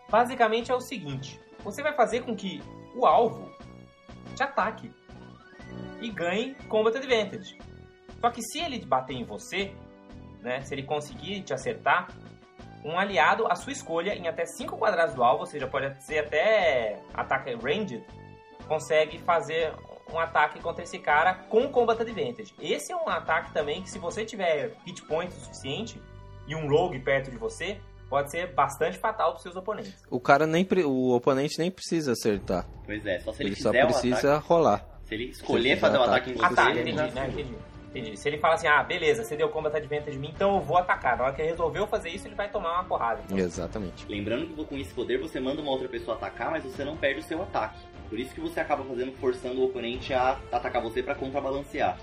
Basicamente 0.08 0.70
é 0.70 0.74
o 0.74 0.80
seguinte: 0.80 1.40
você 1.64 1.82
vai 1.82 1.94
fazer 1.94 2.22
com 2.22 2.34
que 2.34 2.62
o 2.94 3.06
alvo 3.06 3.50
te 4.34 4.42
ataque 4.42 4.92
e 6.00 6.10
ganhe 6.10 6.54
Combat 6.68 6.96
Advantage. 6.96 7.58
Só 8.20 8.30
que 8.30 8.42
se 8.42 8.58
ele 8.60 8.84
bater 8.84 9.14
em 9.14 9.24
você, 9.24 9.74
né, 10.40 10.60
se 10.62 10.74
ele 10.74 10.82
conseguir 10.82 11.42
te 11.42 11.52
acertar, 11.52 12.08
um 12.84 12.98
aliado 12.98 13.46
à 13.46 13.54
sua 13.56 13.72
escolha 13.72 14.14
em 14.14 14.28
até 14.28 14.44
5 14.46 14.76
quadrados 14.76 15.14
do 15.14 15.24
alvo, 15.24 15.40
ou 15.40 15.46
seja, 15.46 15.66
pode 15.66 16.00
ser 16.04 16.20
até 16.20 17.00
ataque 17.12 17.54
ranged, 17.54 18.04
consegue 18.68 19.18
fazer 19.18 19.72
um 20.12 20.18
ataque 20.18 20.60
contra 20.60 20.82
esse 20.84 20.98
cara 20.98 21.34
com 21.48 21.68
Combat 21.68 22.00
Advantage. 22.00 22.54
Esse 22.60 22.92
é 22.92 22.96
um 22.96 23.08
ataque 23.08 23.52
também 23.52 23.82
que 23.82 23.90
se 23.90 23.98
você 23.98 24.24
tiver 24.24 24.72
hit 24.84 25.02
point 25.02 25.32
o 25.34 25.40
suficiente 25.40 26.00
e 26.46 26.54
um 26.54 26.68
rogue 26.68 26.98
perto 27.00 27.30
de 27.30 27.36
você, 27.36 27.78
pode 28.08 28.30
ser 28.30 28.52
bastante 28.52 28.98
fatal 28.98 29.32
para 29.32 29.40
seus 29.42 29.56
oponentes. 29.56 29.94
O 30.10 30.20
cara 30.20 30.46
nem 30.46 30.64
pre- 30.64 30.84
o 30.84 31.10
oponente 31.14 31.58
nem 31.58 31.70
precisa 31.70 32.12
acertar. 32.12 32.66
Pois 32.84 33.04
é, 33.04 33.18
só 33.18 33.32
se 33.32 33.42
ele, 33.42 33.50
Ele 33.50 33.60
só 33.60 33.70
precisa 33.72 34.34
ataque, 34.34 34.48
rolar. 34.48 34.86
se 35.04 35.14
ele 35.14 35.24
Se 35.34 35.40
escolher 35.40 35.70
ele 35.72 35.80
fazer 35.80 35.96
o 35.98 36.00
fizer 36.02 36.10
ataque 36.12 36.30
em 36.30 36.34
você, 36.34 36.44
Ah, 36.44 36.54
tá, 36.54 36.70
ele 36.70 36.90
entendi, 36.92 37.14
né? 37.14 37.28
Entendi. 37.28 37.54
Entendi. 37.90 38.16
Se 38.18 38.28
ele 38.28 38.36
fala 38.38 38.54
assim, 38.54 38.66
ah, 38.66 38.82
beleza, 38.82 39.24
você 39.24 39.36
deu 39.36 39.48
Combat 39.48 39.74
Advantage 39.74 40.10
de 40.12 40.18
mim, 40.18 40.30
então 40.34 40.54
eu 40.56 40.60
vou 40.60 40.76
atacar. 40.76 41.16
Na 41.16 41.24
hora 41.24 41.32
que 41.32 41.40
ele 41.40 41.50
resolveu 41.50 41.86
fazer 41.86 42.10
isso, 42.10 42.28
ele 42.28 42.34
vai 42.34 42.48
tomar 42.50 42.74
uma 42.74 42.84
porrada. 42.84 43.22
Então, 43.24 43.38
Exatamente. 43.38 44.06
Lembrando 44.06 44.46
que 44.54 44.64
com 44.66 44.76
esse 44.76 44.92
poder 44.92 45.18
você 45.18 45.40
manda 45.40 45.62
uma 45.62 45.70
outra 45.70 45.88
pessoa 45.88 46.14
atacar, 46.16 46.50
mas 46.50 46.62
você 46.62 46.84
não 46.84 46.94
perde 46.96 47.20
o 47.20 47.22
seu 47.22 47.42
ataque. 47.42 47.78
Por 48.08 48.18
isso 48.18 48.34
que 48.34 48.40
você 48.40 48.60
acaba 48.60 48.84
fazendo, 48.84 49.12
forçando 49.12 49.60
o 49.60 49.64
oponente 49.64 50.12
a 50.12 50.38
atacar 50.52 50.82
você 50.82 51.02
pra 51.02 51.14
contrabalancear. 51.14 51.98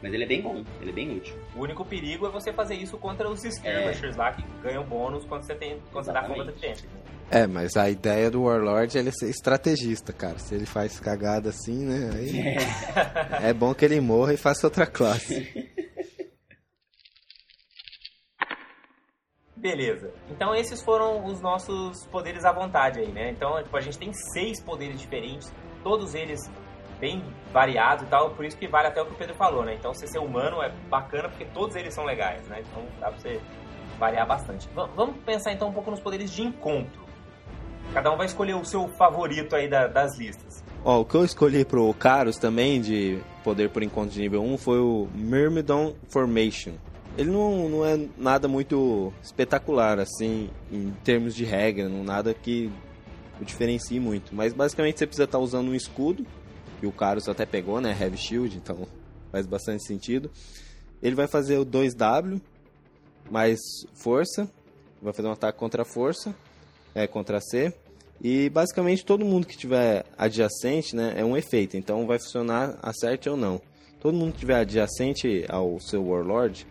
Mas 0.00 0.12
ele 0.12 0.24
é 0.24 0.26
bem 0.26 0.40
bom, 0.40 0.62
ele 0.80 0.90
é 0.90 0.92
bem 0.92 1.16
útil. 1.16 1.36
O 1.56 1.60
único 1.60 1.84
perigo 1.84 2.26
é 2.26 2.30
você 2.30 2.52
fazer 2.52 2.76
isso 2.76 2.96
contra 2.98 3.28
os 3.28 3.44
skirmishers 3.44 4.16
lá, 4.16 4.32
que 4.32 4.44
ganham 4.62 4.84
bônus 4.84 5.24
quando 5.24 5.42
você, 5.42 5.54
tem, 5.54 5.80
quando 5.90 6.04
você 6.04 6.12
dá. 6.12 6.22
Combat 6.22 6.48
Advantage. 6.48 6.84
É, 7.30 7.46
mas 7.46 7.76
a 7.76 7.90
ideia 7.90 8.30
do 8.30 8.44
Warlord 8.44 8.96
é 8.96 9.00
ele 9.00 9.12
ser 9.12 9.28
estrategista, 9.28 10.12
cara. 10.12 10.38
Se 10.38 10.54
ele 10.54 10.64
faz 10.64 10.98
cagada 10.98 11.50
assim, 11.50 11.84
né? 11.84 12.10
Aí 12.14 13.48
é 13.48 13.52
bom 13.52 13.74
que 13.74 13.84
ele 13.84 14.00
morra 14.00 14.32
e 14.32 14.36
faça 14.36 14.66
outra 14.66 14.86
classe. 14.86 15.46
Beleza. 19.60 20.10
Então 20.30 20.54
esses 20.54 20.80
foram 20.82 21.24
os 21.26 21.40
nossos 21.40 22.06
poderes 22.06 22.44
à 22.44 22.52
vontade 22.52 23.00
aí, 23.00 23.08
né? 23.10 23.30
Então 23.30 23.60
tipo, 23.62 23.76
a 23.76 23.80
gente 23.80 23.98
tem 23.98 24.12
seis 24.12 24.62
poderes 24.62 25.00
diferentes, 25.00 25.52
todos 25.82 26.14
eles 26.14 26.38
bem 27.00 27.22
variados 27.52 28.04
e 28.04 28.06
tal, 28.08 28.30
por 28.30 28.44
isso 28.44 28.56
que 28.56 28.66
vale 28.66 28.88
até 28.88 29.00
o 29.00 29.06
que 29.06 29.12
o 29.12 29.16
Pedro 29.16 29.34
falou, 29.34 29.64
né? 29.64 29.74
Então 29.74 29.92
você 29.94 30.06
ser 30.06 30.18
humano 30.18 30.62
é 30.62 30.68
bacana 30.88 31.28
porque 31.28 31.44
todos 31.46 31.76
eles 31.76 31.94
são 31.94 32.04
legais, 32.04 32.46
né? 32.48 32.60
Então 32.60 32.82
dá 33.00 33.08
pra 33.10 33.18
você 33.18 33.40
variar 33.98 34.26
bastante. 34.26 34.68
Va- 34.74 34.88
vamos 34.94 35.16
pensar 35.24 35.52
então 35.52 35.68
um 35.68 35.72
pouco 35.72 35.90
nos 35.90 36.00
poderes 36.00 36.30
de 36.30 36.42
encontro. 36.42 37.06
Cada 37.94 38.12
um 38.12 38.16
vai 38.16 38.26
escolher 38.26 38.54
o 38.54 38.64
seu 38.64 38.86
favorito 38.88 39.56
aí 39.56 39.68
da- 39.68 39.86
das 39.86 40.18
listas. 40.18 40.62
Ó, 40.84 41.00
o 41.00 41.04
que 41.04 41.14
eu 41.16 41.24
escolhi 41.24 41.64
pro 41.64 41.92
Caros 41.94 42.36
também, 42.36 42.80
de 42.80 43.18
poder 43.42 43.70
por 43.70 43.82
encontro 43.82 44.10
de 44.10 44.20
nível 44.20 44.42
1, 44.42 44.58
foi 44.58 44.78
o 44.78 45.08
Myrmidon 45.14 45.94
Formation. 46.08 46.74
Ele 47.18 47.32
não, 47.32 47.68
não 47.68 47.84
é 47.84 47.98
nada 48.16 48.46
muito 48.46 49.12
espetacular, 49.20 49.98
assim, 49.98 50.48
em 50.70 50.92
termos 51.02 51.34
de 51.34 51.44
regra, 51.44 51.88
não 51.88 52.04
nada 52.04 52.32
que 52.32 52.70
o 53.40 53.44
diferencie 53.44 53.98
muito. 53.98 54.32
Mas 54.32 54.52
basicamente 54.52 55.00
você 55.00 55.06
precisa 55.06 55.24
estar 55.24 55.40
usando 55.40 55.68
um 55.68 55.74
escudo, 55.74 56.24
que 56.78 56.86
o 56.86 56.92
Caros 56.92 57.28
até 57.28 57.44
pegou, 57.44 57.80
né? 57.80 57.90
Heavy 58.00 58.16
Shield, 58.16 58.56
então 58.56 58.86
faz 59.32 59.46
bastante 59.46 59.84
sentido. 59.84 60.30
Ele 61.02 61.16
vai 61.16 61.26
fazer 61.26 61.58
o 61.58 61.66
2W, 61.66 62.40
mais 63.28 63.58
força, 63.94 64.48
vai 65.02 65.12
fazer 65.12 65.26
um 65.26 65.32
ataque 65.32 65.58
contra 65.58 65.82
a 65.82 65.84
força, 65.84 66.32
é, 66.94 67.08
contra 67.08 67.40
C. 67.40 67.74
E 68.22 68.48
basicamente 68.48 69.04
todo 69.04 69.24
mundo 69.24 69.44
que 69.44 69.56
tiver 69.56 70.06
adjacente, 70.16 70.94
né, 70.94 71.14
é 71.16 71.24
um 71.24 71.36
efeito. 71.36 71.76
Então 71.76 72.06
vai 72.06 72.20
funcionar 72.20 72.78
acerte 72.80 73.28
ou 73.28 73.36
não. 73.36 73.60
Todo 73.98 74.16
mundo 74.16 74.34
que 74.34 74.38
tiver 74.38 74.60
adjacente 74.60 75.44
ao 75.48 75.80
seu 75.80 76.06
Warlord 76.06 76.64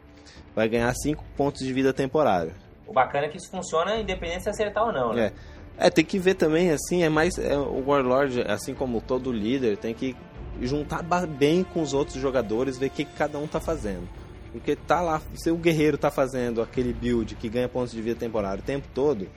vai 0.57 0.67
ganhar 0.67 0.91
5 0.91 1.23
pontos 1.37 1.63
de 1.63 1.71
vida 1.71 1.93
temporária. 1.93 2.51
O 2.87 2.91
bacana 2.91 3.27
é 3.27 3.29
que 3.29 3.37
isso 3.37 3.51
funciona 3.51 3.97
independente 3.97 4.41
se 4.41 4.49
acertar 4.49 4.87
ou 4.87 4.91
não, 4.91 5.13
né? 5.13 5.31
É. 5.79 5.85
É, 5.85 5.89
tem 5.91 6.03
que 6.03 6.17
ver 6.17 6.33
também, 6.33 6.71
assim, 6.71 7.03
é 7.03 7.09
mais. 7.09 7.37
é, 7.37 7.55
o 7.55 7.85
Warlord, 7.85 8.41
assim 8.41 8.73
como 8.73 8.99
todo 8.99 9.31
líder, 9.31 9.77
tem 9.77 9.93
que 9.93 10.15
juntar 10.59 11.03
bem 11.27 11.63
com 11.63 11.83
os 11.83 11.93
outros 11.93 12.19
jogadores, 12.19 12.79
ver 12.79 12.87
o 12.87 12.89
que, 12.89 13.05
que 13.05 13.13
cada 13.13 13.37
um 13.37 13.45
tá 13.45 13.59
fazendo. 13.59 14.09
Porque 14.51 14.75
tá 14.75 14.99
lá, 14.99 15.21
se 15.35 15.51
o 15.51 15.57
guerreiro 15.57 15.95
tá 15.95 16.09
fazendo 16.09 16.59
aquele 16.59 16.91
build 16.91 17.35
que 17.35 17.47
ganha 17.47 17.69
pontos 17.69 17.91
de 17.91 18.01
vida 18.01 18.19
temporário 18.19 18.63
o 18.63 18.65
tempo 18.65 18.87
todo, 18.95 19.29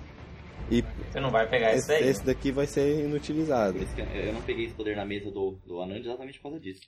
e 0.70 0.82
Você 1.12 1.20
não 1.20 1.30
vai 1.30 1.46
pegar 1.46 1.74
esse, 1.74 1.86
daí. 1.86 2.08
esse 2.08 2.24
daqui 2.24 2.50
vai 2.50 2.66
ser 2.66 3.04
inutilizado. 3.04 3.76
Eu 4.14 4.32
não 4.32 4.40
peguei 4.40 4.64
esse 4.64 4.74
poder 4.74 4.96
na 4.96 5.04
mesa 5.04 5.30
do, 5.30 5.58
do 5.66 5.82
Anand 5.82 5.98
exatamente 5.98 6.38
por 6.38 6.44
causa 6.44 6.60
disso. 6.60 6.80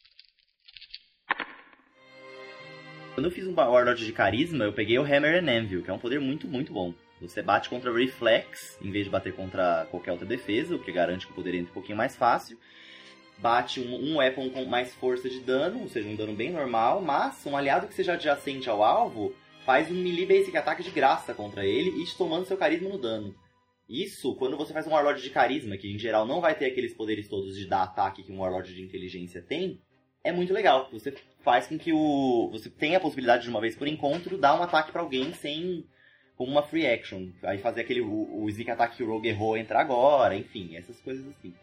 Quando 3.15 3.27
eu 3.27 3.31
fiz 3.31 3.47
um 3.47 3.55
Warlord 3.55 4.07
de 4.07 4.13
carisma, 4.13 4.65
eu 4.65 4.73
peguei 4.73 4.99
o 4.99 5.03
Hammer 5.03 5.45
and 5.45 5.51
Anvil, 5.51 5.83
que 5.83 5.91
é 5.91 5.93
um 5.93 5.99
poder 5.99 6.19
muito, 6.19 6.49
muito 6.49 6.73
bom. 6.73 6.95
Você 7.21 7.43
bate 7.43 7.69
contra 7.69 7.93
Reflex, 7.93 8.79
em 8.81 8.91
vez 8.91 9.05
de 9.05 9.11
bater 9.11 9.35
contra 9.35 9.87
qualquer 9.91 10.13
outra 10.13 10.27
defesa, 10.27 10.75
o 10.75 10.79
que 10.79 10.91
garante 10.91 11.27
que 11.27 11.33
o 11.33 11.35
poder 11.35 11.55
entre 11.55 11.71
um 11.71 11.75
pouquinho 11.75 11.99
mais 11.99 12.17
fácil. 12.17 12.59
Bate 13.37 13.81
um, 13.81 13.95
um 13.95 14.17
weapon 14.17 14.49
com 14.49 14.65
mais 14.65 14.95
força 14.95 15.29
de 15.29 15.41
dano, 15.41 15.83
ou 15.83 15.89
seja, 15.89 16.09
um 16.09 16.17
dano 16.17 16.33
bem 16.33 16.51
normal, 16.51 17.03
mas 17.03 17.45
um 17.45 17.55
aliado 17.55 17.87
que 17.87 17.95
seja 17.95 18.15
adjacente 18.15 18.71
ao 18.71 18.83
alvo 18.83 19.35
faz 19.67 19.91
um 19.91 19.95
melee 19.95 20.25
basic 20.25 20.57
ataque 20.57 20.83
de 20.83 20.91
graça 20.91 21.35
contra 21.35 21.67
ele 21.67 21.91
e 22.03 22.17
tomando 22.17 22.47
seu 22.47 22.57
carisma 22.57 22.89
no 22.89 22.99
dano. 22.99 23.35
Isso, 23.87 24.35
quando 24.37 24.57
você 24.57 24.73
faz 24.73 24.87
um 24.87 24.93
Warlord 24.93 25.21
de 25.21 25.29
carisma, 25.29 25.77
que 25.77 25.93
em 25.93 25.99
geral 25.99 26.27
não 26.27 26.41
vai 26.41 26.55
ter 26.55 26.65
aqueles 26.65 26.95
poderes 26.95 27.29
todos 27.29 27.59
de 27.59 27.67
dar 27.67 27.83
ataque 27.83 28.23
que 28.23 28.33
um 28.33 28.41
Warlord 28.41 28.75
de 28.75 28.81
inteligência 28.81 29.43
tem, 29.43 29.79
é 30.25 30.33
muito 30.33 30.53
legal. 30.53 30.89
Você 30.93 31.15
faz 31.43 31.67
com 31.67 31.79
que 31.79 31.93
o. 31.93 32.49
Você 32.53 32.71
tenha 32.71 32.99
a 32.99 33.01
possibilidade 33.01 33.45
de 33.45 33.51
uma 33.51 33.61
vez 33.61 33.75
por 33.75 33.89
encontro 33.89 34.39
dar 34.39 34.59
um 34.59 34.63
ataque 34.63 34.93
pra 34.93 35.03
alguém 35.03 35.33
sem. 35.35 35.85
como 36.37 36.53
uma 36.53 36.63
free 36.63 36.87
action. 36.87 37.29
Aí 37.43 37.59
fazer 37.59 37.83
aquele. 37.83 38.01
o, 38.01 38.43
o 38.43 38.49
sneak 38.49 38.71
attack 38.71 38.97
que 38.97 39.03
o 39.03 39.09
Rogue 39.09 39.29
errou 39.29 39.57
entrar 39.57 39.81
agora, 39.81 40.37
enfim, 40.37 40.77
essas 40.77 41.01
coisas 41.01 41.27
assim. 41.29 41.55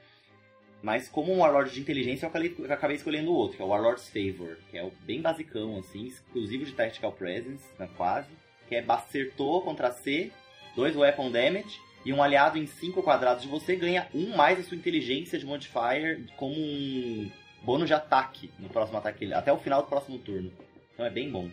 Mas 0.81 1.09
como 1.09 1.33
um 1.33 1.39
Warlord 1.39 1.73
de 1.73 1.81
inteligência, 1.81 2.25
eu 2.25 2.29
acabei, 2.29 2.55
eu 2.57 2.73
acabei 2.73 2.95
escolhendo 2.95 3.33
outro, 3.33 3.57
que 3.57 3.61
é 3.61 3.65
o 3.65 3.69
Warlord's 3.69 4.09
Favor, 4.09 4.57
que 4.71 4.77
é 4.77 4.83
o 4.83 4.93
bem 5.01 5.21
basicão, 5.21 5.77
assim, 5.77 6.05
exclusivo 6.05 6.65
de 6.65 6.71
Tactical 6.71 7.11
Presence, 7.11 7.65
né, 7.77 7.89
quase. 7.97 8.29
Que 8.69 8.75
é 8.75 8.85
acertou 8.87 9.61
contra 9.61 9.91
C, 9.91 10.31
2 10.77 10.95
Weapon 10.95 11.31
Damage, 11.31 11.81
e 12.05 12.13
um 12.13 12.23
aliado 12.23 12.57
em 12.57 12.65
5 12.65 13.03
quadrados 13.03 13.43
de 13.43 13.49
você 13.49 13.75
ganha 13.75 14.07
um 14.13 14.37
mais 14.37 14.57
a 14.57 14.63
sua 14.63 14.77
inteligência 14.77 15.37
de 15.37 15.45
modifier 15.45 16.21
como 16.37 16.55
um 16.55 17.29
bônus 17.63 17.87
de 17.87 17.93
ataque 17.93 18.51
no 18.59 18.69
próximo 18.69 18.97
ataque, 18.97 19.33
até 19.33 19.51
o 19.51 19.57
final 19.57 19.81
do 19.81 19.87
próximo 19.89 20.17
turno. 20.19 20.51
Então 20.93 21.05
é 21.05 21.09
bem 21.09 21.29
bom. 21.31 21.49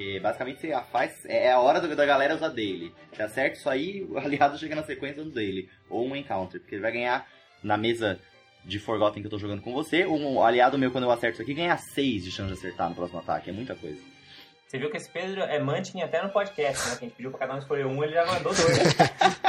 Porque 0.00 0.18
basicamente 0.18 0.60
você 0.60 0.74
faz. 0.90 1.24
É 1.26 1.52
a 1.52 1.60
hora 1.60 1.80
da 1.80 2.06
galera 2.06 2.34
usar 2.34 2.48
dele. 2.48 2.94
Se 3.12 3.22
acerta 3.22 3.58
isso 3.58 3.68
aí, 3.68 4.02
o 4.04 4.18
aliado 4.18 4.56
chega 4.58 4.74
na 4.74 4.82
sequência 4.82 5.22
do 5.22 5.30
dele. 5.30 5.68
Ou 5.88 6.06
um 6.06 6.16
encounter. 6.16 6.60
Porque 6.60 6.74
ele 6.74 6.82
vai 6.82 6.92
ganhar 6.92 7.26
na 7.62 7.76
mesa 7.76 8.18
de 8.64 8.78
Forgotten 8.78 9.22
que 9.22 9.26
eu 9.26 9.30
tô 9.30 9.38
jogando 9.38 9.62
com 9.62 9.72
você. 9.72 10.06
Um 10.06 10.42
aliado 10.42 10.78
meu, 10.78 10.90
quando 10.90 11.04
eu 11.04 11.10
acerto 11.10 11.34
isso 11.34 11.42
aqui, 11.42 11.54
ganha 11.54 11.76
6 11.76 12.24
de 12.24 12.30
chance 12.30 12.52
de 12.52 12.58
acertar 12.58 12.88
no 12.88 12.94
próximo 12.94 13.20
ataque. 13.20 13.50
É 13.50 13.52
muita 13.52 13.74
coisa. 13.74 14.00
Você 14.66 14.78
viu 14.78 14.90
que 14.90 14.96
esse 14.96 15.10
Pedro 15.10 15.42
é 15.42 15.58
Mantin 15.58 16.00
até 16.00 16.22
no 16.22 16.30
podcast, 16.30 16.88
né? 16.88 16.96
Que 16.96 17.04
a 17.04 17.08
gente 17.08 17.16
pediu 17.16 17.30
pra 17.32 17.40
cada 17.40 17.54
um 17.54 17.58
escolher 17.58 17.86
um, 17.86 18.04
ele 18.04 18.12
já 18.12 18.24
mandou 18.24 18.54
dois. 18.54 18.78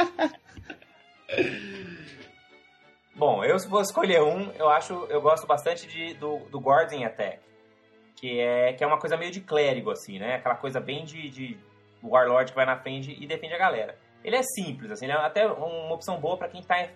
Eu 3.44 3.58
se 3.58 3.68
fosse 3.68 3.90
escolher 3.90 4.22
um, 4.22 4.50
eu 4.52 4.68
acho, 4.68 5.06
eu 5.08 5.20
gosto 5.20 5.46
bastante 5.46 5.86
de, 5.86 6.14
do, 6.14 6.38
do 6.50 6.58
Guardian 6.58 7.06
Attack. 7.06 7.40
Que 8.16 8.40
é, 8.40 8.72
que 8.72 8.84
é 8.84 8.86
uma 8.86 8.98
coisa 8.98 9.16
meio 9.16 9.32
de 9.32 9.40
clérigo, 9.40 9.90
assim, 9.90 10.18
né? 10.18 10.36
Aquela 10.36 10.54
coisa 10.54 10.80
bem 10.80 11.04
de, 11.04 11.28
de 11.28 11.58
Warlord 12.02 12.52
que 12.52 12.56
vai 12.56 12.66
na 12.66 12.76
frente 12.76 13.16
e 13.18 13.26
defende 13.26 13.54
a 13.54 13.58
galera. 13.58 13.98
Ele 14.24 14.36
é 14.36 14.42
simples, 14.42 14.90
assim, 14.90 15.06
ele 15.06 15.12
é 15.12 15.16
até 15.16 15.46
uma 15.46 15.94
opção 15.94 16.20
boa 16.20 16.36
para 16.36 16.48
quem 16.48 16.62
tá 16.62 16.88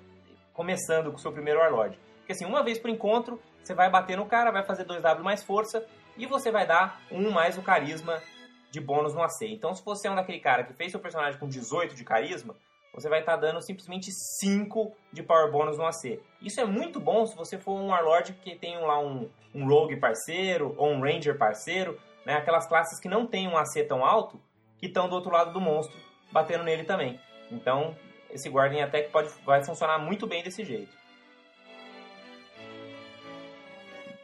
começando 0.52 1.10
com 1.10 1.16
o 1.16 1.20
seu 1.20 1.32
primeiro 1.32 1.58
Warlord. 1.60 1.98
Porque 2.18 2.32
assim, 2.32 2.44
uma 2.44 2.62
vez 2.62 2.78
por 2.78 2.90
encontro, 2.90 3.40
você 3.62 3.74
vai 3.74 3.90
bater 3.90 4.16
no 4.16 4.26
cara, 4.26 4.50
vai 4.52 4.64
fazer 4.64 4.84
2W 4.84 5.20
mais 5.20 5.42
força 5.42 5.84
e 6.16 6.26
você 6.26 6.50
vai 6.50 6.66
dar 6.66 7.00
um 7.10 7.30
mais 7.30 7.58
o 7.58 7.62
carisma 7.62 8.22
de 8.70 8.80
bônus 8.80 9.14
no 9.14 9.22
AC. 9.22 9.42
Então, 9.42 9.74
se 9.74 9.84
você 9.84 10.08
é 10.08 10.10
um 10.10 10.14
daquele 10.14 10.40
cara 10.40 10.64
que 10.64 10.72
fez 10.74 10.90
seu 10.90 11.00
personagem 11.00 11.38
com 11.38 11.48
18 11.48 11.94
de 11.94 12.04
carisma, 12.04 12.54
você 12.96 13.10
vai 13.10 13.20
estar 13.20 13.34
tá 13.34 13.38
dando 13.38 13.60
simplesmente 13.60 14.10
5 14.10 14.90
de 15.12 15.22
power 15.22 15.52
bônus 15.52 15.76
no 15.76 15.84
AC. 15.84 16.18
Isso 16.40 16.58
é 16.58 16.64
muito 16.64 16.98
bom 16.98 17.26
se 17.26 17.36
você 17.36 17.58
for 17.58 17.78
um 17.78 17.88
Warlord 17.88 18.32
que 18.42 18.56
tem 18.56 18.80
lá 18.80 18.98
um, 18.98 19.28
um 19.54 19.68
Rogue 19.68 19.96
parceiro 19.98 20.74
ou 20.78 20.88
um 20.88 21.00
Ranger 21.02 21.36
parceiro, 21.36 22.00
né? 22.24 22.34
aquelas 22.34 22.66
classes 22.66 22.98
que 22.98 23.06
não 23.06 23.26
tem 23.26 23.46
um 23.46 23.56
AC 23.58 23.84
tão 23.86 24.02
alto, 24.02 24.40
que 24.78 24.86
estão 24.86 25.10
do 25.10 25.14
outro 25.14 25.30
lado 25.30 25.52
do 25.52 25.60
monstro, 25.60 25.96
batendo 26.32 26.64
nele 26.64 26.84
também. 26.84 27.20
Então, 27.52 27.94
esse 28.30 28.48
Guardian 28.48 28.84
Attack 28.84 29.10
pode, 29.10 29.28
vai 29.44 29.62
funcionar 29.62 29.98
muito 29.98 30.26
bem 30.26 30.42
desse 30.42 30.64
jeito. 30.64 30.96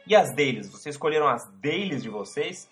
E 0.07 0.15
as 0.15 0.33
dailies? 0.35 0.69
Vocês 0.69 0.95
escolheram 0.95 1.27
as 1.27 1.47
dailies 1.61 2.01
de 2.01 2.09
vocês? 2.09 2.69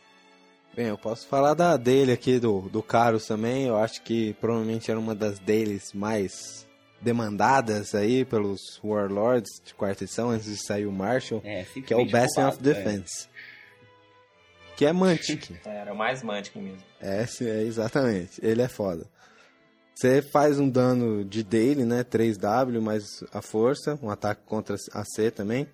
Bem, 0.74 0.88
eu 0.88 0.98
posso 0.98 1.28
falar 1.28 1.54
da 1.54 1.76
dele 1.76 2.14
aqui 2.14 2.40
do, 2.40 2.62
do 2.70 2.82
Carlos 2.82 3.26
também. 3.26 3.68
Eu 3.68 3.78
acho 3.78 4.02
que 4.04 4.34
provavelmente 4.36 4.90
era 4.90 5.00
uma 5.00 5.14
das 5.14 5.38
deles 5.38 5.92
mais 5.94 6.66
demandadas 7.02 7.94
aí 7.94 8.24
pelos 8.24 8.80
Warlords 8.82 9.50
de 9.66 9.74
quarta 9.74 10.06
edição 10.06 10.30
antes 10.30 10.46
de 10.46 10.58
sair 10.66 10.86
o 10.86 10.92
Marshall, 10.92 11.42
É, 11.44 11.64
que 11.64 11.94
é 11.94 11.98
o 11.98 12.10
Bastion 12.10 12.48
of 12.48 12.58
é. 12.60 12.62
Defense. 12.62 13.28
Que 14.78 14.86
é 14.86 14.94
Mantic. 14.94 15.52
Era 15.66 15.94
o 15.94 15.98
mais 15.98 16.24
Mantic 16.24 16.56
mesmo. 16.56 16.82
É, 17.02 17.26
é, 17.42 17.64
exatamente. 17.64 18.40
Ele 18.42 18.62
é 18.62 18.68
foda. 18.68 19.06
Você 19.94 20.22
faz 20.22 20.58
um 20.58 20.70
dano 20.70 21.26
de 21.26 21.44
daily, 21.44 21.84
né? 21.84 22.04
3W 22.04 22.80
mais 22.80 23.24
a 23.32 23.42
força, 23.42 24.00
um 24.02 24.10
ataque 24.10 24.42
contra 24.46 24.76
AC 24.94 25.32
também. 25.36 25.68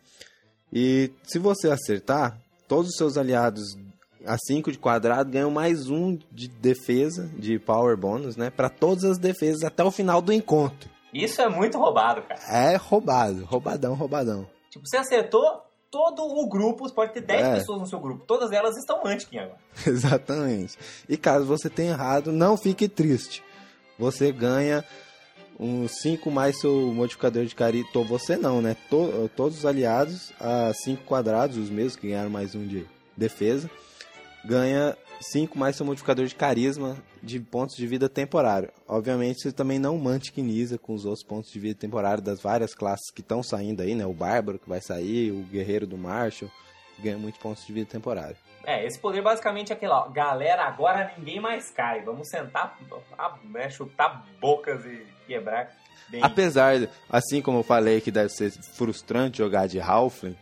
E 0.74 1.12
se 1.24 1.39
você 1.39 1.70
acertar, 1.70 2.38
todos 2.68 2.89
os 2.89 2.98
seus 2.98 3.16
aliados 3.16 3.78
a 4.26 4.38
5 4.38 4.72
de 4.72 4.78
quadrado 4.78 5.30
ganham 5.32 5.51
mais 5.51 5.89
um 5.89 6.18
de 6.32 6.47
defesa, 6.47 7.30
de 7.38 7.57
power 7.59 7.95
bonus, 7.97 8.36
né? 8.36 8.49
Pra 8.49 8.70
todas 8.70 9.03
as 9.03 9.18
defesas 9.18 9.63
até 9.63 9.84
o 9.84 9.91
final 9.91 10.22
do 10.22 10.34
encontro. 10.34 10.89
Isso 11.13 11.41
é 11.41 11.49
muito 11.49 11.78
roubado, 11.78 12.22
cara. 12.24 12.39
É 12.49 12.76
roubado, 12.76 13.45
roubadão, 13.45 13.93
roubadão. 13.93 14.47
Tipo, 14.70 14.86
você 14.88 14.97
acertou 14.97 15.61
todo 15.89 16.22
o 16.24 16.47
grupo, 16.49 16.88
você 16.88 16.93
pode 16.93 17.13
ter 17.13 17.22
10 17.22 17.41
É. 17.41 17.55
pessoas 17.55 17.80
no 17.80 17.88
seu 17.88 17.99
grupo. 17.99 18.26
Todas 18.28 18.51
elas 18.51 18.76
estão 18.78 19.01
Mantic 19.03 19.34
agora. 19.38 19.57
Exatamente. 19.88 20.78
E 21.07 21.15
caso 21.18 21.45
você 21.45 21.70
tenha 21.70 21.91
errado, 21.93 22.32
não 22.32 22.57
fique 22.57 22.88
triste. 22.89 23.41
Você 23.97 24.32
ganha 24.32 24.84
um 25.59 25.88
5 25.88 26.30
mais 26.30 26.59
seu 26.59 26.93
modificador 26.93 27.45
de 27.45 27.55
carisma. 27.55 27.89
Você 28.03 28.36
não, 28.38 28.61
né? 28.61 28.76
To- 28.89 29.30
todos 29.36 29.59
os 29.59 29.65
aliados 29.65 30.32
a 30.39 30.72
5 30.74 31.03
quadrados, 31.05 31.57
os 31.57 31.70
mesmos 31.70 31.95
que 31.95 32.09
ganharam 32.09 32.30
mais 32.30 32.53
um 32.53 32.68
de 32.68 32.86
defesa, 33.15 33.68
ganha 34.48 34.98
5 35.20 35.58
mais 35.58 35.76
seu 35.76 35.86
modificador 35.86 36.26
de 36.26 36.36
carisma 36.36 36.98
de 37.22 37.39
pontos 37.39 37.76
de 37.76 37.86
vida 37.86 38.08
temporário. 38.08 38.72
Obviamente 38.88 39.41
você 39.41 39.52
também 39.52 39.78
não 39.78 39.98
mantiquiniza 39.98 40.78
com 40.78 40.93
os 40.93 41.06
outros 41.06 41.24
pontos 41.24 41.52
de 41.52 41.60
vida 41.60 41.78
temporário 41.78 42.24
das 42.24 42.41
várias 42.41 42.74
classes 42.74 43.12
que 43.12 43.22
estão 43.22 43.43
saindo 43.43 43.82
aí, 43.82 43.93
né? 43.93 44.06
O 44.06 44.14
Bárbaro 44.14 44.58
que 44.58 44.70
vai 44.70 44.80
sair, 44.80 45.32
o 45.32 45.43
Guerreiro 45.43 45.86
do 45.86 45.98
Marshall, 45.98 46.50
ganha 47.00 47.18
muitos 47.18 47.41
pontos 47.41 47.66
de 47.66 47.74
vida 47.74 47.89
temporário. 47.89 48.38
É, 48.64 48.86
esse 48.86 49.00
poder 49.00 49.22
basicamente 49.22 49.72
é 49.72 49.76
aquele, 49.76 49.91
ó. 49.91 50.08
Galera, 50.10 50.64
agora 50.64 51.14
ninguém 51.18 51.39
mais 51.39 51.70
cai. 51.72 52.02
Vamos 52.02 52.30
sentar, 52.30 52.78
ah, 53.18 53.38
né, 53.45 53.70
chutar 53.70 54.26
bocas 54.39 54.86
e 54.86 55.06
quebrar. 55.26 55.72
Bem. 56.10 56.22
Apesar, 56.24 56.74
assim 57.10 57.41
como 57.41 57.60
eu 57.60 57.64
falei 57.64 58.00
que 58.00 58.12
deve 58.12 58.30
ser 58.30 58.52
frustrante 58.52 59.39
jogar 59.39 59.68
de 59.68 59.80
Halfling, 59.80 60.38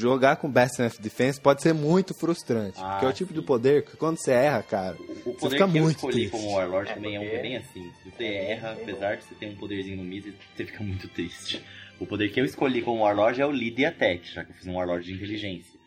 jogar 0.00 0.36
com 0.36 0.50
Best 0.50 0.80
of 0.82 1.00
Defense 1.00 1.40
pode 1.40 1.62
ser 1.62 1.72
muito 1.72 2.12
frustrante. 2.14 2.78
Ah, 2.80 2.90
porque 2.92 3.04
é 3.06 3.08
o 3.08 3.12
tipo 3.12 3.32
sim. 3.34 3.40
de 3.40 3.46
poder 3.46 3.84
que 3.84 3.96
quando 3.96 4.16
você 4.16 4.32
erra, 4.32 4.62
cara, 4.62 4.96
O 5.00 5.06
Você 5.06 5.32
poder 5.38 5.56
fica 5.56 5.56
que 5.56 5.62
eu 5.78 5.82
muito 5.82 5.96
escolhi 5.96 6.14
triste. 6.14 6.30
como 6.30 6.52
Warlord 6.54 6.90
É, 6.90 6.94
também 6.94 7.16
é, 7.16 7.20
um, 7.20 7.22
porque- 7.22 7.36
é 7.36 7.42
bem 7.42 7.56
assim. 7.56 7.92
Se 8.02 8.10
você 8.10 8.24
erra, 8.24 8.72
apesar 8.72 9.16
de 9.16 9.24
você 9.24 9.34
ter 9.34 9.46
um 9.46 9.54
poderzinho 9.56 9.96
no 9.98 10.04
Mises, 10.04 10.34
você 10.56 10.64
fica 10.64 10.82
muito 10.82 11.08
triste. 11.08 11.62
O 12.00 12.06
poder 12.06 12.30
que 12.30 12.40
eu 12.40 12.44
escolhi 12.44 12.80
como 12.82 13.02
Warlord 13.02 13.40
é 13.40 13.46
o 13.46 13.50
Lead 13.50 13.84
Attack, 13.84 14.32
já 14.32 14.44
que 14.44 14.50
eu 14.52 14.54
fiz 14.56 14.66
um 14.66 14.74
Warlord 14.76 15.04
de 15.04 15.12
inteligência. 15.12 15.78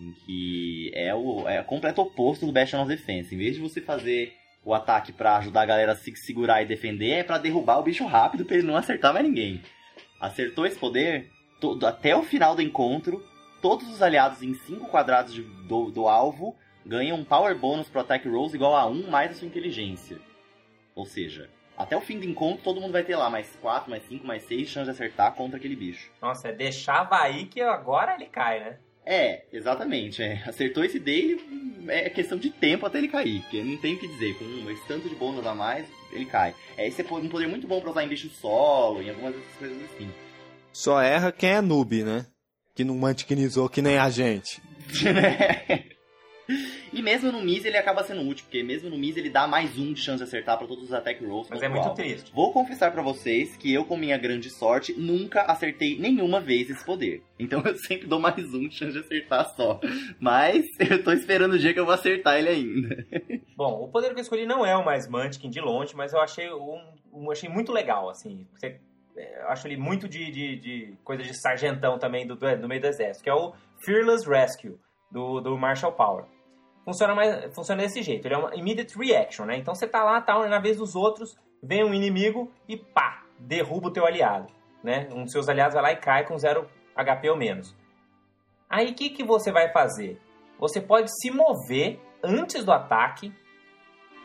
Em 0.00 0.12
que 0.12 0.90
é 0.92 1.14
o, 1.14 1.48
é 1.48 1.60
o 1.60 1.64
completo 1.64 2.00
oposto 2.02 2.44
do 2.46 2.50
Bastion 2.52 2.80
of 2.82 2.88
Defense. 2.88 3.32
Em 3.34 3.38
vez 3.38 3.54
de 3.54 3.60
você 3.60 3.80
fazer 3.80 4.32
o 4.64 4.74
ataque 4.74 5.12
pra 5.12 5.36
ajudar 5.36 5.62
a 5.62 5.66
galera 5.66 5.92
a 5.92 5.96
se 5.96 6.12
segurar 6.16 6.62
e 6.62 6.66
defender, 6.66 7.10
é 7.10 7.22
pra 7.22 7.38
derrubar 7.38 7.78
o 7.78 7.82
bicho 7.84 8.04
rápido 8.04 8.44
pra 8.44 8.56
ele 8.56 8.66
não 8.66 8.76
acertar 8.76 9.12
mais 9.12 9.24
ninguém. 9.24 9.62
Acertou 10.20 10.66
esse 10.66 10.76
poder, 10.78 11.30
todo, 11.60 11.86
até 11.86 12.16
o 12.16 12.22
final 12.22 12.56
do 12.56 12.62
encontro, 12.62 13.22
todos 13.64 13.88
os 13.88 14.02
aliados 14.02 14.42
em 14.42 14.52
5 14.52 14.88
quadrados 14.88 15.32
de- 15.32 15.40
do, 15.40 15.90
do 15.90 16.06
alvo 16.06 16.54
ganham 16.84 17.16
um 17.16 17.24
power 17.24 17.56
bônus 17.56 17.88
pro 17.88 18.02
attack 18.02 18.28
rolls 18.28 18.54
igual 18.54 18.76
a 18.76 18.84
1 18.86 19.08
mais 19.10 19.30
a 19.30 19.34
sua 19.34 19.48
inteligência. 19.48 20.18
Ou 20.94 21.06
seja, 21.06 21.48
até 21.74 21.96
o 21.96 22.00
fim 22.02 22.18
do 22.18 22.26
encontro 22.26 22.62
todo 22.62 22.78
mundo 22.78 22.92
vai 22.92 23.02
ter 23.02 23.16
lá 23.16 23.30
mais 23.30 23.56
4, 23.62 23.88
mais 23.88 24.06
5, 24.06 24.26
mais 24.26 24.42
6 24.42 24.68
chances 24.68 24.84
de 24.94 25.02
acertar 25.02 25.32
contra 25.32 25.56
aquele 25.56 25.74
bicho. 25.74 26.10
Nossa, 26.20 26.48
é 26.48 26.52
deixava 26.52 27.16
aí 27.22 27.46
que 27.46 27.62
agora 27.62 28.14
ele 28.16 28.26
cai, 28.26 28.60
né? 28.60 28.76
É, 29.06 29.44
exatamente. 29.50 30.22
É. 30.22 30.42
Acertou 30.46 30.84
esse 30.84 30.98
dele, 30.98 31.40
é 31.88 32.10
questão 32.10 32.36
de 32.36 32.50
tempo 32.50 32.84
até 32.84 32.98
ele 32.98 33.08
cair. 33.08 33.40
Porque 33.40 33.62
não 33.62 33.78
tem 33.78 33.94
o 33.94 33.98
que 33.98 34.08
dizer. 34.08 34.34
Com 34.36 34.70
esse 34.70 34.86
tanto 34.86 35.08
de 35.08 35.14
bônus 35.14 35.46
a 35.46 35.54
mais, 35.54 35.86
ele 36.12 36.26
cai. 36.26 36.54
É, 36.76 36.86
esse 36.86 37.00
é 37.00 37.04
um 37.14 37.28
poder 37.30 37.46
muito 37.46 37.66
bom 37.66 37.80
pra 37.80 37.90
usar 37.90 38.04
em 38.04 38.08
bicho 38.08 38.28
solo, 38.28 39.00
em 39.00 39.08
algumas 39.08 39.34
dessas 39.34 39.56
coisas 39.56 39.82
assim. 39.84 40.10
só 40.70 41.00
erra 41.00 41.32
quem 41.32 41.48
é 41.50 41.60
noob, 41.62 42.02
né? 42.04 42.26
Que 42.74 42.82
não 42.84 42.96
mantiquinizou 42.96 43.68
que 43.68 43.80
nem 43.80 43.98
a 43.98 44.10
gente. 44.10 44.60
e 46.92 47.00
mesmo 47.00 47.30
no 47.32 47.40
Miz 47.40 47.64
ele 47.64 47.76
acaba 47.78 48.02
sendo 48.04 48.20
útil, 48.28 48.44
porque 48.44 48.62
mesmo 48.64 48.90
no 48.90 48.98
Miz 48.98 49.16
ele 49.16 49.30
dá 49.30 49.46
mais 49.46 49.78
um 49.78 49.92
de 49.92 50.00
chance 50.00 50.18
de 50.18 50.24
acertar 50.24 50.58
pra 50.58 50.66
todos 50.66 50.84
os 50.84 50.92
attack 50.92 51.24
rolls. 51.24 51.48
Mas 51.50 51.62
é 51.62 51.68
muito 51.68 51.84
alvo. 51.84 51.94
triste. 51.94 52.32
Vou 52.34 52.52
confessar 52.52 52.90
pra 52.90 53.00
vocês 53.00 53.56
que 53.56 53.72
eu, 53.72 53.84
com 53.84 53.96
minha 53.96 54.18
grande 54.18 54.50
sorte, 54.50 54.92
nunca 54.92 55.42
acertei 55.42 55.96
nenhuma 55.98 56.40
vez 56.40 56.68
esse 56.68 56.84
poder. 56.84 57.22
Então 57.38 57.62
eu 57.64 57.76
sempre 57.76 58.08
dou 58.08 58.18
mais 58.18 58.52
um 58.52 58.66
de 58.68 58.74
chance 58.74 58.92
de 58.92 58.98
acertar 58.98 59.54
só. 59.54 59.80
Mas 60.18 60.64
eu 60.90 61.02
tô 61.02 61.12
esperando 61.12 61.52
o 61.54 61.58
dia 61.58 61.72
que 61.72 61.78
eu 61.80 61.86
vou 61.86 61.94
acertar 61.94 62.38
ele 62.38 62.48
ainda. 62.48 63.06
Bom, 63.56 63.84
o 63.84 63.88
poder 63.88 64.12
que 64.12 64.18
eu 64.18 64.22
escolhi 64.22 64.46
não 64.46 64.66
é 64.66 64.76
o 64.76 64.84
mais 64.84 65.08
Mantic 65.08 65.48
de 65.48 65.60
longe, 65.60 65.94
mas 65.94 66.12
eu 66.12 66.20
achei 66.20 66.52
um, 66.52 66.80
um- 67.12 67.30
achei 67.30 67.48
muito 67.48 67.70
legal, 67.72 68.10
assim. 68.10 68.46
Você- 68.52 68.80
acho 69.48 69.66
ele 69.66 69.76
muito 69.76 70.08
de, 70.08 70.30
de, 70.30 70.56
de 70.56 70.98
coisa 71.04 71.22
de 71.22 71.34
sargentão 71.34 71.98
também 71.98 72.26
do, 72.26 72.36
do, 72.36 72.56
no 72.56 72.68
meio 72.68 72.80
do 72.80 72.86
exército, 72.86 73.24
que 73.24 73.30
é 73.30 73.34
o 73.34 73.52
Fearless 73.84 74.28
Rescue, 74.28 74.78
do, 75.10 75.40
do 75.40 75.56
Marshall 75.56 75.92
Power. 75.92 76.24
funciona, 76.84 77.14
mais, 77.14 77.54
funciona 77.54 77.82
desse 77.82 78.02
jeito. 78.02 78.26
Ele 78.26 78.34
é 78.34 78.38
uma 78.38 78.54
immediate 78.54 78.96
reaction, 78.98 79.46
né? 79.46 79.56
Então 79.56 79.74
você 79.74 79.86
tá 79.86 80.02
lá, 80.02 80.20
tá 80.20 80.48
na 80.48 80.58
vez 80.58 80.76
dos 80.76 80.96
outros, 80.96 81.36
vem 81.62 81.84
um 81.84 81.94
inimigo 81.94 82.50
e 82.68 82.76
pá, 82.76 83.24
derruba 83.38 83.88
o 83.88 83.92
teu 83.92 84.04
aliado, 84.04 84.52
né? 84.82 85.08
Um 85.12 85.22
dos 85.22 85.32
seus 85.32 85.48
aliados 85.48 85.74
vai 85.74 85.82
lá 85.82 85.92
e 85.92 85.96
cai 85.96 86.26
com 86.26 86.36
zero 86.36 86.68
HP 86.96 87.30
ou 87.30 87.36
menos. 87.36 87.76
Aí 88.68 88.90
o 88.90 88.94
que, 88.94 89.10
que 89.10 89.24
você 89.24 89.52
vai 89.52 89.70
fazer? 89.72 90.20
Você 90.58 90.80
pode 90.80 91.08
se 91.20 91.30
mover 91.30 92.00
antes 92.22 92.64
do 92.64 92.72
ataque 92.72 93.32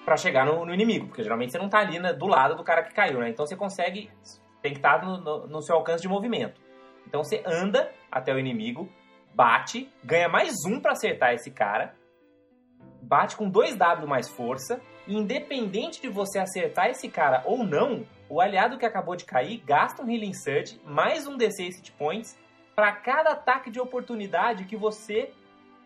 para 0.06 0.18
chegar 0.18 0.46
no, 0.46 0.66
no, 0.66 0.74
inimigo, 0.74 1.08
porque 1.08 1.22
geralmente 1.22 1.52
você 1.52 1.58
não 1.58 1.70
tá 1.70 1.80
ali 1.80 2.00
né, 2.00 2.14
do 2.14 2.26
lado 2.26 2.56
do 2.56 2.64
cara 2.64 2.84
que 2.84 2.94
caiu, 2.94 3.20
né? 3.20 3.30
Então 3.30 3.46
você 3.46 3.56
consegue, 3.56 4.10
tem 4.62 4.74
que 4.74 4.80
estar 4.80 4.99
tá 4.99 5.05
no, 5.05 5.18
no, 5.18 5.47
no 5.47 5.62
seu 5.62 5.76
alcance 5.76 6.01
de 6.01 6.07
movimento. 6.07 6.62
Então 7.07 7.24
você 7.24 7.41
anda 7.45 7.91
até 8.12 8.34
o 8.34 8.39
inimigo, 8.39 8.89
bate, 9.34 9.91
ganha 10.03 10.30
mais 10.30 10.53
um 10.66 10.80
para 10.80 10.91
acertar 10.91 11.34
esse 11.34 11.51
cara, 11.51 11.95
bate 13.01 13.36
com 13.36 13.51
2W 13.51 14.05
mais 14.05 14.30
força, 14.30 14.82
e 15.07 15.16
independente 15.16 16.01
de 16.01 16.07
você 16.07 16.38
acertar 16.38 16.89
esse 16.89 17.10
cara 17.10 17.41
ou 17.45 17.64
não, 17.64 18.05
o 18.30 18.39
aliado 18.39 18.78
que 18.78 18.86
acabou 18.86 19.16
de 19.16 19.26
cair 19.26 19.57
gasta 19.66 20.03
um 20.03 20.10
Healing 20.10 20.34
Surge 20.34 20.80
mais 20.86 21.26
um 21.26 21.36
D6 21.36 21.78
hit 21.78 21.91
points 21.93 22.38
para 22.76 22.91
cada 22.91 23.32
ataque 23.32 23.72
de 23.72 23.80
oportunidade 23.80 24.66
que 24.66 24.78
você 24.78 25.34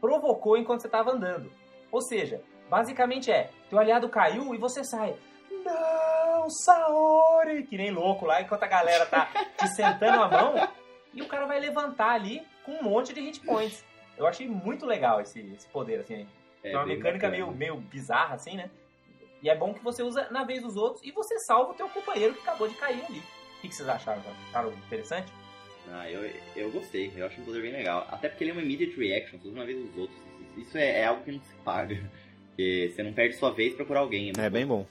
provocou 0.01 0.57
enquanto 0.57 0.82
você 0.82 0.88
estava 0.88 1.11
andando. 1.11 1.49
Ou 1.89 2.01
seja, 2.01 2.41
basicamente 2.69 3.32
é, 3.32 3.49
teu 3.69 3.80
aliado 3.80 4.09
caiu 4.09 4.53
e 4.53 4.57
você 4.57 4.84
sai. 4.84 5.15
Não, 5.63 6.12
Saori! 6.50 7.64
Que 7.64 7.78
nem 7.78 7.91
louco 7.91 8.26
lá, 8.26 8.41
enquanto 8.41 8.64
a 8.64 8.68
galera 8.68 9.06
tá 9.06 9.30
te 9.58 9.68
sentando 9.70 10.22
a 10.22 10.28
mão, 10.28 10.70
e 11.14 11.22
o 11.22 11.28
cara 11.28 11.46
vai 11.46 11.60
levantar 11.60 12.12
ali 12.12 12.46
com 12.66 12.74
um 12.74 12.84
monte 12.84 13.14
de 13.14 13.22
hit 13.22 13.39
points. 13.41 13.84
Eu 14.18 14.28
achei 14.28 14.48
muito 14.48 14.86
legal 14.86 15.22
esse, 15.22 15.39
esse 15.54 15.68
poder, 15.70 16.00
assim. 16.00 16.28
É, 16.64 16.72
é 16.72 16.78
uma 16.78 16.86
mecânica 16.86 17.30
meio, 17.30 17.52
meio 17.52 17.76
bizarra, 17.78 18.36
assim, 18.36 18.56
né? 18.56 18.70
E 19.41 19.50
é 19.50 19.56
bom 19.56 19.74
que 19.74 19.84
você 19.84 20.02
usa 20.02 20.30
na 20.32 20.44
vez 20.44 20.62
dos 20.62 20.78
outros 20.78 21.04
e 21.04 21.12
você 21.12 21.38
salva 21.39 21.72
o 21.72 21.74
teu 21.74 21.89
companheiro 21.89 22.34
que 22.34 22.41
acabou 22.41 22.68
de 22.68 22.76
cair 22.76 23.04
ali. 23.04 23.20
O 23.20 23.62
que, 23.62 23.68
que 23.68 23.76
vocês 23.76 23.89
acharam? 23.89 24.22
Acharam 24.50 24.72
interessante? 24.72 25.32
Ah, 25.91 26.10
eu, 26.10 26.32
eu 26.56 26.72
gostei. 26.72 27.12
Eu 27.16 27.26
acho 27.26 27.41
um 27.41 27.46
poder 27.46 27.62
bem 27.62 27.74
legal. 27.74 28.08
Até 28.10 28.30
porque 28.30 28.44
ele 28.44 28.52
é 28.52 28.54
uma 28.54 28.62
immediate 28.62 28.96
reaction, 28.96 29.38
você 29.38 29.48
usa 29.50 29.58
uma 29.58 29.66
vez 29.66 29.78
dos 29.78 29.98
outros. 29.98 30.18
Isso 30.56 30.78
é, 30.78 31.02
é, 31.02 31.06
algo 31.06 31.24
que 31.24 31.32
não 31.32 31.41
se 31.41 31.56
paga. 31.56 31.96
Porque 32.54 32.91
você 32.94 33.02
não 33.02 33.12
perde 33.12 33.36
sua 33.36 33.50
vez 33.50 33.74
pra 33.74 33.84
curar 33.84 34.02
alguém. 34.02 34.32
É, 34.38 34.46
é 34.46 34.50
bem 34.50 34.64
bom. 34.64 34.86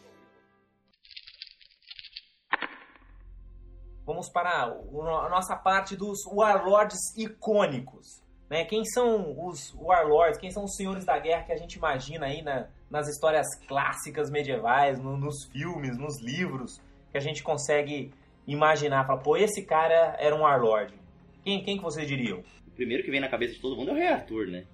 Vamos 4.05 4.29
para 4.29 4.65
a 4.65 5.29
nossa 5.29 5.57
parte 5.57 5.97
dos 5.97 6.27
Warlords 6.27 6.99
icônicos. 7.17 8.21
Né? 8.51 8.65
Quem 8.65 8.85
são 8.85 9.35
os 9.47 9.73
Warlords? 9.75 10.39
Quem 10.39 10.51
são 10.51 10.65
os 10.65 10.75
senhores 10.75 11.05
da 11.05 11.19
guerra 11.19 11.45
que 11.45 11.53
a 11.53 11.57
gente 11.57 11.77
imagina 11.77 12.27
aí 12.27 12.43
na, 12.43 12.67
nas 12.91 13.09
histórias 13.09 13.47
clássicas 13.67 14.31
medievais, 14.31 14.99
no, 15.01 15.17
nos 15.17 15.45
filmes, 15.45 15.97
nos 15.97 16.21
livros, 16.21 16.81
que 17.11 17.17
a 17.17 17.21
gente 17.21 17.43
consegue 17.43 18.13
imaginar? 18.47 19.07
Fala, 19.07 19.21
pô, 19.21 19.37
esse 19.37 19.63
cara 19.63 20.17
era 20.19 20.35
um 20.35 20.41
Warlord. 20.41 20.93
Quem, 21.45 21.63
quem 21.63 21.77
que 21.77 21.83
vocês 21.83 22.07
diriam? 22.07 22.43
O 22.67 22.71
primeiro 22.73 23.05
que 23.05 23.11
vem 23.11 23.21
na 23.21 23.29
cabeça 23.29 23.55
de 23.55 23.61
todo 23.61 23.77
mundo 23.77 23.91
é 23.91 23.93
o 23.93 23.97
Rei 23.97 24.09
Arthur, 24.09 24.47
né? 24.49 24.65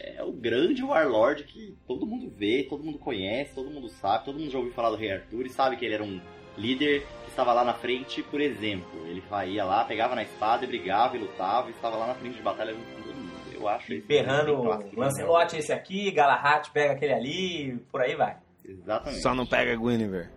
É 0.00 0.22
o 0.22 0.32
grande 0.32 0.82
Warlord 0.82 1.44
que 1.44 1.76
todo 1.86 2.06
mundo 2.06 2.30
vê, 2.30 2.64
todo 2.68 2.84
mundo 2.84 2.98
conhece, 2.98 3.54
todo 3.54 3.70
mundo 3.70 3.88
sabe, 3.88 4.24
todo 4.24 4.38
mundo 4.38 4.50
já 4.50 4.58
ouviu 4.58 4.72
falar 4.72 4.90
do 4.90 4.96
Rei 4.96 5.12
Arthur 5.12 5.44
e 5.44 5.50
sabe 5.50 5.76
que 5.76 5.84
ele 5.84 5.94
era 5.94 6.04
um 6.04 6.20
líder 6.56 7.06
estava 7.32 7.52
lá 7.52 7.64
na 7.64 7.74
frente, 7.74 8.22
por 8.22 8.40
exemplo. 8.40 9.06
Ele 9.06 9.22
ia 9.48 9.64
lá, 9.64 9.84
pegava 9.84 10.14
na 10.14 10.22
espada 10.22 10.64
e 10.64 10.68
brigava 10.68 11.16
e 11.16 11.20
lutava 11.20 11.68
e 11.68 11.72
estava 11.72 11.96
lá 11.96 12.06
na 12.06 12.14
frente 12.14 12.36
de 12.36 12.42
batalha 12.42 12.72
junto 12.72 12.86
com 12.86 13.02
todo 13.02 13.16
mundo. 13.16 13.32
Eu 13.52 13.68
acho 13.68 13.92
isso. 13.92 14.06
Berrando 14.06 14.62
Lancelot 14.96 15.56
esse 15.56 15.72
aqui, 15.72 16.10
Galahad 16.10 16.68
pega 16.72 16.92
aquele 16.92 17.12
ali, 17.12 17.78
por 17.90 18.00
aí 18.00 18.14
vai. 18.14 18.36
Exatamente. 18.64 19.22
Só 19.22 19.34
não 19.34 19.46
pega 19.46 19.76
Guinevere. 19.76 20.28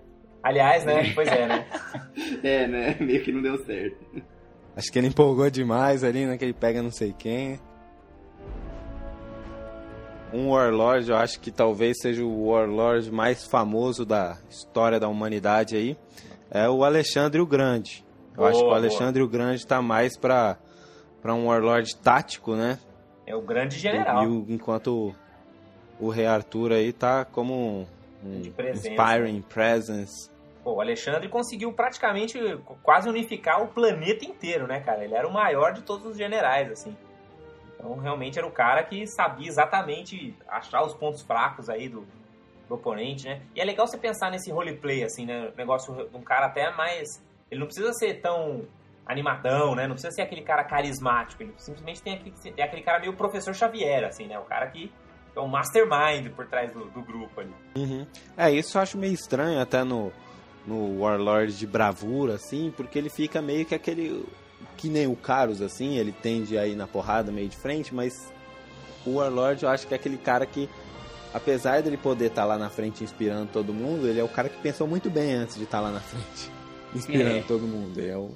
Aliás, 0.42 0.86
né? 0.86 1.12
Pois 1.14 1.28
é, 1.28 1.48
né? 1.48 1.68
é, 2.44 2.68
né? 2.68 2.98
Meio 3.00 3.24
que 3.24 3.32
não 3.32 3.42
deu 3.42 3.64
certo. 3.66 3.98
Acho 4.76 4.92
que 4.92 5.00
ele 5.00 5.08
empolgou 5.08 5.50
demais 5.50 6.04
ali, 6.04 6.26
né? 6.26 6.38
Que 6.38 6.46
ele 6.46 6.54
pega 6.54 6.82
não 6.82 6.92
sei 6.92 7.14
quem. 7.18 7.60
Um 10.34 10.50
Warlord, 10.50 11.10
eu 11.10 11.16
acho 11.16 11.40
que 11.40 11.50
talvez 11.50 11.98
seja 12.02 12.24
o 12.24 12.50
Warlord 12.50 13.12
mais 13.12 13.46
famoso 13.46 14.06
da 14.06 14.38
história 14.50 15.00
da 15.00 15.08
humanidade 15.08 15.78
aí 15.78 15.98
é 16.50 16.70
o 16.70 16.84
Alexandre 16.84 17.42
o 17.42 17.46
Grande. 17.46 18.06
Eu 18.32 18.38
boa, 18.38 18.50
acho 18.50 18.60
que 18.60 18.66
o 18.66 18.74
Alexandre 18.74 19.22
boa. 19.22 19.28
o 19.28 19.32
Grande 19.32 19.56
está 19.58 19.82
mais 19.82 20.18
para 20.18 20.58
para 21.22 21.34
um 21.34 21.48
warlord 21.48 21.96
tático, 21.98 22.56
né? 22.56 22.78
É 23.26 23.36
o 23.36 23.42
grande 23.42 23.80
general. 23.80 24.24
E, 24.24 24.28
o, 24.28 24.46
enquanto 24.48 25.16
o, 26.00 26.06
o 26.06 26.10
Rei 26.10 26.28
Arthur 26.28 26.72
aí 26.72 26.94
tá 26.94 27.26
como 27.26 27.88
um, 28.24 28.52
presença, 28.52 28.90
inspiring 28.90 29.42
presence. 29.42 30.30
Pô, 30.64 30.74
o 30.74 30.82
Alexandre 30.82 31.28
conseguiu 31.28 31.74
praticamente 31.74 32.40
quase 32.84 33.10
unificar 33.10 33.64
o 33.64 33.68
planeta 33.70 34.24
inteiro, 34.24 34.68
né, 34.68 34.82
cara? 34.82 35.04
Ele 35.04 35.16
era 35.16 35.28
o 35.28 35.34
maior 35.34 35.74
de 35.74 35.82
todos 35.82 36.06
os 36.06 36.16
generais, 36.16 36.72
assim. 36.72 36.96
Então, 37.74 37.98
realmente 37.98 38.38
era 38.38 38.48
o 38.48 38.52
cara 38.52 38.84
que 38.84 39.08
sabia 39.08 39.48
exatamente 39.48 40.36
achar 40.48 40.84
os 40.84 40.94
pontos 40.94 41.22
fracos 41.22 41.70
aí 41.70 41.90
do, 41.90 42.06
do 42.68 42.76
oponente, 42.76 43.26
né? 43.26 43.42
E 43.56 43.62
é 43.62 43.66
legal 43.66 43.88
você 43.88 43.98
pensar 43.98 44.32
nesse 44.32 44.52
roleplay, 44.52 45.04
assim, 45.04 45.26
né? 45.26 45.52
Negócio 45.58 45.94
de 45.94 46.16
um 46.16 46.22
cara 46.22 46.48
até 46.48 46.72
mais. 46.72 47.24
Ele 47.50 47.60
não 47.60 47.68
precisa 47.68 47.94
ser 47.94 48.22
tão 48.22 48.66
animadão, 49.06 49.76
né? 49.76 49.88
Não 49.88 49.94
precisa 49.94 50.12
ser 50.12 50.24
aquele 50.24 50.42
cara 50.42 50.64
carismático. 50.64 51.44
Ele 51.44 51.54
simplesmente 51.58 52.02
tem 52.02 52.16
aquele, 52.16 52.34
é 52.58 52.64
aquele 52.64 52.82
cara 52.82 53.00
meio 53.00 53.14
professor 53.14 53.54
Xavier, 53.54 54.04
assim, 54.06 54.28
né? 54.28 54.38
O 54.40 54.44
cara 54.44 54.68
que 54.68 54.92
é 55.36 55.40
o 55.40 55.48
mastermind 55.48 56.30
por 56.36 56.48
trás 56.48 56.72
do, 56.74 56.86
do 56.86 57.02
grupo 57.02 57.42
ali. 57.42 57.54
Uhum. 57.76 58.06
É, 58.38 58.52
isso 58.52 58.78
eu 58.78 58.82
acho 58.82 58.98
meio 58.98 59.14
estranho 59.14 59.60
até 59.60 59.84
no, 59.84 60.12
no 60.66 61.02
Warlord 61.02 61.58
de 61.58 61.68
bravura, 61.68 62.36
assim, 62.36 62.74
porque 62.76 62.98
ele 62.98 63.10
fica 63.10 63.42
meio 63.42 63.66
que 63.66 63.76
aquele. 63.76 64.26
Que 64.78 64.90
nem 64.90 65.08
o 65.08 65.16
Carlos, 65.16 65.62
assim, 65.62 65.98
ele 65.98 66.12
tende 66.12 66.58
a 66.58 66.68
ir 66.68 66.76
na 66.76 66.86
porrada 66.86 67.32
meio 67.32 67.48
de 67.48 67.56
frente, 67.56 67.96
mas 67.96 68.14
o 69.06 69.16
Warlord 69.16 69.64
eu 69.64 69.70
acho 69.70 69.88
que 69.88 69.94
é 69.94 69.98
aquele 69.98 70.18
cara 70.18 70.46
que 70.46 70.70
apesar 71.36 71.84
dele 71.84 71.98
poder 71.98 72.28
estar 72.28 72.44
tá 72.44 72.48
lá 72.48 72.58
na 72.58 72.70
frente 72.70 73.04
inspirando 73.04 73.50
todo 73.52 73.74
mundo, 73.74 74.08
ele 74.08 74.22
é 74.22 74.24
o 74.24 74.30
cara 74.30 74.48
que 74.48 74.58
pensou 74.62 74.88
muito 74.88 75.10
bem 75.10 75.34
antes 75.34 75.58
de 75.58 75.66
estar 75.66 75.80
tá 75.80 75.84
lá 75.84 75.92
na 75.92 76.00
frente, 76.00 76.50
inspirando 76.96 77.40
é. 77.40 77.42
todo 77.42 77.68
mundo. 77.68 78.00
Ele, 78.00 78.10
é 78.10 78.18
o, 78.18 78.32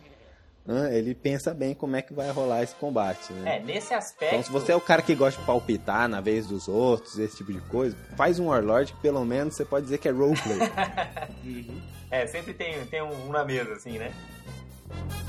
ele 0.92 1.16
pensa 1.16 1.54
bem 1.54 1.74
como 1.74 1.96
é 1.96 2.02
que 2.02 2.14
vai 2.14 2.30
rolar 2.30 2.62
esse 2.62 2.76
combate. 2.76 3.32
Né? 3.32 3.56
É, 3.56 3.60
nesse 3.62 3.94
aspecto. 3.94 4.36
Então, 4.36 4.44
se 4.44 4.52
você 4.52 4.74
é 4.74 4.76
o 4.76 4.82
cara 4.82 5.02
que 5.02 5.16
gosta 5.16 5.40
de 5.40 5.46
palpitar 5.46 6.10
na 6.10 6.20
vez 6.20 6.46
dos 6.46 6.68
outros, 6.68 7.18
esse 7.18 7.38
tipo 7.38 7.54
de 7.54 7.62
coisa, 7.62 7.96
faz 8.18 8.38
um 8.38 8.48
Warlord 8.48 8.92
que 8.92 9.00
pelo 9.00 9.24
menos 9.24 9.56
você 9.56 9.64
pode 9.64 9.86
dizer 9.86 9.98
que 9.98 10.10
é 10.10 10.12
roleplay. 10.12 10.60
uhum. 11.46 11.82
É, 12.12 12.28
sempre 12.28 12.54
tem, 12.54 12.86
tem 12.88 13.02
um, 13.02 13.30
na 13.30 13.46
mesa, 13.46 13.74
assim, 13.74 13.98
né? 13.98 14.12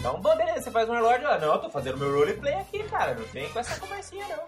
Então, 0.00 0.20
bom, 0.20 0.36
beleza, 0.36 0.62
você 0.62 0.70
faz 0.72 0.88
um 0.88 0.92
Warlord, 0.92 1.24
ó, 1.24 1.38
não, 1.38 1.54
eu 1.54 1.58
tô 1.60 1.70
fazendo 1.70 1.98
meu 1.98 2.12
roleplay 2.12 2.54
aqui, 2.54 2.82
cara, 2.84 3.14
não 3.14 3.24
vem 3.26 3.48
com 3.50 3.60
essa 3.60 3.78
conversinha, 3.78 4.26
não. 4.26 4.44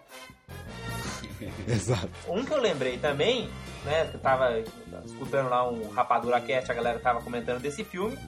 Exato. 1.69 2.11
Um 2.29 2.45
que 2.45 2.53
eu 2.53 2.61
lembrei 2.61 2.99
também, 2.99 3.51
né, 3.85 4.07
que 4.07 4.17
eu 4.17 4.21
tava 4.21 4.59
escutando 5.05 5.49
lá 5.49 5.69
um 5.69 5.91
Rapadura 5.91 6.41
Cast, 6.41 6.71
a 6.71 6.75
galera 6.75 6.99
tava 6.99 7.23
comentando 7.23 7.61
desse 7.61 7.85
filme, 7.85 8.19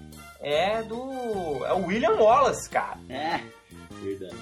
é 0.41 0.83
do. 0.83 1.65
É 1.65 1.73
o 1.73 1.87
William 1.87 2.17
Wallace, 2.17 2.69
cara. 2.69 2.99
É, 3.09 3.41
verdade. 4.03 4.37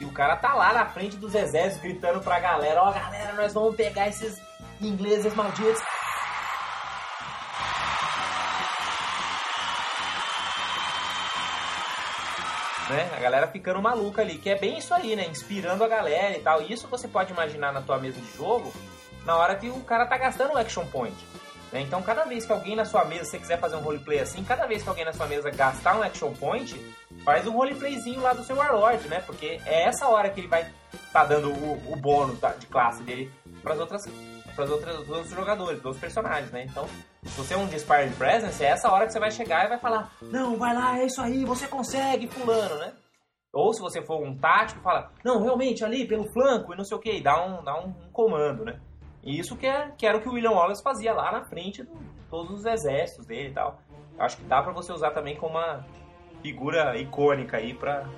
E 0.00 0.04
o 0.04 0.12
cara 0.12 0.36
tá 0.36 0.54
lá 0.54 0.72
na 0.72 0.86
frente 0.86 1.16
dos 1.16 1.34
exércitos 1.34 1.82
gritando 1.82 2.20
pra 2.20 2.38
galera: 2.38 2.82
Ó, 2.82 2.90
oh, 2.90 2.92
galera, 2.92 3.32
nós 3.32 3.54
vamos 3.54 3.74
pegar 3.74 4.08
esses 4.08 4.38
ingleses 4.80 5.34
malditos. 5.34 5.82
Né? 12.88 13.10
A 13.16 13.20
galera 13.20 13.46
ficando 13.48 13.80
maluca 13.80 14.22
ali, 14.22 14.38
que 14.38 14.50
é 14.50 14.56
bem 14.56 14.78
isso 14.78 14.94
aí, 14.94 15.16
né? 15.16 15.26
Inspirando 15.26 15.82
a 15.84 15.88
galera 15.88 16.36
e 16.36 16.40
tal. 16.40 16.62
Isso 16.62 16.88
você 16.88 17.08
pode 17.08 17.32
imaginar 17.32 17.72
na 17.72 17.82
tua 17.82 17.98
mesa 17.98 18.20
de 18.20 18.36
jogo 18.36 18.72
na 19.24 19.36
hora 19.36 19.56
que 19.56 19.68
o 19.68 19.80
cara 19.80 20.06
tá 20.06 20.16
gastando 20.16 20.52
o 20.52 20.58
action 20.58 20.86
point. 20.86 21.16
Né? 21.72 21.80
Então, 21.80 22.00
cada 22.02 22.24
vez 22.24 22.46
que 22.46 22.52
alguém 22.52 22.76
na 22.76 22.84
sua 22.84 23.04
mesa, 23.04 23.24
se 23.24 23.30
você 23.32 23.38
quiser 23.38 23.58
fazer 23.58 23.76
um 23.76 23.80
roleplay 23.80 24.20
assim, 24.20 24.44
cada 24.44 24.66
vez 24.66 24.82
que 24.82 24.88
alguém 24.88 25.04
na 25.04 25.12
sua 25.12 25.26
mesa 25.26 25.50
gastar 25.50 25.96
um 25.96 26.02
action 26.02 26.32
point, 26.32 26.80
faz 27.24 27.46
um 27.46 27.52
roleplayzinho 27.52 28.20
lá 28.20 28.32
do 28.32 28.44
seu 28.44 28.56
Warlord, 28.56 29.08
né? 29.08 29.20
Porque 29.26 29.60
é 29.66 29.82
essa 29.82 30.06
hora 30.08 30.30
que 30.30 30.40
ele 30.40 30.48
vai 30.48 30.66
tá 31.12 31.24
dando 31.24 31.50
o, 31.50 31.92
o 31.92 31.96
bônus 31.96 32.38
de 32.58 32.66
classe 32.66 33.02
dele 33.02 33.30
para 33.62 33.74
as 33.74 33.80
outras 33.80 34.06
para 34.56 34.64
os 34.64 34.70
outros, 34.70 35.30
jogadores, 35.30 35.84
outros 35.84 36.00
personagens, 36.00 36.50
né? 36.50 36.64
Então, 36.64 36.88
se 37.22 37.36
você 37.36 37.54
é 37.54 37.56
um 37.56 37.66
Disparate 37.66 38.14
Presence, 38.14 38.64
é 38.64 38.68
essa 38.68 38.90
hora 38.90 39.06
que 39.06 39.12
você 39.12 39.20
vai 39.20 39.30
chegar 39.30 39.66
e 39.66 39.68
vai 39.68 39.78
falar: 39.78 40.10
Não, 40.22 40.56
vai 40.56 40.74
lá, 40.74 40.98
é 40.98 41.04
isso 41.04 41.20
aí, 41.20 41.44
você 41.44 41.68
consegue, 41.68 42.26
fulano, 42.26 42.76
né? 42.76 42.94
Ou 43.52 43.72
se 43.72 43.80
você 43.80 44.02
for 44.02 44.22
um 44.22 44.36
tático, 44.36 44.80
fala: 44.80 45.12
Não, 45.22 45.42
realmente, 45.42 45.84
ali 45.84 46.08
pelo 46.08 46.24
flanco 46.32 46.72
e 46.72 46.76
não 46.76 46.84
sei 46.84 46.96
o 46.96 47.00
que, 47.00 47.20
dá 47.20 47.46
um, 47.46 47.62
dá 47.62 47.78
um, 47.78 47.88
um 47.88 48.10
comando, 48.10 48.64
né? 48.64 48.80
E 49.22 49.38
isso 49.38 49.56
que, 49.56 49.66
é, 49.66 49.90
que 49.96 50.06
era 50.06 50.16
o 50.16 50.20
que 50.22 50.28
o 50.28 50.32
William 50.32 50.52
Wallace 50.52 50.82
fazia 50.82 51.12
lá 51.12 51.30
na 51.32 51.44
frente 51.44 51.82
de 51.82 51.88
todos 52.30 52.60
os 52.60 52.64
exércitos 52.64 53.26
dele 53.26 53.48
e 53.50 53.52
tal. 53.52 53.78
Acho 54.18 54.38
que 54.38 54.44
dá 54.44 54.62
para 54.62 54.72
você 54.72 54.92
usar 54.92 55.10
também 55.10 55.36
como 55.36 55.58
uma 55.58 55.84
figura 56.42 56.96
icônica 56.98 57.56
aí 57.56 57.74
para 57.74 58.08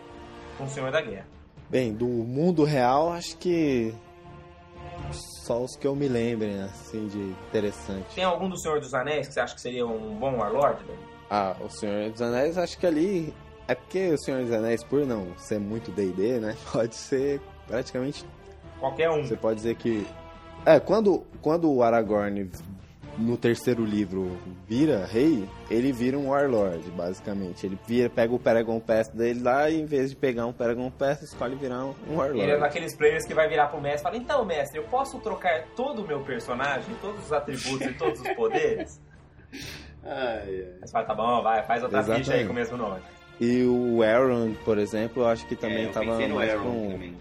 um 0.60 0.68
senhor 0.68 0.92
da 0.92 1.00
guerra. 1.00 1.26
Bem, 1.68 1.92
do 1.92 2.06
mundo 2.06 2.62
real, 2.62 3.10
acho 3.10 3.36
que 3.38 3.94
só 5.48 5.62
os 5.62 5.74
que 5.74 5.86
eu 5.86 5.96
me 5.96 6.08
lembrem, 6.08 6.60
assim, 6.60 7.08
de 7.08 7.18
interessante. 7.48 8.14
Tem 8.14 8.22
algum 8.22 8.50
do 8.50 8.58
Senhor 8.58 8.80
dos 8.80 8.92
Anéis 8.92 9.28
que 9.28 9.32
você 9.32 9.40
acha 9.40 9.54
que 9.54 9.60
seria 9.62 9.86
um 9.86 10.14
bom 10.14 10.36
Warlord? 10.36 10.84
velho? 10.84 10.98
Ah, 11.30 11.56
o 11.64 11.70
Senhor 11.70 12.10
dos 12.10 12.20
Anéis, 12.20 12.58
acho 12.58 12.78
que 12.78 12.86
ali. 12.86 13.34
É 13.66 13.74
porque 13.74 14.12
o 14.12 14.18
Senhor 14.18 14.42
dos 14.42 14.52
Anéis, 14.52 14.84
por 14.84 15.06
não 15.06 15.26
ser 15.38 15.58
muito 15.58 15.90
DD, 15.90 16.38
né? 16.38 16.54
Pode 16.70 16.94
ser 16.94 17.40
praticamente. 17.66 18.26
Qualquer 18.78 19.10
um. 19.10 19.24
Você 19.26 19.36
pode 19.36 19.56
dizer 19.56 19.74
que. 19.76 20.06
É, 20.64 20.78
quando, 20.78 21.24
quando 21.40 21.72
o 21.72 21.82
Aragorn 21.82 22.50
no 23.18 23.36
terceiro 23.36 23.84
livro 23.84 24.38
vira 24.66 25.04
rei, 25.06 25.48
ele 25.70 25.92
vira 25.92 26.16
um 26.16 26.28
Warlord, 26.30 26.88
basicamente. 26.92 27.66
Ele 27.66 27.78
vira, 27.86 28.08
pega 28.08 28.32
o 28.34 28.38
Paragon 28.38 28.78
Pass 28.80 29.08
dele 29.08 29.42
lá 29.42 29.68
e 29.68 29.80
em 29.80 29.84
vez 29.84 30.10
de 30.10 30.16
pegar 30.16 30.46
um 30.46 30.52
Paragon 30.52 30.90
Pass, 30.90 31.22
escolhe 31.22 31.56
virar 31.56 31.84
um, 31.84 31.94
um 32.08 32.16
Warlord. 32.16 32.40
Ele 32.40 32.52
é 32.52 32.58
daqueles 32.58 32.94
players 32.96 33.24
que 33.26 33.34
vai 33.34 33.48
virar 33.48 33.66
pro 33.68 33.80
mestre 33.80 34.00
e 34.00 34.04
fala: 34.04 34.16
Então, 34.16 34.44
mestre, 34.44 34.78
eu 34.78 34.84
posso 34.84 35.18
trocar 35.18 35.64
todo 35.76 36.02
o 36.02 36.06
meu 36.06 36.20
personagem, 36.20 36.94
todos 37.00 37.24
os 37.24 37.32
atributos 37.32 37.86
e 37.86 37.92
todos 37.94 38.20
os 38.20 38.28
poderes? 38.34 39.00
Ai, 40.04 40.62
ai. 40.62 40.66
Mas 40.80 40.90
fala: 40.90 41.04
Tá 41.04 41.14
bom, 41.14 41.42
vai, 41.42 41.62
faz 41.64 41.82
outra 41.82 41.98
Exatamente. 41.98 42.24
ficha 42.26 42.38
aí 42.38 42.46
com 42.46 42.52
o 42.52 42.54
mesmo 42.54 42.76
nome. 42.76 43.00
E 43.40 43.62
o 43.64 44.02
Aaron, 44.02 44.54
por 44.64 44.78
exemplo, 44.78 45.22
eu 45.22 45.28
acho 45.28 45.46
que 45.46 45.54
É, 45.54 45.56
também 45.56 45.84
eu 45.84 45.92
tava 45.92 46.06
mais 46.28 46.50
Aaron 46.50 46.62
com 46.62 46.90
também. 46.92 47.16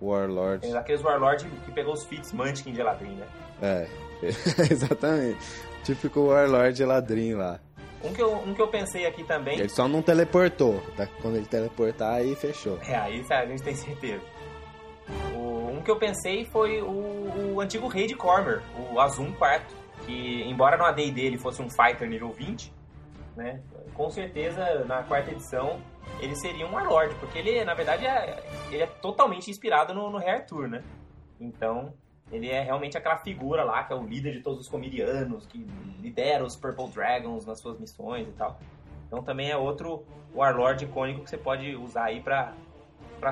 Warlord. 0.00 0.60
Tem 0.62 0.72
daqueles 0.72 1.02
Warlord 1.02 1.46
que 1.64 1.72
pegou 1.72 1.94
os 1.94 2.04
feats 2.04 2.32
Munchkin 2.32 2.72
de 2.72 2.80
Eladrin, 2.80 3.14
né? 3.14 3.26
É, 3.62 3.86
exatamente. 4.70 5.38
Típico 5.84 6.20
Warlord 6.28 6.84
ladrinho 6.84 7.38
lá. 7.38 7.60
Um 8.02 8.12
que, 8.12 8.22
eu, 8.22 8.32
um 8.34 8.52
que 8.54 8.60
eu 8.60 8.68
pensei 8.68 9.06
aqui 9.06 9.24
também. 9.24 9.58
Ele 9.58 9.68
só 9.68 9.88
não 9.88 10.02
teleportou. 10.02 10.82
tá? 10.96 11.06
Quando 11.22 11.36
ele 11.36 11.46
teleportar, 11.46 12.14
aí 12.16 12.34
fechou. 12.36 12.78
É, 12.86 12.94
aí 12.96 13.24
a 13.30 13.46
gente 13.46 13.62
tem 13.62 13.74
certeza. 13.74 14.22
O- 15.34 15.70
um 15.72 15.82
que 15.82 15.90
eu 15.90 15.96
pensei 15.96 16.44
foi 16.44 16.80
o, 16.82 17.54
o 17.54 17.60
antigo 17.60 17.88
rei 17.88 18.06
de 18.06 18.14
Cormer, 18.14 18.62
o 18.92 19.00
Azum 19.00 19.28
IV, 19.28 19.62
que 20.06 20.42
embora 20.44 20.76
no 20.76 20.84
AD 20.84 21.10
dele 21.12 21.38
fosse 21.38 21.62
um 21.62 21.68
fighter 21.70 22.08
nível 22.08 22.30
20, 22.30 22.72
né, 23.36 23.60
com 23.94 24.10
certeza 24.10 24.84
na 24.86 25.02
quarta 25.02 25.30
edição 25.30 25.80
ele 26.20 26.36
seria 26.36 26.66
um 26.66 26.72
Warlord, 26.72 27.14
porque 27.16 27.38
ele 27.38 27.64
na 27.64 27.74
verdade 27.74 28.06
é, 28.06 28.42
ele 28.70 28.82
é 28.82 28.86
totalmente 28.86 29.50
inspirado 29.50 29.92
no, 29.94 30.10
no 30.10 30.18
Rei 30.18 30.30
Arthur, 30.30 30.68
né? 30.68 30.82
Então 31.40 31.92
ele 32.32 32.48
é 32.48 32.60
realmente 32.62 32.96
aquela 32.96 33.16
figura 33.16 33.64
lá 33.64 33.84
que 33.84 33.92
é 33.92 33.96
o 33.96 34.02
líder 34.02 34.32
de 34.32 34.40
todos 34.40 34.60
os 34.60 34.68
Comirianos, 34.68 35.46
que 35.46 35.66
lidera 36.00 36.44
os 36.44 36.56
Purple 36.56 36.88
Dragons 36.88 37.46
nas 37.46 37.60
suas 37.60 37.78
missões 37.78 38.28
e 38.28 38.32
tal. 38.32 38.58
Então 39.06 39.22
também 39.22 39.50
é 39.50 39.56
outro 39.56 40.04
Warlord 40.34 40.84
icônico 40.84 41.22
que 41.22 41.30
você 41.30 41.38
pode 41.38 41.76
usar 41.76 42.04
aí 42.04 42.20
pra 42.20 42.54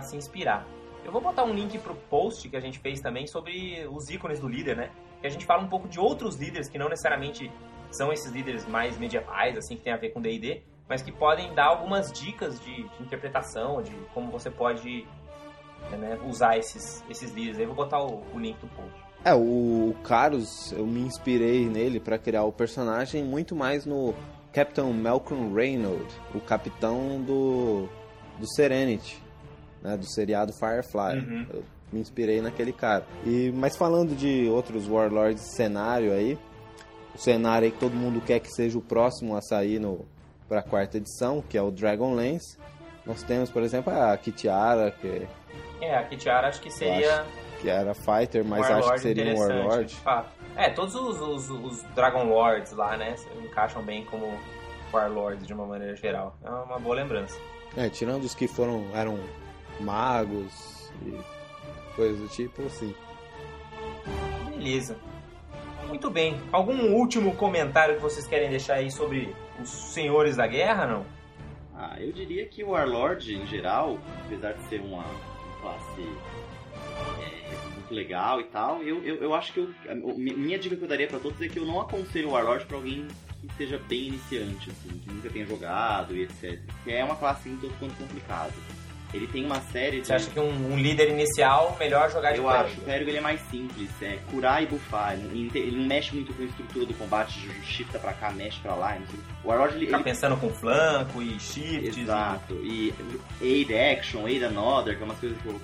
se 0.02 0.16
inspirar. 0.16 0.66
Eu 1.04 1.10
vou 1.10 1.20
botar 1.20 1.42
um 1.42 1.52
link 1.52 1.76
pro 1.78 1.94
post 1.94 2.48
que 2.48 2.56
a 2.56 2.60
gente 2.60 2.78
fez 2.78 3.00
também 3.00 3.26
sobre 3.26 3.86
os 3.90 4.08
ícones 4.08 4.38
do 4.38 4.48
líder, 4.48 4.76
né? 4.76 4.90
Que 5.20 5.26
a 5.26 5.30
gente 5.30 5.44
fala 5.44 5.62
um 5.62 5.68
pouco 5.68 5.88
de 5.88 5.98
outros 5.98 6.36
líderes 6.36 6.68
que 6.68 6.78
não 6.78 6.88
necessariamente 6.88 7.50
são 7.90 8.12
esses 8.12 8.30
líderes 8.30 8.66
mais 8.66 8.96
medievais, 8.98 9.56
assim, 9.56 9.76
que 9.76 9.82
tem 9.82 9.92
a 9.92 9.96
ver 9.96 10.10
com 10.10 10.20
D&D, 10.20 10.62
mas 10.88 11.02
que 11.02 11.10
podem 11.10 11.52
dar 11.54 11.66
algumas 11.66 12.12
dicas 12.12 12.60
de, 12.60 12.88
de 12.88 13.02
interpretação, 13.02 13.82
de 13.82 13.92
como 14.14 14.30
você 14.30 14.50
pode 14.50 15.06
né, 15.90 16.18
usar 16.26 16.56
esses, 16.58 17.02
esses 17.08 17.32
líderes. 17.32 17.58
Aí 17.58 17.66
vou 17.66 17.74
botar 17.74 18.02
o, 18.02 18.22
o 18.34 18.38
link 18.38 18.58
do 18.58 18.68
post. 18.68 19.02
É, 19.24 19.34
o 19.34 19.94
Carus, 20.02 20.72
eu 20.72 20.86
me 20.86 21.00
inspirei 21.00 21.66
nele 21.68 22.00
pra 22.00 22.18
criar 22.18 22.44
o 22.44 22.52
personagem 22.52 23.22
muito 23.22 23.54
mais 23.54 23.86
no 23.86 24.14
Captain 24.52 24.92
Malcolm 24.92 25.54
Reynolds, 25.54 26.12
o 26.34 26.40
capitão 26.40 27.22
do, 27.22 27.88
do 28.38 28.54
Serenity, 28.54 29.22
né, 29.80 29.96
do 29.96 30.04
seriado 30.04 30.52
Firefly. 30.52 31.18
Uhum. 31.18 31.46
Eu 31.52 31.64
me 31.92 32.00
inspirei 32.00 32.40
naquele 32.40 32.72
cara. 32.72 33.06
E, 33.24 33.52
mas 33.54 33.76
falando 33.76 34.16
de 34.16 34.48
outros 34.48 34.88
Warlords 34.88 35.54
cenário 35.54 36.12
aí, 36.12 36.36
o 37.14 37.18
cenário 37.18 37.66
aí 37.66 37.70
que 37.70 37.78
todo 37.78 37.94
mundo 37.94 38.20
quer 38.20 38.40
que 38.40 38.50
seja 38.50 38.76
o 38.76 38.82
próximo 38.82 39.36
a 39.36 39.42
sair 39.42 39.78
no, 39.78 40.04
pra 40.48 40.62
quarta 40.62 40.96
edição, 40.96 41.42
que 41.46 41.56
é 41.56 41.62
o 41.62 41.70
Dragonlance. 41.70 42.58
Nós 43.06 43.22
temos, 43.22 43.50
por 43.50 43.62
exemplo, 43.62 43.92
a 43.92 44.16
Kitiara, 44.16 44.90
que, 44.90 45.26
É, 45.82 45.96
a 45.96 46.04
Kitiara 46.04 46.46
acho 46.46 46.60
que 46.60 46.70
seria 46.70 47.26
que 47.60 47.68
era 47.68 47.94
Fighter, 47.94 48.44
mas 48.44 48.60
um 48.60 48.74
acho 48.74 48.74
que 48.74 48.88
Warlord 48.88 49.00
seria 49.00 49.34
um 49.34 49.38
Warlord. 49.38 49.84
de 49.86 49.94
fato. 49.96 50.30
É, 50.56 50.70
todos 50.70 50.94
os, 50.94 51.20
os, 51.20 51.50
os 51.50 51.82
Dragon 51.94 52.24
Lords 52.24 52.72
lá, 52.72 52.96
né, 52.96 53.14
encaixam 53.42 53.82
bem 53.82 54.04
como 54.04 54.38
Warlords 54.92 55.46
de 55.46 55.52
uma 55.52 55.66
maneira 55.66 55.96
geral. 55.96 56.36
É 56.44 56.50
uma 56.50 56.78
boa 56.78 56.96
lembrança. 56.96 57.38
É, 57.76 57.88
tirando 57.88 58.24
os 58.24 58.34
que 58.34 58.46
foram 58.46 58.84
eram 58.94 59.18
magos 59.80 60.92
e 61.04 61.18
coisas 61.96 62.18
do 62.20 62.28
tipo, 62.28 62.62
assim. 62.66 62.94
Beleza. 64.50 64.96
Muito 65.88 66.10
bem. 66.10 66.40
Algum 66.52 66.94
último 66.94 67.34
comentário 67.36 67.96
que 67.96 68.02
vocês 68.02 68.26
querem 68.26 68.50
deixar 68.50 68.74
aí 68.74 68.90
sobre 68.90 69.34
os 69.60 69.68
senhores 69.68 70.36
da 70.36 70.46
guerra, 70.46 70.86
não? 70.86 71.06
Ah, 71.74 71.96
eu 71.98 72.12
diria 72.12 72.46
que 72.46 72.62
o 72.62 72.70
Warlord, 72.70 73.34
em 73.34 73.46
geral, 73.46 73.98
apesar 74.24 74.52
de 74.52 74.62
ser 74.68 74.80
uma 74.80 75.04
classe 75.62 76.00
é, 77.20 77.54
muito 77.74 77.94
legal 77.94 78.40
e 78.40 78.44
tal, 78.44 78.82
eu, 78.82 79.02
eu, 79.04 79.16
eu 79.16 79.34
acho 79.34 79.52
que 79.52 79.60
eu, 79.60 79.70
a 79.88 79.94
mi- 79.94 80.34
minha 80.34 80.58
dica 80.58 80.76
que 80.76 80.82
eu 80.82 80.88
daria 80.88 81.06
pra 81.06 81.18
todos 81.18 81.40
é 81.40 81.48
que 81.48 81.58
eu 81.58 81.64
não 81.64 81.80
aconselho 81.80 82.28
o 82.28 82.32
Warlord 82.32 82.66
pra 82.66 82.76
alguém 82.76 83.06
que 83.40 83.48
seja 83.56 83.78
bem 83.88 84.08
iniciante, 84.08 84.70
assim, 84.70 84.98
que 84.98 85.10
nunca 85.12 85.30
tenha 85.30 85.46
jogado 85.46 86.14
e 86.16 86.22
etc. 86.24 86.60
Que 86.84 86.92
é 86.92 87.04
uma 87.04 87.16
classe 87.16 87.48
um 87.48 87.56
tanto 87.56 87.74
quanto 87.78 87.94
complicada. 87.96 88.52
Ele 89.12 89.26
tem 89.26 89.44
uma 89.44 89.60
série 89.60 90.00
de... 90.00 90.06
Você 90.06 90.14
acha 90.14 90.30
que 90.30 90.40
um, 90.40 90.72
um 90.72 90.76
líder 90.78 91.10
inicial, 91.10 91.76
melhor 91.78 92.10
jogar 92.10 92.32
de 92.32 92.38
Eu 92.38 92.48
acho, 92.48 92.80
o 92.80 92.84
clérigo 92.84 93.10
ele 93.10 93.18
é 93.18 93.20
mais 93.20 93.40
simples, 93.42 93.90
é 94.00 94.18
curar 94.30 94.62
e 94.62 94.66
buffar. 94.66 95.12
Ele 95.12 95.22
não, 95.22 95.60
ele 95.60 95.76
não 95.76 95.86
mexe 95.86 96.14
muito 96.14 96.32
com 96.32 96.42
a 96.42 96.46
estrutura 96.46 96.86
do 96.86 96.94
combate, 96.94 97.38
shifta 97.62 97.98
pra 97.98 98.14
cá, 98.14 98.30
mexe 98.30 98.58
pra 98.60 98.74
lá. 98.74 98.96
O 99.44 99.48
Warlord 99.48 99.76
ele, 99.76 99.86
Ficar 99.86 99.98
ele 99.98 100.04
pensando 100.04 100.36
com 100.36 100.48
flanco 100.48 101.20
e 101.20 101.38
shifts. 101.38 101.98
Exato. 101.98 102.54
E 102.62 102.94
aid 103.42 103.74
action, 103.74 104.26
aid 104.26 104.44
another, 104.44 104.96
que 104.96 105.02
é 105.02 105.04
umas 105.04 105.18
coisas 105.18 105.38
que 105.40 105.46
eu. 105.46 105.60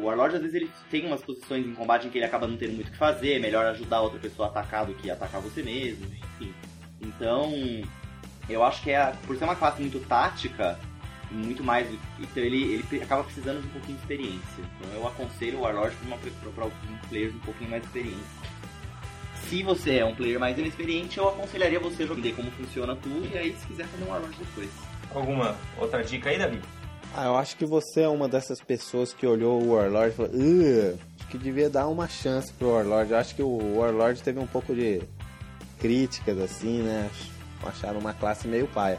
O 0.00 0.06
Warlord 0.06 0.36
às 0.36 0.42
vezes 0.42 0.54
ele 0.54 0.70
tem 0.90 1.04
umas 1.06 1.20
posições 1.20 1.66
em 1.66 1.74
combate 1.74 2.06
em 2.06 2.10
que 2.10 2.16
ele 2.16 2.24
acaba 2.24 2.46
não 2.46 2.56
tendo 2.56 2.72
muito 2.72 2.88
o 2.88 2.90
que 2.92 2.96
fazer, 2.96 3.34
é 3.34 3.38
melhor 3.38 3.66
ajudar 3.66 4.00
outra 4.00 4.18
pessoa 4.18 4.48
a 4.48 4.50
atacar 4.50 4.86
do 4.86 4.94
que 4.94 5.10
atacar 5.10 5.40
você 5.40 5.62
mesmo, 5.62 6.06
enfim. 6.06 6.54
Então, 7.00 7.52
eu 8.48 8.64
acho 8.64 8.82
que 8.82 8.90
é, 8.90 9.12
por 9.26 9.36
ser 9.36 9.44
uma 9.44 9.56
classe 9.56 9.80
muito 9.80 10.00
tática, 10.00 10.78
muito 11.30 11.62
mais. 11.62 11.88
Então 12.18 12.42
ele, 12.42 12.82
ele 12.90 13.02
acaba 13.02 13.24
precisando 13.24 13.60
de 13.60 13.68
um 13.68 13.70
pouquinho 13.70 13.96
de 13.96 14.02
experiência. 14.02 14.58
Então 14.58 14.92
eu 14.94 15.06
aconselho 15.06 15.58
o 15.58 15.60
Warlord 15.62 15.96
para 16.54 16.64
alguns 16.64 17.00
players 17.08 17.34
um 17.34 17.40
pouquinho 17.40 17.70
mais 17.70 17.84
experientes. 17.84 18.26
Se 19.48 19.62
você 19.62 19.98
é 19.98 20.04
um 20.04 20.14
player 20.14 20.38
mais 20.38 20.58
inexperiente, 20.58 21.16
eu 21.18 21.28
aconselharia 21.28 21.80
você 21.80 22.06
jogar 22.06 22.20
entender 22.20 22.36
como 22.36 22.50
funciona 22.50 22.94
tudo 22.96 23.26
e 23.32 23.38
aí 23.38 23.56
se 23.58 23.66
quiser 23.66 23.86
fazer 23.86 24.04
um 24.04 24.08
Warlord 24.08 24.36
depois. 24.38 24.68
Alguma 25.14 25.56
outra 25.78 26.02
dica 26.02 26.28
aí, 26.28 26.38
Davi? 26.38 26.60
Ah, 27.14 27.24
eu 27.24 27.36
acho 27.36 27.56
que 27.56 27.64
você 27.64 28.02
é 28.02 28.08
uma 28.08 28.28
dessas 28.28 28.60
pessoas 28.60 29.14
que 29.14 29.26
olhou 29.26 29.62
o 29.62 29.72
Warlord 29.72 30.12
e 30.12 30.16
falou, 30.16 30.32
"Ugh, 30.32 30.98
acho 31.18 31.28
que 31.28 31.38
devia 31.38 31.70
dar 31.70 31.88
uma 31.88 32.06
chance 32.06 32.52
pro 32.52 32.72
Warlord. 32.72 33.12
Eu 33.12 33.18
acho 33.18 33.34
que 33.34 33.42
o 33.42 33.78
Warlord 33.78 34.22
teve 34.22 34.38
um 34.38 34.46
pouco 34.46 34.74
de 34.74 35.00
críticas, 35.78 36.38
assim, 36.38 36.82
né? 36.82 37.10
Acharam 37.64 37.98
uma 37.98 38.12
classe 38.12 38.46
meio 38.46 38.66
paia. 38.68 38.98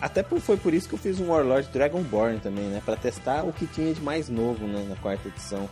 Até 0.00 0.22
por, 0.22 0.40
foi 0.40 0.56
por 0.56 0.74
isso 0.74 0.88
que 0.88 0.94
eu 0.94 0.98
fiz 0.98 1.20
um 1.20 1.28
Warlord 1.28 1.68
Dragonborn 1.72 2.38
também, 2.40 2.64
né? 2.64 2.82
Pra 2.84 2.96
testar 2.96 3.44
o 3.44 3.52
que 3.52 3.66
tinha 3.66 3.92
de 3.94 4.02
mais 4.02 4.28
novo, 4.28 4.66
né? 4.66 4.84
Na 4.88 4.96
quarta 4.96 5.28
edição. 5.28 5.68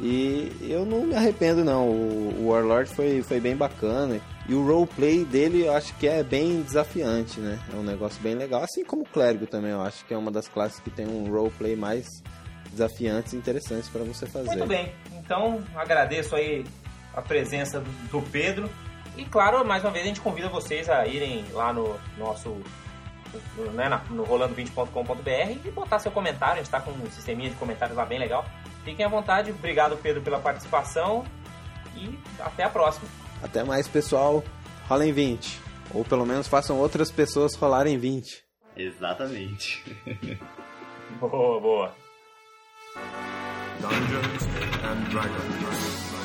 E 0.00 0.56
eu 0.60 0.86
não 0.86 1.02
me 1.02 1.14
arrependo, 1.14 1.64
não. 1.64 1.88
O, 1.88 2.34
o 2.40 2.48
Warlord 2.48 2.90
foi, 2.90 3.22
foi 3.22 3.40
bem 3.40 3.56
bacana. 3.56 4.20
E 4.48 4.54
o 4.54 4.66
roleplay 4.66 5.24
dele 5.24 5.66
eu 5.66 5.74
acho 5.74 5.94
que 5.96 6.06
é 6.06 6.22
bem 6.22 6.62
desafiante, 6.62 7.40
né? 7.40 7.58
É 7.72 7.76
um 7.76 7.82
negócio 7.82 8.20
bem 8.22 8.34
legal. 8.34 8.62
Assim 8.62 8.84
como 8.84 9.02
o 9.02 9.06
Clérigo 9.06 9.46
também, 9.46 9.72
eu 9.72 9.82
acho 9.82 10.04
que 10.04 10.14
é 10.14 10.16
uma 10.16 10.30
das 10.30 10.48
classes 10.48 10.80
que 10.80 10.90
tem 10.90 11.06
um 11.06 11.30
roleplay 11.30 11.76
mais 11.76 12.22
desafiantes 12.70 13.32
e 13.32 13.36
interessantes 13.36 13.88
para 13.88 14.04
você 14.04 14.26
fazer. 14.26 14.56
Muito 14.56 14.66
bem. 14.66 14.92
Então, 15.12 15.62
agradeço 15.74 16.36
aí 16.36 16.64
a 17.14 17.20
presença 17.20 17.82
do 18.10 18.22
Pedro. 18.22 18.70
E 19.16 19.24
claro, 19.24 19.64
mais 19.66 19.82
uma 19.82 19.90
vez 19.90 20.04
a 20.04 20.08
gente 20.08 20.20
convida 20.20 20.48
vocês 20.48 20.88
a 20.88 21.06
irem 21.06 21.44
lá 21.52 21.72
no 21.72 21.98
nosso 22.16 22.56
no, 23.56 23.70
né, 23.72 24.00
no 24.10 24.24
rolando20.com.br 24.24 25.66
e 25.66 25.70
botar 25.70 25.98
seu 25.98 26.10
comentário. 26.10 26.54
A 26.54 26.56
gente 26.56 26.66
está 26.66 26.80
com 26.80 26.90
um 26.90 27.10
sisteminha 27.10 27.50
de 27.50 27.56
comentários 27.56 27.96
lá 27.96 28.04
bem 28.04 28.18
legal. 28.18 28.44
Fiquem 28.84 29.04
à 29.04 29.08
vontade. 29.08 29.50
Obrigado, 29.50 29.96
Pedro, 29.96 30.22
pela 30.22 30.38
participação. 30.38 31.24
E 31.96 32.18
até 32.38 32.64
a 32.64 32.70
próxima. 32.70 33.08
Até 33.42 33.64
mais, 33.64 33.88
pessoal. 33.88 34.42
Rolem 34.88 35.12
20. 35.12 35.60
Ou 35.94 36.04
pelo 36.04 36.26
menos 36.26 36.46
façam 36.46 36.78
outras 36.78 37.10
pessoas 37.10 37.54
rolarem 37.54 37.98
20. 37.98 38.44
Exatamente. 38.76 39.84
Boa, 41.18 41.58
boa. 41.58 41.94
Dungeons 43.80 44.46
and 44.84 45.10
Dragons. 45.10 46.17